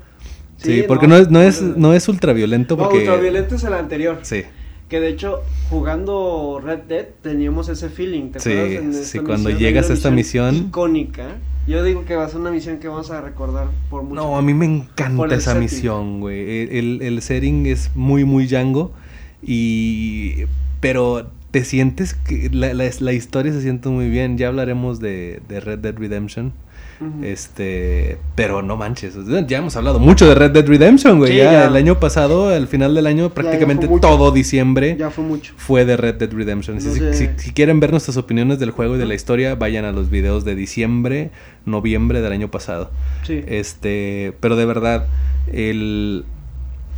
Sí, 0.57 0.85
porque 0.89 1.07
no, 1.07 1.17
es, 1.17 1.31
no 1.31 1.43
es, 1.43 1.61
no 1.63 1.95
es 1.95 2.09
ultraviolento 2.09 2.77
No, 2.77 2.85
porque 2.85 2.99
ultraviolento 2.99 3.55
es 3.57 3.65
el 3.65 3.75
anterior. 3.75 4.19
sí, 4.23 4.43
Que 4.89 5.01
de 5.01 5.09
hecho, 5.09 5.41
jugando 5.71 6.61
Red 6.63 6.81
Dead, 6.89 7.07
teníamos 7.23 7.69
ese 7.69 7.89
feeling. 7.89 8.31
¿te 8.31 8.41
Sí, 8.41 8.51
acuerdas? 8.53 8.83
En 8.85 8.95
sí, 8.95 9.19
cuando 9.21 9.49
misión, 9.49 9.59
llegas 9.59 9.91
a 9.91 9.93
esta 9.95 10.11
misión- 10.11 10.55
Icónica. 10.55 11.37
Yo 11.67 11.83
digo 11.83 12.05
que 12.05 12.15
va 12.15 12.25
a 12.27 12.29
ser 12.29 12.41
una 12.41 12.51
misión 12.51 12.79
que 12.79 12.89
vamos 12.89 13.11
a 13.11 13.23
recordar 13.23 13.69
por 13.89 14.03
mucho 14.03 14.17
No, 14.17 14.37
a 14.37 14.43
mí 14.43 14.53
me 14.53 14.67
encanta 14.67 15.35
esa 15.35 15.53
setting. 15.53 15.63
misión, 15.63 16.21
güey. 16.21 16.63
El, 16.65 16.69
el, 16.71 17.03
el 17.03 17.23
setting 17.23 17.65
es 17.67 17.91
muy, 17.95 18.25
muy 18.25 18.47
Django. 18.47 18.93
Y. 19.43 20.45
Pero 20.81 21.29
te 21.51 21.65
sientes 21.65 22.15
que 22.15 22.51
la, 22.53 22.75
la- 22.75 22.91
la 23.01 23.13
historia 23.13 23.53
se 23.53 23.63
siente 23.63 23.89
muy 23.89 24.09
bien. 24.11 24.37
Ya 24.37 24.49
hablaremos 24.49 25.01
de, 25.01 25.41
de 25.49 25.61
Red 25.61 25.79
Dead 25.79 25.97
Redemption. 25.97 26.53
Este, 27.23 28.19
pero 28.35 28.63
no 28.63 28.77
manches, 28.77 29.15
ya 29.47 29.59
hemos 29.59 29.77
hablado 29.77 29.99
mucho 29.99 30.29
de 30.29 30.35
Red 30.35 30.53
Dead 30.53 30.67
Redemption, 30.67 31.19
güey. 31.19 31.33
Sí, 31.33 31.39
ya, 31.39 31.53
ya. 31.53 31.65
el 31.67 31.77
año 31.77 31.99
pasado, 32.01 32.49
al 32.51 32.69
final 32.69 32.95
del 32.95 33.07
año, 33.07 33.31
prácticamente 33.31 33.89
todo 34.01 34.31
diciembre 34.33 34.97
Ya 34.99 35.11
fue 35.11 35.25
mucho. 35.25 35.53
fue 35.57 35.85
de 35.85 35.97
Red 35.97 36.17
Dead 36.17 36.33
Redemption. 36.33 36.81
Si, 36.81 36.89
No 36.89 36.95
si- 36.95 37.01
sé. 37.01 37.15
si- 37.15 37.29
si 37.37 37.53
quieren 37.53 37.81
ver 37.81 37.91
nuestras 37.91 38.17
opiniones 38.17 38.59
del 38.59 38.71
juego 38.71 38.97
y 38.97 38.99
de 38.99 39.07
la 39.07 39.15
historia, 39.15 39.55
vayan 39.55 39.85
a 39.85 39.93
los 39.93 40.11
videos 40.11 40.45
de 40.45 40.55
diciembre, 40.55 41.31
noviembre 41.67 42.21
del 42.21 42.33
año 42.33 42.51
pasado. 42.51 42.91
Sí. 43.27 43.43
Este, 43.47 44.33
pero 44.41 44.57
de 44.57 44.65
verdad, 44.67 45.07
el 45.53 46.25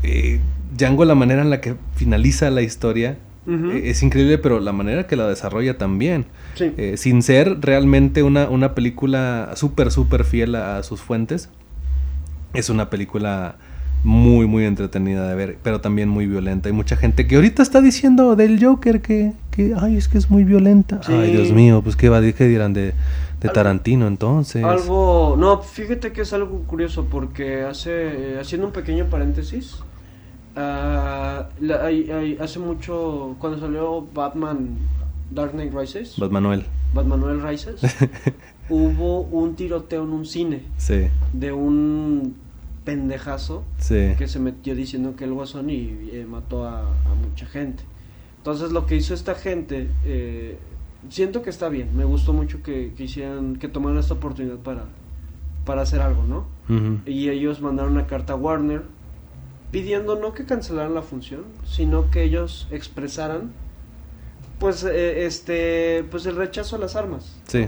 eh, 0.03 0.41
Django, 0.77 1.05
la 1.05 1.15
manera 1.15 1.43
en 1.43 1.51
la 1.51 1.61
que 1.61 1.75
finaliza 1.95 2.51
la 2.51 2.63
historia 2.63 3.17
Eh, 3.49 3.91
es 3.91 4.03
increíble, 4.03 4.39
pero 4.39 4.59
la 4.61 4.73
manera 4.73 5.07
que 5.07 5.17
la 5.17 5.29
desarrolla 5.29 5.79
también. 5.79 6.27
Sí. 6.55 6.73
Eh, 6.77 6.97
sin 6.97 7.23
ser 7.23 7.59
realmente 7.61 8.23
una, 8.23 8.49
una 8.49 8.75
película 8.75 9.53
súper, 9.55 9.91
súper 9.91 10.25
fiel 10.25 10.55
a, 10.55 10.79
a 10.79 10.83
sus 10.83 11.01
fuentes, 11.01 11.49
es 12.55 12.71
una 12.71 12.91
película 12.91 13.57
muy, 14.05 14.47
muy 14.47 14.65
entretenida 14.65 15.29
de 15.29 15.35
ver, 15.35 15.59
pero 15.63 15.81
también 15.81 16.09
muy 16.09 16.27
violenta. 16.27 16.69
Hay 16.69 16.73
mucha 16.73 16.97
gente 16.97 17.27
que 17.27 17.37
ahorita 17.37 17.63
está 17.63 17.81
diciendo 17.81 18.37
del 18.37 18.63
Joker 18.65 19.01
que, 19.01 19.33
que 19.51 19.75
ay, 19.77 19.97
es 19.97 20.07
que 20.07 20.19
es 20.19 20.31
muy 20.31 20.45
violenta. 20.45 21.01
Sí. 21.03 21.13
Ay, 21.13 21.33
Dios 21.33 21.51
mío, 21.53 21.83
pues 21.83 21.97
qué, 21.97 22.09
va, 22.09 22.21
qué 22.21 22.47
dirán 22.47 22.73
de, 22.73 22.93
de 23.41 23.49
Tarantino 23.49 24.07
entonces. 24.07 24.63
Algo, 24.63 25.37
no, 25.39 25.61
fíjate 25.61 26.13
que 26.13 26.23
es 26.23 26.33
algo 26.33 26.63
curioso 26.67 27.07
porque 27.11 27.63
hace, 27.63 27.91
eh, 27.91 28.39
haciendo 28.41 28.69
un 28.69 28.73
pequeño 28.73 29.07
paréntesis, 29.07 29.79
ah, 30.57 31.49
la- 31.61 31.85
hay- 31.85 32.11
hay- 32.11 32.39
hace 32.41 32.59
mucho, 32.59 33.37
cuando 33.39 33.59
salió 33.61 34.07
Batman 34.15 34.79
Dark 35.31 35.53
Knight 35.53 35.73
Rises, 35.75 36.19
Bad 36.19 36.31
Manuel. 36.31 36.65
Batman 36.95 37.21
Noel 37.21 37.43
Rises, 37.43 37.81
hubo 38.71 39.21
un 39.23 39.55
tiroteo 39.55 40.05
en 40.05 40.11
un 40.11 40.25
cine 40.27 40.63
Sí, 40.79 41.09
de 41.33 41.53
un 41.53 42.37
pendejazo 42.85 43.65
sí. 43.79 44.15
que 44.17 44.29
se 44.29 44.39
metió 44.39 44.75
diciendo 44.75 45.17
que 45.17 45.25
el 45.25 45.33
guasón 45.35 45.71
y 45.71 46.09
eh, 46.13 46.27
mató 46.29 46.65
a, 46.65 46.83
a 46.83 47.15
mucha 47.29 47.47
gente. 47.47 47.83
Entonces 48.39 48.71
lo 48.73 48.87
que 48.87 48.95
hizo 48.97 49.13
esta 49.13 49.35
gente, 49.35 49.89
eh, 50.05 50.57
siento 51.11 51.43
que 51.43 51.51
está 51.51 51.69
bien, 51.69 51.97
me 51.97 52.05
gustó 52.05 52.33
mucho 52.33 52.63
que, 52.63 52.93
que 52.97 53.05
hicieran, 53.05 53.57
que 53.57 53.67
tomaran 53.69 53.99
esta 53.99 54.15
oportunidad 54.15 54.57
para, 54.59 54.85
para 55.65 55.83
hacer 55.83 56.01
algo, 56.01 56.23
¿no? 56.25 56.47
Y 57.07 57.29
ellos 57.29 57.61
mandaron 57.61 57.93
una 57.93 58.07
carta 58.07 58.33
a 58.33 58.37
Warner 58.37 58.83
pidiendo 59.71 60.17
no 60.17 60.33
que 60.33 60.45
cancelaran 60.45 60.95
la 60.95 61.03
función, 61.03 61.43
sino 61.67 62.11
que 62.11 62.23
ellos 62.23 62.69
expresaran 62.71 63.53
pues 64.59 64.85
eh, 64.85 65.27
este 65.27 66.05
pues 66.11 66.25
el 66.27 66.37
rechazo 66.37 66.77
a 66.77 66.79
las 66.79 66.97
armas. 66.97 67.37
Sí, 67.47 67.67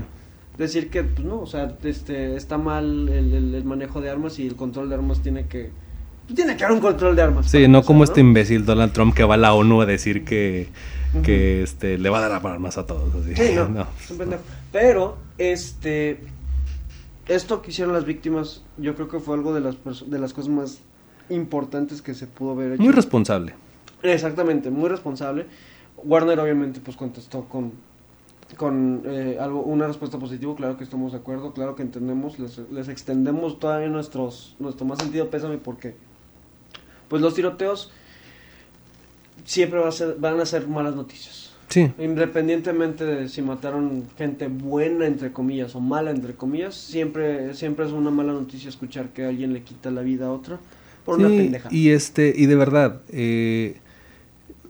Decir 0.56 0.90
que 0.90 1.04
pues 1.04 1.24
no, 1.26 1.40
o 1.40 1.46
sea, 1.46 1.76
este 1.84 2.34
está 2.34 2.58
mal 2.58 3.08
el, 3.08 3.32
el- 3.32 3.54
el 3.54 3.64
manejo 3.64 4.00
de 4.00 4.10
armas 4.10 4.38
y 4.40 4.46
el 4.46 4.56
control 4.56 4.88
de 4.88 4.96
armas 4.96 5.20
tiene 5.20 5.46
que 5.46 5.70
tiene 6.34 6.56
que 6.56 6.64
haber 6.64 6.76
un 6.76 6.82
control 6.82 7.14
de 7.16 7.22
armas. 7.22 7.50
sí, 7.50 7.68
no 7.68 7.82
como 7.82 8.04
este 8.04 8.20
imbécil 8.20 8.64
Donald 8.66 8.92
Trump 8.92 9.14
que 9.14 9.24
va 9.24 9.34
a 9.34 9.38
la 9.38 9.54
ONU 9.54 9.80
a 9.82 9.86
decir 9.86 10.24
que, 10.24 10.68
este, 11.24 11.96
le 11.96 12.10
va 12.10 12.18
a 12.18 12.28
dar 12.28 12.46
armas 12.46 12.76
a 12.76 12.86
todos. 12.86 13.14
Así. 13.14 13.34
Sí, 13.34 13.52
no, 13.54 13.68
No. 13.70 13.86
es 14.02 14.10
un 14.10 14.18
pendejo. 14.18 14.42
Pero, 14.72 15.16
este, 15.38 16.20
esto 17.28 17.62
que 17.62 17.70
hicieron 17.70 17.94
las 17.94 18.04
víctimas, 18.04 18.62
yo 18.76 18.94
creo 18.94 19.08
que 19.08 19.20
fue 19.20 19.36
algo 19.36 19.54
de 19.54 19.60
las, 19.60 19.76
de 20.10 20.18
las 20.18 20.34
cosas 20.34 20.50
más 20.50 20.80
importantes 21.30 22.02
que 22.02 22.14
se 22.14 22.26
pudo 22.26 22.52
haber 22.52 22.72
hecho. 22.72 22.82
Muy 22.82 22.92
responsable. 22.92 23.54
Exactamente, 24.02 24.70
muy 24.70 24.88
responsable. 24.88 25.46
Warner 26.04 26.38
obviamente 26.40 26.80
pues 26.80 26.96
contestó 26.96 27.44
con, 27.44 27.72
con 28.56 29.02
eh, 29.04 29.36
algo, 29.40 29.62
una 29.62 29.86
respuesta 29.86 30.18
positiva, 30.18 30.54
claro 30.54 30.76
que 30.76 30.84
estamos 30.84 31.12
de 31.12 31.18
acuerdo, 31.18 31.52
claro 31.52 31.74
que 31.74 31.82
entendemos, 31.82 32.38
les, 32.38 32.58
les 32.70 32.88
extendemos 32.88 33.58
todavía 33.58 33.88
nuestros, 33.88 34.54
nuestro 34.58 34.86
más 34.86 34.98
sentido 34.98 35.28
pésame 35.28 35.58
porque 35.58 35.94
pues 37.08 37.20
los 37.20 37.34
tiroteos 37.34 37.90
siempre 39.44 39.80
va 39.80 39.88
a 39.88 39.92
ser, 39.92 40.16
van 40.18 40.38
a 40.40 40.46
ser 40.46 40.68
malas 40.68 40.94
noticias. 40.94 41.46
Sí, 41.68 41.92
Independientemente 41.98 43.04
de 43.04 43.28
si 43.28 43.42
mataron 43.42 44.04
gente 44.16 44.48
buena, 44.48 45.04
entre 45.04 45.32
comillas, 45.32 45.74
o 45.74 45.80
mala, 45.80 46.10
entre 46.10 46.34
comillas, 46.34 46.74
siempre, 46.74 47.52
siempre 47.52 47.84
es 47.84 47.92
una 47.92 48.10
mala 48.10 48.32
noticia 48.32 48.70
escuchar 48.70 49.10
que 49.10 49.26
alguien 49.26 49.52
le 49.52 49.62
quita 49.62 49.90
la 49.90 50.00
vida 50.00 50.28
a 50.28 50.32
otro 50.32 50.58
por 51.08 51.18
una 51.18 51.28
Sí, 51.28 51.36
pendeja. 51.38 51.68
Y 51.72 51.88
este, 51.90 52.34
y 52.36 52.46
de 52.46 52.54
verdad, 52.54 53.00
eh, 53.10 53.76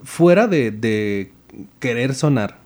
fuera 0.04 0.46
de, 0.46 0.70
de 0.70 1.32
querer 1.80 2.14
sonar 2.14 2.56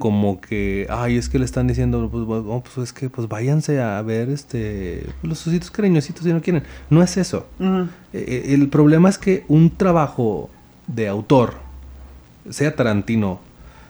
como 0.00 0.40
que, 0.40 0.88
ay, 0.90 1.16
es 1.16 1.28
que 1.28 1.38
le 1.38 1.44
están 1.44 1.68
diciendo, 1.68 2.08
pues, 2.10 2.24
bueno, 2.24 2.60
pues 2.64 2.88
es 2.88 2.92
que 2.92 3.08
pues 3.08 3.28
váyanse 3.28 3.80
a 3.80 4.02
ver 4.02 4.28
este 4.28 5.06
los 5.22 5.46
ositos 5.46 5.70
cariñositos 5.70 6.24
si 6.24 6.32
no 6.32 6.42
quieren. 6.42 6.64
No 6.88 7.04
es 7.04 7.16
eso. 7.16 7.46
Ujú. 7.60 7.86
Eh, 8.12 8.46
el 8.48 8.68
problema 8.68 9.08
es 9.08 9.16
que 9.16 9.44
un 9.46 9.70
trabajo 9.70 10.50
de 10.88 11.06
autor, 11.06 11.54
sea 12.48 12.74
Tarantino, 12.74 13.38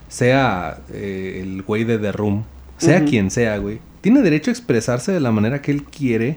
sea 0.09 0.81
eh, 0.93 1.41
el 1.43 1.63
güey 1.63 1.85
de 1.85 1.97
The 1.97 2.13
Room, 2.13 2.45
sea 2.77 3.05
quien 3.07 3.31
sea, 3.31 3.57
güey, 3.57 3.79
tiene 4.03 4.21
derecho 4.21 4.51
a 4.51 4.53
expresarse 4.53 5.13
de 5.13 5.21
la 5.21 5.33
manera 5.33 5.63
que 5.63 5.71
él 5.71 5.85
quiere 5.85 6.37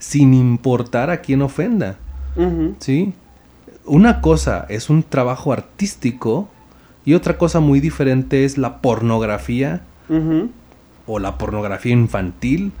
sin 0.00 0.34
importar 0.34 1.10
a 1.10 1.20
quién 1.20 1.42
ofenda. 1.42 1.96
¿Sí? 2.78 3.12
Una 3.86 4.20
cosa 4.20 4.66
es 4.68 4.90
un 4.90 5.02
trabajo 5.02 5.52
artístico 5.52 6.48
y 7.04 7.14
otra 7.14 7.38
cosa 7.38 7.60
muy 7.60 7.80
diferente 7.80 8.44
es 8.44 8.58
la 8.58 8.80
pornografía 8.80 9.80
o 11.06 11.18
la 11.18 11.38
pornografía 11.38 11.92
infantil 11.92 12.72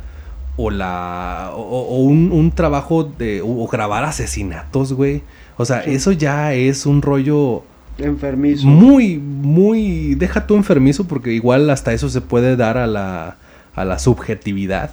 o 0.56 0.70
la 0.70 1.50
o, 1.54 1.60
o 1.62 1.98
un, 2.02 2.30
un 2.32 2.50
trabajo 2.52 3.04
de 3.04 3.40
o, 3.42 3.66
grabar 3.68 4.04
asesinatos, 4.04 4.92
güey. 4.92 5.22
O 5.56 5.64
sea, 5.64 5.82
Sí. 5.84 5.94
eso 5.94 6.12
ya 6.12 6.52
es 6.54 6.86
un 6.86 7.02
rollo 7.02 7.62
Enfermizo. 7.98 8.66
muy 8.66 9.18
muy 9.18 10.14
deja 10.14 10.46
tú 10.46 10.54
enfermizo 10.56 11.04
porque 11.04 11.32
igual 11.32 11.68
hasta 11.70 11.92
eso 11.92 12.08
se 12.08 12.20
puede 12.20 12.56
dar 12.56 12.78
a 12.78 12.86
la 12.86 13.36
a 13.74 13.84
la 13.84 13.98
subjetividad. 13.98 14.92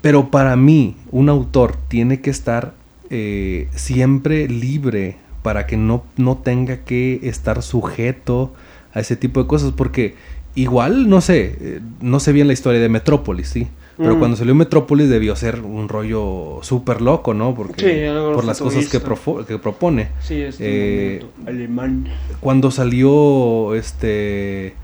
Pero 0.00 0.30
para 0.30 0.56
mí, 0.56 0.96
un 1.10 1.28
autor 1.28 1.76
tiene 1.88 2.20
que 2.20 2.30
estar 2.30 2.72
eh, 3.12 3.68
siempre 3.74 4.48
libre 4.48 5.16
para 5.42 5.66
que 5.66 5.76
no, 5.76 6.02
no 6.16 6.38
tenga 6.38 6.78
que 6.78 7.20
estar 7.22 7.62
sujeto 7.62 8.54
a 8.94 9.00
ese 9.00 9.16
tipo 9.16 9.40
de 9.42 9.46
cosas. 9.46 9.72
Porque 9.72 10.14
igual, 10.54 11.08
no 11.08 11.20
sé, 11.20 11.56
eh, 11.60 11.80
no 12.00 12.18
sé 12.20 12.32
bien 12.32 12.46
la 12.46 12.52
historia 12.54 12.80
de 12.80 12.88
Metrópolis, 12.88 13.48
¿sí? 13.48 13.68
Pero 13.98 14.16
Mm. 14.16 14.18
cuando 14.18 14.36
salió 14.38 14.54
Metrópolis 14.54 15.10
debió 15.10 15.36
ser 15.36 15.60
un 15.60 15.88
rollo 15.90 16.60
súper 16.62 17.02
loco, 17.02 17.34
¿no? 17.34 17.54
Porque 17.54 17.82
Sí, 18.00 18.04
algo 18.06 18.32
por 18.32 18.44
las 18.44 18.58
cosas 18.58 18.86
que, 18.88 18.98
que 19.46 19.58
propone. 19.58 20.08
Sí, 20.22 20.40
este 20.40 21.16
Eh, 21.16 21.24
alemán. 21.46 22.08
Cuando 22.40 22.70
salió 22.70 23.74
este 23.74 24.74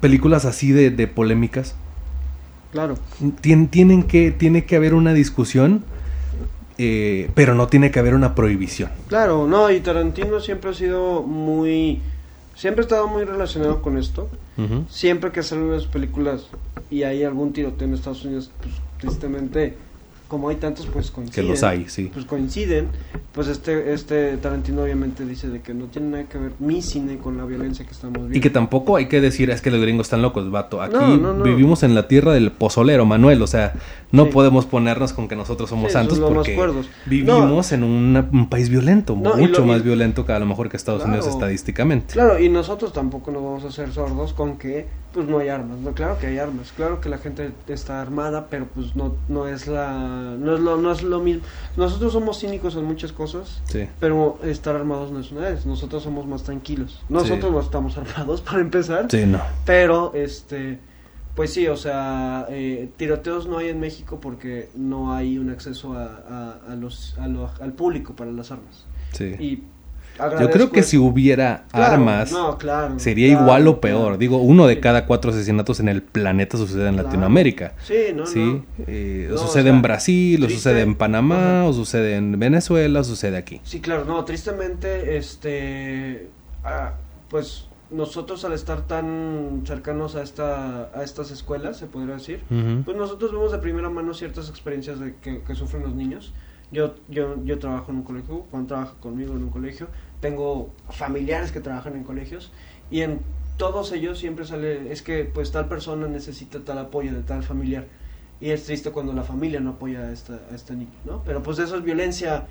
películas 0.00 0.44
así 0.44 0.72
de, 0.72 0.90
de 0.90 1.06
polémicas, 1.06 1.76
Claro. 2.72 2.96
Tien- 3.40 3.70
tienen 3.70 4.02
que, 4.02 4.30
tiene 4.30 4.64
que 4.66 4.76
haber 4.76 4.92
una 4.94 5.14
discusión, 5.14 5.84
eh, 6.78 7.30
pero 7.34 7.54
no 7.54 7.66
tiene 7.66 7.90
que 7.90 7.98
haber 7.98 8.14
una 8.14 8.34
prohibición. 8.34 8.90
Claro, 9.08 9.46
no, 9.46 9.70
y 9.70 9.80
Tarantino 9.80 10.40
siempre 10.40 10.70
ha 10.70 10.74
sido 10.74 11.22
muy... 11.22 12.00
Siempre 12.54 12.82
ha 12.82 12.86
estado 12.86 13.06
muy 13.08 13.24
relacionado 13.24 13.82
con 13.82 13.98
esto. 13.98 14.28
Siempre 14.88 15.30
que 15.30 15.44
salen 15.44 15.70
las 15.70 15.86
películas 15.86 16.48
y 16.90 17.04
hay 17.04 17.22
algún 17.22 17.52
tiroteo 17.52 17.86
en 17.86 17.94
Estados 17.94 18.24
Unidos, 18.24 18.50
pues 18.60 18.74
tristemente, 18.98 19.76
como 20.28 20.50
hay 20.50 20.56
tantos, 20.56 20.86
pues 20.86 21.08
Que 21.08 21.14
coinciden. 21.16 21.48
los 21.48 21.62
hay, 21.62 21.88
sí. 21.88 22.10
Pues 22.12 22.26
coinciden. 22.26 22.88
Pues 23.32 23.48
este, 23.48 23.92
este 23.94 24.36
Tarantino 24.36 24.82
obviamente 24.82 25.24
dice 25.24 25.48
de 25.48 25.60
que 25.62 25.72
no 25.74 25.86
tiene 25.86 26.08
nada 26.08 26.24
que 26.24 26.36
ver 26.38 26.52
mi 26.58 26.82
cine 26.82 27.16
con 27.18 27.36
la 27.38 27.44
violencia 27.44 27.84
que 27.86 27.92
estamos 27.92 28.18
viendo. 28.18 28.36
Y 28.36 28.40
que 28.40 28.50
tampoco 28.50 28.96
hay 28.96 29.06
que 29.06 29.20
decir, 29.20 29.48
es 29.50 29.62
que 29.62 29.70
los 29.70 29.80
gringos 29.80 30.06
están 30.06 30.22
locos, 30.22 30.50
vato. 30.50 30.82
Aquí 30.82 30.94
No, 30.94 31.16
no, 31.16 31.32
no. 31.34 31.44
vivimos 31.44 31.82
en 31.82 31.94
la 31.94 32.08
tierra 32.08 32.32
del 32.32 32.52
pozolero, 32.52 33.06
Manuel. 33.06 33.40
O 33.42 33.46
sea, 33.46 33.74
no 34.12 34.24
Sí. 34.26 34.30
podemos 34.32 34.66
ponernos 34.66 35.12
con 35.12 35.28
que 35.28 35.36
nosotros 35.36 35.70
somos 35.70 35.88
Sí, 35.88 35.92
santos 35.94 36.18
porque 36.18 36.56
vivimos 37.06 37.72
en 37.72 37.82
una- 37.84 38.28
un 38.32 38.48
país 38.48 38.68
violento, 38.68 39.14
mucho 39.16 39.36
lo- 39.60 39.64
y- 39.64 39.68
más 39.68 39.82
violento 39.82 40.26
que 40.26 40.32
a 40.32 40.38
lo 40.38 40.46
mejor 40.46 40.68
que 40.68 40.76
Estados 40.76 41.02
Claro. 41.02 41.18
Unidos 41.18 41.32
estadísticamente. 41.34 42.12
Claro, 42.14 42.38
y 42.38 42.48
nosotros 42.48 42.92
tampoco 42.92 43.30
nos 43.30 43.42
vamos 43.42 43.64
a 43.64 43.68
hacer 43.68 43.92
sordos 43.92 44.32
con 44.32 44.58
que 44.58 44.86
pues 45.12 45.26
no 45.26 45.38
hay 45.38 45.48
armas. 45.48 45.78
No, 45.78 45.92
claro 45.92 46.18
que 46.18 46.26
hay 46.26 46.38
armas, 46.38 46.72
claro 46.76 47.00
que 47.00 47.08
la 47.08 47.18
gente 47.18 47.50
está 47.66 48.00
armada, 48.02 48.46
pero 48.50 48.66
pues 48.66 48.94
no 48.94 49.14
no 49.28 49.46
es 49.48 49.66
la 49.66 50.36
no 50.38 50.54
es 50.54 50.60
lo 50.60 50.76
no 50.76 50.92
es 50.92 51.02
lo 51.02 51.20
mismo. 51.20 51.42
Nosotros 51.76 52.12
somos 52.12 52.38
cínicos 52.40 52.76
en 52.76 52.84
muchas 52.84 53.12
cosas, 53.12 53.60
Sí. 53.64 53.88
pero 54.00 54.38
estar 54.44 54.76
armados 54.76 55.10
no 55.10 55.20
es 55.20 55.32
una 55.32 55.42
de 55.42 55.52
ellas. 55.52 55.66
Nosotros 55.66 56.02
somos 56.02 56.26
más 56.26 56.42
tranquilos. 56.42 57.00
Nosotros 57.08 57.46
Sí. 57.46 57.50
no 57.52 57.60
estamos 57.60 57.96
armados 57.96 58.40
para 58.48 58.60
empezar, 58.60 59.06
Sí, 59.10 59.24
no. 59.26 59.40
pero 59.64 60.12
este 60.14 60.78
pues 61.34 61.52
sí, 61.52 61.68
o 61.68 61.76
sea, 61.76 62.46
eh, 62.50 62.88
tiroteos 62.96 63.46
no 63.46 63.58
hay 63.58 63.68
en 63.68 63.78
México 63.78 64.18
porque 64.20 64.70
no 64.74 65.12
hay 65.14 65.38
un 65.38 65.50
acceso 65.50 65.92
a, 65.94 66.04
a, 66.66 66.72
a 66.72 66.74
los, 66.74 67.16
a 67.16 67.28
lo- 67.28 67.48
al 67.60 67.72
público 67.74 68.16
para 68.16 68.32
las 68.32 68.50
armas. 68.50 68.86
Sí. 69.12 69.36
Y 69.38 69.62
Yo 70.40 70.50
creo 70.50 70.70
que 70.70 70.82
si 70.82 70.98
hubiera 70.98 71.64
Claro, 71.70 71.94
armas, 71.94 72.32
no, 72.32 72.58
claro, 72.58 72.98
sería 72.98 73.28
claro, 73.28 73.42
igual 73.44 73.68
o 73.68 73.80
peor. 73.80 74.18
Digo, 74.18 74.38
uno 74.38 74.66
de 74.66 74.80
cada 74.80 75.06
cuatro 75.06 75.30
asesinatos 75.30 75.80
en 75.80 75.88
el 75.88 76.02
planeta 76.02 76.56
sucede 76.58 76.88
en. 76.88 76.96
Latinoamérica. 76.96 77.74
Sí, 77.84 77.94
no, 78.14 78.26
¿sí? 78.26 78.38
no. 78.40 78.64
Eh, 78.86 79.26
No, 79.30 79.36
o 79.36 79.38
sucede 79.38 79.62
sea, 79.64 79.72
en 79.72 79.82
Brasil, 79.82 80.42
o 80.42 80.46
triste. 80.46 80.62
sucede 80.62 80.80
en 80.82 80.94
Panamá, 80.96 81.64
o 81.64 81.72
sucede 81.72 82.16
en 82.16 82.38
Venezuela, 82.38 83.00
o 83.00 83.04
sucede 83.04 83.36
aquí. 83.36 83.60
Sí, 83.64 83.80
claro, 83.80 84.04
no, 84.04 84.24
tristemente, 84.24 85.16
este, 85.16 86.28
ah, 86.64 86.94
pues 87.30 87.66
nosotros 87.90 88.44
al 88.44 88.52
estar 88.52 88.82
tan 88.86 89.62
cercanos 89.64 90.14
a 90.14 90.22
esta, 90.22 90.90
a 90.94 91.02
estas 91.02 91.30
escuelas, 91.30 91.76
se 91.78 91.86
podría 91.86 92.14
decir, 92.16 92.42
pues 92.84 92.96
nosotros 92.96 93.32
vemos 93.32 93.52
de 93.52 93.58
primera 93.58 93.88
mano 93.88 94.12
ciertas 94.14 94.48
experiencias 94.50 95.00
de 95.00 95.14
que, 95.22 95.40
que 95.42 95.54
sufren 95.54 95.82
los 95.82 95.94
niños. 95.94 96.34
Yo, 96.70 96.94
yo, 97.08 97.42
yo 97.44 97.58
trabajo 97.58 97.90
en 97.92 97.98
un 97.98 98.02
colegio, 98.04 98.44
Juan 98.50 98.66
trabaja 98.66 98.94
conmigo 99.00 99.32
en 99.34 99.42
un 99.44 99.50
colegio, 99.50 99.88
tengo 100.20 100.74
familiares 100.90 101.50
que 101.50 101.60
trabajan 101.60 101.96
en 101.96 102.04
colegios 102.04 102.52
y 102.90 103.00
en 103.02 103.20
todos 103.56 103.90
ellos 103.92 104.18
siempre 104.18 104.44
sale, 104.44 104.92
es 104.92 105.02
que 105.02 105.24
pues 105.24 105.50
tal 105.50 105.66
persona 105.68 106.06
necesita 106.08 106.60
tal 106.60 106.78
apoyo 106.78 107.12
de 107.14 107.22
tal 107.22 107.42
familiar 107.42 107.86
y 108.40 108.50
es 108.50 108.64
triste 108.64 108.90
cuando 108.90 109.14
la 109.14 109.22
familia 109.24 109.60
no 109.60 109.70
apoya 109.70 110.00
a, 110.00 110.12
esta, 110.12 110.40
a 110.50 110.54
este 110.54 110.74
niño, 110.76 110.92
¿no? 111.04 111.22
Pero 111.24 111.42
pues 111.42 111.58
eso 111.58 111.76
es 111.76 111.82
violencia 111.82 112.46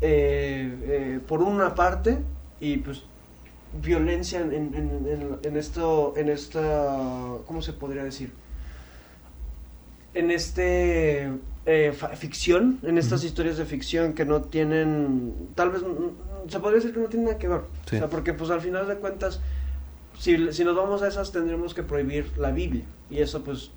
eh, 0.00 0.78
eh, 1.16 1.20
por 1.26 1.42
una 1.42 1.74
parte 1.74 2.18
y 2.60 2.78
pues 2.78 3.04
violencia 3.72 4.40
en, 4.40 4.52
en, 4.52 5.38
en- 5.42 5.56
esto, 5.56 6.14
en 6.16 6.28
esta, 6.28 7.38
¿cómo 7.46 7.62
se 7.62 7.72
podría 7.72 8.04
decir? 8.04 8.32
En 10.14 10.30
este 10.30 11.30
eh, 11.66 11.92
ficción, 12.14 12.78
en 12.84 12.96
estas 12.96 13.24
historias 13.24 13.56
de 13.58 13.64
ficción 13.64 14.12
que 14.12 14.24
no 14.24 14.40
tienen, 14.42 15.34
tal 15.54 15.70
vez, 15.70 15.82
se 16.48 16.60
podría 16.60 16.76
decir 16.76 16.94
que 16.94 17.00
no 17.00 17.06
tienen 17.06 17.26
nada 17.26 17.38
que 17.38 17.48
ver. 17.48 17.60
Sí. 17.90 17.96
O 17.96 17.98
sea, 17.98 18.08
porque 18.08 18.32
pues 18.32 18.50
al 18.50 18.60
final 18.60 18.86
de 18.86 18.94
cuentas, 18.96 19.40
si, 20.18 20.52
si 20.52 20.64
nos 20.64 20.76
vamos 20.76 21.02
a 21.02 21.08
esas 21.08 21.32
tendremos 21.32 21.74
que 21.74 21.82
prohibir 21.82 22.30
la 22.38 22.50
Biblia 22.52 22.84
y 23.10 23.18
eso 23.18 23.42
pues 23.42 23.70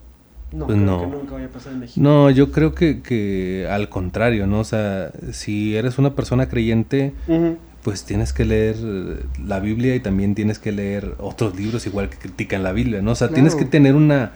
no, 0.52 0.66
Pues 0.68 0.78
creo 0.78 0.90
no. 0.90 1.00
que 1.02 1.08
nunca 1.08 1.34
vaya 1.34 1.46
a 1.48 1.50
pasar 1.50 1.74
en 1.74 1.80
México. 1.80 2.00
No, 2.02 2.30
yo 2.30 2.52
creo 2.52 2.74
que, 2.74 3.02
que 3.02 3.68
al 3.70 3.90
contrario, 3.90 4.48
¿no? 4.48 4.60
O 4.62 4.64
sea, 4.64 5.12
si 5.32 5.76
eres 5.76 5.98
una 5.98 6.16
persona 6.16 6.48
creyente, 6.50 7.14
pues 7.84 8.04
tienes 8.04 8.34
que 8.34 8.46
leer 8.46 8.76
la 9.44 9.60
Biblia 9.60 9.96
y 9.96 10.00
también 10.00 10.36
tienes 10.36 10.58
que 10.60 10.72
leer 10.72 11.14
otros 11.20 11.56
libros 11.56 11.86
igual 11.88 12.10
que 12.10 12.18
critican 12.18 12.64
la 12.64 12.72
Biblia, 12.72 13.02
¿no? 13.02 13.12
O 13.12 13.16
sea, 13.16 13.30
tienes 13.30 13.56
que 13.56 13.66
tener 13.66 13.96
una, 13.96 14.32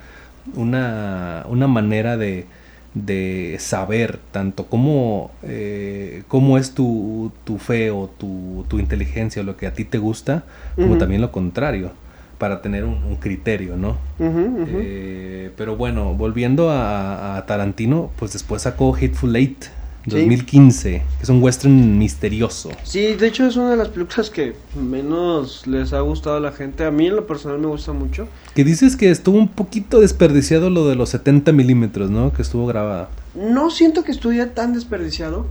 una, 0.55 1.45
una 1.49 1.67
manera 1.67 2.15
de, 2.17 2.45
de 2.93 3.57
saber 3.59 4.19
tanto 4.31 4.65
cómo, 4.67 5.31
eh, 5.43 6.23
cómo 6.27 6.57
es 6.57 6.73
tu, 6.73 7.31
tu 7.43 7.57
fe 7.57 7.89
o 7.91 8.09
tu, 8.17 8.65
tu 8.67 8.79
inteligencia 8.79 9.41
o 9.41 9.45
lo 9.45 9.57
que 9.57 9.65
a 9.67 9.73
ti 9.73 9.83
te 9.85 9.97
gusta, 9.97 10.43
como 10.75 10.97
también 10.97 11.21
lo 11.21 11.31
contrario, 11.31 11.91
para 12.37 12.61
tener 12.61 12.83
un, 12.83 13.03
un 13.03 13.15
criterio, 13.15 13.77
¿no? 13.77 13.97
Eh, 14.19 15.51
pero 15.57 15.75
bueno, 15.75 16.13
volviendo 16.13 16.69
a, 16.69 17.37
a 17.37 17.45
Tarantino, 17.45 18.11
pues 18.17 18.33
después 18.33 18.61
sacó 18.63 18.93
Hateful 18.95 19.35
Eight. 19.35 19.65
2015, 20.05 20.89
que 20.91 21.23
es 21.23 21.29
un 21.29 21.41
western 21.41 21.97
misterioso. 21.97 22.69
Sí, 22.83 23.13
de 23.13 23.27
hecho 23.27 23.45
es 23.45 23.55
una 23.55 23.71
de 23.71 23.77
las 23.77 23.89
películas 23.89 24.29
que 24.29 24.55
menos 24.75 25.65
les 25.65 25.93
ha 25.93 26.01
gustado 26.01 26.37
a 26.37 26.39
la 26.39 26.51
gente. 26.51 26.85
A 26.85 26.91
mí 26.91 27.07
en 27.07 27.15
lo 27.15 27.25
personal 27.25 27.59
me 27.59 27.67
gusta 27.67 27.93
mucho. 27.93 28.27
Que 28.53 28.63
dices 28.63 28.95
que 28.95 29.09
estuvo 29.09 29.37
un 29.37 29.47
poquito 29.47 29.99
desperdiciado 29.99 30.69
lo 30.69 30.87
de 30.87 30.95
los 30.95 31.09
70 31.09 31.51
milímetros, 31.53 32.09
¿no? 32.09 32.33
Que 32.33 32.41
estuvo 32.41 32.65
grabada. 32.65 33.09
No 33.35 33.71
siento 33.71 34.03
que 34.03 34.11
estuviera 34.11 34.53
tan 34.53 34.73
desperdiciado, 34.73 35.47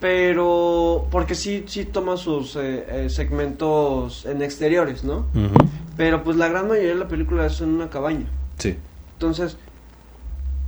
pero 0.00 1.08
porque 1.10 1.34
sí, 1.34 1.64
sí 1.66 1.84
toma 1.84 2.16
sus 2.16 2.56
eh, 2.56 2.84
eh, 2.88 3.06
segmentos 3.08 4.26
en 4.26 4.42
exteriores, 4.42 5.02
¿no? 5.02 5.26
Pero 5.96 6.22
pues 6.22 6.36
la 6.36 6.48
gran 6.48 6.68
mayoría 6.68 6.90
de 6.90 6.98
la 6.98 7.08
película 7.08 7.46
es 7.46 7.60
en 7.60 7.70
una 7.70 7.88
cabaña. 7.88 8.26
Sí. 8.58 8.76
Entonces, 9.14 9.56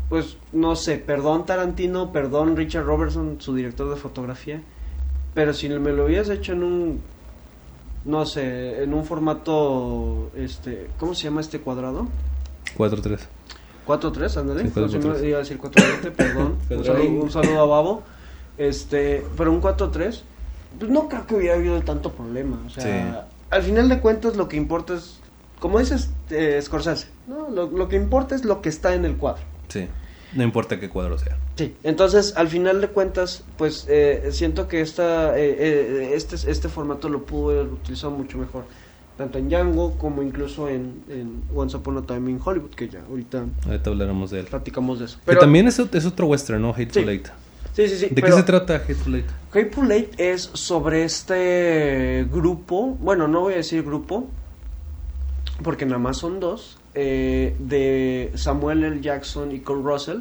pues 0.09 0.37
no 0.53 0.75
sé, 0.77 0.97
perdón 0.97 1.45
Tarantino, 1.47 2.13
perdón 2.13 2.57
Richard 2.57 2.85
Robertson, 2.85 3.37
su 3.41 3.55
director 3.55 3.91
de 3.91 3.97
fotografía, 3.97 4.63
pero 5.35 5.53
si 5.53 5.69
me 5.69 5.93
lo 5.93 6.07
hubieras 6.07 6.29
hecho 6.31 6.53
en 6.53 6.63
un, 6.65 7.01
no 8.05 8.25
sé, 8.27 8.83
en 8.83 8.95
un 8.95 9.05
formato, 9.05 10.31
este, 10.37 10.89
¿cómo 10.99 11.15
se 11.15 11.25
llama 11.25 11.41
este 11.41 11.61
cuadrado? 11.61 12.07
4-3. 12.77 13.19
4-3, 13.87 14.37
ándale. 14.37 14.65
Sí, 14.69 14.73
No, 14.77 14.89
si 14.89 14.99
4-3. 14.99 15.21
me 15.21 15.29
iba 15.29 15.37
a 15.37 15.41
decir 15.41 15.59
4-20, 15.59 16.13
perdón. 16.13 16.57
un, 16.71 16.85
saludo, 16.85 17.23
un 17.23 17.31
saludo 17.31 17.61
a 17.61 17.67
Babo. 17.67 18.03
Este, 18.59 19.25
pero 19.37 19.51
un 19.53 19.63
4-3, 19.63 20.21
pues 20.79 20.91
no 20.91 21.09
creo 21.09 21.27
que 21.27 21.35
hubiera 21.37 21.55
habido 21.55 21.81
tanto 21.83 22.13
problema. 22.13 22.61
O 22.67 22.71
sea, 22.71 22.83
Sí. 22.83 23.27
al 23.51 23.63
final 23.63 23.89
de 23.89 24.01
cuentas 24.01 24.37
lo 24.37 24.49
que 24.49 24.57
importa 24.57 24.95
es, 24.95 25.21
como 25.61 25.79
dices 25.79 26.11
eh, 26.31 26.59
Scorsese, 26.63 27.09
¿no? 27.27 27.49
Lo, 27.51 27.71
lo 27.71 27.89
que 27.89 27.97
importa 27.97 28.35
es 28.35 28.45
lo 28.45 28.61
que 28.61 28.69
está 28.69 28.95
en 28.95 29.05
el 29.05 29.17
cuadro. 29.17 29.43
Sí. 29.69 29.87
No 30.35 30.43
importa 30.45 30.79
qué 30.79 30.91
cuadro 30.91 31.19
sea. 31.19 31.37
Sí, 31.57 31.75
entonces 31.83 32.35
al 32.37 32.49
final 32.49 32.81
de 32.83 32.89
cuentas, 32.89 33.45
pues 33.57 33.87
eh, 33.89 34.29
siento 34.33 34.69
que 34.69 34.81
esta, 34.83 35.39
eh, 35.39 35.57
eh, 35.59 36.11
este, 36.15 36.37
este 36.51 36.69
formato 36.69 37.09
lo 37.09 37.25
pudo 37.25 37.51
haber 37.59 37.73
utilizado 37.73 38.11
mucho 38.13 38.37
mejor, 38.37 38.65
tanto 39.17 39.39
en 39.39 39.49
Django 39.49 39.97
como 39.97 40.23
incluso 40.23 40.69
en, 40.69 41.03
en 41.09 41.43
Once 41.55 41.75
Upon 41.77 41.97
a 41.99 42.03
Time 42.03 42.31
in 42.31 42.41
Hollywood, 42.45 42.71
que 42.71 42.89
ya 42.91 43.01
ahorita 43.09 43.47
Ahorita 43.67 43.91
hablaremos 43.91 44.31
de 44.31 44.41
él. 44.41 44.47
platicamos 44.47 44.99
de 44.99 45.07
eso. 45.07 45.19
que 45.27 45.35
también 45.37 45.67
es, 45.67 45.79
es 45.79 46.05
otro 46.07 46.27
western, 46.27 46.61
¿no? 46.61 46.71
Hateful 46.73 47.05
Sí. 47.05 47.09
Eight. 47.09 47.29
sí, 47.73 47.89
sí, 47.89 47.97
sí. 47.97 48.07
¿De 48.11 48.21
pero 48.21 48.27
qué 48.27 48.33
se 48.35 48.43
trata 48.43 48.75
Hateful 48.77 49.15
Eight? 49.17 49.27
Hateful 49.55 49.91
Eight 49.91 50.13
es 50.21 50.43
sobre 50.53 51.05
este 51.05 52.27
grupo, 52.31 52.97
bueno, 53.01 53.27
no 53.29 53.41
voy 53.41 53.55
a 53.55 53.57
decir 53.57 53.83
grupo, 53.83 54.29
porque 55.63 55.87
nada 55.87 55.99
más 55.99 56.19
son 56.19 56.39
dos, 56.39 56.78
eh, 56.95 57.55
de 57.59 58.33
Samuel 58.35 58.85
L. 58.85 59.01
Jackson 59.01 59.53
y 59.53 59.61
Cole 59.61 59.83
Russell, 59.83 60.21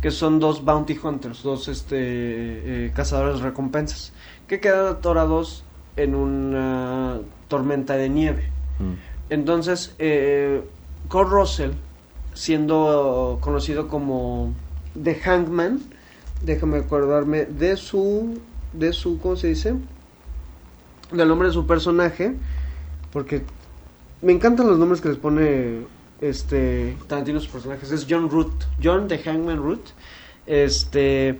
que 0.00 0.10
son 0.10 0.38
dos 0.38 0.64
bounty 0.64 0.98
hunters, 1.02 1.42
dos 1.42 1.68
este, 1.68 1.96
eh, 1.98 2.92
cazadores 2.94 3.38
de 3.38 3.44
recompensas, 3.44 4.12
que 4.46 4.60
quedan 4.60 4.86
atorados 4.86 5.64
en 5.96 6.14
una 6.14 7.20
tormenta 7.48 7.96
de 7.96 8.08
nieve. 8.08 8.50
Mm. 8.78 8.94
Entonces, 9.30 9.94
eh, 9.98 10.62
Cole 11.08 11.30
Russell, 11.30 11.70
siendo 12.34 13.38
conocido 13.40 13.88
como 13.88 14.52
The 15.02 15.14
Hangman, 15.16 15.80
déjame 16.42 16.78
acordarme 16.78 17.46
de 17.46 17.76
su, 17.76 18.38
de 18.72 18.92
su, 18.92 19.18
¿cómo 19.18 19.36
se 19.36 19.48
dice? 19.48 19.74
Del 21.12 21.28
nombre 21.28 21.48
de 21.48 21.54
su 21.54 21.66
personaje, 21.66 22.34
porque 23.12 23.42
me 24.20 24.32
encantan 24.32 24.66
los 24.66 24.78
nombres 24.78 25.00
que 25.00 25.08
les 25.08 25.18
pone 25.18 25.80
este 26.28 26.96
Tarantino 27.06 27.40
sus 27.40 27.50
personajes. 27.50 27.90
Es 27.90 28.06
John 28.08 28.30
Root, 28.30 28.52
John 28.82 29.08
The 29.08 29.18
Hangman 29.18 29.58
Root. 29.58 29.90
Este 30.46 31.38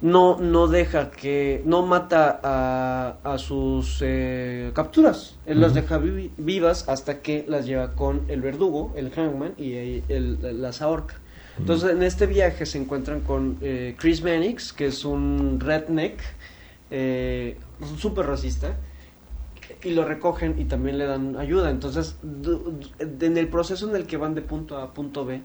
no, 0.00 0.38
no 0.38 0.68
deja 0.68 1.10
que, 1.10 1.62
no 1.64 1.84
mata 1.84 2.40
a, 2.42 3.16
a 3.24 3.38
sus 3.38 3.98
eh, 4.00 4.70
capturas. 4.74 5.36
Él 5.44 5.60
las 5.60 5.74
deja 5.74 5.98
vi- 5.98 6.30
vivas 6.36 6.88
hasta 6.88 7.20
que 7.20 7.44
las 7.48 7.66
lleva 7.66 7.94
con 7.94 8.22
el 8.28 8.40
verdugo, 8.40 8.92
el 8.96 9.10
hangman, 9.10 9.54
y 9.58 9.74
ahí 9.74 10.04
él 10.08 10.38
las 10.62 10.82
ahorca. 10.82 11.16
Entonces 11.58 11.90
en 11.90 12.04
este 12.04 12.26
viaje 12.26 12.64
se 12.66 12.78
encuentran 12.78 13.20
con 13.20 13.58
eh, 13.60 13.96
Chris 13.98 14.22
Mannix, 14.22 14.72
que 14.72 14.86
es 14.86 15.04
un 15.04 15.58
redneck, 15.58 16.20
eh, 16.90 17.56
súper 17.98 18.26
racista, 18.26 18.76
y 19.82 19.90
lo 19.90 20.04
recogen 20.04 20.56
y 20.58 20.64
también 20.64 20.98
le 20.98 21.06
dan 21.06 21.36
ayuda. 21.36 21.70
Entonces, 21.70 22.16
en 23.20 23.36
el 23.36 23.48
proceso 23.48 23.88
en 23.88 23.96
el 23.96 24.06
que 24.06 24.16
van 24.16 24.34
de 24.34 24.42
punto 24.42 24.78
A 24.78 24.84
a 24.84 24.94
punto 24.94 25.24
B, 25.24 25.40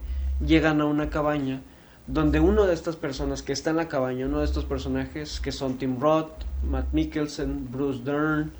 llegan 0.46 0.82
a 0.82 0.86
una 0.86 1.10
cabaña 1.10 1.62
donde 2.08 2.40
uno 2.40 2.66
de 2.66 2.74
estas 2.74 2.96
personas 2.96 3.44
que 3.44 3.54
está 3.54 3.70
en 3.70 3.78
la 3.78 3.88
cabaña, 3.88 4.26
uno 4.26 4.40
de 4.40 4.46
estos 4.46 4.66
personajes 4.66 5.40
que 5.40 5.52
son 5.52 5.78
Tim 5.78 6.00
Roth, 6.00 6.44
Matt 6.70 6.92
Mikkelsen, 6.92 7.72
Bruce 7.72 8.02
Dern, 8.04 8.52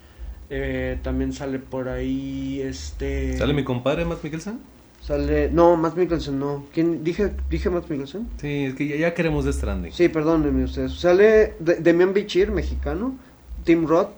eh, 0.50 1.00
también 1.02 1.34
sale 1.34 1.60
por 1.60 1.90
ahí 1.90 2.62
este 2.62 3.38
¿Sale 3.38 3.54
mi 3.54 3.64
compadre 3.64 4.06
Matt 4.06 4.24
Mikkelsen? 4.24 4.60
sale 5.02 5.50
no 5.52 5.76
Matt 5.76 5.98
Mikkelsen 5.98 6.40
no 6.40 6.66
quién 6.74 7.04
dije 7.04 7.32
dije 7.50 7.70
Matt 7.70 7.90
Mikkelsen 7.90 8.30
Sí, 8.38 8.66
es 8.66 8.76
que 8.76 8.88
ya, 8.88 8.96
ya 8.96 9.14
queremos 9.14 9.46
de 9.46 9.52
Stranding. 9.54 9.92
sí 9.92 10.10
perdónenme 10.10 10.64
ustedes 10.66 10.94
sale 10.94 11.56
de, 11.60 11.76
Demian 11.76 12.14
Bichir 12.14 12.52
mexicano 12.52 13.16
Tim 13.64 13.86
Roth 13.88 14.10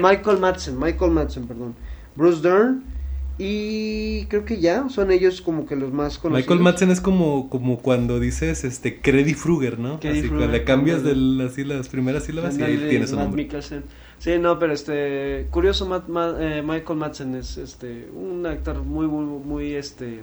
Michael 0.00 0.38
Madsen 0.38 0.78
Michael 0.78 1.10
Madsen 1.12 1.46
perdón 1.46 1.74
Bruce 2.16 2.40
Dern 2.42 2.84
y 3.36 4.26
creo 4.26 4.44
que 4.44 4.60
ya 4.60 4.88
son 4.88 5.10
ellos 5.10 5.40
como 5.40 5.66
que 5.66 5.74
los 5.74 5.92
más 5.92 6.18
conocidos 6.18 6.46
Michael 6.48 6.60
Madsen 6.60 6.90
es 6.90 7.00
como, 7.00 7.50
como 7.50 7.78
cuando 7.80 8.20
dices 8.20 8.62
este 8.62 9.00
Freddy 9.02 9.34
Fruger, 9.34 9.78
¿no? 9.80 9.98
Freddy 9.98 10.20
así, 10.20 10.30
le 10.30 10.62
cambias 10.64 11.02
de 11.02 11.16
las 11.16 11.88
primeras 11.88 12.24
sílabas 12.24 12.56
y 12.58 12.62
ahí 12.62 12.86
tienes 12.88 13.10
Matt 13.12 13.20
nombre. 13.24 13.42
Mikkelsen. 13.42 13.82
Sí, 14.18 14.38
no, 14.38 14.58
pero 14.60 14.72
este 14.72 15.48
curioso 15.50 15.84
Matt- 15.86 16.08
Ma- 16.08 16.36
eh, 16.38 16.62
Michael 16.64 16.98
Madsen 16.98 17.34
es 17.34 17.56
este 17.58 18.08
un 18.14 18.46
actor 18.46 18.82
muy 18.84 19.06
muy 19.08 19.24
muy 19.24 19.74
este 19.74 20.20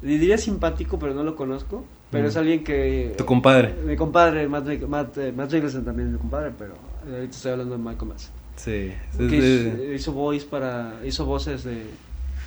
diría 0.00 0.38
simpático, 0.38 0.98
pero 1.00 1.12
no 1.14 1.24
lo 1.24 1.34
conozco, 1.34 1.84
pero 2.12 2.24
Mm. 2.24 2.28
es 2.28 2.36
alguien 2.36 2.62
que 2.64 3.14
Tu 3.18 3.24
compadre. 3.26 3.74
Mi 3.84 3.96
compadre 3.96 4.46
Matt, 4.48 4.66
Matt, 4.88 5.18
eh, 5.18 5.32
Matt 5.36 5.50
también 5.50 6.06
es 6.08 6.12
mi 6.12 6.18
compadre, 6.18 6.52
pero 6.56 6.74
ahorita 7.04 7.36
estoy 7.36 7.52
hablando 7.52 7.76
de 7.76 7.82
Michael 7.82 8.08
Madsen. 8.08 8.30
Sí. 8.56 8.92
que 9.16 9.36
hizo, 9.36 9.92
hizo 9.94 10.12
voice 10.12 10.46
para, 10.46 11.00
hizo 11.04 11.24
voces 11.24 11.64
de, 11.64 11.84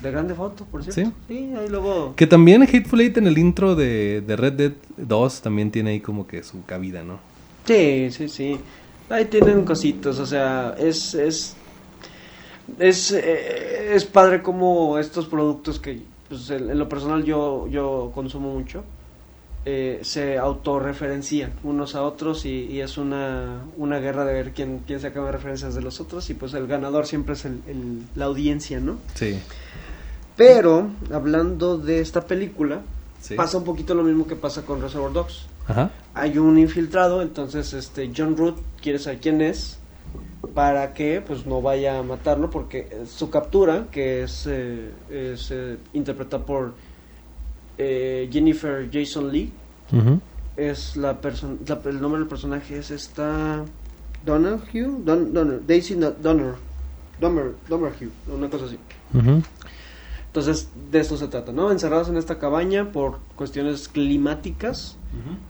de 0.01 0.11
Grande 0.11 0.35
Foto, 0.35 0.65
por 0.65 0.83
cierto. 0.83 1.11
Sí. 1.27 1.53
ahí 1.57 1.67
luego... 1.69 2.13
Que 2.15 2.27
también 2.27 2.61
Hateful 2.61 3.01
Eight 3.01 3.17
en 3.17 3.27
el 3.27 3.37
intro 3.37 3.75
de, 3.75 4.21
de 4.21 4.35
Red 4.35 4.53
Dead 4.53 4.73
2 4.97 5.41
también 5.41 5.71
tiene 5.71 5.91
ahí 5.91 5.99
como 6.01 6.27
que 6.27 6.43
su 6.43 6.63
cabida, 6.65 7.03
¿no? 7.03 7.19
Sí, 7.65 8.09
sí, 8.11 8.29
sí. 8.29 8.59
Ahí 9.09 9.25
tienen 9.25 9.65
cositas, 9.65 10.19
o 10.19 10.25
sea, 10.25 10.75
es 10.77 11.13
es 11.13 11.55
es, 12.79 13.11
eh, 13.11 13.93
es 13.93 14.05
padre 14.05 14.41
como 14.41 14.97
estos 14.97 15.27
productos 15.27 15.79
que 15.79 16.01
pues, 16.29 16.49
en, 16.49 16.69
en 16.69 16.79
lo 16.79 16.87
personal 16.87 17.23
yo 17.23 17.67
yo 17.67 18.11
consumo 18.15 18.53
mucho 18.53 18.83
eh, 19.65 19.99
se 20.03 20.37
autorreferencian 20.37 21.53
unos 21.63 21.95
a 21.95 22.03
otros 22.03 22.45
y, 22.45 22.65
y 22.65 22.81
es 22.81 22.97
una, 22.97 23.61
una 23.77 23.99
guerra 23.99 24.25
de 24.25 24.33
ver 24.33 24.51
quién, 24.51 24.81
quién 24.85 24.99
saca 24.99 25.21
más 25.21 25.31
referencias 25.31 25.73
de 25.75 25.81
los 25.81 25.99
otros 26.01 26.29
y 26.29 26.33
pues 26.33 26.53
el 26.53 26.67
ganador 26.67 27.05
siempre 27.07 27.33
es 27.35 27.45
el- 27.45 27.61
el- 27.67 28.01
la 28.15 28.25
audiencia, 28.25 28.79
¿no? 28.79 28.97
Sí. 29.15 29.39
Pero 30.35 30.89
hablando 31.11 31.77
de 31.77 31.99
esta 32.01 32.21
película 32.25 32.81
sí. 33.21 33.35
pasa 33.35 33.57
un 33.57 33.63
poquito 33.63 33.93
lo 33.93 34.03
mismo 34.03 34.25
que 34.27 34.35
pasa 34.35 34.63
con 34.63 34.81
Reservoir 34.81 35.13
Dogs 35.13 35.45
Ajá. 35.67 35.91
hay 36.13 36.37
un 36.37 36.57
infiltrado, 36.57 37.21
entonces 37.21 37.73
este 37.73 38.11
John 38.15 38.35
Root 38.35 38.57
quiere 38.81 38.99
saber 38.99 39.19
quién 39.19 39.41
es 39.41 39.77
para 40.53 40.93
que 40.93 41.21
pues 41.25 41.45
no 41.45 41.61
vaya 41.61 41.99
a 41.99 42.03
matarlo 42.03 42.49
porque 42.49 42.79
eh, 42.91 43.03
su 43.07 43.29
captura 43.29 43.85
que 43.91 44.23
es, 44.23 44.45
eh, 44.49 44.89
es 45.09 45.51
eh, 45.51 45.77
interpretada 45.93 46.45
por 46.45 46.73
eh, 47.77 48.29
Jennifer 48.31 48.89
Jason 48.91 49.31
Lee 49.31 49.51
es 50.57 50.95
la 50.95 51.19
persona 51.21 51.55
el 51.85 52.01
nombre 52.01 52.19
del 52.19 52.27
personaje 52.27 52.77
es 52.77 52.91
esta 52.91 53.63
Donahue 54.25 54.87
Don, 55.03 55.33
Donner, 55.33 55.61
Daisy 55.65 55.95
No- 55.95 56.11
Donner 56.11 56.53
Donner 57.19 57.53
Donnerhue, 57.69 58.09
una 58.27 58.49
cosa 58.49 58.65
así 58.65 58.77
entonces 60.27 60.69
de 60.91 60.99
esto 60.99 61.17
se 61.17 61.27
trata 61.27 61.51
no 61.51 61.71
encerrados 61.71 62.09
en 62.09 62.17
esta 62.17 62.39
cabaña 62.39 62.91
por 62.91 63.19
cuestiones 63.35 63.87
climáticas 63.87 64.97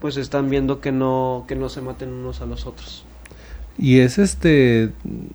pues 0.02 0.18
están 0.18 0.50
viendo 0.50 0.82
que 0.82 0.92
no 0.92 1.46
que 1.48 1.56
no 1.56 1.70
se 1.70 1.82
maten 1.82 2.10
unos 2.10 2.42
a 2.42 2.46
los 2.46 2.66
otros. 2.66 3.06
Y 3.78 4.00
es 4.00 4.18
este. 4.20 4.92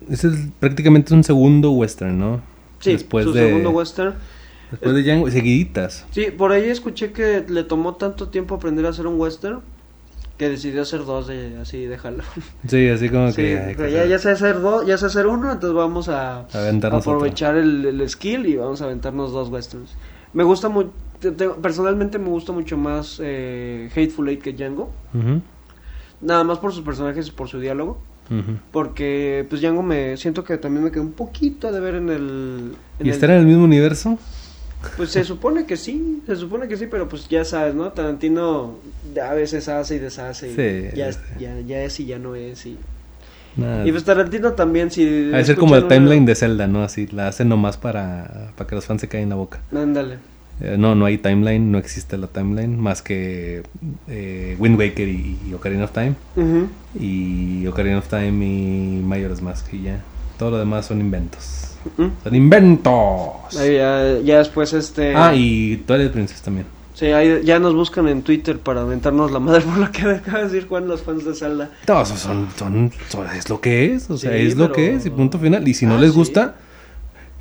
Es 0.09 0.25
prácticamente 0.59 1.13
un 1.15 1.23
segundo 1.23 1.71
western, 1.71 2.17
¿no? 2.19 2.41
Sí, 2.79 2.91
Después 2.91 3.25
su 3.25 3.33
de. 3.33 3.47
segundo 3.47 3.71
western. 3.71 4.13
Después 4.71 4.93
de 4.95 5.03
Django, 5.03 5.29
seguiditas. 5.31 6.05
Sí, 6.11 6.27
por 6.35 6.51
ahí 6.51 6.69
escuché 6.69 7.11
que 7.11 7.43
le 7.47 7.63
tomó 7.63 7.95
tanto 7.95 8.27
tiempo 8.29 8.55
aprender 8.55 8.85
a 8.85 8.89
hacer 8.89 9.07
un 9.07 9.19
western 9.19 9.61
que 10.37 10.47
decidió 10.47 10.83
hacer 10.83 11.03
dos 11.05 11.27
de 11.27 11.57
así 11.61 11.85
déjalo. 11.85 12.23
Sí, 12.67 12.87
así 12.87 13.09
como 13.09 13.29
Sí, 13.31 13.35
que. 13.41 13.89
ya, 13.91 14.05
ya 14.05 14.19
sé 14.19 14.29
hacer 14.31 14.61
dos, 14.61 14.85
ya 14.85 14.97
sé 14.97 15.07
hacer 15.07 15.27
uno, 15.27 15.51
entonces 15.51 15.75
vamos 15.75 16.07
a 16.07 16.45
Aventarnos 16.53 17.01
aprovechar 17.05 17.55
el, 17.57 17.85
el 17.85 18.09
skill 18.09 18.45
y 18.45 18.55
vamos 18.55 18.81
a 18.81 18.85
aventarnos 18.85 19.31
dos 19.33 19.49
westerns. 19.49 19.95
Me 20.33 20.43
gusta 20.43 20.69
mucho, 20.69 20.91
personalmente 21.61 22.19
me 22.19 22.29
gusta 22.29 22.51
mucho 22.53 22.77
más 22.77 23.19
eh, 23.21 23.89
Hateful 23.91 24.29
Eight 24.29 24.41
que 24.41 24.53
Django, 24.53 24.91
nada 26.21 26.43
más 26.43 26.59
por 26.59 26.71
sus 26.73 26.83
personajes 26.83 27.27
y 27.27 27.31
por 27.31 27.47
su 27.49 27.59
diálogo. 27.59 27.97
Porque 28.71 29.43
pues 29.49 29.59
Django 29.59 29.81
me 29.81 30.15
siento 30.15 30.43
que 30.43 30.57
también 30.57 30.83
me 30.83 30.91
quedó 30.91 31.01
un 31.01 31.13
poquito 31.13 31.71
de 31.71 31.79
ver 31.79 31.95
en 31.95 32.09
el... 32.09 32.73
en 32.99 33.05
¿Y 33.05 33.09
el- 33.09 33.15
estar 33.15 33.31
en 33.31 33.37
el 33.37 33.45
mismo 33.47 33.63
universo? 33.63 34.19
Pues 34.95 35.11
se 35.11 35.23
supone 35.25 35.65
que 35.65 35.75
sí, 35.77 36.21
se 36.25 36.35
supone 36.37 36.67
que 36.67 36.77
sí, 36.77 36.87
pero 36.89 37.09
pues 37.09 37.27
ya 37.27 37.43
sabes, 37.43 37.75
¿no? 37.75 37.91
Tarantino 37.91 38.75
a 39.21 39.33
veces 39.33 39.67
hace 39.67 39.95
y 39.95 39.99
deshace. 39.99 40.51
y 40.51 40.55
Sí, 40.55 40.97
ya, 40.97 41.09
es, 41.09 41.19
ya, 41.39 41.59
ya 41.61 41.83
es 41.83 41.99
y 41.99 42.05
ya 42.05 42.17
no 42.17 42.35
es. 42.35 42.65
Y, 42.65 42.77
Nada. 43.57 43.85
y 43.85 43.91
pues 43.91 44.05
Tarantino 44.05 44.53
también, 44.53 44.89
si... 44.89 45.31
Ha 45.33 45.37
de 45.37 45.43
ser 45.45 45.57
como 45.57 45.75
el 45.75 45.83
una- 45.83 45.93
timeline 45.95 46.25
de 46.25 46.33
Zelda, 46.35 46.67
¿no? 46.67 46.81
Así, 46.83 47.07
la 47.07 47.27
hacen 47.27 47.49
nomás 47.49 47.75
para, 47.77 48.51
para 48.55 48.67
que 48.69 48.75
los 48.75 48.85
fans 48.85 49.01
se 49.01 49.07
caigan 49.09 49.29
la 49.29 49.35
boca. 49.35 49.59
Ándale. 49.75 50.17
Eh, 50.61 50.75
no, 50.77 50.93
no 50.95 51.05
hay 51.05 51.17
timeline, 51.17 51.71
no 51.71 51.77
existe 51.77 52.17
la 52.17 52.27
timeline, 52.27 52.77
más 52.79 53.01
que 53.01 53.63
eh, 54.07 54.55
Wind 54.59 54.77
Waker 54.77 55.07
y, 55.09 55.37
y 55.49 55.53
Ocarina 55.53 55.85
of 55.85 55.91
Time. 55.91 56.15
Y 56.99 57.65
Ocarina 57.67 57.97
of 57.99 58.07
Time 58.07 58.45
y 58.45 59.01
Majora's 59.03 59.41
Mask 59.41 59.73
y 59.73 59.83
ya. 59.83 59.99
Todo 60.37 60.51
lo 60.51 60.57
demás 60.59 60.85
son 60.85 60.99
inventos. 61.01 61.68
¡Son 61.97 62.35
inventos! 62.35 63.57
Ahí 63.59 63.75
ya, 63.75 64.19
ya 64.23 64.37
después 64.39 64.73
este... 64.73 65.15
Ah, 65.15 65.33
y 65.33 65.77
Twilight 65.87 66.11
Princess 66.11 66.41
también. 66.41 66.65
Sí, 66.93 67.05
ahí 67.07 67.41
ya 67.45 67.59
nos 67.59 67.73
buscan 67.73 68.07
en 68.09 68.21
Twitter 68.23 68.59
para 68.59 68.81
aventarnos 68.81 69.31
la 69.31 69.39
madre 69.39 69.61
por 69.65 69.77
lo 69.77 69.91
que 69.91 70.01
acaba 70.03 70.39
de 70.39 70.43
decir 70.45 70.67
Juan, 70.67 70.87
los 70.87 71.01
fans 71.01 71.23
de 71.25 71.33
Zelda. 71.33 71.69
Todos 71.85 72.09
son, 72.09 72.47
son, 72.57 72.91
son- 73.07 73.25
es 73.35 73.49
lo 73.49 73.61
que 73.61 73.93
es, 73.93 74.09
o 74.09 74.17
sea, 74.17 74.31
Sí, 74.33 74.37
es 74.47 74.57
lo 74.57 74.71
que 74.71 74.95
es 74.95 75.05
y 75.05 75.09
punto 75.09 75.39
final. 75.39 75.65
Y 75.67 75.73
si 75.73 75.85
no 75.85 75.95
Ah, 75.95 75.99
les 75.99 76.11
sí. 76.11 76.17
gusta, 76.17 76.55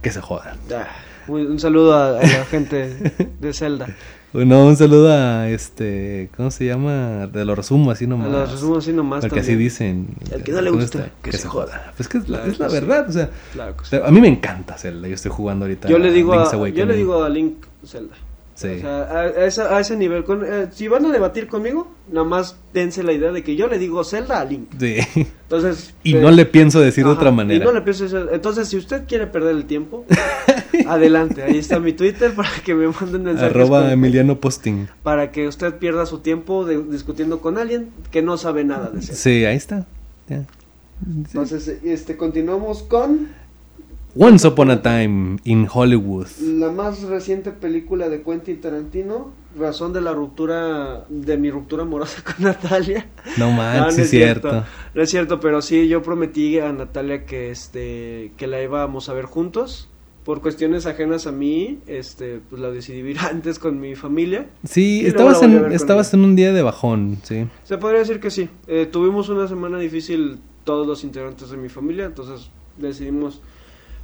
que 0.01 0.11
se 0.13 0.21
jodan. 0.21 0.57
Ah, 0.73 0.87
un 1.29 1.59
saludo 1.61 1.95
a, 1.95 2.19
a 2.19 2.23
la 2.23 2.45
gente 2.45 2.95
de 3.41 3.53
Zelda. 3.53 3.87
No, 4.35 4.67
un 4.67 4.77
saludo 4.77 5.11
a 5.11 5.49
este, 5.49 6.29
¿cómo 6.37 6.51
se 6.51 6.67
llama? 6.67 7.31
Te 7.33 7.47
lo 7.47 7.55
resumo 7.55 7.91
así 7.91 8.07
nomás. 8.07 8.31
los 8.31 8.53
resumo 8.53 8.77
así 8.77 8.93
nomás 8.93 9.23
Porque 9.25 9.41
así 9.41 9.53
también. 9.53 9.69
dicen. 9.71 10.07
Al 10.35 10.43
que 10.43 10.53
no 10.53 10.61
le 10.61 10.69
¿cómo 10.69 10.83
gusta, 10.83 10.99
está? 10.99 11.11
que 11.23 11.31
que, 11.31 11.37
se 11.39 11.45
se 11.45 11.49
joda. 11.49 11.67
joda. 11.79 11.93
Pues 11.97 12.09
que 12.11 12.19
es 12.19 12.29
la, 12.29 12.37
Claro 12.43 12.53
es 12.53 12.59
la 12.59 12.69
sí. 12.69 12.75
verdad, 12.75 13.09
o 13.09 13.13
sea, 13.13 13.31
Claro 13.55 13.77
que 13.79 13.85
sí. 13.87 13.97
a 14.05 14.11
mí 14.11 14.21
me 14.21 14.29
encanta 14.29 14.77
Zelda. 14.77 15.09
Yo 15.09 15.15
estoy 15.15 15.31
jugando 15.31 15.65
ahorita. 15.65 15.89
Yo 15.89 15.99
le 15.99 16.13
digo 16.13 16.35
a, 16.35 16.69
yo 16.69 16.85
le 16.85 16.95
digo 16.95 17.25
a 17.25 17.29
Link 17.31 17.65
Zelda. 17.87 18.15
Sí. 18.55 18.69
O 18.77 18.81
sea, 18.81 19.03
a, 19.05 19.21
a 19.21 19.45
esa- 19.47 19.75
a 19.75 19.81
ese 19.81 19.97
nivel. 19.97 20.25
con- 20.25 20.45
eh, 20.45 20.67
si 20.73 20.89
van 20.89 21.07
a 21.07 21.11
debatir 21.11 21.47
conmigo, 21.47 21.91
nada 22.13 22.27
más 22.27 22.57
dense 22.75 23.03
la 23.05 23.13
idea 23.15 23.33
de 23.33 23.43
que 23.43 23.57
yo 23.57 23.67
le 23.67 23.79
digo 23.79 24.05
Zelda 24.05 24.41
a 24.41 24.45
Link. 24.45 24.69
Sí. 24.79 24.99
Entonces. 25.17 25.95
Y 26.03 26.17
eh, 26.17 26.21
no 26.21 26.31
le 26.31 26.45
pienso 26.45 26.81
decir 26.81 27.05
de 27.05 27.11
otra 27.13 27.31
y 27.31 27.33
manera. 27.33 27.65
no 27.65 27.73
le 27.73 27.81
pienso 27.81 28.05
decir- 28.05 28.29
Entonces, 28.31 28.69
si 28.69 28.77
usted 28.77 29.05
quiere 29.09 29.27
perder 29.27 29.57
el 29.57 29.65
tiempo, 29.65 30.05
adelante. 30.87 31.43
Ahí 31.43 31.59
está 31.59 31.79
mi 31.81 31.93
Twitter 31.93 32.33
para 32.35 32.51
que 32.65 32.75
me 32.75 32.87
manden 32.89 33.25
mensajes. 33.25 33.51
Arroba 33.51 33.83
con- 33.83 33.91
Emiliano 33.91 34.39
Posting. 34.41 34.87
Para 35.03 35.31
que 35.33 35.49
usted 35.49 35.75
pierda 35.77 36.07
su 36.07 36.19
tiempo 36.19 36.65
de- 36.65 36.83
discutiendo 36.85 37.41
con 37.41 37.59
alguien 37.59 37.91
que 38.11 38.23
no 38.23 38.37
sabe 38.39 38.65
nada 38.65 38.91
de 38.91 39.01
Zelda. 39.01 39.15
Sí, 39.17 39.45
ahí 39.45 39.57
está. 39.57 39.87
Entonces, 41.07 41.69
este, 41.85 42.17
continuamos 42.17 42.83
con 42.83 43.29
Once 44.17 44.47
Upon 44.49 44.71
a 44.73 44.83
Time 44.83 45.39
in 45.45 45.69
Hollywood. 45.73 46.27
la 46.41 46.71
más 46.73 47.03
reciente 47.03 47.53
película 47.53 48.09
de 48.09 48.23
Quentin 48.23 48.61
Tarantino, 48.61 49.31
razón 49.57 49.93
de 49.93 50.01
la 50.01 50.13
ruptura, 50.13 51.05
de 51.09 51.37
mi 51.37 51.51
ruptura 51.51 51.85
amorosa 51.85 52.23
con 52.25 52.45
Natalia. 52.45 53.07
No 53.37 53.47
No, 53.51 53.53
manches, 53.53 53.97
no 53.99 54.03
es 54.05 54.11
cierto. 54.11 54.65
No 54.95 55.03
es 55.03 55.11
cierto, 55.11 55.39
pero 55.41 55.63
sí, 55.63 55.87
yo 55.89 56.03
prometí 56.03 56.59
a 56.59 56.73
Natalia 56.73 57.25
que, 57.27 57.51
este, 57.53 58.33
que 58.37 58.47
la 58.49 58.61
íbamos 58.63 59.09
a 59.09 59.13
ver 59.13 59.27
juntos. 59.27 59.89
Por 60.29 60.43
cuestiones 60.43 60.85
ajenas 60.85 61.27
a 61.27 61.33
mí, 61.33 61.79
este, 61.87 62.41
pues 62.51 62.61
la 62.61 62.71
decidí 62.71 62.99
ir 62.99 63.19
antes 63.31 63.59
con 63.59 63.81
mi 63.81 63.95
familia. 63.95 64.51
Sí, 64.63 65.01
estabas, 65.07 65.43
en, 65.43 65.73
estabas 65.73 66.13
en 66.13 66.23
un 66.23 66.37
día 66.37 66.53
de 66.53 66.61
bajón, 66.61 67.17
sí. 67.23 67.47
Se 67.65 67.79
podría 67.79 68.01
decir 68.01 68.21
que 68.21 68.31
sí. 68.31 68.51
Eh, 68.67 68.85
tuvimos 68.85 69.31
una 69.31 69.49
semana 69.49 69.79
difícil 69.79 70.39
todos 70.65 70.87
los 70.87 71.03
integrantes 71.03 71.49
de 71.49 71.57
mi 71.57 71.71
familia, 71.71 72.05
entonces 72.05 72.51
decidimos 72.77 73.41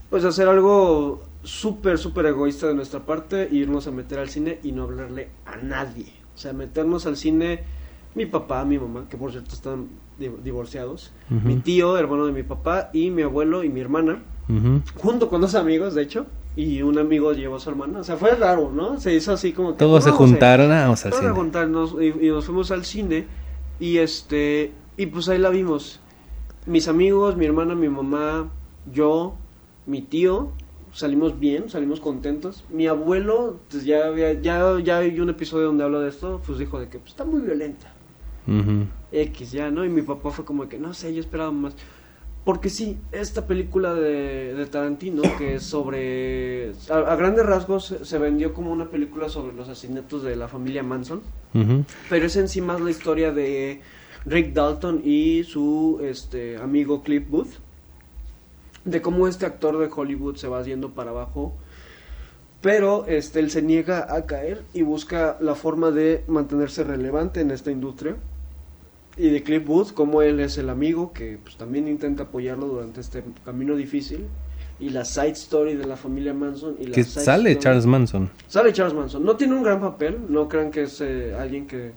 pues 0.09 0.25
hacer 0.25 0.49
algo 0.49 1.23
súper, 1.43 1.99
súper 1.99 2.25
egoísta 2.25 2.69
de 2.69 2.75
nuestra 2.75 3.01
parte, 3.05 3.43
e 3.43 3.55
irnos 3.57 3.87
a 3.87 3.91
meter 3.91 4.19
al 4.19 4.31
cine 4.31 4.61
y 4.63 4.73
no 4.73 4.85
hablarle 4.85 5.29
a 5.45 5.57
nadie. 5.59 6.07
O 6.35 6.39
sea, 6.39 6.55
meternos 6.55 7.05
al 7.05 7.19
cine, 7.19 7.65
mi 8.15 8.25
papá, 8.25 8.65
mi 8.65 8.79
mamá, 8.79 9.09
que 9.11 9.19
por 9.19 9.31
cierto 9.31 9.55
están 9.55 9.89
di- 10.19 10.31
divorciados, 10.43 11.13
mi 11.29 11.57
tío, 11.57 11.99
hermano 11.99 12.25
de 12.25 12.33
mi 12.33 12.45
papá, 12.45 12.89
y 12.95 13.11
mi 13.11 13.21
abuelo 13.21 13.63
y 13.63 13.69
mi 13.69 13.81
hermana, 13.83 14.23
Junto 14.97 15.29
con 15.29 15.41
dos 15.41 15.55
amigos, 15.55 15.95
de 15.95 16.03
hecho, 16.03 16.27
y 16.57 16.83
un 16.83 16.99
amigo 16.99 17.33
llevó 17.33 17.57
a 17.57 17.61
su 17.61 17.71
hermana. 17.71 18.01
O 18.01 18.05
sea, 18.05 18.17
fue 18.17 18.33
raro, 18.35 18.71
¿no? 18.73 19.01
Se 19.01 19.15
hizo 19.15 19.33
así 19.33 19.53
como 19.53 19.73
que... 19.73 19.79
Todos 19.79 20.05
se 20.05 20.11
"Vamos 20.11 20.21
a 20.21 20.25
ir". 20.25 20.31
juntaron, 20.31 20.73
ah, 20.73 20.83
vamos 20.83 21.05
al 21.07 21.13
a 21.13 21.17
cine. 21.17 21.31
juntarnos 21.31 21.97
y, 22.01 22.27
y 22.27 22.29
nos 22.31 22.45
fuimos 22.45 22.71
al 22.71 22.85
cine 22.85 23.27
y 23.81 23.99
este 23.99 24.73
y 24.97 25.07
pues 25.07 25.29
ahí 25.29 25.39
la 25.39 25.51
vimos. 25.51 26.01
Mis 26.67 26.89
amigos, 26.89 27.37
mi 27.37 27.45
hermana, 27.47 27.75
mi 27.75 27.89
mamá, 27.89 28.49
yo, 28.93 29.35
mi 29.87 30.01
tío, 30.03 30.51
salimos 30.93 31.39
bien, 31.41 31.69
salimos 31.69 32.01
contentos. 32.01 32.65
Mi 32.71 32.87
abuelo, 32.87 33.57
pues 33.71 33.85
ya 33.85 34.07
había, 34.07 34.33
ya 34.41 34.79
ya 34.81 34.99
hay 34.99 35.19
un 35.21 35.31
episodio 35.31 35.67
donde 35.67 35.85
hablo 35.85 36.01
de 36.01 36.09
esto, 36.11 36.41
pues 36.47 36.59
dijo 36.59 36.79
de 36.79 36.89
que 36.89 36.99
pues, 36.99 37.11
está 37.11 37.25
muy 37.25 37.41
violenta. 37.41 37.93
X 39.11 39.53
ya, 39.53 39.71
¿no? 39.71 39.85
Y 39.85 39.89
mi 39.89 40.03
papá 40.03 40.31
fue 40.31 40.45
como 40.45 40.69
que, 40.69 40.79
no 40.79 40.93
sé, 40.95 41.15
yo 41.15 41.21
esperaba 41.21 41.51
más. 41.51 41.75
Porque 42.45 42.69
sí, 42.69 42.99
esta 43.11 43.47
película 43.47 43.95
de, 43.95 44.53
de 44.55 44.67
Tarantino, 44.67 45.23
que 45.39 45.55
es 45.55 45.63
sobre... 45.63 46.73
A, 46.91 46.99
a 46.99 47.17
grandes 47.17 47.47
rasgos 47.47 47.95
se- 48.03 48.19
vendió 48.19 48.53
como 48.53 48.71
una 48.71 48.91
película 48.91 49.31
sobre 49.31 49.55
los 49.55 49.69
asesinatos 49.71 50.23
de 50.23 50.37
la 50.37 50.47
familia 50.47 50.83
Manson. 50.83 51.23
Pero 52.11 52.27
es 52.27 52.37
en 52.37 52.49
sí 52.49 52.61
más 52.61 52.81
la 52.83 52.91
historia 52.91 53.33
de 53.33 53.81
Rick 54.27 54.53
Dalton 54.53 55.01
y 55.05 55.45
su 55.45 56.01
este 56.03 56.59
amigo 56.59 57.03
Cliff 57.03 57.27
Booth. 57.31 57.53
De 58.85 59.01
cómo 59.01 59.27
este 59.27 59.47
actor 59.47 59.79
de 59.79 59.89
Hollywood 59.95 60.37
se 60.37 60.47
va 60.49 60.63
yendo 60.63 60.91
para 60.91 61.13
abajo. 61.13 61.55
Pero 62.61 63.07
este 63.07 63.41
él 63.41 63.51
se 63.51 63.63
niega 63.63 64.15
a 64.15 64.27
caer 64.27 64.63
y 64.75 64.83
busca 64.83 65.39
la 65.41 65.55
forma 65.55 65.91
de 65.91 66.25
mantenerse 66.27 66.85
relevante 66.85 67.41
en 67.41 67.51
esta 67.51 67.71
industria. 67.71 68.17
Y 69.17 69.29
de 69.31 69.43
Cliff 69.43 69.65
Booth, 69.65 69.93
como 69.93 70.23
él 70.23 70.41
es 70.41 70.59
el 70.59 70.69
amigo 70.71 71.13
que 71.13 71.39
pues, 71.43 71.57
también 71.57 71.87
intenta 71.89 72.25
apoyarlo 72.25 72.67
durante 72.67 73.01
este 73.01 73.23
camino 73.45 73.77
difícil. 73.77 74.27
Y 74.81 74.91
la 74.91 75.05
side 75.05 75.31
story 75.31 75.75
de 75.77 75.87
la 75.87 75.97
familia 75.97 76.35
Manson. 76.35 76.75
Y 76.81 76.87
la 76.87 76.95
Que 76.97 77.05
sale 77.05 77.51
story- 77.53 77.63
Charles 77.63 77.87
Manson. 77.87 78.29
Sale 78.49 78.73
Charles 78.73 78.93
Manson. 78.95 79.25
No 79.25 79.37
tiene 79.37 79.55
un 79.55 79.63
gran 79.63 79.81
papel, 79.81 80.19
no 80.29 80.49
crean 80.49 80.73
que 80.73 80.83
es 80.83 81.01
eh, 81.01 81.33
alguien 81.39 81.69
que, 81.69 81.93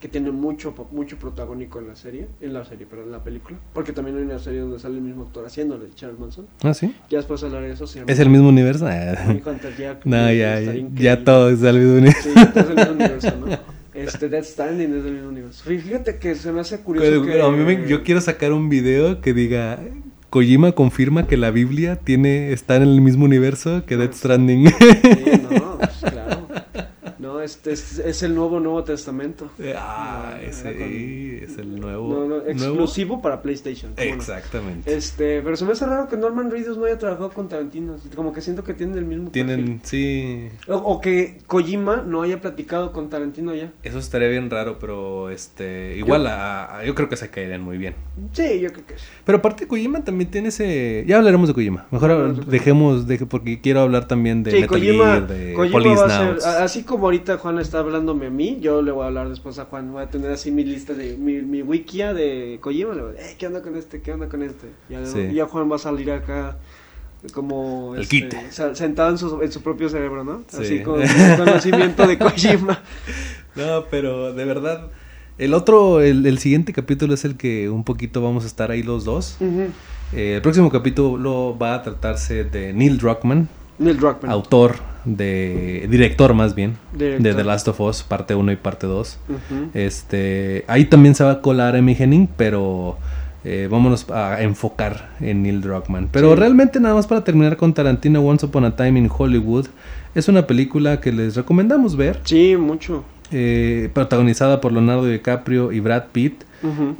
que 0.00 0.08
tiene 0.08 0.32
mucho 0.32 0.74
mucho 0.90 1.16
protagónico 1.16 1.78
en 1.78 1.86
la 1.86 1.94
serie, 1.94 2.26
en 2.40 2.52
la 2.52 2.64
serie, 2.64 2.88
pero 2.90 3.04
en 3.04 3.12
la 3.12 3.22
película. 3.22 3.56
Porque 3.72 3.92
también 3.92 4.16
hay 4.16 4.24
una 4.24 4.40
serie 4.40 4.60
donde 4.60 4.80
sale 4.80 4.96
el 4.96 5.02
mismo 5.02 5.22
actor 5.22 5.46
haciéndole 5.46 5.86
Charles 5.94 6.18
Manson. 6.18 6.46
Ah, 6.64 6.74
sí. 6.74 6.92
Ya 7.08 7.18
después 7.18 7.40
hablaré 7.44 7.68
de 7.68 7.74
eso. 7.74 7.84
¿Es 7.84 8.18
el 8.18 8.30
mismo 8.30 8.48
universo? 8.48 8.86
No, 10.04 10.32
ya, 10.32 10.60
ya, 10.60 10.74
ya 10.92 11.24
todo 11.24 11.50
es 11.50 11.62
el 11.62 11.76
mismo 11.78 11.92
universo. 11.98 12.20
Sí, 12.24 12.30
ya 12.34 12.52
todo 12.52 12.64
es 12.64 12.68
el 12.70 12.76
mismo 12.76 12.92
universo, 12.94 13.36
¿no? 13.36 13.46
Este, 13.96 14.28
Death 14.28 14.44
Standing 14.44 14.94
es 14.96 15.04
del 15.04 15.14
mismo 15.14 15.28
universo. 15.30 15.64
Fíjate 15.64 16.16
que 16.18 16.34
se 16.34 16.52
me 16.52 16.60
hace 16.60 16.78
curioso 16.80 17.08
Pero, 17.08 17.24
que... 17.24 17.42
a 17.42 17.48
mí 17.50 17.64
me- 17.64 17.88
yo 17.88 18.02
quiero 18.02 18.20
sacar 18.20 18.52
un 18.52 18.68
video 18.68 19.20
que 19.20 19.32
diga 19.32 19.78
Kojima 20.30 20.72
confirma 20.72 21.26
que 21.26 21.36
la 21.36 21.50
Biblia 21.50 21.96
tiene 21.96 22.52
está 22.52 22.76
en 22.76 22.82
el 22.82 23.00
mismo 23.00 23.24
universo 23.24 23.84
que 23.86 23.96
Death 23.96 24.12
Stranding. 24.14 24.68
Sí, 24.68 24.74
no, 25.50 25.78
pues, 25.78 25.90
este 27.46 27.72
es, 27.72 27.98
es 27.98 28.22
el 28.22 28.34
nuevo 28.34 28.60
Nuevo 28.60 28.84
Testamento. 28.84 29.50
ah, 29.76 30.34
No, 30.34 30.42
ese 30.42 30.76
con- 30.76 30.82
es 31.50 31.58
el 31.58 31.80
nuevo. 31.80 32.08
No, 32.08 32.20
no, 32.20 32.26
nuevo- 32.26 32.46
exclusivo 32.48 33.22
para 33.22 33.40
PlayStation. 33.42 33.92
Exactamente. 33.96 34.94
Este, 34.94 35.40
pero 35.42 35.56
se 35.56 35.64
me 35.64 35.72
hace 35.72 35.86
raro 35.86 36.08
que 36.08 36.16
Norman 36.16 36.50
Reedus 36.50 36.76
no 36.76 36.84
haya 36.84 36.98
trabajado 36.98 37.30
con 37.30 37.48
Tarantino. 37.48 37.96
Como 38.14 38.32
que 38.32 38.40
siento 38.40 38.64
que 38.64 38.74
tienen 38.74 38.98
el 38.98 39.04
mismo 39.04 39.30
Tienen, 39.30 39.80
sí. 39.84 40.48
O, 40.68 40.74
o 40.76 41.00
que 41.00 41.38
Kojima 41.46 41.98
no 42.06 42.22
haya 42.22 42.40
platicado 42.40 42.92
con 42.92 43.08
Tarantino 43.08 43.54
ya. 43.54 43.72
Eso 43.82 43.98
estaría 43.98 44.28
bien 44.28 44.50
raro, 44.50 44.78
pero 44.78 45.30
este. 45.30 45.96
Igual 45.96 46.26
a- 46.26 46.78
a- 46.78 46.84
yo 46.84 46.94
creo 46.94 47.08
que 47.08 47.16
se 47.16 47.30
caerían 47.30 47.62
muy 47.62 47.78
bien. 47.78 47.94
Sí, 48.32 48.60
yo 48.60 48.72
creo 48.72 48.86
que 48.86 48.98
sí. 48.98 49.04
Pero 49.24 49.38
aparte 49.38 49.66
Kojima 49.66 50.04
también 50.04 50.30
tiene 50.30 50.48
ese... 50.48 51.04
Ya 51.06 51.18
hablaremos 51.18 51.48
de 51.48 51.54
Kojima. 51.54 51.86
Mejor 51.90 52.44
dejemos, 52.46 53.06
de, 53.06 53.18
porque 53.26 53.60
quiero 53.60 53.80
hablar 53.80 54.08
también 54.08 54.42
de 54.42 54.50
Sí, 54.50 54.56
Metal 54.56 54.68
Kojima, 54.68 55.04
Gear, 55.04 55.26
de 55.28 55.52
Kojima 55.54 55.72
Police 55.78 56.00
va 56.02 56.06
a 56.06 56.38
ser, 56.40 56.62
así 56.62 56.82
como 56.82 57.04
ahorita 57.04 57.35
Juan 57.38 57.58
está 57.58 57.78
hablándome 57.80 58.26
a 58.26 58.30
mí, 58.30 58.58
yo 58.60 58.82
le 58.82 58.90
voy 58.92 59.04
a 59.04 59.06
hablar 59.06 59.28
después 59.28 59.58
a 59.58 59.64
Juan, 59.66 59.92
voy 59.92 60.02
a 60.02 60.10
tener 60.10 60.30
así 60.30 60.50
mi 60.50 60.64
lista 60.64 60.92
de, 60.94 61.16
mi, 61.16 61.42
mi 61.42 61.62
wikia 61.62 62.12
de 62.14 62.58
Kojima, 62.60 62.94
le 62.94 63.02
voy 63.02 63.10
a 63.10 63.14
decir, 63.14 63.30
"Eh, 63.32 63.36
¿qué 63.38 63.46
onda 63.46 63.62
con 63.62 63.76
este? 63.76 64.00
¿Qué 64.02 64.12
onda 64.12 64.28
con 64.28 64.42
este? 64.42 64.66
Ya, 64.88 65.04
Sí. 65.06 65.32
ya 65.34 65.46
Juan 65.46 65.70
va 65.70 65.76
a 65.76 65.78
salir 65.78 66.10
acá 66.10 66.56
como 67.32 67.94
El 67.96 68.02
este, 68.02 68.28
sentado 68.74 69.10
en 69.10 69.18
su, 69.18 69.40
en 69.42 69.50
su 69.50 69.62
propio 69.62 69.88
cerebro, 69.88 70.22
¿no? 70.24 70.42
Sí. 70.48 70.62
Así 70.62 70.82
con 70.82 71.00
conocimiento 71.36 72.06
de 72.06 72.18
Kojima. 72.18 72.82
No, 73.56 73.84
pero 73.90 74.34
de 74.34 74.44
verdad... 74.44 74.90
El 75.38 75.54
otro, 75.54 76.00
el, 76.02 76.24
el 76.26 76.38
siguiente 76.38 76.72
capítulo 76.74 77.12
es 77.14 77.24
el 77.24 77.36
que 77.38 77.68
un 77.70 77.84
poquito 77.84 78.20
vamos 78.22 78.44
a 78.44 78.46
estar 78.46 78.70
ahí 78.70 78.82
los 78.82 79.04
dos. 79.04 79.36
Eh, 80.14 80.34
el 80.36 80.42
próximo 80.42 80.70
capítulo 80.70 81.56
va 81.60 81.74
a 81.74 81.82
tratarse 81.82 82.44
de 82.44 82.72
Neil 82.74 82.96
Druckmann, 82.98 83.48
Neil 83.78 83.96
Druckmann. 83.98 84.30
autor 84.32 84.76
de... 85.04 85.86
Director 85.90 86.34
más 86.34 86.54
bien, 86.54 86.76
Director. 86.92 87.22
de 87.22 87.34
The 87.34 87.44
Last 87.44 87.68
of 87.68 87.80
Us, 87.80 88.02
parte 88.02 88.34
1 88.34 88.52
y 88.52 88.56
parte 88.56 88.86
2. 88.86 89.18
Ujú. 89.28 89.70
Este, 89.74 90.64
ahí 90.68 90.84
también 90.86 91.14
se 91.14 91.24
va 91.24 91.30
a 91.32 91.40
colar 91.42 91.76
Amy 91.76 91.96
Henning, 91.98 92.28
pero 92.36 92.96
eh, 93.44 93.68
vámonos 93.70 94.10
a 94.10 94.42
enfocar 94.42 95.10
en 95.20 95.42
Neil 95.42 95.60
Druckmann. 95.60 96.08
Pero 96.10 96.30
Sí. 96.34 96.40
realmente 96.40 96.80
nada 96.80 96.94
más 96.94 97.06
para 97.06 97.22
terminar 97.22 97.56
con 97.56 97.72
Tarantino 97.74 98.20
Once 98.20 98.44
Upon 98.46 98.64
a 98.64 98.74
Time 98.74 98.98
in 98.98 99.10
Hollywood, 99.16 99.66
es 100.14 100.28
una 100.28 100.46
película 100.46 101.00
que 101.00 101.12
les 101.12 101.36
recomendamos 101.36 101.96
ver, 101.96 102.20
Sí, 102.24 102.56
mucho. 102.56 103.04
eh, 103.30 103.90
protagonizada 103.92 104.60
por 104.60 104.72
Leonardo 104.72 105.06
DiCaprio 105.06 105.70
y 105.72 105.80
Brad 105.80 106.04
Pitt. 106.12 106.42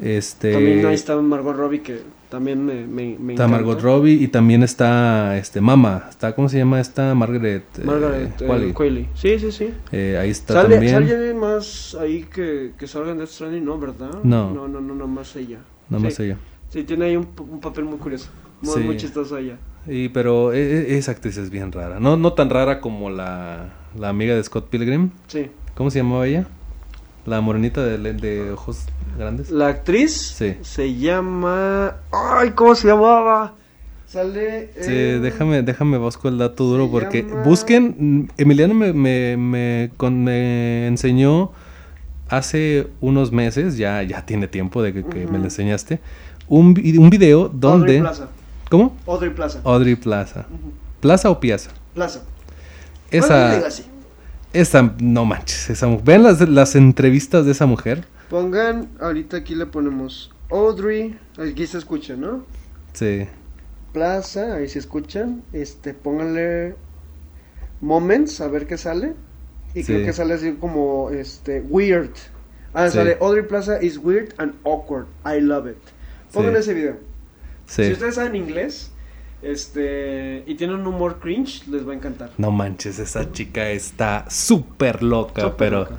Este, 0.01 0.53
También 0.53 0.87
ahí 0.87 0.95
está 0.95 1.17
Margot 1.17 1.57
Robbie 1.57 1.81
que 1.81 2.03
también 2.29 2.65
me, 2.65 2.87
me, 2.87 3.17
me 3.19 3.33
está. 3.35 3.49
Margot 3.49 3.81
Robbie 3.81 4.15
y 4.15 4.29
también 4.29 4.63
está 4.63 5.37
este 5.39 5.61
Mama, 5.61 6.07
está 6.09 6.35
¿cómo 6.35 6.49
se 6.49 6.59
llama 6.59 6.81
esta? 6.81 7.15
Margaret 7.15 7.65
eh, 7.79 7.83
Margaret 7.85 8.41
eh, 8.41 8.47
Qualley. 8.47 8.73
Qualley. 8.73 9.09
Sí, 9.15 9.39
sí, 9.39 9.53
sí. 9.53 9.71
Eh, 9.93 10.19
ahí 10.21 10.31
está 10.31 10.55
¿Sale, 10.55 10.75
también. 10.77 10.93
¿Sale 10.95 11.15
alguien 11.15 11.39
más 11.39 11.97
ahí 12.01 12.25
que, 12.25 12.73
que 12.79 12.87
salga 12.87 13.13
en 13.13 13.19
Death 13.19 13.29
Stranding? 13.31 13.65
No, 13.65 13.79
¿verdad? 13.79 14.11
No. 14.23 14.53
No, 14.53 14.69
no, 14.69 14.81
no, 14.81 14.95
nomás 14.95 15.35
ella. 15.37 15.59
Nada 15.89 16.03
más 16.03 16.15
sí. 16.15 16.25
ella. 16.25 16.37
Sí, 16.71 16.83
tiene 16.85 17.07
ahí 17.07 17.17
un, 17.17 17.29
un 17.39 17.61
papel 17.61 17.85
muy 17.85 17.99
curioso. 17.99 18.29
Muy, 18.61 18.75
Sí. 18.75 18.81
muy 18.81 18.97
chistoso 18.97 19.37
ella. 19.39 19.57
Y, 19.87 20.09
pero 20.09 20.53
e- 20.53 20.59
e- 20.95 20.99
esa 20.99 21.13
actriz 21.13 21.37
es 21.37 21.51
bien 21.51 21.71
rara. 21.71 22.01
No, 22.01 22.17
no 22.17 22.33
tan 22.33 22.51
rara 22.51 22.81
como 22.81 23.09
la, 23.11 23.69
la 23.97 24.09
amiga 24.09 24.35
de 24.35 24.43
Scott 24.43 24.69
Pilgrim. 24.69 25.11
Sí. 25.29 25.47
¿Cómo 25.77 25.91
se 25.91 25.99
llamaba 26.01 26.27
ella? 26.27 26.47
La 27.27 27.41
morenita 27.41 27.85
de, 27.85 27.99
de 28.15 28.51
ojos 28.53 28.87
grandes. 29.19 29.51
La 29.51 29.69
actriz 29.69 30.13
Sí. 30.37 30.55
se 30.63 30.95
llama... 30.95 31.97
¡Ay, 32.13 32.51
cómo 32.53 32.75
se 32.75 32.89
llamaba! 32.89 33.55
Sale... 34.07 34.71
Sí, 34.81 34.93
déjame, 35.21 35.63
déjame 35.63 35.99
busco 35.99 36.29
el 36.29 36.39
dato 36.39 36.65
duro 36.65 36.87
se 36.87 36.91
porque 36.93 37.23
llama- 37.25 37.43
busquen. 37.43 38.31
Emiliano 38.37 38.75
me, 38.75 38.93
me, 38.93 39.37
me, 39.37 39.91
con- 39.97 40.23
me 40.23 40.87
enseñó 40.87 41.51
hace 42.29 42.87
unos 43.01 43.33
meses, 43.33 43.77
ya, 43.77 44.03
ya 44.05 44.25
tiene 44.25 44.47
tiempo 44.49 44.83
de 44.83 44.93
que, 44.93 45.05
que 45.05 45.27
me 45.27 45.39
lo 45.39 45.45
enseñaste, 45.45 46.01
un, 46.49 46.69
un 46.99 47.11
video 47.11 47.43
Audrey 47.43 47.59
donde... 47.61 48.01
Plaza. 48.01 48.29
¿Cómo? 48.71 48.97
Audrey 49.07 49.31
Plaza. 49.31 49.61
Audrey 49.65 49.95
Plaza. 49.97 50.47
¿Plaza 51.01 51.31
o 51.31 51.39
Piazza? 51.41 51.71
Plaza. 51.95 52.23
Esa, 53.11 53.67
así. 53.67 53.85
Esa, 54.61 54.95
no 55.01 55.25
manches, 55.25 55.71
esa 55.71 55.87
mujer. 55.87 56.05
Vean 56.05 56.23
las, 56.25 56.41
las 56.49 56.75
entrevistas 56.77 57.45
de 57.47 57.53
esa 57.53 57.67
mujer. 57.67 58.05
Pongan, 58.31 58.89
ahorita 59.01 59.37
aquí 59.39 59.55
le 59.55 59.67
ponemos 59.67 60.33
Audrey, 60.51 61.19
aquí 61.39 61.67
se 61.67 61.79
escucha, 61.79 62.17
¿no? 62.17 62.45
Sí. 62.93 63.27
Plaza, 63.93 64.55
ahí 64.57 64.69
se 64.69 64.79
escuchan, 64.79 65.43
este, 65.53 65.95
pónganle 65.95 66.75
Moments, 67.81 68.41
a 68.41 68.49
ver 68.49 68.67
qué 68.67 68.77
sale. 68.79 69.15
Y 69.75 69.83
Sí. 69.83 69.93
creo 69.93 70.07
que 70.07 70.13
sale 70.13 70.35
así 70.35 70.53
como, 70.53 71.11
este, 71.11 71.61
Weird. 71.61 72.11
Ah, 72.75 72.89
Sí. 72.89 72.97
sale 72.99 73.17
Audrey 73.21 73.43
Plaza 73.47 73.83
is 73.83 73.99
weird 73.99 74.35
and 74.39 74.55
awkward, 74.65 75.07
I 75.25 75.41
love 75.41 75.67
it. 75.69 75.77
Pongan 76.33 76.53
Sí. 76.55 76.59
ese 76.61 76.75
video. 76.75 76.97
Si 77.67 77.93
ustedes 77.93 78.15
saben 78.17 78.37
inglés, 78.37 78.91
este, 79.51 80.43
y 80.47 80.55
tienen 80.55 80.77
un 80.77 80.87
humor 80.87 81.19
cringe, 81.21 81.67
les 81.69 81.87
va 81.87 81.93
a 81.93 81.97
encantar. 81.97 82.31
No 82.39 82.51
manches, 82.51 82.99
esa 82.99 83.31
chica 83.33 83.71
está 83.71 84.25
súper 84.29 85.03
loca, 85.03 85.57
pero... 85.57 85.81
loca. 85.81 85.97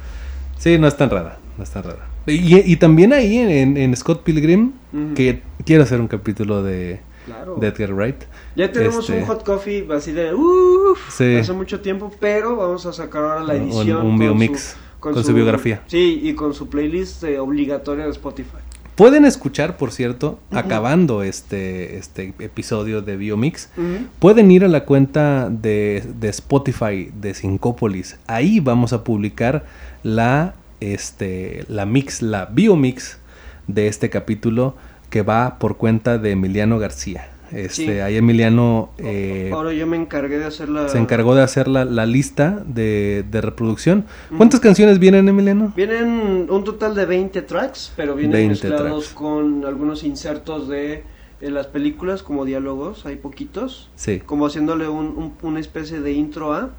Sí, 0.58 0.78
no 0.78 0.88
es 0.88 0.98
tan 0.98 1.10
rara, 1.10 1.38
no 1.58 1.64
es 1.64 1.70
tan 1.70 1.84
rara. 1.84 2.08
Y, 2.26 2.58
y 2.72 2.76
también 2.76 3.14
ahí 3.14 3.38
en, 3.38 3.78
en- 3.78 3.96
Scott 3.96 4.24
Pilgrim, 4.24 4.74
que 5.16 5.42
quiero 5.66 5.84
hacer 5.84 6.02
un 6.02 6.08
capítulo 6.08 6.62
de, 6.64 7.00
Claro. 7.26 7.56
de 7.56 7.68
Edgar 7.68 7.94
Wright. 7.94 8.24
Ya 8.56 8.72
tenemos 8.72 9.10
Este- 9.10 9.20
un 9.22 9.26
hot 9.28 9.44
coffee 9.46 9.88
así 9.94 10.12
de 10.12 10.34
uff, 10.34 11.00
Sí. 11.10 11.38
hace 11.38 11.54
mucho 11.54 11.80
tiempo, 11.82 12.12
pero 12.20 12.56
vamos 12.58 12.86
a 12.86 12.92
sacar 12.94 13.24
ahora 13.24 13.44
la 13.44 13.54
Un- 13.54 13.62
edición. 13.64 13.98
un 13.98 14.04
con 14.12 14.20
biomix, 14.20 14.62
su- 14.62 15.00
con 15.00 15.24
su 15.24 15.34
biografía. 15.34 15.82
Sí, 15.88 16.20
y 16.24 16.34
con 16.34 16.54
su 16.54 16.68
playlist 16.70 17.24
eh, 17.24 17.40
obligatoria 17.40 18.06
de 18.06 18.12
Spotify. 18.12 18.58
Pueden 18.98 19.26
escuchar, 19.26 19.78
por 19.78 19.92
cierto, 19.92 20.40
acabando 20.50 21.22
este, 21.22 22.00
este 22.00 22.34
episodio 22.40 23.04
de 23.04 23.16
Biomix, 23.16 23.70
pueden 24.18 24.50
ir 24.50 24.66
a 24.66 24.68
la 24.68 24.86
cuenta 24.86 25.52
de, 25.52 26.04
de 26.20 26.30
Spotify 26.30 27.12
de 27.14 27.36
Syncópolis. 27.36 28.18
Ahí 28.26 28.60
vamos 28.60 28.94
a 28.94 29.04
publicar 29.04 29.66
la, 30.02 30.56
este, 30.80 31.64
la 31.68 31.86
mix, 31.86 32.24
la 32.24 32.46
biomix 32.48 33.20
de 33.68 33.88
este 33.88 34.10
capítulo 34.10 34.76
que 35.12 35.22
va 35.22 35.60
por 35.60 35.78
cuenta 35.78 36.18
de 36.18 36.32
Emiliano 36.32 36.80
García. 36.80 37.30
Este, 37.52 37.70
Sí. 37.86 37.90
Ahí 37.90 38.18
Emiliano 38.18 38.90
eh, 38.98 39.50
Ahora 39.54 39.74
yo 39.74 39.88
me 39.88 39.98
encargué 39.98 40.38
de 40.40 40.46
hacer 40.46 40.70
la... 40.70 40.90
se 40.90 40.98
encargó 40.98 41.34
de 41.36 41.44
hacer 41.44 41.68
la, 41.68 41.86
la 41.86 42.06
lista 42.06 42.64
de, 42.66 43.24
de 43.30 43.42
reproducción. 43.42 44.06
¿Cuántas 44.36 44.60
canciones 44.60 45.00
vienen, 45.00 45.28
Emiliano? 45.30 45.74
Vienen 45.76 46.48
un 46.50 46.64
total 46.64 46.96
de 46.96 47.06
20 47.06 47.42
tracks, 47.44 47.92
pero 47.96 48.16
vienen 48.16 48.32
20 48.50 48.50
mezclados 48.70 49.04
tracks. 49.06 49.14
con 49.14 49.66
algunos 49.66 50.04
insertos 50.04 50.68
de, 50.68 51.04
de 51.42 51.52
las 51.52 51.68
películas, 51.68 52.24
como 52.24 52.46
diálogos, 52.46 53.06
hay 53.06 53.16
poquitos. 53.18 53.90
Sí. 53.96 54.20
como 54.26 54.46
haciéndole 54.48 54.88
un, 54.88 55.06
un- 55.08 55.34
una 55.44 55.60
especie 55.60 56.00
de 56.02 56.12
intro 56.14 56.54
a. 56.54 56.72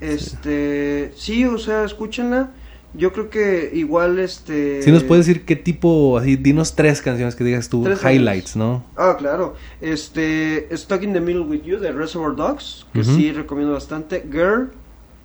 Este, 0.00 1.12
sí. 1.16 1.44
o 1.44 1.58
sea, 1.58 1.84
escúchenla. 1.84 2.50
Yo 2.94 3.12
creo 3.12 3.28
que 3.28 3.70
igual 3.74 4.18
este 4.18 4.82
Si 4.82 4.90
nos 4.90 5.04
puedes 5.04 5.26
decir 5.26 5.44
qué 5.44 5.56
tipo, 5.56 6.16
así, 6.18 6.36
dinos 6.36 6.74
tres 6.74 7.02
canciones 7.02 7.36
que 7.36 7.44
digas 7.44 7.68
tú, 7.68 7.86
highlights, 7.86 8.56
¿no? 8.56 8.84
Ah, 8.96 9.16
claro. 9.18 9.54
Este, 9.80 10.68
Stuck 10.74 11.02
in 11.02 11.12
the 11.12 11.20
Middle 11.20 11.42
with 11.42 11.62
You 11.62 11.78
de 11.78 11.92
Reservoir 11.92 12.34
Dogs, 12.34 12.86
que 12.92 13.04
sí 13.04 13.30
recomiendo 13.32 13.74
bastante. 13.74 14.24
Girl, 14.32 14.70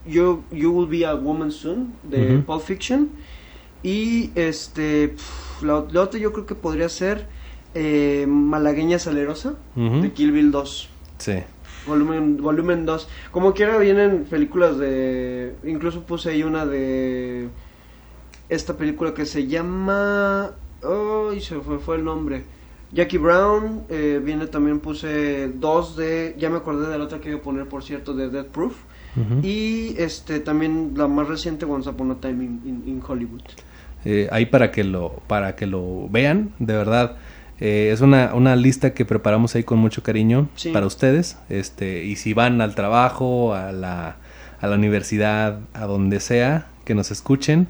You 0.05 0.43
You 0.51 0.71
Will 0.71 0.89
Be 0.89 1.05
a 1.05 1.15
Woman 1.15 1.51
Soon 1.51 1.93
de 2.03 2.35
Ujú. 2.35 2.43
Pulp 2.43 2.61
Fiction. 2.63 3.09
Y 3.81 4.31
este, 4.35 5.15
la, 5.61 5.85
la 5.91 6.01
otra 6.01 6.19
yo 6.19 6.31
creo 6.31 6.45
que 6.45 6.55
podría 6.55 6.89
ser 6.89 7.27
eh, 7.75 8.25
Malagueña 8.27 8.99
Salerosa 8.99 9.55
de 9.75 10.11
Kill 10.11 10.31
Bill 10.31 10.51
2. 10.51 10.89
Sí. 11.17 11.33
Volumen, 11.85 12.37
volumen 12.37 12.85
2. 12.85 13.07
Como 13.31 13.53
quiera 13.53 13.77
vienen 13.77 14.25
películas 14.29 14.77
de... 14.77 15.53
Incluso 15.63 16.03
puse 16.03 16.29
ahí 16.31 16.43
una 16.43 16.65
de... 16.65 17.49
Esta 18.49 18.75
película 18.77 19.13
que 19.13 19.25
se 19.25 19.47
llama... 19.47 20.51
Ay, 21.31 21.39
se 21.41 21.59
fue, 21.59 21.79
fue 21.79 21.95
el 21.97 22.03
nombre. 22.03 22.43
Jackie 22.91 23.17
Brown, 23.17 23.83
eh, 23.89 24.21
viene 24.23 24.45
también 24.47 24.79
puse 24.79 25.47
dos 25.47 25.95
de, 25.95 26.35
ya 26.37 26.49
me 26.49 26.57
acordé 26.57 26.87
de 26.89 26.97
la 26.97 27.05
otra 27.05 27.19
que 27.19 27.29
iba 27.29 27.39
a 27.39 27.41
poner, 27.41 27.65
por 27.67 27.83
cierto, 27.83 28.13
de 28.13 28.29
Death 28.29 28.47
Proof. 28.47 28.75
Ujú. 29.15 29.39
Y 29.45 29.95
este 29.97 30.39
también 30.39 30.93
la 30.95 31.07
más 31.07 31.27
reciente, 31.27 31.65
Once 31.65 31.89
Upon 31.89 32.11
a 32.11 32.15
Time 32.15 32.43
in, 32.43 32.61
in- 32.65 32.83
in 32.87 33.01
Hollywood. 33.07 33.41
Eh, 34.05 34.27
ahí 34.31 34.45
para 34.45 34.69
que 34.69 34.83
lo 34.83 35.21
para 35.27 35.55
que 35.55 35.65
lo 35.65 36.07
vean 36.09 36.51
de 36.59 36.73
verdad 36.75 37.15
eh, 37.65 37.91
es 37.93 38.01
una, 38.01 38.33
una 38.35 38.55
lista 38.57 38.93
que 38.93 39.05
preparamos 39.05 39.55
ahí 39.55 39.63
con 39.63 39.79
mucho 39.79 40.03
cariño 40.03 40.49
Sí. 40.55 40.71
para 40.71 40.85
ustedes 40.85 41.37
este 41.49 42.03
y 42.03 42.17
si 42.17 42.33
van 42.33 42.59
al 42.59 42.75
trabajo 42.75 43.53
a 43.53 43.71
la, 43.71 44.17
a 44.59 44.67
la 44.67 44.75
universidad 44.75 45.59
a 45.73 45.85
donde 45.85 46.19
sea 46.19 46.67
que 46.85 46.93
nos 46.93 47.09
escuchen 47.11 47.67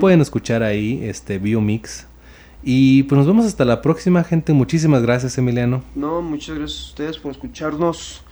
pueden 0.00 0.20
escuchar 0.20 0.62
ahí 0.64 1.00
este 1.04 1.38
Biomix 1.38 2.06
y 2.64 3.04
pues 3.04 3.16
nos 3.18 3.26
vemos 3.28 3.46
hasta 3.46 3.64
la 3.64 3.80
próxima 3.82 4.24
gente 4.24 4.52
muchísimas 4.52 5.02
gracias 5.02 5.38
Emiliano 5.38 5.84
No, 5.94 6.20
muchas 6.22 6.58
gracias 6.58 6.80
a 6.82 6.86
ustedes 6.88 7.18
por 7.18 7.30
escucharnos. 7.32 8.22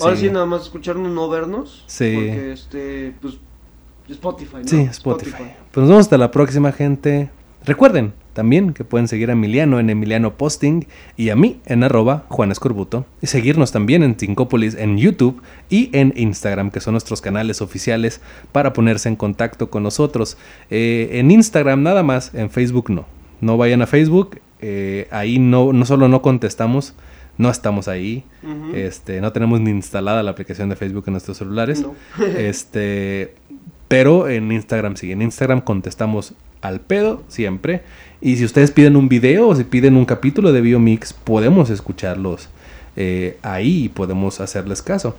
Ahora 0.00 0.16
Sí. 0.16 0.22
sí, 0.28 0.32
nada 0.32 0.46
más 0.46 0.62
escucharnos, 0.62 1.12
no 1.12 1.28
vernos. 1.28 1.84
Sí. 1.86 2.12
Porque 2.14 2.52
este, 2.52 3.14
pues, 3.20 3.34
Spotify, 4.08 4.56
¿no? 4.62 4.68
Sí, 4.68 4.80
Spotify. 4.90 5.44
Pues 5.70 5.82
nos 5.82 5.88
vemos 5.88 6.00
hasta 6.06 6.16
la 6.16 6.30
próxima, 6.30 6.72
gente. 6.72 7.28
Recuerden 7.66 8.14
también 8.34 8.74
que 8.74 8.84
pueden 8.84 9.08
seguir 9.08 9.30
a 9.30 9.32
Emiliano 9.32 9.80
en 9.80 9.88
Emiliano 9.88 10.36
Posting 10.36 10.84
y 11.16 11.30
a 11.30 11.36
mí 11.36 11.60
en 11.64 11.84
arroba 11.84 12.24
Juan 12.28 12.50
Escorbuto. 12.50 13.06
Y 13.22 13.28
seguirnos 13.28 13.72
también 13.72 14.02
en 14.02 14.16
Tincópolis 14.16 14.74
en 14.74 14.98
YouTube 14.98 15.40
y 15.70 15.88
en 15.92 16.12
Instagram, 16.16 16.70
que 16.70 16.80
son 16.80 16.92
nuestros 16.92 17.20
canales 17.20 17.62
oficiales 17.62 18.20
para 18.52 18.72
ponerse 18.72 19.08
en 19.08 19.16
contacto 19.16 19.70
con 19.70 19.82
nosotros. 19.82 20.36
Eh, 20.70 21.10
en 21.12 21.30
Instagram 21.30 21.82
nada 21.82 22.02
más, 22.02 22.34
en 22.34 22.50
Facebook 22.50 22.90
no. 22.90 23.06
No 23.40 23.56
vayan 23.56 23.82
a 23.82 23.86
Facebook, 23.86 24.40
eh, 24.60 25.08
ahí 25.10 25.38
no, 25.38 25.72
no 25.72 25.84
solo 25.86 26.08
no 26.08 26.22
contestamos, 26.22 26.94
no 27.38 27.50
estamos 27.50 27.88
ahí. 27.88 28.24
Este, 28.74 29.20
no 29.20 29.32
tenemos 29.32 29.60
ni 29.60 29.70
instalada 29.70 30.22
la 30.22 30.32
aplicación 30.32 30.68
de 30.68 30.76
Facebook 30.76 31.04
en 31.06 31.12
nuestros 31.12 31.38
celulares. 31.38 31.82
No. 31.82 31.94
este, 32.36 33.34
pero 33.88 34.28
en 34.28 34.50
Instagram 34.50 34.96
sí, 34.96 35.12
en 35.12 35.22
Instagram 35.22 35.60
contestamos 35.60 36.34
al 36.62 36.80
pedo 36.80 37.22
siempre. 37.28 37.82
Y 38.24 38.38
si 38.38 38.44
ustedes 38.46 38.70
piden 38.70 38.96
un 38.96 39.10
video 39.10 39.48
o 39.48 39.54
si 39.54 39.64
piden 39.64 39.98
un 39.98 40.06
capítulo 40.06 40.50
de 40.50 40.62
Biomix, 40.62 41.12
podemos 41.12 41.68
escucharlos 41.68 42.48
eh, 42.96 43.36
ahí 43.42 43.84
y 43.84 43.88
podemos 43.90 44.40
hacerles 44.40 44.80
caso. 44.80 45.14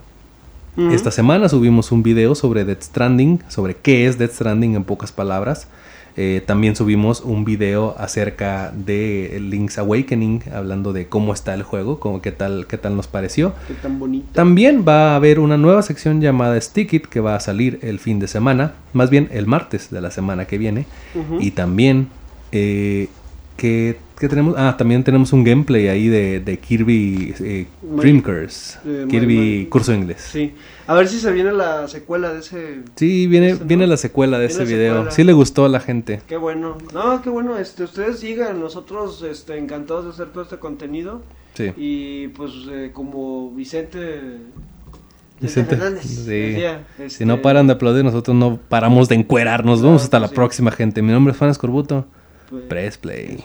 Esta 0.92 1.12
semana 1.12 1.48
subimos 1.48 1.92
un 1.92 2.02
video 2.02 2.34
sobre 2.34 2.66
Death 2.66 2.82
Stranding, 2.82 3.42
sobre 3.48 3.76
qué 3.76 4.08
es 4.08 4.18
Death 4.18 4.32
Stranding 4.32 4.74
en 4.76 4.84
pocas 4.84 5.12
palabras. 5.12 5.68
Eh, 6.18 6.42
también 6.48 6.76
subimos 6.76 7.22
un 7.22 7.46
video 7.46 7.96
acerca 8.00 8.74
de 8.76 9.38
Link's 9.40 9.78
Awakening, 9.78 10.42
hablando 10.52 10.92
de 10.92 11.08
cómo 11.08 11.32
está 11.32 11.54
el 11.54 11.62
juego, 11.62 12.00
cómo, 12.00 12.24
qué, 12.24 12.32
tal, 12.32 12.66
qué 12.66 12.80
tal 12.80 12.98
nos 12.98 13.08
pareció. 13.08 13.54
Qué 13.68 13.76
tan 13.76 14.00
bonito. 14.00 14.26
También 14.34 14.84
va 14.86 15.12
a 15.12 15.16
haber 15.16 15.40
una 15.40 15.58
nueva 15.58 15.84
sección 15.84 16.22
llamada 16.22 16.60
Stick 16.60 16.92
It 16.94 17.06
que 17.06 17.20
va 17.20 17.36
a 17.36 17.40
salir 17.40 17.78
el 17.84 18.00
fin 18.00 18.18
de 18.18 18.28
semana, 18.28 18.74
más 18.94 19.12
bien 19.12 19.30
el 19.32 19.46
martes 19.46 19.92
de 19.92 20.02
la 20.02 20.10
semana 20.10 20.46
que 20.46 20.58
viene. 20.58 20.88
Y 21.40 21.52
también, 21.52 22.10
eh, 22.58 23.10
¿qué, 23.58 23.98
qué 24.18 24.30
tenemos? 24.30 24.56
Ah, 24.58 24.76
también 24.78 25.04
tenemos 25.04 25.34
un 25.34 25.44
gameplay 25.44 25.88
ahí 25.90 26.08
de, 26.08 26.40
de 26.40 26.58
Kirby 26.58 27.34
eh, 27.40 27.66
Dream 27.82 28.22
Curse. 28.22 28.80
eh, 28.86 29.06
Kirby 29.10 29.68
curso 29.70 29.94
inglés. 29.94 30.26
Sí. 30.32 30.54
A 30.88 30.94
ver 30.94 31.08
si 31.08 31.20
se 31.20 31.32
viene 31.32 31.52
la 31.52 31.88
secuela 31.88 32.32
de 32.32 32.40
ese. 32.40 32.80
Sí, 32.96 33.28
viene, 33.28 33.50
Ese, 33.52 33.60
¿no? 33.62 33.66
viene 33.66 33.88
la 33.88 33.98
secuela 33.98 34.40
de 34.40 34.46
ese 34.46 34.64
video. 34.66 34.94
secuela. 34.94 35.12
Sí 35.12 35.24
le 35.24 35.34
gustó 35.34 35.66
a 35.66 35.70
la 35.70 35.80
gente. 35.80 36.22
Qué 36.28 36.38
bueno. 36.38 36.78
No, 36.94 37.22
qué 37.22 37.30
bueno. 37.30 37.58
Este, 37.58 37.84
ustedes 37.84 38.20
sigan. 38.20 38.60
Nosotros 38.62 39.22
este, 39.30 39.58
encantados 39.58 40.06
de 40.06 40.12
hacer 40.12 40.28
todo 40.28 40.44
este 40.44 40.58
contenido. 40.58 41.22
Sí. 41.56 41.72
Y 41.76 42.28
pues, 42.30 42.52
eh, 42.72 42.92
como 42.94 43.52
Vicente. 43.52 44.38
Vicente, 45.42 45.78
sí. 46.02 46.30
decía, 46.30 46.88
Si 46.98 47.04
este, 47.04 47.26
no 47.26 47.42
paran 47.42 47.68
de 47.68 47.74
aplaudir, 47.74 48.06
nosotros 48.06 48.36
no 48.38 48.58
paramos 48.70 49.10
de 49.10 49.16
encuerarnos. 49.16 49.82
Vamos 49.82 50.04
hasta 50.04 50.18
la 50.20 50.30
próxima, 50.30 50.72
gente. 50.72 51.02
Mi 51.02 51.12
nombre 51.12 51.34
es 51.34 51.38
Juan 51.38 51.50
Escorbuto. 51.52 52.06
Press 52.70 52.98
play. 52.98 53.44